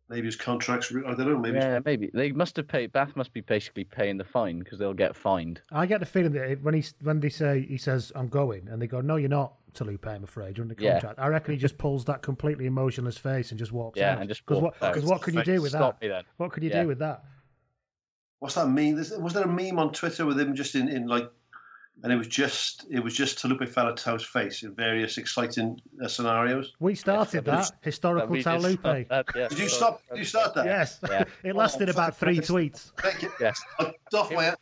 Maybe 0.08 0.26
his 0.26 0.36
contracts. 0.36 0.92
I 0.94 1.14
don't 1.14 1.18
know. 1.26 1.38
Maybe. 1.38 1.58
Yeah, 1.58 1.80
maybe 1.84 2.10
they 2.14 2.30
must 2.30 2.56
have 2.56 2.68
paid. 2.68 2.92
Bath 2.92 3.16
must 3.16 3.32
be 3.32 3.40
basically 3.40 3.82
paying 3.84 4.16
the 4.16 4.24
fine 4.24 4.60
because 4.60 4.78
they'll 4.78 4.94
get 4.94 5.16
fined. 5.16 5.60
I 5.72 5.86
get 5.86 5.98
the 5.98 6.06
feeling 6.06 6.32
that 6.32 6.62
when 6.62 6.74
he 6.74 6.84
when 7.02 7.18
they 7.18 7.28
say 7.28 7.66
he 7.68 7.76
says 7.76 8.12
I'm 8.14 8.28
going, 8.28 8.68
and 8.68 8.80
they 8.80 8.86
go, 8.86 9.00
"No, 9.00 9.16
you're 9.16 9.28
not." 9.28 9.54
Toulouse, 9.74 9.98
I'm 10.06 10.24
afraid, 10.24 10.54
during 10.54 10.68
the 10.70 10.76
Yeah. 10.82 10.92
contract. 10.92 11.18
I 11.18 11.26
reckon 11.28 11.52
he 11.52 11.58
just 11.58 11.76
pulls 11.76 12.06
that 12.06 12.22
completely 12.22 12.64
emotionless 12.64 13.18
face 13.18 13.50
and 13.50 13.58
just 13.58 13.72
walks 13.72 13.98
Yeah, 13.98 14.12
out. 14.12 14.20
and 14.20 14.28
just 14.28 14.46
because 14.46 14.62
what 14.62 14.72
because 14.80 15.04
what 15.04 15.20
can 15.22 15.34
you 15.34 15.42
do 15.44 15.60
with 15.60 15.72
Stop 15.72 16.00
that? 16.00 16.06
me 16.06 16.08
then. 16.10 16.24
What 16.38 16.50
could 16.52 16.62
you 16.62 16.70
Yeah. 16.70 16.82
do 16.82 16.88
with 16.88 17.00
that? 17.00 17.24
What's 18.38 18.54
that 18.54 18.68
meme? 18.68 18.94
Was 18.94 19.34
there 19.34 19.44
a 19.44 19.48
meme 19.48 19.78
on 19.78 19.92
Twitter 19.92 20.24
with 20.24 20.38
him 20.38 20.54
just 20.54 20.74
in, 20.76 20.88
in 20.88 21.06
like, 21.08 21.30
and 22.02 22.12
it 22.12 22.16
was 22.16 22.28
just 22.28 22.86
it 22.90 23.00
was 23.02 23.14
just 23.14 23.38
Taulupe 23.38 23.66
Faletau's 23.72 24.24
face 24.24 24.62
in 24.62 24.74
various 24.74 25.16
exciting 25.18 25.80
uh, 26.02 26.06
scenarios. 26.08 26.74
We 26.78 26.94
started 26.94 27.44
that 27.46 27.72
historical 27.80 28.28
We 28.30 28.42
Taulupe. 28.44 29.08
that, 29.08 29.26
yeah. 29.34 29.48
Did 29.48 29.58
you 29.58 29.68
stop? 29.68 30.02
Did 30.10 30.18
you 30.18 30.24
start 30.24 30.54
that? 30.54 30.66
Yes, 30.66 30.98
Yeah. 31.08 31.24
it 31.42 31.56
lasted 31.56 31.88
Oh, 31.88 31.92
about 31.92 32.16
three 32.16 32.38
tweets. 32.50 32.92
Thank 32.98 33.22
you. 33.22 33.30
Yes. 33.40 33.60
I 33.80 33.92
doff 34.10 34.30
my 34.32 34.44
hat. 34.44 34.60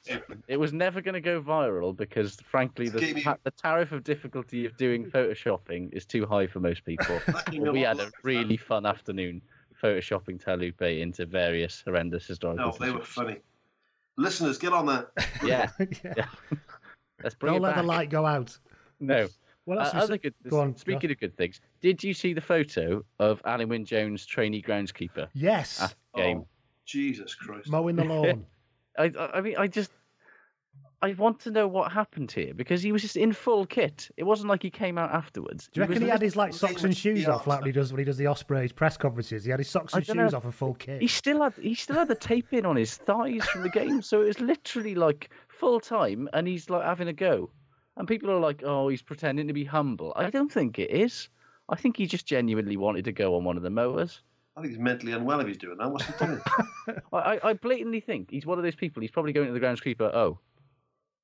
It 0.49 0.57
was 0.59 0.72
never 0.72 1.01
going 1.01 1.14
to 1.14 1.20
go 1.20 1.43
viral 1.43 1.95
because, 1.95 2.37
frankly, 2.51 2.89
the, 2.89 3.01
me- 3.01 3.24
the 3.43 3.51
tariff 3.51 3.93
of 3.93 4.05
difficulty 4.05 4.64
of 4.64 4.76
doing 4.76 5.05
photoshopping 5.05 5.93
is 5.93 6.07
too 6.07 6.24
high 6.26 6.47
for 6.47 6.61
most 6.61 6.85
people. 6.85 7.20
gave 7.51 7.61
me 7.61 7.64
But 7.66 7.72
we 7.74 7.80
had 7.82 7.99
a 7.99 8.05
of 8.05 8.12
really 8.22 8.57
fun 8.57 8.87
afternoon 8.87 9.43
photoshopping 9.82 10.43
Taulupe 10.43 11.01
into 11.01 11.26
various 11.26 11.82
horrendous 11.85 12.26
historical. 12.26 12.66
No, 12.66 12.76
they 12.78 12.91
were 12.93 13.05
funny. 13.05 13.39
Listeners, 14.16 14.57
get 14.59 14.72
on 14.72 14.87
that. 14.87 15.09
Yeah, 15.45 15.70
Yeah. 16.05 16.14
yeah. 16.16 16.26
Let's 17.25 17.35
bring 17.35 17.55
Don't 17.55 17.62
it 17.62 17.66
let 17.66 17.77
the 17.77 17.83
light 17.83 18.11
go 18.11 18.25
out. 18.27 18.57
No. 19.01 19.29
What 19.64 19.79
else 19.81 19.95
Uh, 19.95 19.99
other 19.99 20.18
good, 20.18 20.35
Go 20.49 20.61
on, 20.61 20.77
speaking 20.77 21.11
of 21.11 21.18
good 21.18 21.37
things, 21.37 21.61
did 21.81 22.05
you 22.05 22.12
see 22.12 22.35
the 22.35 22.41
photo 22.41 23.03
of 23.18 23.43
Alun 23.45 23.68
Wyn 23.68 23.85
Jones, 23.87 24.27
trainee 24.27 24.61
groundskeeper, 24.61 25.29
Yes, 25.33 25.95
game? 26.14 26.41
Oh, 26.41 26.47
Jesus 26.85 27.35
Christ. 27.35 27.70
mowing 27.70 27.97
the 27.97 28.05
lawn. 28.05 28.45
I, 28.98 29.05
I 29.19 29.39
I 29.39 29.40
mean, 29.40 29.57
I 29.57 29.66
just, 29.66 29.90
I 31.01 31.12
want 31.15 31.40
to 31.40 31.51
know 31.51 31.66
what 31.66 31.93
happened 31.93 32.31
here 32.31 32.55
because 32.55 32.82
he 32.82 32.93
was 32.93 33.03
just 33.03 33.16
in 33.16 33.32
full 33.32 33.66
kit. 33.66 34.11
It 34.16 34.24
wasn't 34.24 34.48
like 34.48 34.62
he 34.62 34.70
came 34.70 34.97
out 34.97 35.11
afterwards. 35.12 35.69
Do 35.73 35.81
you 35.81 35.82
reckon 35.82 35.94
was 35.94 36.03
he 36.03 36.09
had 36.09 36.23
his 36.23 36.36
like 36.36 36.55
socks 36.55 36.85
and 36.85 36.97
shoes 36.97 37.27
off, 37.27 37.47
like 37.47 37.61
when 37.61 37.66
he 37.66 37.73
does 37.73 37.93
when 37.93 37.98
he 37.98 38.05
does 38.05 38.16
the 38.16 38.27
Ospreys 38.27 38.73
press 38.73 38.97
conferences? 38.97 39.44
He 39.44 39.51
had 39.51 39.61
his 39.61 39.69
socks 39.69 39.93
and 39.93 40.05
shoes 40.05 40.15
know. 40.16 40.36
off 40.36 40.44
and 40.44 40.55
full 40.55 40.74
kit. 40.74 41.01
He 41.01 41.09
still 41.09 41.43
had 41.43 41.55
he 41.55 41.74
still 41.74 41.97
had 41.97 42.09
the 42.09 42.15
tape 42.15 42.53
in 42.53 42.65
on 42.65 42.77
his 42.77 42.97
thighs 42.97 43.44
from 43.47 43.62
the 43.62 43.69
game, 43.70 44.01
so 44.01 44.23
it 44.23 44.27
was 44.27 44.40
literally 44.40 44.94
like 44.94 45.31
full 45.59 45.81
time, 45.81 46.28
and 46.32 46.47
he's 46.47 46.70
like 46.70 46.85
having 46.85 47.09
a 47.09 47.12
go. 47.12 47.51
And 47.97 48.09
people 48.09 48.31
are 48.31 48.40
like, 48.40 48.62
"Oh, 48.64 48.89
he's 48.89 49.02
pretending 49.02 49.47
to 49.48 49.52
be 49.55 49.64
humble." 49.64 50.12
I 50.16 50.31
don't 50.31 50.51
think 50.51 50.78
it 50.78 50.90
is. 50.90 51.28
I 51.68 51.76
think 51.76 51.97
he 51.97 52.06
just 52.06 52.26
genuinely 52.26 52.76
wanted 52.76 53.05
to 53.06 53.12
go 53.12 53.36
on 53.36 53.44
one 53.44 53.56
of 53.56 53.62
the 53.62 53.70
mowers. 53.70 54.20
I 54.56 54.60
think 54.60 54.72
he's 54.72 54.81
mentally 54.81 55.12
unwell 55.12 55.40
if 55.40 55.48
he's 55.48 55.56
doing 55.56 55.78
that. 55.78 55.90
What's 55.90 56.05
he 56.05 56.12
doing? 56.18 56.40
I, 57.12 57.40
I, 57.43 57.52
blatantly 57.55 58.01
think 58.01 58.31
he's 58.31 58.47
one 58.47 58.59
of 58.59 58.64
those 58.64 58.76
people. 58.76 59.01
He's 59.01 59.10
probably 59.10 59.32
going 59.32 59.48
to 59.48 59.52
the 59.52 59.60
groundskeeper. 59.60 60.14
Oh, 60.14 60.39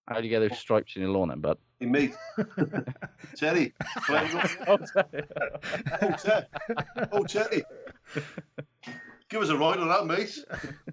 how 0.08 0.16
do 0.16 0.24
you 0.24 0.30
get 0.30 0.40
those 0.40 0.58
stripes 0.58 0.96
in 0.96 1.02
your 1.02 1.12
lawn, 1.12 1.28
then, 1.28 1.40
bud? 1.40 1.58
hey, 1.78 1.86
mate. 1.86 2.14
Terry. 3.36 3.72
can 4.06 4.16
I 4.16 4.32
go- 4.32 4.64
Oh, 4.66 4.84
sorry. 4.84 5.24
Oh, 6.02 6.16
Terry. 6.16 6.46
Oh, 7.12 7.24
Terry. 7.24 7.62
Give 9.28 9.42
us 9.42 9.50
a 9.50 9.56
ride 9.56 9.78
on 9.78 9.88
that, 9.88 10.06
mate. 10.06 10.36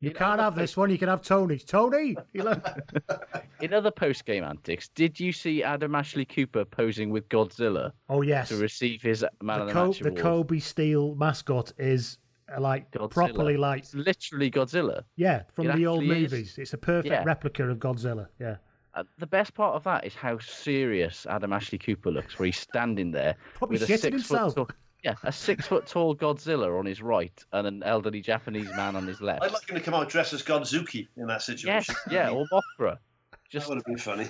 You 0.00 0.10
can't 0.10 0.40
have 0.40 0.54
this 0.54 0.76
one. 0.76 0.90
You 0.90 0.98
can 0.98 1.08
have 1.08 1.22
Tony's. 1.22 1.64
Tony, 1.64 2.16
In 3.60 3.72
other 3.72 3.90
post-game 3.90 4.44
antics, 4.44 4.88
did 4.88 5.18
you 5.18 5.32
see 5.32 5.62
Adam 5.62 5.94
Ashley 5.94 6.24
Cooper 6.26 6.64
posing 6.64 7.10
with 7.10 7.28
Godzilla 7.30 7.92
oh 8.10 8.20
yes, 8.22 8.48
to 8.50 8.56
receive 8.56 9.00
his 9.02 9.24
Man 9.42 9.58
the, 9.58 9.62
of 9.62 9.66
the 9.68 9.72
Co- 9.72 9.86
Match 9.86 9.98
the 10.00 10.08
award? 10.08 10.22
Kobe 10.22 10.58
Steel 10.58 11.14
mascot 11.14 11.72
is 11.78 12.18
uh, 12.54 12.60
like 12.60 12.90
Godzilla. 12.90 13.10
properly 13.10 13.56
like 13.56 13.82
It's 13.84 13.94
literally 13.94 14.50
Godzilla. 14.50 15.02
yeah 15.16 15.42
from 15.54 15.68
It 15.70 15.76
the 15.76 15.86
old 15.86 16.02
actually 16.02 16.24
is. 16.24 16.32
movies. 16.32 16.58
It's 16.58 16.72
a 16.74 16.78
perfect 16.78 17.12
Yeah. 17.12 17.24
replica 17.24 17.64
of 17.68 17.78
Godzilla. 17.78 18.26
Yeah, 18.38 18.56
Uh, 18.94 19.04
the 19.18 19.26
best 19.26 19.54
part 19.54 19.74
of 19.74 19.84
that 19.84 20.04
is 20.04 20.14
how 20.14 20.38
serious 20.38 21.26
Adam 21.26 21.52
Ashley 21.54 21.78
Cooper 21.78 22.10
looks, 22.10 22.38
where 22.38 22.46
he's 22.46 22.58
standing 22.58 23.10
there 23.12 23.34
Probably 23.54 23.76
with 23.76 23.82
a 23.82 23.86
six 23.86 24.02
himself. 24.04 24.54
foot 24.54 24.72
yeah, 25.06 25.14
a 25.22 25.30
six 25.30 25.66
foot 25.68 25.86
tall 25.86 26.16
Godzilla 26.16 26.76
on 26.78 26.84
his 26.84 27.00
right 27.00 27.44
and 27.52 27.64
an 27.66 27.82
elderly 27.84 28.20
Japanese 28.20 28.68
man 28.76 28.96
on 28.96 29.06
his 29.06 29.20
left. 29.20 29.42
I'd 29.42 29.52
like 29.52 29.68
him 29.70 29.76
to 29.76 29.82
come 29.82 29.94
out 29.94 30.08
dressed 30.08 30.32
as 30.32 30.42
Godzooky 30.42 31.06
in 31.16 31.28
that 31.28 31.42
situation. 31.42 31.94
yes, 31.94 32.10
yeah, 32.10 32.30
or 32.30 32.44
Mothra. 32.52 32.98
That 33.30 33.38
Just 33.48 33.68
would 33.68 33.76
have 33.76 33.84
been 33.84 33.98
funny. 33.98 34.26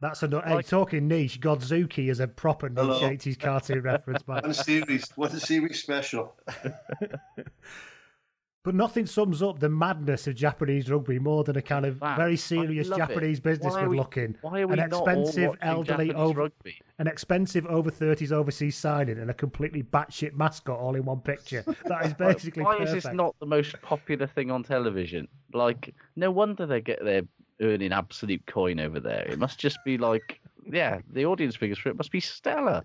that's 0.00 0.24
a 0.24 0.28
no- 0.28 0.40
hey, 0.44 0.62
talking 0.62 1.06
niche. 1.06 1.40
Godzooky 1.40 2.10
is 2.10 2.18
a 2.18 2.26
proper 2.26 2.68
niche 2.68 2.78
Hello. 2.78 3.08
eighties 3.08 3.36
cartoon 3.36 3.82
reference. 3.82 4.26
Man. 4.26 4.42
One 4.42 4.52
series, 4.54 5.08
one 5.14 5.30
series 5.38 5.80
special. 5.80 6.34
But 8.62 8.74
nothing 8.74 9.06
sums 9.06 9.42
up 9.42 9.58
the 9.58 9.70
madness 9.70 10.26
of 10.26 10.34
Japanese 10.34 10.90
rugby 10.90 11.18
more 11.18 11.44
than 11.44 11.56
a 11.56 11.62
kind 11.62 11.86
of 11.86 11.98
That- 12.00 12.18
very 12.18 12.36
serious 12.36 12.90
it. 12.90 12.96
Japanese 12.96 13.40
businessman 13.40 13.88
we- 13.88 13.96
looking, 13.96 14.36
why 14.42 14.60
are 14.60 14.66
we 14.66 14.74
an 14.74 14.80
expensive 14.80 15.56
elderly 15.62 16.08
Japanese 16.08 16.14
over, 16.28 16.40
rugby? 16.42 16.78
an 16.98 17.06
expensive 17.06 17.64
over 17.66 17.90
thirties 17.90 18.32
overseas 18.32 18.76
signing, 18.76 19.18
and 19.18 19.30
a 19.30 19.34
completely 19.34 19.82
batshit 19.82 20.34
mascot 20.34 20.78
all 20.78 20.94
in 20.94 21.06
one 21.06 21.20
picture. 21.20 21.64
That 21.86 22.04
is 22.04 22.12
basically 22.12 22.62
why 22.62 22.76
perfect. 22.76 22.98
is 22.98 23.04
this 23.04 23.12
not 23.14 23.34
the 23.40 23.46
most 23.46 23.80
popular 23.80 24.26
thing 24.26 24.50
on 24.50 24.62
television? 24.62 25.26
Like, 25.54 25.94
no 26.16 26.30
wonder 26.30 26.66
they 26.66 26.82
get 26.82 27.02
they're 27.02 27.22
earning 27.62 27.92
absolute 27.92 28.44
coin 28.46 28.78
over 28.78 29.00
there. 29.00 29.26
It 29.26 29.38
must 29.38 29.58
just 29.58 29.78
be 29.86 29.96
like, 29.96 30.38
yeah, 30.70 31.00
the 31.10 31.24
audience 31.24 31.56
figures 31.56 31.78
for 31.78 31.88
it 31.88 31.96
must 31.96 32.12
be 32.12 32.20
stellar. 32.20 32.82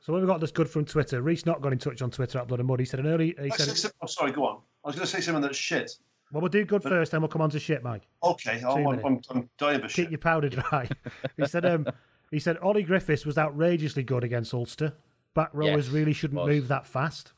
So 0.00 0.12
we've 0.12 0.26
got 0.26 0.40
this 0.40 0.50
good 0.50 0.68
from 0.68 0.84
Twitter. 0.84 1.22
Reese 1.22 1.46
not 1.46 1.60
got 1.60 1.72
in 1.72 1.78
touch 1.78 2.02
on 2.02 2.10
Twitter 2.10 2.38
at 2.38 2.48
Blood 2.48 2.60
and 2.60 2.66
Mud. 2.68 2.80
He 2.80 2.86
said 2.86 3.00
an 3.00 3.06
early. 3.06 3.34
He 3.40 3.50
I 3.50 3.56
said, 3.56 3.68
said 3.68 3.76
some- 3.76 3.92
oh, 4.02 4.06
sorry, 4.06 4.32
go 4.32 4.44
on. 4.44 4.56
I 4.84 4.88
was 4.88 4.96
going 4.96 5.06
to 5.06 5.12
say 5.12 5.20
something 5.20 5.42
that's 5.42 5.56
shit. 5.56 5.92
"Well, 6.32 6.40
we'll 6.40 6.48
do 6.50 6.64
good 6.64 6.82
first, 6.82 7.12
then 7.12 7.20
we'll 7.20 7.28
come 7.28 7.42
on 7.42 7.50
to 7.50 7.60
shit, 7.60 7.82
Mike." 7.84 8.02
Okay, 8.22 8.58
Two 8.60 8.66
I'm, 8.66 8.76
I'm, 8.78 8.84
minutes. 9.02 9.28
I'm, 9.30 9.36
I'm 9.36 9.50
dying 9.58 9.80
for 9.80 9.86
Keep 9.86 9.92
shit. 9.92 10.10
your 10.10 10.18
powder 10.18 10.48
dry. 10.48 10.88
he 11.36 11.46
said. 11.46 11.64
Um, 11.64 11.86
he 12.30 12.38
said 12.38 12.56
Ollie 12.58 12.82
Griffiths 12.82 13.26
was 13.26 13.36
outrageously 13.36 14.02
good 14.04 14.24
against 14.24 14.54
Ulster. 14.54 14.94
Back 15.34 15.50
rowers 15.52 15.86
Yes, 15.86 15.94
really 15.94 16.14
shouldn't 16.14 16.44
move 16.46 16.66
that 16.68 16.86
fast. 16.86 17.32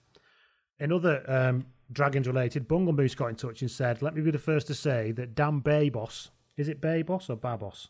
In 0.78 0.92
other 0.92 1.22
um, 1.28 1.66
Dragons 1.92 2.28
related, 2.28 2.68
Bungle 2.68 2.92
Moose 2.92 3.14
got 3.16 3.26
in 3.26 3.34
touch 3.34 3.60
and 3.60 3.70
said, 3.70 4.02
"Let 4.02 4.14
me 4.14 4.22
be 4.22 4.30
the 4.30 4.38
first 4.38 4.68
to 4.68 4.74
say 4.74 5.10
that 5.12 5.34
Dan 5.34 5.58
Babos 5.58 6.30
is 6.56 6.68
it 6.68 6.80
Babos 6.80 7.28
or 7.28 7.36
Babos, 7.36 7.88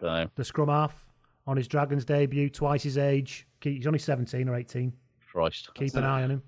So, 0.00 0.28
the 0.36 0.44
scrum 0.44 0.68
half 0.68 1.07
on 1.48 1.56
his 1.56 1.66
Dragons 1.66 2.04
debut, 2.04 2.50
twice 2.50 2.82
his 2.82 2.98
age. 2.98 3.46
He's 3.62 3.86
only 3.86 3.98
seventeen 3.98 4.48
or 4.48 4.54
eighteen. 4.54 4.92
Christ. 5.26 5.72
Keep 5.74 5.94
an 5.94 6.04
eye 6.04 6.22
on 6.22 6.30
him. 6.30 6.42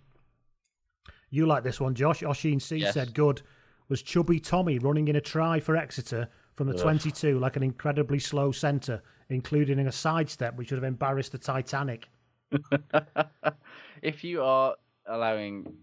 You 1.30 1.46
like 1.46 1.64
this 1.64 1.80
one, 1.80 1.94
Josh? 1.94 2.20
Oshin 2.20 2.60
C 2.60 2.76
Yes. 2.76 2.94
said, 2.94 3.14
"Good." 3.14 3.42
Was 3.88 4.02
Chubby 4.02 4.38
Tommy 4.38 4.78
running 4.78 5.08
in 5.08 5.16
a 5.16 5.20
try 5.20 5.58
for 5.58 5.74
Exeter 5.74 6.28
from 6.54 6.68
the 6.68 6.74
Ugh. 6.74 6.82
22 6.82 7.38
like 7.40 7.56
an 7.56 7.62
incredibly 7.62 8.18
slow 8.20 8.52
centre, 8.52 9.02
including 9.30 9.78
in 9.80 9.88
a 9.88 9.92
sidestep 9.92 10.54
which 10.56 10.70
would 10.70 10.76
have 10.76 10.84
embarrassed 10.84 11.32
the 11.32 11.38
Titanic? 11.38 12.08
if 14.02 14.22
you 14.22 14.42
are 14.42 14.76
allowing 15.06 15.74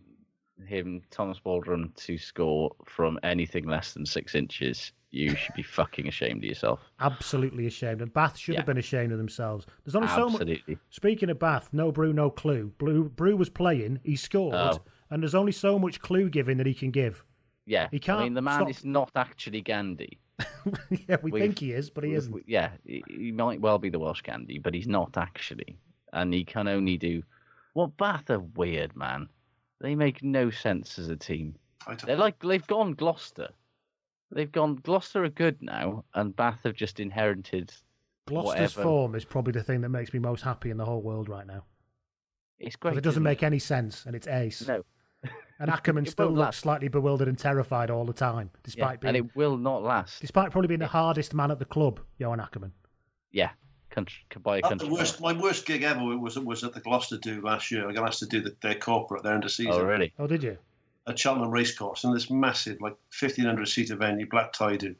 him, 0.66 1.02
Thomas 1.12 1.40
Waldrom, 1.46 1.94
to 1.98 2.18
score 2.18 2.72
from 2.86 3.20
anything 3.24 3.68
less 3.68 3.94
than 3.94 4.06
six 4.06 4.36
inches, 4.36 4.92
you 5.12 5.36
should 5.36 5.56
be 5.56 5.64
fucking 5.64 6.08
ashamed 6.08 6.44
of 6.44 6.50
yourself. 6.50 6.80
Absolutely 7.00 7.68
ashamed. 7.68 8.02
And 8.02 8.12
Bath 8.14 8.38
should 8.38 8.56
have 8.56 8.66
been 8.66 8.78
ashamed 8.78 9.12
of 9.12 9.18
themselves. 9.18 9.66
There's 9.86 9.96
only 9.96 10.08
so 10.10 10.30
much. 10.30 10.50
Speaking 10.90 11.30
of 11.30 11.40
Bath, 11.40 11.70
no 11.72 11.92
Brew, 11.92 12.12
no 12.14 12.30
clue. 12.30 12.74
Brew, 12.78 13.10
Brew 13.10 13.38
was 13.38 13.50
playing, 13.50 14.00
he 14.04 14.16
scored, 14.16 14.56
Oh. 14.56 14.80
and 15.10 15.22
there's 15.24 15.36
only 15.36 15.52
so 15.54 15.80
much 15.80 16.02
clue 16.02 16.30
giving 16.30 16.58
that 16.58 16.68
he 16.68 16.74
can 16.74 16.92
give. 16.92 17.24
Yeah, 17.66 17.88
He 17.92 18.00
can't 18.00 18.20
I 18.22 18.24
mean, 18.24 18.34
the 18.34 18.42
man 18.42 18.60
stop- 18.60 18.70
is 18.70 18.86
not 18.86 19.12
actually 19.16 19.62
Gandhi. 19.62 20.20
yeah, 21.08 21.18
we 21.22 21.32
We've- 21.32 21.46
think 21.48 21.60
he 21.60 21.72
is, 21.72 21.90
but 21.90 22.04
he 22.04 22.14
isn't. 22.14 22.44
yeah, 22.48 22.72
he 22.86 23.04
he 23.10 23.32
might 23.32 23.60
well 23.60 23.78
be 23.80 23.90
the 23.90 24.00
Welsh 24.00 24.22
Gandhi, 24.22 24.60
but 24.60 24.74
he's 24.74 24.88
not 24.88 25.18
actually. 25.18 25.78
And 26.14 26.34
he 26.34 26.44
can 26.46 26.68
only 26.68 26.98
do. 26.98 27.24
Well, 27.74 27.88
Bath 27.88 28.30
are 28.30 28.40
weird, 28.40 28.96
man. 28.96 29.28
They 29.82 29.96
make 29.96 30.24
no 30.24 30.50
sense 30.50 30.98
as 31.00 31.10
a 31.10 31.16
team. 31.16 31.56
They're 32.06 32.16
like 32.18 32.40
they've 32.40 32.66
gone 32.68 32.94
Gloucester. 32.94 33.50
They've 34.32 34.52
gone 34.52 34.76
Gloucester 34.78 35.24
are 35.24 35.30
good 35.30 35.62
now, 35.62 36.04
and 36.14 36.36
Bath 36.36 36.60
have 36.64 36.76
just 36.76 37.00
inherited 37.00 37.72
Gloucester's 38.26 38.76
whatever. 38.76 38.84
form 38.84 39.16
is 39.16 39.24
probably 39.24 39.54
the 39.54 39.64
thing 39.64 39.82
that 39.82 39.90
makes 39.90 40.12
me 40.14 40.20
most 40.20 40.42
happy 40.42 40.70
in 40.70 40.78
the 40.78 40.84
whole 40.86 41.02
world 41.02 41.30
right 41.30 41.48
now. 41.48 41.64
It's 42.60 42.76
'Cause 42.76 42.92
great. 42.94 42.98
it 42.98 43.04
doesn't 43.04 43.24
make 43.24 43.44
any 43.44 43.60
sense, 43.60 44.06
and 44.06 44.16
it's 44.16 44.28
ace. 44.28 44.68
No. 44.68 44.84
And 45.60 45.72
Ackermann 45.72 46.06
It 46.06 46.12
still 46.12 46.28
looks 46.28 46.38
last. 46.40 46.60
slightly 46.60 46.88
bewildered 46.88 47.28
and 47.28 47.36
terrified 47.40 47.90
all 47.90 48.06
the 48.06 48.14
time, 48.14 48.52
Yeah, 48.54 48.60
despite 48.64 49.04
and 49.04 49.18
it 49.18 49.36
will 49.36 49.58
not 49.58 49.82
last. 49.82 50.22
despite 50.22 50.52
probably 50.52 50.68
being 50.68 50.80
the 50.82 50.86
hardest 50.88 51.34
man 51.34 51.50
at 51.50 51.58
the 51.58 51.66
club, 51.66 52.00
Johan 52.20 52.38
Ackermann. 52.40 52.74
Yeah, 53.32 53.50
country 53.98 54.24
by 54.44 54.58
a 54.58 54.62
country. 54.62 54.88
the 54.88 54.94
worst, 54.94 55.20
my 55.22 55.34
worst 55.34 55.66
gig 55.66 55.84
ever 55.84 56.18
was 56.18 56.38
was 56.38 56.64
at 56.64 56.74
the 56.74 56.80
Gloucester 56.80 57.18
do 57.18 57.42
last 57.42 57.72
year. 57.72 57.90
I 57.90 57.94
got 57.94 58.08
asked 58.08 58.20
to 58.20 58.28
do 58.28 58.42
the, 58.42 58.56
their 58.62 58.76
corporate, 58.76 59.24
their 59.24 59.34
end 59.34 59.44
of 59.44 59.52
season. 59.52 59.74
Oh, 59.74 59.84
really? 59.84 60.14
Oh, 60.20 60.28
did 60.28 60.44
you? 60.44 60.58
At 61.08 61.18
Cheltenham 61.18 61.52
Racecourse, 61.52 62.04
in 62.04 62.14
this 62.14 62.30
massive, 62.30 62.80
like 62.82 62.96
1,500 63.18 63.68
seater 63.68 63.96
venue, 63.96 64.28
black 64.28 64.54
tie 64.54 64.76
do. 64.76 64.94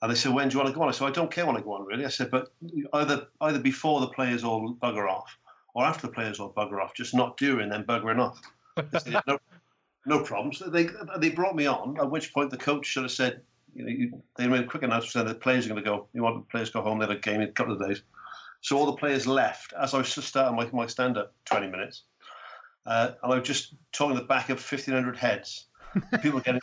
And 0.00 0.10
they 0.10 0.14
said, 0.14 0.34
when 0.34 0.48
do 0.48 0.54
you 0.54 0.58
want 0.60 0.72
to 0.72 0.74
go 0.74 0.82
on? 0.82 0.88
I 0.88 0.92
said, 0.92 1.06
I 1.06 1.10
don't 1.10 1.30
care 1.30 1.46
when 1.46 1.56
I 1.56 1.60
go 1.60 1.72
on, 1.72 1.86
really. 1.86 2.04
I 2.04 2.08
said, 2.08 2.30
but 2.30 2.52
either 2.92 3.26
either 3.40 3.58
before 3.58 4.00
the 4.00 4.08
players 4.08 4.44
all 4.44 4.74
bugger 4.74 5.08
off 5.08 5.36
or 5.74 5.84
after 5.84 6.06
the 6.06 6.12
players 6.12 6.38
all 6.38 6.52
bugger 6.52 6.80
off, 6.82 6.94
just 6.94 7.14
not 7.14 7.36
during 7.36 7.70
them 7.70 7.84
buggering 7.84 8.20
off. 8.20 8.40
They 8.76 8.98
said, 8.98 9.22
no, 9.26 9.38
no 10.06 10.20
problems. 10.22 10.62
They, 10.66 10.88
they 11.18 11.30
brought 11.30 11.56
me 11.56 11.66
on, 11.66 11.98
at 11.98 12.10
which 12.10 12.32
point 12.32 12.50
the 12.50 12.56
coach 12.56 12.86
should 12.86 13.04
have 13.04 13.12
said, 13.12 13.42
you 13.74 13.84
know, 13.84 13.90
you, 13.90 14.22
they 14.36 14.46
made 14.46 14.64
a 14.64 14.66
quick 14.66 14.82
announcement 14.82 15.12
saying 15.12 15.26
the 15.26 15.34
players 15.34 15.66
are 15.66 15.70
going 15.70 15.82
to 15.82 15.88
go. 15.88 16.08
You 16.12 16.22
want 16.22 16.36
the 16.46 16.50
players 16.50 16.68
to 16.70 16.74
go 16.74 16.82
home, 16.82 16.98
they 16.98 17.06
had 17.06 17.16
a 17.16 17.20
game 17.20 17.40
in 17.40 17.48
a 17.48 17.52
couple 17.52 17.74
of 17.74 17.86
days. 17.86 18.02
So 18.60 18.76
all 18.78 18.86
the 18.86 18.92
players 18.96 19.26
left 19.26 19.72
as 19.80 19.92
I 19.94 19.98
was 19.98 20.14
just 20.14 20.28
starting 20.28 20.56
my, 20.56 20.68
my 20.72 20.86
stand 20.86 21.18
up 21.18 21.32
20 21.46 21.68
minutes. 21.68 22.02
Uh, 22.86 23.12
and 23.22 23.32
I 23.32 23.36
was 23.38 23.46
just 23.46 23.74
talking 23.92 24.16
the 24.16 24.22
back 24.24 24.50
of 24.50 24.58
1,500 24.58 25.16
heads. 25.16 25.66
People 26.22 26.40
getting 26.40 26.60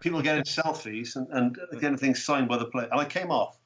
people 0.00 0.20
getting 0.20 0.44
selfies 0.44 1.16
and, 1.16 1.26
and 1.30 1.58
getting 1.80 1.96
things 1.96 2.22
signed 2.24 2.46
by 2.48 2.58
the 2.58 2.66
player. 2.66 2.88
And 2.90 3.00
I 3.00 3.04
came 3.06 3.30
off. 3.30 3.58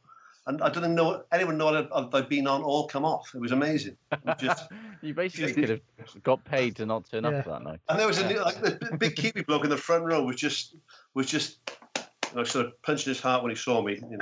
And 0.46 0.62
I 0.62 0.70
didn't 0.70 0.94
know 0.94 1.24
anyone 1.30 1.58
know 1.58 1.68
I'd, 1.92 2.14
I'd 2.14 2.28
been 2.28 2.46
on 2.46 2.62
all 2.62 2.86
come 2.88 3.04
off. 3.04 3.32
It 3.34 3.40
was 3.40 3.52
amazing. 3.52 3.96
It 4.12 4.20
was 4.24 4.36
just, 4.38 4.68
You 5.02 5.12
basically 5.14 5.52
could 5.52 5.68
have 5.68 6.22
got 6.22 6.42
paid 6.44 6.76
to 6.76 6.86
not 6.86 7.08
turn 7.10 7.24
Yeah. 7.24 7.30
up 7.40 7.44
that 7.44 7.62
night. 7.64 7.80
and 7.88 7.98
there 8.00 8.06
was 8.06 8.18
a 8.18 8.26
new, 8.28 8.40
like 8.42 8.58
the 8.60 8.96
big 8.98 9.14
Kiwi 9.14 9.42
bloke 9.42 9.64
in 9.64 9.70
the 9.70 9.76
front 9.76 10.04
row 10.04 10.22
was 10.24 10.36
just 10.36 10.74
was 11.14 11.26
just 11.26 11.58
you 12.30 12.36
know, 12.36 12.44
sort 12.44 12.66
of 12.66 12.82
punching 12.82 13.10
his 13.10 13.20
heart 13.20 13.42
when 13.42 13.50
he 13.50 13.56
saw 13.56 13.82
me. 13.82 14.00
You 14.10 14.18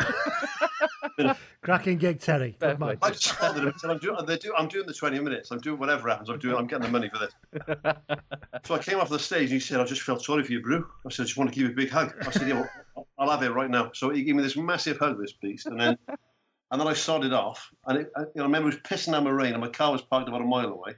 know. 1.19 1.35
Cracking 1.63 1.99
gig, 1.99 2.21
Terry. 2.21 2.57
Good. 2.61 2.81
I 2.81 3.11
just 3.11 3.25
started 3.25 3.65
him. 3.65 3.75
I'm 3.85 3.99
doing, 3.99 4.17
I'm 4.57 4.69
doing 4.69 4.87
the 4.87 4.93
20 4.93 5.19
minutes. 5.21 5.51
I'm 5.51 5.61
doing 5.61 5.79
whatever 5.79 6.09
happens. 6.09 6.29
I'm 6.29 6.39
doing. 6.39 6.57
I'm 6.57 6.67
getting 6.67 6.85
the 6.85 6.91
money 6.91 7.11
for 7.11 7.19
this. 7.19 7.33
so 8.65 8.75
I 8.75 8.79
came 8.79 9.01
off 9.01 9.09
the 9.09 9.19
stage 9.19 9.43
and 9.43 9.53
he 9.53 9.61
said, 9.61 9.81
I 9.81 9.85
just 9.85 10.03
felt 10.03 10.23
sorry 10.23 10.45
for 10.45 10.53
you, 10.53 10.61
Brew. 10.61 10.87
I 11.07 11.11
said, 11.11 11.23
I 11.23 11.27
just 11.27 11.37
want 11.37 11.53
to 11.53 11.55
give 11.55 11.67
you 11.67 11.73
a 11.73 11.77
big 11.77 11.91
hug. 11.91 12.15
I 12.21 12.31
said, 12.31 12.49
yeah, 12.49 12.67
well, 12.95 13.07
I'll 13.19 13.31
have 13.31 13.43
it 13.43 13.51
right 13.51 13.71
now. 13.71 13.91
So 13.95 14.11
he 14.11 14.23
gave 14.23 14.37
me 14.37 14.43
this 14.43 14.57
massive 14.57 14.99
hug, 14.99 15.19
this 15.21 15.33
beast. 15.33 15.67
And 15.67 15.81
then 15.81 15.99
and 16.71 16.81
then 16.81 16.89
I 16.89 16.95
started 16.95 17.33
off. 17.33 17.71
And 17.87 18.01
it, 18.01 18.13
I, 18.17 18.21
you 18.21 18.27
know, 18.37 18.43
I 18.43 18.47
remember 18.47 18.69
it 18.71 18.75
was 18.75 18.83
pissing 18.83 19.13
down 19.13 19.25
my 19.25 19.31
rain 19.31 19.53
and 19.53 19.61
my 19.61 19.69
car 19.69 19.93
was 19.93 20.03
parked 20.03 20.29
about 20.29 20.41
a 20.41 20.45
mile 20.45 20.69
away. 20.69 20.95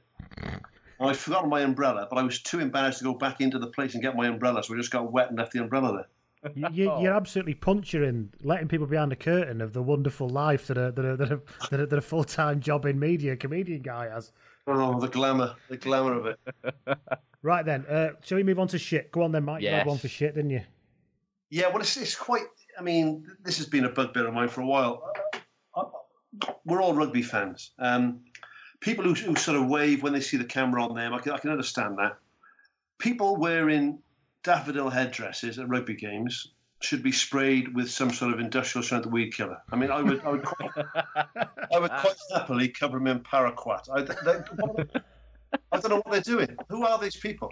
And 1.00 1.08
I'd 1.08 1.16
forgotten 1.16 1.48
my 1.48 1.60
umbrella, 1.60 2.08
but 2.10 2.18
I 2.18 2.22
was 2.22 2.42
too 2.42 2.58
embarrassed 2.58 2.98
to 2.98 3.04
go 3.04 3.14
back 3.14 3.40
into 3.40 3.58
the 3.58 3.68
place 3.68 3.94
and 3.94 4.02
get 4.02 4.16
my 4.16 4.26
umbrella. 4.26 4.64
So 4.64 4.74
I 4.74 4.78
just 4.78 4.90
got 4.90 5.12
wet 5.12 5.28
and 5.28 5.38
left 5.38 5.52
the 5.52 5.60
umbrella 5.60 5.92
there. 5.92 6.08
You, 6.54 6.68
you, 6.72 6.84
you're 7.00 7.14
absolutely 7.14 7.54
puncturing, 7.54 8.32
letting 8.42 8.68
people 8.68 8.86
behind 8.86 9.10
the 9.10 9.16
curtain 9.16 9.60
of 9.60 9.72
the 9.72 9.82
wonderful 9.82 10.28
life 10.28 10.68
that 10.68 10.78
a, 10.78 10.92
that 10.92 11.04
a, 11.04 11.16
that 11.16 11.32
a, 11.32 11.40
that 11.70 11.80
a, 11.80 11.86
that 11.86 11.98
a 11.98 12.00
full 12.00 12.22
time 12.22 12.60
job 12.60 12.86
in 12.86 12.98
media 12.98 13.34
comedian 13.36 13.82
guy 13.82 14.08
has. 14.08 14.30
Oh, 14.66 15.00
the 15.00 15.08
glamour, 15.08 15.56
the 15.68 15.76
glamour 15.76 16.12
of 16.14 16.26
it. 16.26 16.38
Right 17.42 17.64
then, 17.64 17.86
uh, 17.86 18.10
shall 18.22 18.36
we 18.36 18.42
move 18.42 18.58
on 18.58 18.66
to 18.68 18.78
shit? 18.78 19.12
Go 19.12 19.22
on 19.22 19.30
then, 19.30 19.44
Mike. 19.44 19.62
You 19.62 19.68
had 19.68 19.78
Yes. 19.78 19.86
one 19.86 19.98
for 19.98 20.08
shit, 20.08 20.34
didn't 20.34 20.50
you? 20.50 20.62
Yeah, 21.50 21.68
well, 21.68 21.78
it's, 21.80 21.96
it's 21.96 22.16
quite. 22.16 22.42
I 22.76 22.82
mean, 22.82 23.26
this 23.44 23.58
has 23.58 23.66
been 23.66 23.84
a 23.84 23.88
bugbear 23.88 24.26
of 24.26 24.34
mine 24.34 24.48
for 24.48 24.60
a 24.60 24.66
while. 24.66 25.12
Uh, 25.74 25.84
We're 26.64 26.82
all 26.82 26.94
rugby 26.94 27.22
fans. 27.22 27.70
Um, 27.78 28.20
people 28.80 29.04
who, 29.04 29.14
who 29.14 29.36
sort 29.36 29.56
of 29.56 29.66
wave 29.68 30.02
when 30.02 30.12
they 30.12 30.20
see 30.20 30.36
the 30.36 30.44
camera 30.44 30.82
on 30.84 30.94
them, 30.96 31.14
I 31.14 31.18
can, 31.20 31.32
I 31.32 31.38
can 31.38 31.50
understand 31.50 31.98
that. 31.98 32.18
People 32.98 33.36
wearing 33.36 34.00
daffodil 34.42 34.90
headdresses 34.90 35.58
at 35.58 35.68
rugby 35.68 35.94
games 35.94 36.48
should 36.80 37.02
be 37.02 37.12
sprayed 37.12 37.74
with 37.74 37.90
some 37.90 38.10
sort 38.10 38.32
of 38.32 38.38
industrial 38.38 38.84
strength 38.84 39.06
weed 39.06 39.34
killer. 39.34 39.58
I 39.72 39.76
mean, 39.76 39.90
I 39.90 40.00
would, 40.00 40.24
I 40.24 40.30
would, 40.30 40.44
quite, 40.44 40.70
I 41.72 41.78
would 41.78 41.90
quite 41.90 42.16
happily 42.32 42.68
cover 42.68 42.98
them 42.98 43.08
in 43.08 43.20
paraquat. 43.20 43.88
I, 43.92 44.02
they, 44.02 45.00
I 45.72 45.80
don't 45.80 45.90
know 45.90 45.96
what 45.96 46.12
they're 46.12 46.20
doing. 46.20 46.56
Who 46.68 46.86
are 46.86 46.98
these 46.98 47.16
people? 47.16 47.50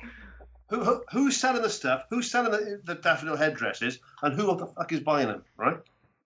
Who, 0.69 0.83
who 0.83 1.05
who's 1.11 1.37
selling 1.37 1.63
the 1.63 1.71
stuff? 1.71 2.05
Who's 2.11 2.31
selling 2.31 2.51
the, 2.51 2.81
the 2.85 2.97
daffodil 2.97 3.37
headdresses? 3.37 4.01
And 4.23 4.35
who 4.35 4.47
the 4.57 4.67
fuck 4.67 4.93
is 4.93 5.01
buying 5.01 5.29
them? 5.29 5.45
Right? 5.57 5.79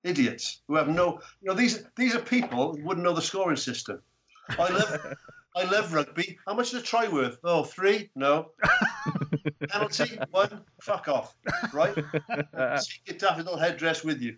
Idiots 0.02 0.62
who 0.66 0.76
have 0.76 0.88
no. 0.88 1.20
You 1.42 1.48
know 1.48 1.54
these 1.54 1.84
these 1.96 2.14
are 2.14 2.20
people 2.20 2.74
who 2.74 2.84
wouldn't 2.84 3.04
know 3.04 3.12
the 3.12 3.22
scoring 3.22 3.56
system. 3.56 4.00
I 4.48 4.68
love 4.68 5.14
I 5.56 5.64
love 5.64 5.92
rugby. 5.92 6.38
How 6.46 6.54
much 6.54 6.72
is 6.72 6.80
a 6.80 6.82
try 6.82 7.08
worth? 7.08 7.38
Oh, 7.44 7.64
three? 7.64 8.10
No. 8.14 8.52
Penalty? 9.68 10.18
One? 10.30 10.62
Fuck 10.80 11.08
off. 11.08 11.34
Right? 11.72 11.94
Take 12.28 13.00
your 13.06 13.16
daffodil 13.18 13.56
headdress 13.56 14.04
with 14.04 14.20
you. 14.20 14.36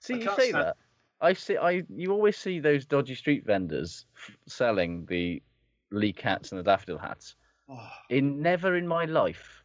See, 0.00 0.14
I 0.14 0.16
you 0.18 0.30
say 0.36 0.48
stand- 0.50 0.64
that. 0.64 0.76
I 1.20 1.32
see. 1.32 1.56
I 1.56 1.82
you 1.88 2.12
always 2.12 2.36
see 2.36 2.60
those 2.60 2.84
dodgy 2.84 3.14
street 3.14 3.44
vendors 3.46 4.04
f- 4.16 4.36
selling 4.46 5.06
the 5.06 5.42
leek 5.90 6.20
hats 6.20 6.52
and 6.52 6.58
the 6.58 6.62
daffodil 6.62 6.98
hats. 6.98 7.36
Oh. 7.68 7.88
In 8.10 8.42
never 8.42 8.76
in 8.76 8.86
my 8.86 9.06
life 9.06 9.62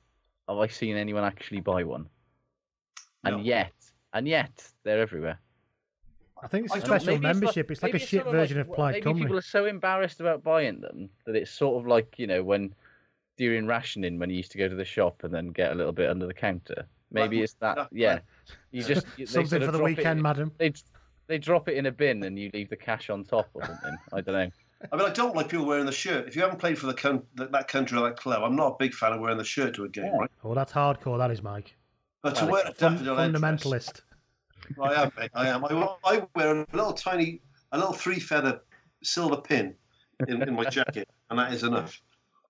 have 0.48 0.58
I 0.58 0.68
seen 0.68 0.96
anyone 0.96 1.24
actually 1.24 1.60
buy 1.60 1.84
one. 1.84 2.08
And 3.24 3.46
yet, 3.46 3.74
and 4.14 4.28
yet, 4.28 4.52
they're 4.84 5.00
everywhere. 5.02 5.40
I 6.44 6.48
think 6.48 6.66
it's 6.66 6.74
a 6.74 6.78
I 6.78 6.80
special 6.80 7.06
maybe 7.08 7.16
it's 7.28 7.40
membership. 7.40 7.70
It's 7.70 7.84
like, 7.84 7.94
a 7.94 8.00
shit 8.00 8.24
sort 8.24 8.32
version 8.34 8.58
like- 8.58 8.68
of 8.68 8.74
Plaid 8.74 8.94
Maybe 9.06 9.20
Cymru. 9.20 9.22
people 9.22 9.38
are 9.38 9.42
so 9.44 9.66
embarrassed 9.66 10.20
about 10.22 10.44
buying 10.44 10.82
them 10.82 11.10
that 11.26 11.36
it's 11.36 11.52
sort 11.52 11.80
of 11.80 11.86
like 11.88 12.18
you 12.18 12.26
know 12.28 12.42
when 12.44 12.74
during 13.38 13.66
rationing 13.66 14.20
when 14.20 14.30
you 14.30 14.38
used 14.38 14.52
to 14.52 14.58
go 14.58 14.68
to 14.68 14.76
the 14.76 14.86
shop 14.86 15.24
and 15.24 15.34
then 15.34 15.48
get 15.48 15.72
a 15.72 15.76
little 15.76 15.94
bit 15.94 16.10
under 16.10 16.28
the 16.28 16.34
counter. 16.34 16.86
Maybe 17.12 17.38
Right, 17.38 17.44
it's 17.44 17.54
that. 17.56 17.78
right. 17.78 17.88
Yeah, 17.92 18.20
you 18.72 18.84
just 18.94 19.06
they 19.18 19.26
Something 19.26 19.50
sort 19.50 19.62
of 19.64 19.68
for 19.68 19.78
the 19.78 19.84
weekend, 19.84 20.20
in- 20.20 20.24
madam. 20.24 20.52
They 20.58 20.74
they 21.28 21.38
drop 21.38 21.70
it 21.70 21.78
in 21.78 21.86
a 21.86 21.92
bin 21.92 22.24
and 22.24 22.38
you 22.38 22.50
leave 22.54 22.70
the 22.70 22.76
cash 22.76 23.10
on 23.10 23.24
top 23.24 23.48
or 23.54 23.66
something. 23.66 23.96
I 24.14 24.22
don't 24.22 24.34
know. 24.36 24.50
I 24.92 24.96
mean, 24.98 25.06
I 25.08 25.12
don't 25.14 25.36
like 25.36 25.48
people 25.50 25.66
wearing 25.66 25.86
the 25.86 25.92
shirt. 25.92 26.28
If 26.28 26.36
you 26.36 26.42
haven't 26.42 26.58
played 26.60 26.78
for 26.78 26.88
the 26.88 26.94
coun- 26.94 27.24
that 27.36 27.52
that 27.52 27.68
country 27.68 27.98
or 27.98 28.08
that 28.10 28.18
club, 28.18 28.44
I'm 28.44 28.56
not 28.56 28.68
a 28.74 28.76
big 28.80 28.94
fan 28.94 29.14
of 29.14 29.20
wearing 29.22 29.38
the 29.38 29.44
shirt 29.44 29.76
to 29.76 29.84
a 29.86 29.90
game, 29.90 30.12
right? 30.18 30.30
Oh, 30.44 30.54
that's 30.56 30.72
hardcore. 30.74 31.18
That 31.18 31.32
is, 31.32 31.42
Mike. 31.44 31.76
But 32.24 32.36
to 32.36 32.44
Well, 32.46 32.54
wear 32.54 32.64
a 32.68 32.74
Fun- 32.74 32.98
fundamentalist. 33.00 34.02
I 34.82 34.94
am, 35.04 35.12
mate. 35.18 35.32
I 35.34 35.48
am. 35.50 35.66
I, 35.66 35.96
I 36.06 36.28
wear 36.36 36.62
a 36.62 36.66
little 36.74 36.94
tiny, 36.94 37.42
a 37.72 37.78
little 37.78 37.94
three 37.94 38.20
feather 38.20 38.62
silver 39.04 39.38
pin 39.38 39.76
in, 40.28 40.42
in 40.44 40.54
my 40.56 40.64
jacket, 40.66 41.10
and 41.30 41.40
that 41.40 41.52
is 41.54 41.64
enough. 41.64 42.00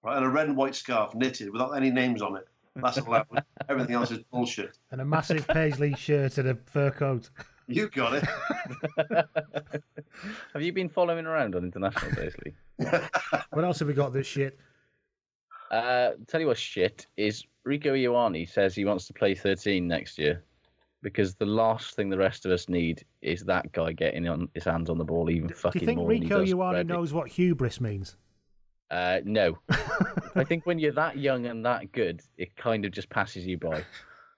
Right, 0.04 0.18
and 0.18 0.26
a 0.26 0.30
red 0.30 0.48
and 0.48 0.58
white 0.58 0.76
scarf 0.76 1.14
knitted 1.14 1.52
without 1.52 1.72
any 1.72 1.92
names 1.92 2.22
on 2.22 2.36
it. 2.36 2.48
That's 2.76 2.98
allowed. 2.98 3.28
Everything 3.70 3.96
else 3.96 4.12
is 4.12 4.20
bullshit. 4.32 4.78
And 4.92 5.02
a 5.02 5.06
massive 5.06 5.48
paisley 5.48 5.94
shirt 5.96 6.38
and 6.38 6.50
a 6.50 6.56
fur 6.66 6.92
coat. 6.92 7.30
You 7.68 7.90
got 7.90 8.14
it. 8.16 8.24
Have 10.54 10.62
you 10.62 10.74
been 10.74 10.90
following 10.90 11.26
around 11.26 11.56
on 11.56 11.64
international 11.64 12.12
basically? 12.16 12.54
What 13.52 13.66
else 13.66 13.80
have 13.80 13.88
we 13.88 13.94
got 13.94 14.14
this 14.14 14.28
shit? 14.28 14.58
Uh, 15.70 16.12
tell 16.28 16.42
you 16.42 16.48
what, 16.48 16.58
shit 16.58 17.06
is 17.18 17.46
Rieko 17.68 17.92
Ioane 17.92 18.50
says 18.50 18.74
he 18.76 18.86
wants 18.86 19.08
to 19.08 19.14
play 19.14 19.36
13 19.36 19.88
next 19.88 20.18
year 20.18 20.44
because 21.02 21.36
the 21.36 21.46
last 21.46 21.96
thing 21.96 22.10
the 22.10 22.18
rest 22.18 22.46
of 22.46 22.52
us 22.52 22.70
need 22.70 23.06
is 23.22 23.44
that 23.44 23.72
guy 23.72 23.92
getting 23.92 24.28
on 24.28 24.50
his 24.54 24.64
hands 24.64 24.90
on 24.90 24.98
the 24.98 25.04
ball 25.04 25.30
even 25.30 25.48
Do 25.48 25.54
fucking 25.54 25.82
you 25.82 25.86
think 25.86 25.98
more. 26.00 26.10
than 26.10 26.22
he 26.24 26.30
Rieko 26.30 26.46
does 26.46 26.54
Ioane 26.54 26.88
knows 26.88 27.14
what 27.14 27.28
hubris 27.30 27.80
means? 27.80 28.18
Uh, 28.92 29.22
no, 29.24 29.58
I 30.36 30.44
think 30.44 30.66
when 30.66 30.78
you're 30.78 30.92
that 30.92 31.18
young 31.18 31.46
and 31.46 31.66
that 31.66 31.92
good, 31.94 32.22
it 32.38 32.56
kind 32.58 32.84
of 32.86 32.92
just 32.92 33.10
passes 33.10 33.48
you 33.48 33.58
by. 33.58 33.84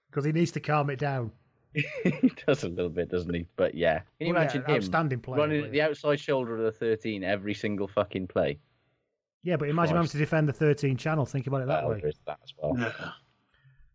Because 0.08 0.24
he 0.24 0.30
needs 0.32 0.52
to 0.52 0.60
calm 0.60 0.90
it 0.90 0.98
down. 1.00 1.32
he 1.74 2.32
does 2.46 2.62
a 2.62 2.68
little 2.68 2.88
bit, 2.88 3.10
doesn't 3.10 3.34
he? 3.34 3.48
But 3.56 3.74
yeah, 3.74 4.02
can 4.18 4.28
you 4.28 4.32
Well, 4.32 4.42
yeah, 4.44 4.52
imagine 4.52 4.64
him 4.64 4.76
outstanding 4.76 5.18
player, 5.20 5.40
running 5.40 5.60
but 5.62 5.66
at 5.66 5.72
the 5.72 5.82
outside 5.82 6.20
shoulder 6.20 6.56
of 6.56 6.62
the 6.62 6.70
13 6.70 7.24
every 7.24 7.52
single 7.52 7.88
fucking 7.88 8.28
play? 8.28 8.60
Yeah, 9.42 9.56
but 9.56 9.68
imagine 9.68 9.96
having 9.96 10.08
to 10.10 10.18
defend 10.18 10.48
the 10.48 10.52
13 10.52 10.96
channel. 10.96 11.26
Think 11.26 11.48
about 11.48 11.62
it 11.62 11.66
that 11.68 11.82
Well, 11.82 11.94
way. 11.94 12.00
there's 12.00 12.20
that 12.26 12.38
as 12.44 12.54
well. 12.56 12.92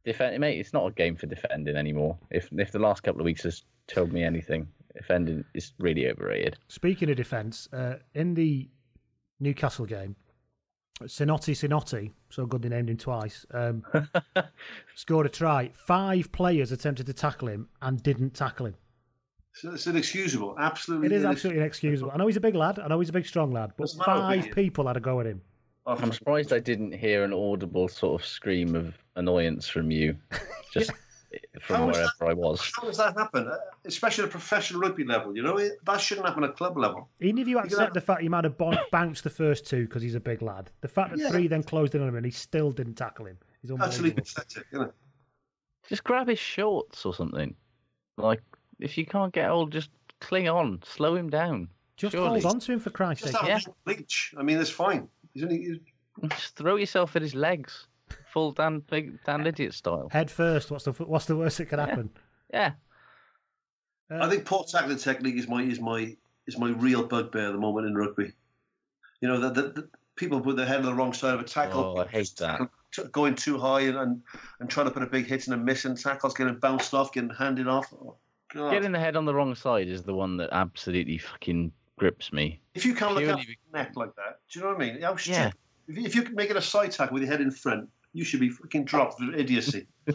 Defend, 0.04 0.40
mate. 0.40 0.60
It's 0.60 0.74
not 0.74 0.86
a 0.88 0.92
game 0.92 1.16
for 1.16 1.26
defending 1.28 1.76
anymore. 1.78 2.18
If 2.32 2.50
if 2.52 2.72
the 2.72 2.80
last 2.80 3.02
couple 3.04 3.22
of 3.22 3.26
weeks 3.26 3.44
has 3.44 3.64
told 3.88 4.12
me 4.12 4.24
anything, 4.24 4.68
defending 4.94 5.46
is 5.54 5.72
really 5.80 6.10
overrated. 6.10 6.58
Speaking 6.68 7.10
of 7.10 7.16
defence, 7.16 7.68
uh, 7.72 7.96
in 8.14 8.34
the 8.34 8.70
Newcastle 9.40 9.86
game, 9.86 10.16
Sinoti 11.04 11.54
Sinoti, 11.56 12.12
so 12.30 12.46
good 12.46 12.62
they 12.62 12.70
named 12.70 12.90
him 12.90 12.98
twice, 12.98 13.46
um, 13.54 13.84
scored 14.96 15.26
a 15.26 15.30
try. 15.30 15.72
Five 15.86 16.32
players 16.32 16.72
attempted 16.72 17.06
to 17.06 17.14
tackle 17.14 17.48
him 17.48 17.70
and 17.82 18.02
didn't 18.04 18.34
tackle 18.34 18.66
him. 18.68 18.76
So 19.54 19.72
it's 19.74 19.88
inexcusable. 19.88 20.56
Absolutely. 20.60 21.08
It 21.08 21.12
is 21.14 21.24
inex- 21.24 21.30
absolutely 21.32 21.62
inexcusable. 21.62 22.12
I 22.12 22.18
know 22.18 22.28
he's 22.28 22.38
a 22.38 22.42
big 22.42 22.56
lad. 22.56 22.80
I 22.80 22.88
know 22.88 23.00
he's 23.00 23.10
a 23.10 23.14
big, 23.14 23.26
strong 23.26 23.52
lad, 23.52 23.72
but 23.78 23.90
five 24.06 24.52
people 24.52 24.88
had 24.88 24.98
a 24.98 25.00
go 25.00 25.20
at 25.20 25.26
him. 25.26 25.42
I'm 25.86 26.12
surprised 26.12 26.54
I 26.54 26.60
didn't 26.60 26.94
hear 26.94 27.24
an 27.24 27.34
audible 27.34 27.88
sort 27.88 28.22
of 28.22 28.28
scream 28.28 28.76
of 28.76 28.96
annoyance 29.16 29.68
from 29.68 29.90
you, 29.90 30.16
just 30.74 30.92
from 31.62 31.76
How 31.76 31.90
is 31.90 31.96
wherever 31.98 32.12
that- 32.20 32.30
I 32.30 32.34
was. 32.34 32.72
How 32.76 32.84
does 32.84 32.98
that 32.98 33.18
happen? 33.18 33.48
Uh, 33.48 33.56
Especially 33.86 34.24
at 34.24 34.30
a 34.30 34.32
professional 34.32 34.82
rugby 34.82 35.04
level, 35.04 35.36
you 35.36 35.42
know? 35.44 35.58
It, 35.58 35.74
that 35.86 36.00
shouldn't 36.02 36.28
happen 36.28 36.44
at 36.44 36.56
club 36.56 36.78
level. 36.78 37.10
Even 37.20 37.38
if 37.40 37.48
you 37.48 37.56
can 37.58 37.66
accept 37.66 37.82
have- 37.82 37.94
the 37.94 38.02
fact 38.02 38.22
he 38.22 38.30
might 38.30 38.44
have 38.44 38.58
bon- 38.58 38.78
bounced 38.92 39.24
the 39.24 39.30
first 39.30 39.68
two 39.68 39.86
because 39.86 40.02
he's 40.02 40.16
a 40.16 40.20
big 40.20 40.42
lad, 40.42 40.72
the 40.82 40.88
fact 40.88 41.12
that 41.12 41.20
Yeah. 41.20 41.30
three 41.30 41.48
then 41.48 41.64
closed 41.64 41.96
in 41.96 42.02
on 42.02 42.08
him 42.10 42.16
and 42.16 42.26
he 42.26 42.32
still 42.32 42.72
didn't 42.72 42.96
tackle 42.96 43.26
him 43.26 43.38
is 43.64 43.72
Absolutely 43.72 44.12
unbelievable. 44.12 44.24
pathetic, 44.24 44.66
isn't 44.74 44.88
it? 44.88 44.94
Just 45.88 46.04
grab 46.04 46.28
his 46.28 46.40
shorts 46.40 47.06
or 47.06 47.14
something. 47.14 47.56
Like 48.18 48.42
if 48.80 48.98
you 48.98 49.06
can't 49.06 49.34
get 49.34 49.50
old, 49.50 49.72
just 49.72 49.90
cling 50.22 50.48
on, 50.50 50.80
slow 50.86 51.16
him 51.16 51.30
down. 51.30 51.68
Just 51.98 52.14
Surely. 52.14 52.40
hold 52.42 52.54
on 52.56 52.60
to 52.62 52.72
him 52.72 52.80
for 52.80 52.92
Christ's 52.92 53.26
Just 53.32 53.40
sake. 53.42 53.50
have 53.50 53.68
a 53.68 53.74
bleach. 53.86 54.34
I 54.38 54.44
mean, 54.44 54.58
it's 54.58 54.70
fine. 54.70 55.10
He's 55.34 55.44
only, 55.44 55.58
he's- 55.58 56.30
Just 56.32 56.56
throw 56.56 56.76
yourself 56.78 57.16
at 57.18 57.22
his 57.22 57.36
legs, 57.36 57.88
full 58.32 58.52
Dan 58.52 58.80
big 58.90 59.24
Dan 59.24 59.46
Idiot 59.46 59.74
style. 59.74 60.10
Head 60.12 60.32
first. 60.32 60.72
What's 60.72 60.86
the 60.86 60.92
what's 60.92 61.26
the 61.26 61.36
worst 61.36 61.58
that 61.58 61.66
could 61.66 61.80
happen? 61.80 62.10
Yeah. 62.54 62.74
Uh, 64.12 64.20
I 64.24 64.30
think 64.30 64.46
poor 64.46 64.64
tackling 64.64 64.98
technique 64.98 65.36
is 65.36 65.48
my 65.48 65.62
is 65.62 65.80
my 65.80 66.16
is 66.48 66.58
my 66.58 66.72
real 66.72 67.04
bugbear 67.06 67.48
at 67.48 67.52
the 67.52 67.60
moment 67.60 67.88
in 67.88 67.96
rugby. 67.96 68.34
You 69.22 69.28
know 69.28 69.40
that 69.42 69.54
the, 69.54 69.62
the 69.62 69.90
people 70.16 70.42
put 70.42 70.56
their 70.56 70.66
head 70.66 70.80
on 70.80 70.86
the 70.86 70.94
wrong 70.94 71.14
side 71.14 71.34
of 71.34 71.40
a 71.40 71.44
tackle. 71.44 71.96
Oh, 71.98 72.02
I 72.02 72.08
hate 72.08 72.36
that. 72.38 72.60
t- 72.92 73.04
going 73.12 73.36
too 73.36 73.58
high 73.58 73.82
and, 73.82 73.98
and, 73.98 74.22
and 74.60 74.70
trying 74.70 74.88
to 74.88 74.92
put 74.92 75.04
a 75.04 75.08
big 75.08 75.26
hit 75.26 75.48
and 75.48 75.54
a 75.54 75.58
miss, 75.58 75.86
missing 75.86 75.96
tackles, 75.96 76.34
getting 76.34 76.56
bounced 76.56 76.94
off, 76.94 77.14
getting 77.14 77.30
handed 77.30 77.68
off. 77.68 77.92
Oh, 77.94 78.16
God. 78.54 78.72
Getting 78.72 78.92
the 78.92 79.00
head 79.00 79.16
on 79.16 79.26
the 79.26 79.34
wrong 79.34 79.56
side 79.56 79.88
is 79.88 80.04
the 80.04 80.14
one 80.14 80.38
that 80.38 80.50
absolutely 80.52 81.18
fucking 81.18 81.72
grips 81.98 82.32
me. 82.34 82.62
if 82.74 82.86
you 82.86 82.94
can't 82.94 83.14
look 83.14 83.24
purely 83.24 83.42
after 83.42 83.52
your 83.52 83.84
neck 83.84 83.92
like 83.96 84.16
that, 84.16 84.40
do 84.52 84.60
you 84.60 84.66
know 84.66 84.72
what 84.74 84.82
I 84.82 84.86
mean? 84.92 85.02
How. 85.02 85.16
Yeah. 85.26 85.52
If, 85.88 85.98
you, 85.98 86.06
if 86.06 86.16
you're 86.16 86.30
making 86.32 86.58
a 86.58 86.62
side 86.62 86.92
tackle 86.92 87.16
with 87.16 87.24
your 87.24 87.32
head 87.32 87.42
in 87.42 87.52
front, 87.52 87.90
you 88.14 88.24
should 88.24 88.40
be 88.40 88.50
fucking 88.50 88.86
dropped 88.86 89.20
for 89.20 89.34
idiocy. 89.34 89.88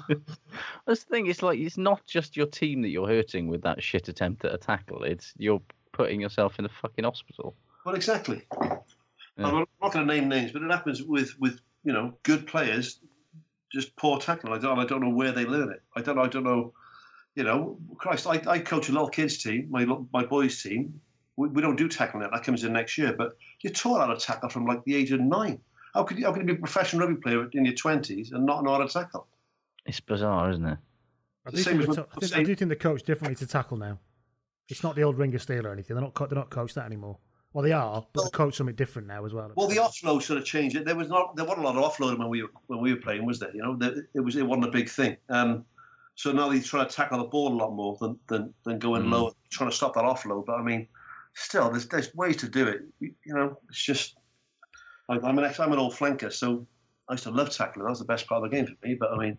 That's 0.86 1.04
the 1.04 1.10
thing. 1.10 1.26
It's 1.26 1.42
like 1.42 1.58
it's 1.58 1.78
not 1.78 2.04
just 2.06 2.36
your 2.36 2.46
team 2.46 2.82
that 2.82 2.88
you're 2.88 3.08
hurting 3.08 3.48
with 3.48 3.62
that 3.62 3.82
shit 3.82 4.08
attempt 4.08 4.44
at 4.44 4.54
a 4.54 4.58
tackle. 4.58 5.04
It's 5.04 5.32
you're 5.36 5.62
putting 5.92 6.20
yourself 6.20 6.58
in 6.58 6.64
a 6.64 6.68
fucking 6.68 7.04
hospital. 7.04 7.54
well, 7.84 7.94
exactly. 7.94 8.42
Yeah. 8.60 9.46
I'm 9.46 9.66
not 9.82 9.92
going 9.92 10.06
to 10.06 10.14
name 10.14 10.28
names, 10.28 10.52
but 10.52 10.62
it 10.62 10.70
happens 10.70 11.02
with, 11.02 11.38
with 11.40 11.60
you 11.84 11.92
know 11.92 12.14
good 12.22 12.46
players, 12.46 12.98
just 13.72 13.94
poor 13.96 14.18
tackling. 14.18 14.52
I 14.52 14.58
don't 14.58 14.78
I 14.78 14.84
don't 14.84 15.00
know 15.00 15.14
where 15.14 15.32
they 15.32 15.44
learn 15.44 15.72
it. 15.72 15.82
I 15.96 16.02
don't 16.02 16.18
I 16.18 16.26
don't 16.26 16.44
know. 16.44 16.72
You 17.36 17.42
know, 17.42 17.78
Christ, 17.98 18.28
I, 18.28 18.40
I 18.46 18.60
coach 18.60 18.88
a 18.88 18.92
little 18.92 19.08
kids 19.08 19.42
team, 19.42 19.66
my 19.70 19.84
my 20.12 20.24
boys 20.24 20.62
team. 20.62 21.00
We, 21.36 21.48
we 21.48 21.62
don't 21.62 21.74
do 21.74 21.88
tackling 21.88 22.22
that. 22.22 22.30
That 22.30 22.44
comes 22.44 22.62
in 22.62 22.72
next 22.72 22.96
year. 22.96 23.12
But 23.12 23.36
you're 23.60 23.72
taught 23.72 24.06
how 24.06 24.14
to 24.14 24.20
tackle 24.20 24.50
from 24.50 24.66
like 24.66 24.84
the 24.84 24.94
age 24.94 25.10
of 25.10 25.20
nine. 25.20 25.60
How 25.94 26.02
could 26.02 26.18
you 26.18 26.24
how 26.26 26.32
could 26.32 26.42
you 26.42 26.46
be 26.46 26.52
a 26.54 26.56
professional 26.56 27.06
rugby 27.06 27.20
player 27.20 27.48
in 27.52 27.64
your 27.64 27.74
twenties 27.74 28.32
and 28.32 28.44
not 28.44 28.64
know 28.64 28.72
how 28.72 28.78
to 28.78 28.88
tackle? 28.92 29.26
It's 29.86 30.00
bizarre, 30.00 30.50
isn't 30.50 30.64
it? 30.66 30.78
I 31.46 31.50
The 31.50 31.56
do, 31.58 31.62
same 31.62 31.78
think 31.78 31.88
the 31.90 31.94
to- 31.96 32.08
I, 32.16 32.20
think, 32.20 32.36
I 32.36 32.42
do 32.42 32.54
think 32.56 32.68
they 32.70 32.74
coach 32.76 33.02
differently 33.02 33.36
to 33.36 33.46
tackle 33.46 33.76
now. 33.76 33.98
It's 34.68 34.82
not 34.82 34.96
the 34.96 35.02
old 35.02 35.18
ringer 35.18 35.38
steel 35.38 35.66
or 35.66 35.72
anything. 35.72 35.94
They're 35.94 36.02
not 36.02 36.14
co- 36.14 36.26
they're 36.26 36.38
not 36.38 36.50
coached 36.50 36.74
that 36.76 36.86
anymore. 36.86 37.18
Well, 37.52 37.62
they 37.62 37.70
are, 37.72 38.04
but 38.12 38.24
they 38.24 38.30
coach 38.30 38.56
something 38.56 38.74
different 38.74 39.06
now 39.06 39.24
as 39.24 39.32
well. 39.32 39.52
Well, 39.54 39.68
the 39.68 39.76
offload 39.76 40.22
sort 40.22 40.38
of 40.40 40.44
changed 40.44 40.74
it. 40.74 40.84
There 40.84 40.96
was 40.96 41.08
not 41.08 41.36
there 41.36 41.44
wasn't 41.44 41.66
a 41.66 41.70
lot 41.70 41.76
of 41.76 41.84
offloading 41.92 42.18
when 42.18 42.28
we 42.28 42.42
were 42.42 42.48
when 42.66 42.80
we 42.80 42.92
were 42.92 43.00
playing, 43.00 43.24
was 43.24 43.38
there? 43.38 43.54
You 43.54 43.62
know, 43.62 43.76
there, 43.76 43.94
it 44.14 44.20
was 44.20 44.34
it 44.36 44.44
wasn't 44.46 44.66
a 44.66 44.70
big 44.72 44.88
thing. 44.88 45.16
Um, 45.28 45.64
so 46.16 46.32
now 46.32 46.48
they're 46.48 46.60
trying 46.62 46.88
to 46.88 46.92
tackle 46.94 47.18
the 47.18 47.24
ball 47.24 47.52
a 47.52 47.56
lot 47.56 47.72
more 47.72 47.96
than 48.00 48.18
than, 48.26 48.52
than 48.64 48.78
going 48.80 49.04
Mm. 49.04 49.10
low, 49.12 49.32
trying 49.50 49.70
to 49.70 49.76
stop 49.76 49.94
that 49.94 50.04
offload. 50.04 50.46
But 50.46 50.54
I 50.54 50.62
mean, 50.62 50.88
still, 51.34 51.70
there's 51.70 51.86
there's 51.86 52.12
ways 52.14 52.36
to 52.38 52.48
do 52.48 52.66
it. 52.66 52.82
You 53.00 53.12
know, 53.34 53.58
it's 53.68 53.84
just 53.84 54.16
I, 55.08 55.18
I'm 55.18 55.38
an 55.38 55.44
ex, 55.44 55.60
I'm 55.60 55.72
an 55.72 55.78
old 55.78 55.92
flanker, 55.94 56.32
so 56.32 56.66
I 57.08 57.14
used 57.14 57.24
to 57.24 57.30
love 57.30 57.50
tackling. 57.50 57.84
That 57.84 57.90
was 57.90 57.98
the 57.98 58.04
best 58.04 58.26
part 58.26 58.44
of 58.44 58.50
the 58.50 58.56
game 58.56 58.66
for 58.66 58.86
me. 58.86 58.94
But 58.94 59.12
I 59.12 59.16
mean, 59.18 59.38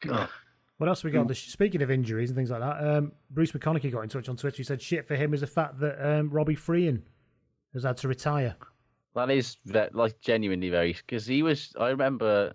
God. 0.00 0.28
What 0.78 0.88
else 0.88 1.02
have 1.02 1.12
we 1.12 1.16
got? 1.16 1.28
The- 1.28 1.36
Speaking 1.36 1.82
of 1.82 1.90
injuries 1.92 2.30
and 2.30 2.36
things 2.36 2.50
like 2.50 2.58
that, 2.60 2.84
um, 2.84 3.12
Bruce 3.30 3.52
McConaughey 3.52 3.92
got 3.92 4.00
in 4.00 4.08
touch 4.08 4.28
on 4.28 4.36
Twitter. 4.36 4.56
He 4.56 4.64
said 4.64 4.82
shit 4.82 5.06
for 5.06 5.14
him 5.14 5.32
is 5.32 5.40
the 5.40 5.46
fact 5.46 5.78
that 5.78 6.04
um, 6.04 6.28
Robbie 6.30 6.56
Fruean 6.56 7.00
has 7.74 7.84
had 7.84 7.96
to 7.98 8.08
retire. 8.08 8.56
That 9.14 9.30
is 9.30 9.56
like 9.92 10.20
genuinely 10.20 10.70
very 10.70 10.92
because 10.94 11.26
he 11.26 11.44
was. 11.44 11.72
I 11.78 11.90
remember. 11.90 12.54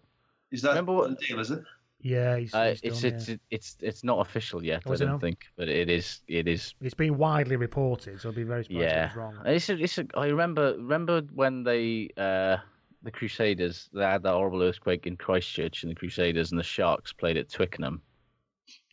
Is 0.52 0.62
that 0.64 0.72
remember 0.72 0.92
what? 0.92 1.10
The 1.12 1.28
deal? 1.28 1.40
Is 1.40 1.50
it? 1.50 1.64
Yeah, 2.02 2.38
he's, 2.38 2.54
Uh, 2.54 2.70
he's 2.70 2.82
it's 2.82 3.02
done, 3.02 3.14
it's 3.14 3.30
yeah. 3.30 3.36
it's 3.52 3.78
it's 3.82 4.04
not 4.06 4.20
official 4.26 4.64
yet. 4.64 4.84
Oh, 4.86 4.94
I 4.94 4.96
don't 4.96 5.20
think, 5.20 5.40
but 5.58 5.68
it 5.68 5.90
is. 5.90 6.22
It 6.28 6.48
is. 6.48 6.74
It's 6.82 6.94
been 6.94 7.18
widely 7.18 7.58
reported, 7.58 8.22
so 8.22 8.30
I'd 8.30 8.36
be 8.36 8.44
very 8.44 8.64
surprised 8.64 8.82
if 8.84 8.90
Yeah, 8.92 9.06
it's 9.08 9.16
wrong. 9.18 9.38
it's 9.46 9.70
a, 9.70 9.78
it's 9.78 9.98
a, 9.98 10.06
I 10.16 10.28
remember 10.28 10.76
remember 10.78 11.22
when 11.34 11.64
they 11.64 12.10
uh, 12.16 12.58
the 13.04 13.12
Crusaders 13.12 13.90
they 13.94 14.04
had 14.04 14.24
that 14.24 14.32
horrible 14.34 14.64
earthquake 14.64 15.08
in 15.08 15.18
Christchurch, 15.18 15.84
and 15.84 15.92
the 15.92 15.96
Crusaders 15.96 16.52
and 16.52 16.60
the 16.60 16.64
Sharks 16.64 17.12
played 17.12 17.36
at 17.36 17.50
Twickenham 17.50 18.02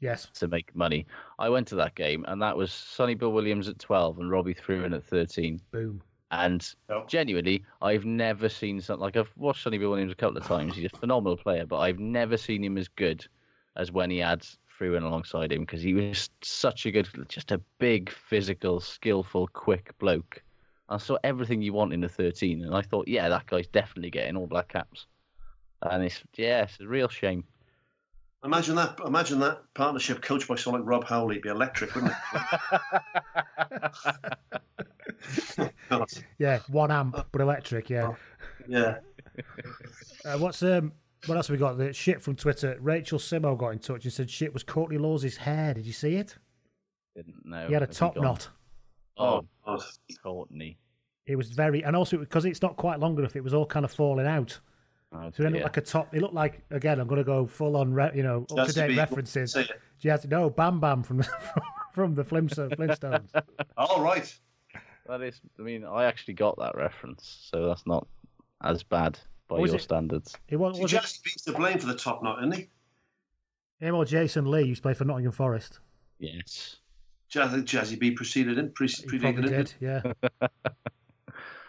Yes. 0.01 0.29
to 0.35 0.49
make 0.49 0.75
money. 0.75 1.07
I 1.39 1.49
went 1.49 1.69
to 1.69 1.77
that 1.77 1.95
game, 1.95 2.25
and 2.27 2.43
that 2.43 2.57
was 2.57 2.73
Sonny 2.73 3.15
Bill 3.15 3.33
Williams 3.33 3.69
at 3.69 3.79
twelve 3.79 4.19
and 4.19 4.31
Robbie 4.31 4.55
Fruean 4.55 4.95
at 4.97 5.05
thirteen. 5.05 5.61
Boom. 5.71 6.03
And 6.31 6.69
genuinely, 7.07 7.65
I've 7.81 8.05
never 8.05 8.49
seen 8.49 8.81
something 8.81 9.03
like 9.03 9.17
I've 9.17 9.31
watched 9.37 9.63
Sonny 9.63 9.79
Bill 9.79 9.91
Williams 9.91 10.13
a 10.13 10.17
couple 10.17 10.37
of 10.37 10.45
times. 10.45 10.75
He's 10.75 10.93
a 10.93 10.97
phenomenal 10.97 11.37
player, 11.37 11.67
but 11.67 11.79
I've 11.79 12.01
never 12.01 12.37
seen 12.37 12.65
him 12.65 12.77
as 12.77 12.89
good 12.89 13.25
as 13.77 13.93
when 13.93 14.11
he 14.11 14.19
had 14.19 14.45
Fruean 14.79 15.05
alongside 15.05 15.53
him 15.53 15.61
because 15.61 15.83
he 15.83 15.95
was 15.95 16.29
such 16.43 16.85
a 16.87 16.91
good, 16.91 17.09
just 17.29 17.53
a 17.53 17.61
big, 17.79 18.11
physical, 18.11 18.81
skillful, 18.81 19.49
quick 19.49 19.97
bloke. 19.99 20.43
I 20.89 20.99
saw 20.99 21.17
everything 21.25 21.63
you 21.63 21.73
want 21.73 21.93
in 21.93 22.01
the 22.01 22.09
13, 22.09 22.65
and 22.65 22.75
I 22.75 22.83
thought, 22.83 23.09
yeah, 23.09 23.29
that 23.29 23.47
guy's 23.47 23.67
definitely 23.69 24.11
getting 24.11 24.37
all 24.37 24.47
black 24.47 24.69
caps. 24.69 25.07
And 25.83 26.05
it's 26.05 26.23
yeah, 26.37 26.63
it's 26.63 26.81
a 26.81 26.87
real 26.87 27.09
shame. 27.09 27.45
Imagine 28.45 28.77
that. 28.77 28.99
Imagine 29.05 29.41
that 29.41 29.63
partnership 29.75 30.23
coached 30.23 30.47
by 30.49 30.55
someone 30.57 30.83
like 30.83 30.89
Rob 30.89 31.05
Howley. 31.05 31.37
It'd 31.37 31.43
be 31.43 31.49
electric, 31.49 31.95
wouldn't 31.95 32.13
it? 32.35 33.81
Yeah, 36.39 36.59
one 36.69 36.91
amp, 36.91 37.27
but 37.33 37.41
electric, 37.41 37.89
yeah. 37.91 38.13
Yeah. 38.69 38.99
Uh, 40.25 40.39
what's 40.39 40.63
um? 40.63 40.93
What 41.27 41.37
else 41.37 41.49
have 41.49 41.55
we 41.55 41.59
got? 41.59 41.79
The 41.79 41.93
shit 41.93 42.23
from 42.23 42.37
Twitter. 42.37 42.77
Rachel 42.81 43.19
Simo 43.19 43.57
got 43.57 43.71
in 43.71 43.79
touch 43.79 44.05
and 44.05 44.13
said 44.13 44.31
shit 44.31 44.53
was 44.53 44.63
Courtney 44.63 44.99
Lawes' 44.99 45.37
hair. 45.37 45.75
Did 45.75 45.87
you 45.87 45.93
see 45.93 46.17
it? 46.17 46.37
Didn't 47.17 47.45
know. 47.45 47.67
He 47.67 47.73
had 47.73 47.83
a 47.83 47.87
Has 47.87 47.97
top 47.97 48.15
gone? 48.15 48.25
knot. 48.25 48.49
Oh, 49.19 49.43
Courtney. 50.23 50.79
It 51.27 51.37
was 51.37 51.51
very, 51.51 51.83
and 51.83 51.97
also 51.97 52.19
because 52.19 52.45
it's 52.45 52.63
not 52.63 52.77
quite 52.77 53.01
long 53.01 53.19
enough, 53.19 53.35
it 53.35 53.43
was 53.43 53.55
all 53.55 53.67
kind 53.67 53.85
of 53.85 53.91
falling 53.93 54.27
out. 54.27 54.61
Oh, 55.13 55.31
So 55.35 55.43
it 55.43 55.47
looked 55.47 55.53
dear. 55.55 55.63
like 55.63 55.77
a 55.77 55.81
top. 55.81 56.15
It 56.15 56.21
looked 56.21 56.35
like 56.35 56.63
again. 56.71 56.99
I'm 57.01 57.07
going 57.07 57.19
to 57.21 57.25
go 57.25 57.47
full 57.47 57.77
on, 57.77 57.93
re, 57.95 58.11
you 58.15 58.23
know, 58.23 58.45
up 58.57 58.67
to 58.69 58.73
date 58.73 58.97
references. 58.97 59.53
say 59.53 59.63
it. 59.63 59.71
She 59.99 60.09
has 60.09 60.23
to 60.23 60.29
know 60.29 60.51
Bam 60.51 60.81
Bam 60.81 61.03
from 61.03 61.19
the, 61.19 61.29
from 61.95 62.15
the 62.15 62.25
Flintstone, 62.25 62.71
Flintstones. 62.71 63.29
All 63.77 64.03
right. 64.03 64.33
That 65.09 65.23
is, 65.23 65.41
I 65.59 65.63
mean, 65.63 65.85
I 65.85 66.05
actually 66.05 66.35
got 66.35 66.59
that 66.59 66.75
reference, 66.75 67.49
so 67.51 67.69
that's 67.69 67.87
not 67.87 68.07
as 68.65 68.83
bad 68.83 69.19
by 69.49 69.59
Was 69.61 69.71
your 69.71 69.79
it- 69.79 69.83
standards. 69.83 70.35
It 70.49 70.57
was, 70.57 70.77
See, 70.77 70.83
was 70.83 70.93
it 70.93 70.97
Jazzy 71.03 71.23
Beats 71.23 71.43
to 71.45 71.53
blame 71.53 71.79
for 71.79 71.87
the 71.87 71.95
top 71.95 72.23
knot, 72.25 72.41
isn't 72.41 72.55
he? 72.57 72.69
him 73.79 73.95
or 73.95 74.05
Jason 74.05 74.51
Lee, 74.51 74.67
who's 74.67 74.81
played 74.81 74.97
for 74.97 75.05
Nottingham 75.05 75.33
Forest. 75.33 75.79
Yes. 76.19 76.77
Jazzy, 77.33 77.63
Jazzy 77.63 77.99
B 77.99 78.11
preceded 78.11 78.59
him. 78.59 78.73
Pre- 78.73 78.89
He 78.89 79.05
predicted 79.07 79.45
probably 79.45 79.55
him. 79.55 79.65
did, 79.65 79.75
yeah. 79.81 80.49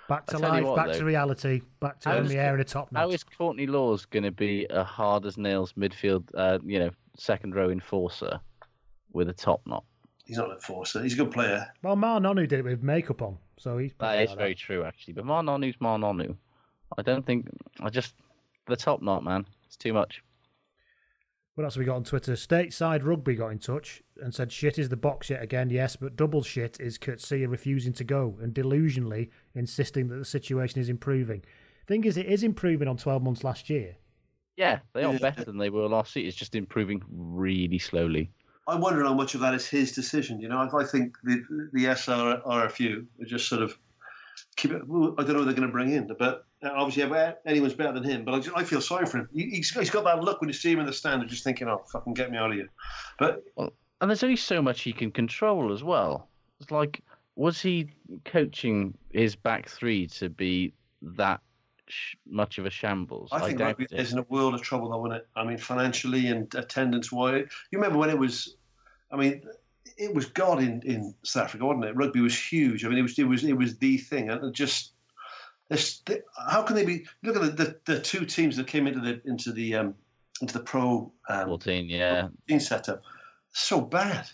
Back 0.07 0.25
to 0.27 0.37
I 0.37 0.39
tell 0.39 0.49
you 0.49 0.55
life, 0.55 0.65
what, 0.65 0.75
back 0.75 0.87
though. 0.87 0.99
to 0.99 1.05
reality, 1.05 1.61
back 1.81 1.99
to 2.01 2.09
How 2.09 2.17
in 2.17 2.27
the 2.27 2.37
air 2.37 2.53
in 2.53 2.61
a 2.61 2.63
top 2.63 2.91
knot. 2.91 3.01
How 3.01 3.09
is 3.09 3.23
Courtney 3.23 3.67
Lawes 3.67 4.05
going 4.05 4.23
to 4.23 4.31
be 4.31 4.65
a 4.69 4.83
hard 4.83 5.25
as 5.25 5.37
nails 5.37 5.73
midfield, 5.73 6.23
uh, 6.35 6.59
you 6.63 6.79
know, 6.79 6.89
second 7.17 7.55
row 7.55 7.69
enforcer 7.69 8.39
with 9.11 9.29
a 9.29 9.33
top 9.33 9.61
knot? 9.65 9.83
He's 10.25 10.37
not 10.37 10.47
an 10.47 10.55
enforcer. 10.55 11.03
He's 11.03 11.13
a 11.13 11.17
good 11.17 11.31
player. 11.31 11.67
Well, 11.83 11.95
Ma'a 11.95 12.21
Nonu 12.21 12.47
did 12.47 12.59
it 12.59 12.65
with 12.65 12.83
makeup 12.83 13.21
on, 13.21 13.37
so 13.57 13.77
he's 13.77 13.91
That 13.93 13.97
probably 13.99 14.23
is 14.23 14.29
like 14.29 14.37
very 14.37 14.55
true, 14.55 14.83
actually. 14.83 15.13
But 15.13 15.25
Ma'a 15.25 15.43
Nonu's 15.43 15.77
Marnonu. 15.77 16.35
I 16.97 17.01
don't 17.01 17.25
think. 17.25 17.49
I 17.81 17.89
just 17.89 18.13
the 18.67 18.75
top 18.75 19.01
knot, 19.01 19.23
man. 19.23 19.45
It's 19.65 19.77
too 19.77 19.93
much. 19.93 20.21
What 21.57 21.63
else 21.63 21.73
have 21.73 21.79
we 21.79 21.85
got 21.85 21.95
on 21.95 22.03
Twitter? 22.03 22.33
Stateside 22.33 23.03
Rugby 23.03 23.33
got 23.33 23.47
in 23.47 23.57
touch 23.57 24.03
and 24.21 24.31
said 24.31 24.51
shit 24.51 24.77
is 24.77 24.89
the 24.89 24.95
Boks 24.95 25.29
yet 25.31 25.41
again, 25.41 25.71
yes, 25.71 25.95
but 25.95 26.15
double 26.15 26.43
shit 26.43 26.77
is 26.79 26.99
Coetzee 26.99 27.49
refusing 27.49 27.93
to 27.93 28.03
go 28.03 28.37
and 28.39 28.53
delusionally 28.53 29.31
insisting 29.55 30.07
that 30.09 30.17
the 30.17 30.23
situation 30.25 30.79
is 30.79 30.87
improving. 30.87 31.43
Thing 31.87 32.03
is, 32.03 32.15
it 32.15 32.27
is 32.27 32.43
improving 32.43 32.87
on 32.87 32.95
12 32.95 33.23
months 33.23 33.43
last 33.43 33.71
year. 33.71 33.95
Yeah, 34.55 34.81
they 34.93 35.03
are 35.03 35.13
Yeah. 35.13 35.17
better 35.17 35.43
than 35.45 35.57
they 35.57 35.71
were 35.71 35.87
last 35.87 36.15
year. 36.15 36.27
It's 36.27 36.37
just 36.37 36.53
improving 36.53 37.01
really 37.09 37.79
slowly. 37.79 38.29
I'm 38.67 38.79
wondering 38.81 39.07
how 39.07 39.15
much 39.15 39.33
of 39.33 39.41
that 39.41 39.55
is 39.55 39.65
his 39.67 39.93
decision. 39.93 40.39
You 40.39 40.49
know, 40.49 40.57
I, 40.59 40.81
I 40.81 40.85
think 40.85 41.17
the 41.23 41.43
the 41.73 41.87
SR 41.87 42.39
RFU 42.45 43.07
are 43.19 43.25
just 43.25 43.49
sort 43.49 43.63
of 43.63 43.75
keep 44.57 44.69
it. 44.73 44.75
I 44.75 44.83
don't 44.83 44.89
know 44.89 45.15
what 45.15 45.23
they're 45.23 45.41
going 45.55 45.61
to 45.61 45.67
bring 45.69 45.91
in, 45.93 46.05
but 46.19 46.45
uh, 46.63 46.69
obviously 46.73 47.35
anyone's 47.45 47.73
better 47.73 47.93
than 47.93 48.03
him. 48.03 48.25
But 48.25 48.33
I, 48.33 48.39
just, 48.39 48.57
I 48.57 48.63
feel 48.63 48.81
sorry 48.81 49.05
for 49.05 49.19
him. 49.19 49.29
He, 49.33 49.49
he's, 49.49 49.69
he's 49.71 49.89
got 49.89 50.03
that 50.05 50.23
look 50.23 50.41
when 50.41 50.49
you 50.49 50.53
see 50.53 50.71
him 50.71 50.79
in 50.79 50.85
the 50.85 50.93
stand, 50.93 51.21
of 51.21 51.29
just 51.29 51.43
thinking, 51.43 51.67
"Oh, 51.67 51.83
fucking 51.91 52.13
get 52.13 52.31
me 52.31 52.37
out 52.37 52.49
of 52.49 52.55
here." 52.55 52.69
But 53.19 53.43
Well, 53.55 53.73
and 54.01 54.09
there's 54.09 54.23
only 54.23 54.35
so 54.35 54.61
much 54.61 54.81
he 54.81 54.93
can 54.93 55.11
control 55.11 55.71
as 55.71 55.83
well. 55.83 56.27
It's 56.59 56.71
like, 56.71 57.01
was 57.35 57.61
he 57.61 57.89
coaching 58.25 58.97
his 59.11 59.35
back 59.35 59.69
three 59.69 60.07
to 60.07 60.29
be 60.29 60.73
that 61.01 61.41
sh- 61.87 62.15
much 62.27 62.57
of 62.57 62.65
a 62.65 62.71
shambles? 62.71 63.29
I 63.31 63.39
think 63.41 63.59
rugby 63.59 63.85
it. 63.85 63.99
is 63.99 64.13
in 64.13 64.19
a 64.19 64.25
world 64.29 64.55
of 64.55 64.61
trouble, 64.61 64.89
though, 64.89 65.05
isn't 65.05 65.17
it? 65.17 65.27
I 65.35 65.43
mean, 65.43 65.57
financially 65.59 66.27
and 66.27 66.53
attendance 66.55 67.11
wise. 67.11 67.45
You 67.71 67.77
remember 67.79 67.99
when 67.99 68.09
it 68.09 68.17
was? 68.17 68.55
I 69.11 69.15
mean, 69.15 69.43
it 69.97 70.13
was 70.13 70.25
God 70.25 70.61
in, 70.61 70.81
in 70.81 71.13
South 71.23 71.45
Africa, 71.45 71.65
wasn't 71.65 71.85
it? 71.85 71.95
Rugby 71.95 72.19
was 72.19 72.37
huge. 72.37 72.83
I 72.83 72.89
mean, 72.89 72.97
it 72.97 73.03
was 73.03 73.19
it 73.19 73.27
was 73.27 73.43
it 73.43 73.57
was 73.57 73.77
the 73.77 73.97
thing, 73.97 74.29
and 74.29 74.53
just 74.53 74.93
this. 75.69 75.99
The, 75.99 76.23
how 76.49 76.63
can 76.63 76.75
they 76.75 76.85
be? 76.85 77.05
Look 77.23 77.35
at 77.35 77.41
the, 77.41 77.49
the, 77.85 77.93
the 77.93 77.99
two 77.99 78.25
teams 78.25 78.55
that 78.57 78.67
came 78.67 78.87
into 78.87 78.99
the 78.99 79.21
into 79.25 79.51
the 79.51 79.75
um, 79.75 79.95
into 80.41 80.53
the 80.53 80.63
pro 80.63 81.11
um, 81.29 81.47
14, 81.47 81.85
yeah. 81.89 82.27
team 82.47 82.59
setup. 82.59 83.01
So 83.51 83.81
bad. 83.81 84.27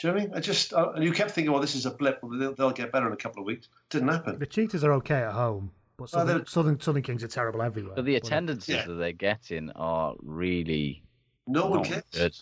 Do 0.00 0.08
you 0.08 0.12
know 0.12 0.14
what 0.18 0.22
I 0.22 0.26
mean? 0.26 0.36
I 0.36 0.40
just 0.40 0.72
uh, 0.74 0.92
and 0.94 1.04
you 1.04 1.12
kept 1.12 1.30
thinking, 1.30 1.52
well, 1.52 1.60
this 1.60 1.74
is 1.74 1.86
a 1.86 1.90
blip. 1.90 2.20
They'll, 2.22 2.54
they'll 2.54 2.70
get 2.70 2.92
better 2.92 3.06
in 3.06 3.12
a 3.12 3.16
couple 3.16 3.40
of 3.42 3.46
weeks. 3.46 3.68
Didn't 3.90 4.08
happen. 4.08 4.38
The 4.38 4.46
Cheetahs 4.46 4.84
are 4.84 4.92
okay 4.94 5.22
at 5.22 5.32
home, 5.32 5.70
but 5.96 6.04
Oh, 6.04 6.06
Southern, 6.06 6.36
they're- 6.38 6.46
Southern, 6.46 6.80
Southern 6.80 7.02
Kings 7.02 7.24
are 7.24 7.28
terrible 7.28 7.62
everywhere. 7.62 7.94
But 7.96 8.04
the 8.04 8.16
attendances 8.16 8.68
Yeah. 8.74 8.86
that 8.86 8.94
they're 8.94 9.12
getting 9.12 9.70
are 9.70 10.14
really 10.22 11.02
No 11.46 11.66
one 11.66 11.84
cares. 11.84 12.02
good. 12.12 12.36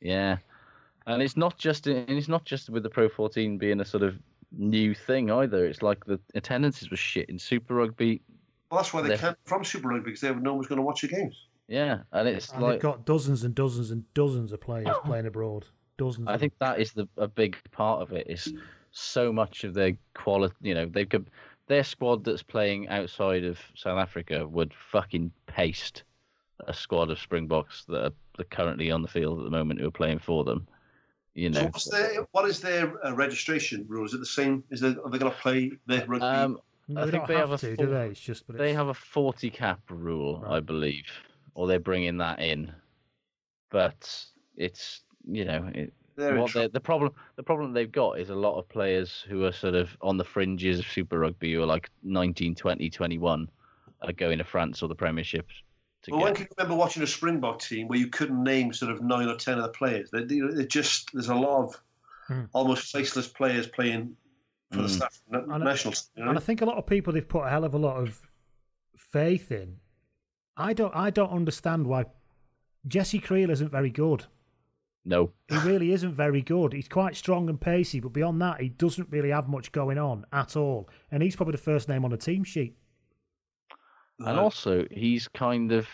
Yeah, 0.00 0.36
and 1.06 1.22
it's 1.22 1.36
not 1.36 1.56
just 1.58 1.86
and 1.86 2.10
it's 2.10 2.28
not 2.28 2.44
just 2.44 2.68
with 2.68 2.82
the 2.82 2.90
Pro 2.90 3.08
14 3.08 3.56
being 3.56 3.80
a 3.80 3.84
sort 3.84 4.02
of 4.02 4.16
new 4.56 4.94
thing 4.94 5.30
either. 5.30 5.64
It's 5.66 5.82
like 5.82 6.04
the 6.04 6.18
attendances 6.34 6.90
were 6.90 6.96
shit 6.96 7.28
in 7.28 7.38
Super 7.38 7.74
Rugby. 7.74 8.22
Well, 8.70 8.80
that's 8.80 8.92
why 8.92 9.02
they 9.02 9.08
They're- 9.08 9.18
can't 9.18 9.38
from 9.44 9.64
Super 9.64 9.88
Rugby 9.88 10.10
because 10.10 10.20
they 10.20 10.34
no 10.34 10.54
one's 10.54 10.66
going 10.66 10.78
to 10.78 10.82
watch 10.82 11.02
the 11.02 11.08
games. 11.08 11.46
Yeah, 11.68 12.00
and 12.12 12.26
it's 12.26 12.50
And 12.52 12.62
like 12.62 12.72
they've 12.74 12.80
got 12.82 13.04
dozens 13.04 13.44
and 13.44 13.54
dozens 13.54 13.90
and 13.90 14.04
dozens 14.14 14.52
of 14.52 14.60
players 14.60 14.88
playing 15.04 15.26
abroad. 15.26 15.66
Dozens. 15.98 16.26
I 16.28 16.34
of 16.34 16.40
think 16.40 16.54
that 16.60 16.80
is 16.80 16.92
the 16.92 17.06
a 17.16 17.28
big 17.28 17.56
part 17.72 18.00
of 18.00 18.12
it. 18.12 18.26
Is 18.28 18.52
so 18.92 19.32
much 19.32 19.64
of 19.64 19.74
their 19.74 19.92
quality. 20.14 20.54
You 20.62 20.74
know, 20.74 20.86
they've 20.86 21.08
got 21.08 21.22
their 21.66 21.84
squad 21.84 22.24
that's 22.24 22.42
playing 22.42 22.88
outside 22.88 23.44
of 23.44 23.58
South 23.74 23.98
Africa 23.98 24.46
would 24.48 24.72
fucking 24.92 25.30
paste 25.46 26.04
a 26.66 26.72
squad 26.72 27.10
of 27.10 27.18
Springboks 27.18 27.84
that 27.86 28.04
are, 28.06 28.12
that 28.36 28.40
are 28.40 28.44
currently 28.44 28.90
on 28.90 29.02
the 29.02 29.08
field 29.08 29.38
at 29.38 29.44
the 29.44 29.50
moment 29.50 29.80
who 29.80 29.88
are 29.88 29.92
playing 29.92 30.18
for 30.18 30.44
them. 30.44 30.66
You 31.38 31.50
So 31.52 31.60
know, 31.60 31.66
what's 31.66 31.88
their, 31.88 32.26
what 32.32 32.48
is 32.48 32.60
their 32.60 33.06
uh, 33.06 33.14
registration 33.14 33.86
rule? 33.88 34.04
Is 34.04 34.12
it 34.12 34.18
the 34.18 34.26
same? 34.26 34.64
Is 34.70 34.82
it, 34.82 34.98
are 34.98 35.08
they 35.08 35.18
going 35.18 35.30
to 35.30 35.38
play 35.38 35.70
their 35.86 36.04
rugby? 36.04 36.26
um, 36.26 36.58
No, 36.88 37.02
I 37.02 37.04
they 37.04 37.12
think 37.12 37.22
don't 37.22 37.28
they 37.28 37.36
have 37.36 37.50
have, 37.50 37.60
to, 37.60 37.72
a 37.72 37.76
do 37.76 37.86
they? 37.86 38.08
It's 38.08 38.20
just, 38.20 38.46
but 38.48 38.56
they 38.56 38.72
have 38.72 38.88
a 38.88 38.94
forty 38.94 39.48
cap 39.48 39.80
rule, 39.88 40.44
I 40.48 40.58
believe, 40.58 41.04
or 41.54 41.68
they're 41.68 41.78
bringing 41.78 42.16
that 42.18 42.40
in. 42.40 42.72
But 43.70 44.24
it's 44.56 45.02
you 45.30 45.44
know 45.44 45.70
it, 45.74 45.92
what 46.16 46.52
they 46.52 46.66
the 46.66 46.80
problem 46.80 47.14
the 47.36 47.42
problem 47.44 47.72
they've 47.72 47.92
got 47.92 48.18
is 48.18 48.30
a 48.30 48.34
lot 48.34 48.58
of 48.58 48.68
players 48.68 49.24
who 49.28 49.44
are 49.44 49.52
sort 49.52 49.74
of 49.76 49.96
on 50.00 50.16
the 50.16 50.24
fringes 50.24 50.80
of 50.80 50.86
Super 50.86 51.18
Rugby 51.20 51.52
who 51.52 51.62
are 51.62 51.66
like 51.66 51.90
19, 52.02 52.56
20, 52.56 52.90
21 52.90 53.48
are 54.02 54.12
going 54.12 54.38
to 54.38 54.44
France 54.44 54.82
or 54.82 54.88
the 54.88 54.94
Premiership 54.96 55.46
to 55.48 55.54
well, 56.08 56.20
when 56.22 56.34
can 56.34 56.44
you 56.44 56.48
remember 56.56 56.76
watching 56.76 57.02
a 57.02 57.06
Springbok 57.06 57.60
team 57.60 57.88
where 57.88 57.98
you 57.98 58.08
couldn't 58.08 58.42
name 58.42 58.72
sort 58.72 58.92
of 58.92 59.02
nine 59.02 59.28
or 59.28 59.36
ten 59.36 59.58
of 59.58 59.64
the 59.64 59.70
players? 59.70 60.10
They, 60.10 60.24
they, 60.24 60.40
they 60.40 60.66
just 60.66 61.10
there's 61.12 61.28
a 61.28 61.34
lot 61.34 61.64
of 61.64 61.80
Hmm. 62.28 62.42
almost 62.52 62.92
faceless 62.92 63.26
players 63.26 63.66
playing 63.66 64.14
for 64.70 64.82
the 64.82 64.88
Mm. 64.88 64.90
staff 64.90 65.18
And 65.32 65.50
I- 65.50 65.56
national. 65.56 65.94
team, 65.94 66.02
You 66.16 66.24
know? 66.24 66.28
and 66.30 66.38
I 66.38 66.42
think 66.42 66.60
a 66.60 66.66
lot 66.66 66.76
of 66.76 66.86
people 66.86 67.12
they've 67.14 67.26
put 67.26 67.44
a 67.46 67.48
hell 67.48 67.64
of 67.64 67.72
a 67.74 67.78
lot 67.78 67.96
of 67.96 68.20
faith 68.96 69.50
in. 69.50 69.76
I 70.56 70.72
don't. 70.74 70.94
I 70.94 71.08
don't 71.10 71.30
understand 71.30 71.86
why 71.86 72.04
Jesse 72.86 73.20
Kriel 73.20 73.50
isn't 73.50 73.70
very 73.70 73.90
good. 73.90 74.26
No, 75.04 75.30
He 75.48 75.56
really 75.60 75.92
isn't 75.92 76.12
very 76.12 76.42
good. 76.42 76.74
He's 76.74 76.88
quite 76.88 77.16
strong 77.16 77.48
and 77.48 77.58
pacey, 77.58 77.98
but 77.98 78.12
beyond 78.12 78.42
that, 78.42 78.60
he 78.60 78.68
doesn't 78.68 79.08
really 79.10 79.30
have 79.30 79.48
much 79.48 79.72
going 79.72 79.96
on 79.96 80.26
at 80.34 80.54
all. 80.54 80.90
And 81.10 81.22
he's 81.22 81.34
probably 81.34 81.52
the 81.52 81.58
first 81.58 81.88
name 81.88 82.04
on 82.04 82.10
the 82.10 82.18
team 82.18 82.44
sheet. 82.44 82.76
And 84.20 84.38
also 84.38 84.84
he's 84.90 85.28
kind 85.28 85.72
of 85.72 85.86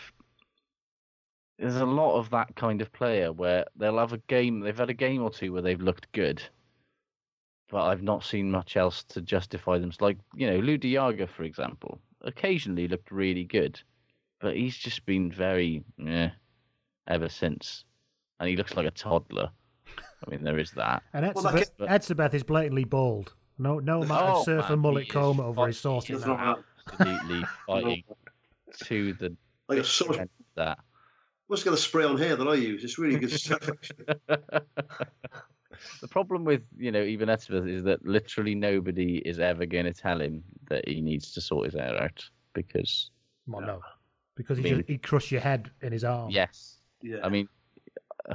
there's 1.59 1.75
a 1.77 1.85
lot 1.85 2.17
of 2.17 2.29
that 2.31 2.55
kind 2.55 2.81
of 2.81 2.91
player 2.91 3.31
where 3.31 3.65
they'll 3.77 3.97
have 3.99 4.13
a 4.13 4.17
game 4.27 4.59
they've 4.59 4.77
had 4.77 4.89
a 4.89 4.93
game 4.95 5.21
or 5.21 5.29
two 5.29 5.53
where 5.53 5.61
they've 5.61 5.79
looked 5.81 6.11
good 6.11 6.41
but 7.69 7.83
i've 7.85 8.01
not 8.03 8.23
seen 8.25 8.51
much 8.51 8.75
else 8.75 9.03
to 9.05 9.21
justify 9.21 9.77
them. 9.77 9.91
Like 10.01 10.17
you 10.35 10.49
know 10.49 10.57
Lood 10.59 10.81
de 10.81 10.91
Jager 10.93 11.27
for 11.27 11.43
example 11.43 11.99
occasionally 12.21 12.87
looked 12.87 13.11
really 13.11 13.43
good 13.45 13.79
but 14.41 14.55
he's 14.55 14.75
just 14.77 15.05
been 15.05 15.31
very 15.31 15.83
eh, 16.05 16.29
ever 17.07 17.29
since. 17.29 17.85
And 18.39 18.49
he 18.49 18.57
looks 18.57 18.75
like 18.75 18.85
a 18.85 18.91
toddler. 18.91 19.49
I 19.97 20.29
mean 20.29 20.43
there 20.43 20.59
is 20.59 20.71
that. 20.71 21.03
And 21.13 21.31
Well, 21.33 21.43
that 21.45 21.53
Etzebeth, 21.79 21.87
Etzebeth 21.89 22.33
is 22.33 22.43
blatantly 22.43 22.83
bald. 22.83 23.33
No, 23.57 23.79
no 23.79 24.03
amount 24.03 24.25
Oh, 24.29 24.39
of 24.39 24.43
surf 24.45 24.63
man, 24.65 24.71
and 24.73 24.81
mullet 24.81 25.07
comb 25.09 25.39
over 25.39 25.53
fucking- 25.55 25.67
his 25.67 25.79
sorting 25.79 26.15
There's 26.17 26.25
that 26.25 26.39
out. 26.39 26.63
Absolutely 26.91 27.43
fighting 27.67 28.03
to 28.85 29.13
the 29.13 29.35
like 29.67 29.79
a 29.79 29.83
sort 29.83 30.11
of 30.15 30.19
end 30.21 30.29
of 30.39 30.45
that 30.55 30.79
what's 31.47 31.63
got 31.63 31.73
a 31.73 31.77
spray 31.77 32.03
on 32.03 32.17
hair 32.17 32.35
that 32.35 32.47
I 32.47 32.55
use? 32.55 32.83
It's 32.83 32.97
really 32.97 33.19
good 33.19 33.31
stuff. 33.39 33.69
The 36.01 36.07
problem 36.09 36.43
with 36.45 36.61
you 36.77 36.91
know 36.91 37.03
even 37.03 37.29
Etzebeth 37.29 37.69
is 37.69 37.83
that 37.83 38.03
literally 38.05 38.55
nobody 38.55 39.17
is 39.17 39.39
ever 39.39 39.65
going 39.65 39.85
to 39.85 39.93
tell 39.93 40.19
him 40.21 40.43
that 40.69 40.87
he 40.87 41.01
needs 41.01 41.31
to 41.33 41.41
sort 41.41 41.65
his 41.65 41.75
hair 41.75 42.01
out 42.01 42.23
because 42.53 43.11
Well, 43.47 43.61
no, 43.61 43.81
because 44.35 44.57
he 44.57 44.63
I 44.63 44.67
mean- 44.69 44.77
just, 44.79 44.89
he'd 44.89 45.03
crush 45.03 45.31
your 45.31 45.41
head 45.41 45.69
in 45.81 45.91
his 45.91 46.03
arm. 46.03 46.31
yes, 46.31 46.77
yeah. 47.01 47.17
I 47.23 47.29
mean 47.29 47.47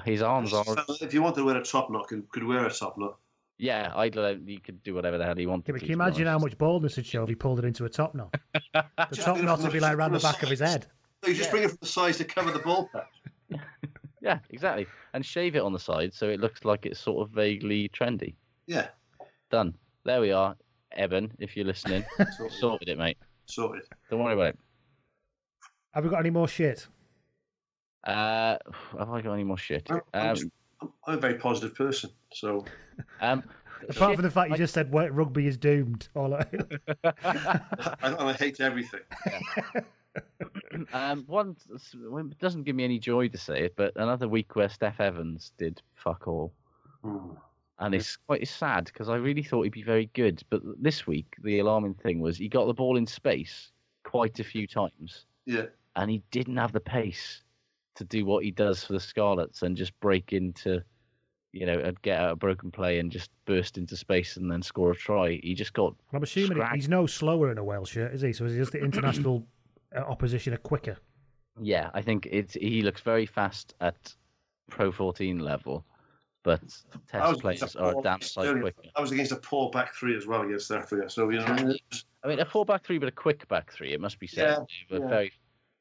his 0.04 0.22
arms 0.22 0.52
are 0.52 0.64
if 1.00 1.12
you 1.12 1.22
wanted 1.22 1.36
to 1.36 1.44
wear 1.44 1.56
a 1.56 1.64
top 1.64 1.90
knot, 1.90 2.06
could, 2.06 2.28
could 2.28 2.44
wear 2.44 2.64
a 2.64 2.70
top 2.72 2.96
knot. 2.96 3.16
Yeah. 3.60 3.92
I 3.94 4.08
don't. 4.08 4.46
He 4.48 4.58
could 4.58 4.82
do 4.82 4.94
whatever 4.94 5.18
the 5.18 5.24
hell 5.24 5.36
he 5.36 5.46
wanted. 5.46 5.68
Yeah, 5.68 5.72
but 5.72 5.78
to, 5.80 5.86
can 5.86 5.88
you 5.90 5.94
to 5.96 5.98
be 5.98 6.04
imagine 6.04 6.26
how 6.26 6.38
much 6.38 6.56
baldness 6.58 6.92
it'd 6.94 7.06
show 7.06 7.22
if 7.22 7.28
he 7.28 7.34
pulled 7.34 7.58
it 7.58 7.64
into 7.64 7.84
a 7.84 7.88
top 7.88 8.14
knot? 8.14 8.34
The 8.74 9.16
top 9.16 9.38
knot 9.38 9.60
would 9.60 9.72
be 9.72 9.80
like 9.80 9.96
round 9.96 10.14
the 10.14 10.18
back 10.20 10.42
of 10.42 10.48
his 10.48 10.60
head. 10.60 10.86
No, 11.22 11.28
you 11.28 11.34
just 11.34 11.50
bring 11.50 11.64
it 11.64 11.68
from 11.68 11.78
the 11.80 11.86
sides 11.86 12.18
to 12.18 12.24
cover 12.24 12.50
the 12.50 12.58
ball 12.60 12.88
patch. 12.92 13.60
Yeah, 14.22 14.38
exactly, 14.50 14.86
and 15.14 15.24
shave 15.24 15.56
it 15.56 15.62
on 15.62 15.72
the 15.72 15.78
side 15.78 16.12
so 16.12 16.28
it 16.28 16.40
looks 16.40 16.66
like 16.66 16.84
it's 16.84 17.00
sort 17.00 17.26
of 17.26 17.34
vaguely 17.34 17.88
trendy. 17.88 18.34
Yeah, 18.66 18.88
Done. 19.50 19.74
There 20.04 20.20
we 20.20 20.30
are, 20.30 20.56
Eben. 20.92 21.32
If 21.38 21.56
you're 21.56 21.64
listening, 21.64 22.04
sorted 22.60 22.90
it, 22.90 22.98
mate. 22.98 23.16
sorted. 23.46 23.84
Don't 24.10 24.22
worry 24.22 24.34
about 24.34 24.48
it. 24.48 24.58
Have 25.94 26.04
we 26.04 26.10
got 26.10 26.20
any 26.20 26.28
more 26.28 26.46
shit? 26.48 26.86
Uh, 28.04 28.56
have 28.98 29.08
I 29.10 29.22
got 29.22 29.32
any 29.32 29.44
more 29.44 29.56
shit? 29.58 29.86
I'm, 29.90 30.00
I'm 30.12 30.28
Um, 30.30 30.34
just- 30.36 30.48
I'm- 30.82 30.92
I'm 31.06 31.14
a 31.18 31.20
very 31.20 31.34
positive 31.34 31.74
person, 31.76 32.10
so 32.32 32.64
um, 33.20 33.42
Apart 33.88 33.94
shit, 34.10 34.16
from 34.16 34.22
the 34.22 34.30
fact 34.30 34.48
you 34.50 34.54
I- 34.54 34.58
just 34.58 34.74
said 34.74 34.92
"Wait, 34.92 35.10
rugby 35.12 35.46
is 35.46 35.56
doomed. 35.56 36.08
All 36.14 36.34
I... 36.34 36.44
I, 37.04 37.60
I 38.02 38.32
hate 38.34 38.60
everything. 38.60 39.00
um, 40.92 41.24
one 41.26 41.56
it 41.72 42.38
doesn't 42.38 42.64
give 42.64 42.76
me 42.76 42.84
any 42.84 42.98
joy 42.98 43.28
to 43.28 43.38
say 43.38 43.64
it, 43.64 43.74
but 43.76 43.92
another 43.96 44.28
week 44.28 44.54
where 44.56 44.68
Steff 44.68 44.98
Evans 45.00 45.52
did 45.58 45.80
fuck 45.94 46.26
all, 46.28 46.52
Hmm. 47.02 47.30
and 47.78 47.94
it's 47.94 48.16
quite 48.16 48.42
it's 48.42 48.50
sad 48.50 48.84
because 48.86 49.08
I 49.08 49.16
really 49.16 49.42
thought 49.42 49.62
he'd 49.62 49.72
be 49.72 49.82
very 49.82 50.10
good. 50.14 50.42
But 50.50 50.62
this 50.82 51.06
week, 51.06 51.34
the 51.42 51.58
alarming 51.60 51.94
thing 51.94 52.20
was 52.20 52.36
he 52.36 52.48
got 52.48 52.66
the 52.66 52.74
ball 52.74 52.96
in 52.96 53.06
space 53.06 53.70
quite 54.04 54.38
a 54.40 54.44
few 54.44 54.66
times, 54.66 55.26
Yeah, 55.46 55.66
and 55.96 56.10
he 56.10 56.22
didn't 56.30 56.56
have 56.56 56.72
the 56.72 56.80
pace 56.80 57.42
to 57.96 58.04
do 58.04 58.24
what 58.24 58.44
he 58.44 58.50
does 58.50 58.84
for 58.84 58.92
the 58.92 59.00
Scarlets 59.00 59.62
and 59.62 59.76
just 59.76 59.98
break 60.00 60.32
into, 60.32 60.82
you 61.52 61.66
know, 61.66 61.78
and 61.78 62.00
get 62.02 62.20
out 62.20 62.32
a 62.32 62.36
broken 62.36 62.70
play 62.70 62.98
and 62.98 63.10
just 63.10 63.30
burst 63.44 63.78
into 63.78 63.96
space 63.96 64.36
and 64.36 64.50
then 64.50 64.62
score 64.62 64.92
a 64.92 64.96
try. 64.96 65.40
He 65.42 65.54
just 65.54 65.72
got 65.72 65.94
I'm 66.12 66.22
assuming 66.22 66.52
scragged. 66.52 66.76
he's 66.76 66.88
no 66.88 67.06
slower 67.06 67.50
in 67.50 67.58
a 67.58 67.64
Welsh 67.64 67.92
shirt, 67.92 68.14
is 68.14 68.22
he? 68.22 68.32
So 68.32 68.44
is 68.44 68.54
just 68.54 68.72
the 68.72 68.78
international 68.84 69.46
uh, 69.94 70.00
opposition 70.00 70.54
are 70.54 70.58
quicker? 70.58 70.96
Yeah, 71.60 71.90
I 71.92 72.02
think 72.02 72.28
it's 72.30 72.54
he 72.54 72.82
looks 72.82 73.00
very 73.00 73.26
fast 73.26 73.74
at 73.80 74.14
Pro 74.70 74.92
14 74.92 75.40
level, 75.40 75.84
but 76.42 76.60
test 77.08 77.40
players 77.40 77.76
are 77.76 77.90
a 77.90 77.92
poor- 77.94 78.02
damn 78.02 78.20
sight 78.22 78.46
earlier, 78.46 78.62
quicker. 78.62 78.82
I 78.96 79.00
was 79.00 79.10
against 79.12 79.32
a 79.32 79.36
poor 79.36 79.68
back 79.70 79.94
three 79.94 80.16
as 80.16 80.26
well 80.26 80.42
against 80.42 80.70
Africa, 80.70 81.10
so 81.10 81.28
you 81.28 81.40
know. 81.40 81.74
I 82.24 82.28
mean, 82.28 82.40
a 82.40 82.44
four 82.44 82.64
back 82.64 82.84
three, 82.84 82.98
but 82.98 83.08
a 83.08 83.12
quick 83.12 83.46
back 83.48 83.72
three. 83.72 83.92
It 83.92 84.00
must 84.00 84.18
be 84.18 84.26
said. 84.26 84.48
Yeah, 84.48 84.64
they 84.90 85.02
yeah. 85.02 85.08
very, 85.08 85.32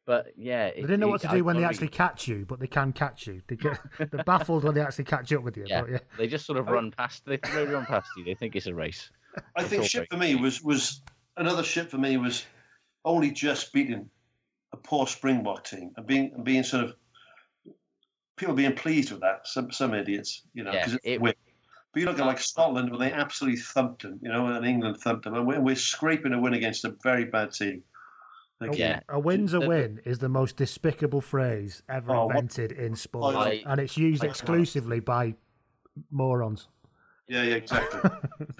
but 0.09 0.33
yeah, 0.35 0.71
They 0.71 0.81
didn't 0.81 1.01
know 1.01 1.07
what 1.07 1.21
to 1.21 1.27
do 1.27 1.43
when 1.43 1.55
they 1.57 1.63
actually 1.63 1.89
catch 1.89 2.27
you, 2.27 2.43
but 2.49 2.59
they 2.59 2.65
can 2.65 2.93
catch 2.93 3.27
you. 3.27 3.43
They 3.47 3.55
get, 3.55 3.79
they're 3.99 4.23
baffled 4.23 4.63
when 4.63 4.73
they 4.73 4.81
actually 4.81 5.03
catch 5.03 5.31
up 5.33 5.43
with 5.43 5.55
you. 5.55 5.65
Yeah, 5.67 5.81
But 5.81 5.91
yeah. 5.91 5.97
they 6.17 6.25
just 6.27 6.47
sort 6.47 6.57
of 6.57 6.65
run 6.67 6.89
past. 6.89 7.27
They 7.27 7.37
they 7.53 7.65
run 7.67 7.85
past 7.85 8.09
you. 8.17 8.23
They 8.23 8.33
think 8.33 8.55
it's 8.55 8.65
a 8.65 8.73
race. 8.73 9.11
I 9.55 9.61
It's 9.61 9.69
think 9.69 9.81
all 9.83 9.87
shit 9.87 10.09
for 10.09 10.17
me 10.17 10.33
was 10.33 10.63
was 10.63 11.03
another 11.37 11.61
ship 11.61 11.91
for 11.91 11.99
me 11.99 12.17
was 12.17 12.43
only 13.05 13.29
just 13.29 13.71
beating 13.71 14.09
a 14.73 14.77
poor 14.77 15.05
Springbok 15.05 15.63
team 15.65 15.91
and 15.95 16.07
being 16.07 16.31
and 16.33 16.43
being 16.43 16.63
sort 16.63 16.85
of 16.85 16.95
people 18.35 18.55
being 18.55 18.73
pleased 18.73 19.11
with 19.11 19.21
that. 19.21 19.47
Some 19.47 19.71
some 19.71 19.93
idiots, 19.93 20.41
you 20.55 20.63
know, 20.63 20.71
Yeah, 20.71 20.79
because 20.79 20.93
it's 20.95 21.05
a 21.05 21.13
it- 21.13 21.21
win. 21.21 21.33
But 21.93 21.99
you 22.01 22.05
look 22.07 22.19
at 22.19 22.25
like 22.25 22.39
Scotland, 22.39 22.89
where 22.89 22.99
they 22.99 23.11
absolutely 23.11 23.59
thumped 23.59 24.01
them, 24.03 24.19
you 24.23 24.29
know, 24.29 24.45
and 24.47 24.65
England 24.65 24.97
thumped 25.01 25.23
them, 25.25 25.33
and 25.35 25.45
we're, 25.47 25.59
we're 25.59 25.75
scraping 25.75 26.33
a 26.33 26.39
win 26.39 26.53
against 26.53 26.85
a 26.85 26.95
very 27.03 27.25
bad 27.25 27.51
team. 27.51 27.83
Like, 28.59 28.77
Yeah. 28.77 28.99
A 29.09 29.19
win's 29.19 29.53
a 29.53 29.59
win 29.61 30.01
is 30.05 30.19
the 30.19 30.27
most 30.29 30.57
despicable 30.57 31.21
phrase 31.21 31.81
ever 31.87 32.13
Oh, 32.13 32.25
what- 32.25 32.35
invented 32.35 32.73
in 32.73 32.95
sport, 32.95 33.35
I- 33.35 33.63
and 33.65 33.79
it's 33.79 33.97
used 33.97 34.23
I- 34.23 34.27
exclusively 34.27 34.99
by 34.99 35.35
morons. 36.11 36.67
yeah, 37.27 37.43
yeah, 37.43 37.55
exactly. 37.55 38.09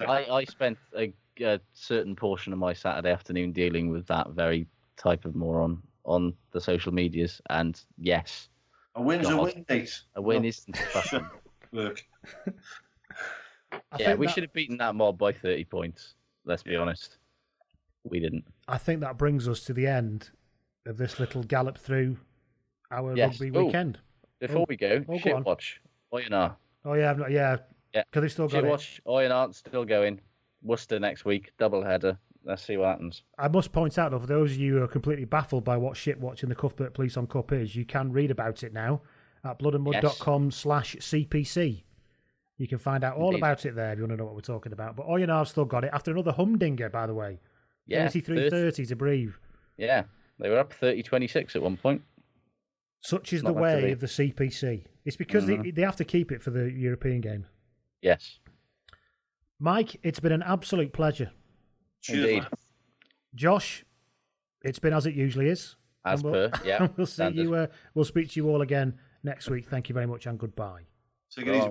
I, 0.00 0.24
I 0.24 0.44
spent 0.44 0.78
a, 0.96 1.12
a 1.40 1.60
certain 1.74 2.16
portion 2.16 2.52
of 2.52 2.58
my 2.58 2.72
Saturday 2.72 3.10
afternoon 3.10 3.52
dealing 3.52 3.90
with 3.90 4.06
that 4.06 4.30
very 4.30 4.66
type 4.96 5.24
of 5.26 5.34
moron 5.34 5.82
on 6.04 6.34
the 6.52 6.60
social 6.60 6.92
medias, 6.92 7.40
and 7.50 7.78
yes, 7.98 8.48
a 8.94 9.02
win's 9.02 9.28
a 9.28 9.36
win, 9.36 9.64
mate. 9.68 10.00
a 10.16 10.22
win 10.22 10.44
Oh, 10.44 10.48
isn't 10.48 10.76
fucking. 10.78 11.28
Look, 11.72 12.02
I 12.46 13.80
yeah, 13.98 14.14
we 14.14 14.26
that- 14.26 14.32
should 14.34 14.42
have 14.44 14.52
beaten 14.54 14.78
that 14.78 14.94
mob 14.94 15.18
by 15.18 15.32
thirty 15.32 15.64
points. 15.64 16.14
Let's 16.46 16.62
be 16.62 16.74
honest, 16.74 17.18
we 18.04 18.20
didn't. 18.20 18.44
I 18.68 18.78
think 18.78 19.00
that 19.00 19.18
brings 19.18 19.48
us 19.48 19.60
to 19.64 19.72
the 19.72 19.86
end 19.86 20.30
of 20.86 20.96
this 20.96 21.18
little 21.20 21.42
gallop 21.42 21.78
through 21.78 22.16
our 22.90 23.14
Yes. 23.16 23.40
rugby 23.40 23.56
Oh, 23.58 23.66
weekend. 23.66 23.98
Before 24.40 24.62
Oh, 24.62 24.66
we 24.68 24.76
go, 24.76 25.04
oh, 25.08 25.12
go 25.12 25.18
shit 25.18 25.32
on. 25.34 25.44
watch. 25.44 25.80
Oh, 26.12 26.16
Oyonnax. 26.16 26.56
Oh 26.84 26.94
yeah, 26.94 27.10
I've 27.10 27.18
not, 27.18 27.30
yeah, 27.30 27.58
Yeah. 27.94 28.02
because 28.04 28.22
they've 28.22 28.32
still 28.32 28.48
got 28.48 28.56
Shit 28.58 28.64
it. 28.64 28.68
watch. 28.70 29.00
Oh, 29.06 29.14
Oyonnax 29.14 29.54
still 29.56 29.84
going. 29.84 30.20
Worcester 30.62 30.98
next 30.98 31.24
week, 31.24 31.52
double 31.58 31.82
header. 31.84 32.18
Let's 32.44 32.62
see 32.62 32.76
what 32.78 32.88
happens. 32.88 33.22
I 33.38 33.48
must 33.48 33.70
point 33.72 33.98
out, 33.98 34.12
though, 34.12 34.18
for 34.18 34.26
those 34.26 34.52
of 34.52 34.56
you 34.58 34.76
who 34.78 34.82
are 34.82 34.88
completely 34.88 35.26
baffled 35.26 35.62
by 35.64 35.76
what 35.76 35.96
shit 35.96 36.18
watching 36.18 36.48
the 36.48 36.54
Cuthbert 36.54 36.94
Police 36.94 37.16
on 37.18 37.26
Cup 37.26 37.52
is, 37.52 37.76
you 37.76 37.84
can 37.84 38.12
read 38.12 38.30
about 38.30 38.62
it 38.62 38.72
now 38.72 39.02
at 39.44 39.58
bloodandmud.com 39.58 40.50
slash 40.50 40.96
CPC. 40.96 41.82
You 42.56 42.66
can 42.66 42.78
find 42.78 43.04
out 43.04 43.16
all 43.16 43.28
Indeed. 43.28 43.38
about 43.40 43.66
it 43.66 43.74
there 43.74 43.92
if 43.92 43.98
you 43.98 44.04
want 44.04 44.12
to 44.12 44.16
know 44.18 44.24
what 44.24 44.34
we're 44.34 44.40
talking 44.40 44.72
about. 44.72 44.96
But 44.96 45.06
Oyonnax 45.06 45.48
still 45.48 45.64
got 45.66 45.84
it 45.84 45.90
after 45.92 46.10
another 46.10 46.32
humdinger, 46.32 46.88
by 46.88 47.06
the 47.06 47.14
way. 47.14 47.40
Yeah, 47.86 48.06
33-30 48.06 48.88
to 48.88 48.96
Brive. 48.96 49.38
Yeah, 49.76 50.04
they 50.38 50.48
were 50.48 50.58
up 50.58 50.72
30-26 50.72 51.56
at 51.56 51.62
one 51.62 51.76
point. 51.76 52.02
Such 53.00 53.32
is 53.32 53.42
Not 53.42 53.54
the 53.54 53.60
way 53.60 53.92
of 53.92 54.00
the 54.00 54.06
CPC. 54.06 54.84
It's 55.04 55.16
because 55.16 55.46
they, 55.46 55.56
Mhm. 55.56 55.74
they 55.74 55.82
have 55.82 55.96
to 55.96 56.04
keep 56.04 56.30
it 56.30 56.42
for 56.42 56.50
the 56.50 56.70
European 56.70 57.20
game. 57.22 57.46
Yes, 58.02 58.38
Mike, 59.58 59.96
it's 60.02 60.20
been 60.20 60.32
an 60.32 60.42
absolute 60.42 60.92
pleasure. 60.92 61.32
cheers, 62.02 62.18
indeed. 62.24 62.42
man. 62.42 62.50
Josh, 63.34 63.84
it's 64.62 64.78
been 64.78 64.92
as 64.94 65.04
it 65.06 65.14
usually 65.14 65.48
is. 65.48 65.76
As 66.04 66.22
we'll, 66.22 66.32
per, 66.32 66.50
yeah, 66.64 66.88
we'll 66.96 67.06
see 67.06 67.12
standard. 67.14 67.42
you. 67.42 67.54
Uh, 67.54 67.66
we'll 67.94 68.04
speak 68.06 68.30
to 68.30 68.36
you 68.40 68.48
all 68.48 68.62
again 68.62 68.98
next 69.22 69.50
week. 69.50 69.68
Thank 69.68 69.88
you 69.90 69.94
very 69.94 70.06
much 70.06 70.26
and 70.26 70.38
goodbye. 70.38 70.82
Take 71.34 71.46
it 71.46 71.56
easy. 71.56 71.70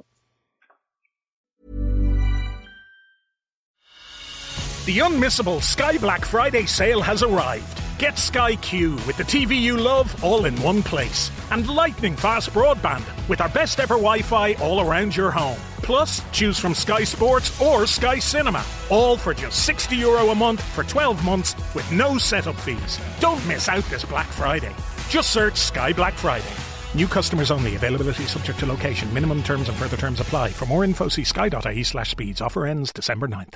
The 4.86 5.00
unmissable 5.00 5.62
Sky 5.62 5.98
Black 5.98 6.26
Friday 6.26 6.66
sale 6.66 7.02
has 7.02 7.22
arrived. 7.22 7.80
Get 8.00 8.18
Sky 8.18 8.56
Q 8.56 8.94
with 9.06 9.18
the 9.18 9.24
TV 9.24 9.60
you 9.60 9.78
love 9.78 10.24
all 10.24 10.46
in 10.46 10.60
one 10.64 10.82
place. 10.82 11.30
And 11.52 11.70
lightning 11.70 12.16
fast 12.16 12.52
broadband 12.52 13.04
with 13.28 13.42
our 13.42 13.50
best 13.50 13.80
ever 13.80 13.96
Wi 13.96 14.22
Fi 14.22 14.54
all 14.56 14.80
around 14.82 15.16
your 15.16 15.32
home. 15.32 15.60
Plus, 15.84 16.24
choose 16.32 16.58
from 16.58 16.74
Sky 16.74 17.04
Sports 17.04 17.60
or 17.62 17.86
Sky 17.86 18.20
Cinema. 18.20 18.64
All 18.90 19.16
for 19.18 19.34
just 19.34 19.64
60 19.66 19.96
euro 19.98 20.30
a 20.30 20.36
month 20.36 20.62
for 20.62 20.84
12 20.84 21.24
months 21.24 21.56
with 21.76 21.92
no 21.92 22.18
setup 22.18 22.56
fees. 22.56 23.00
Don't 23.20 23.46
miss 23.48 23.68
out 23.68 23.84
this 23.86 24.06
Black 24.06 24.28
Friday. 24.28 24.74
Just 25.10 25.32
search 25.32 25.58
Sky 25.58 25.94
Black 25.94 26.14
Friday. 26.14 26.56
New 26.96 27.08
customers 27.08 27.52
only. 27.52 27.76
Availability 27.76 28.24
subject 28.24 28.58
to 28.60 28.66
location. 28.66 29.14
Minimum 29.14 29.44
terms 29.44 29.68
and 29.70 29.78
further 29.78 29.98
terms 29.98 30.20
apply. 30.20 30.50
For 30.50 30.66
more 30.66 30.84
info, 30.84 31.10
see 31.10 31.26
sky.ie 31.26 31.84
slash 31.84 32.12
speeds. 32.12 32.42
Offer 32.42 32.66
ends 32.66 32.92
December 32.94 33.28
9th. 33.28 33.56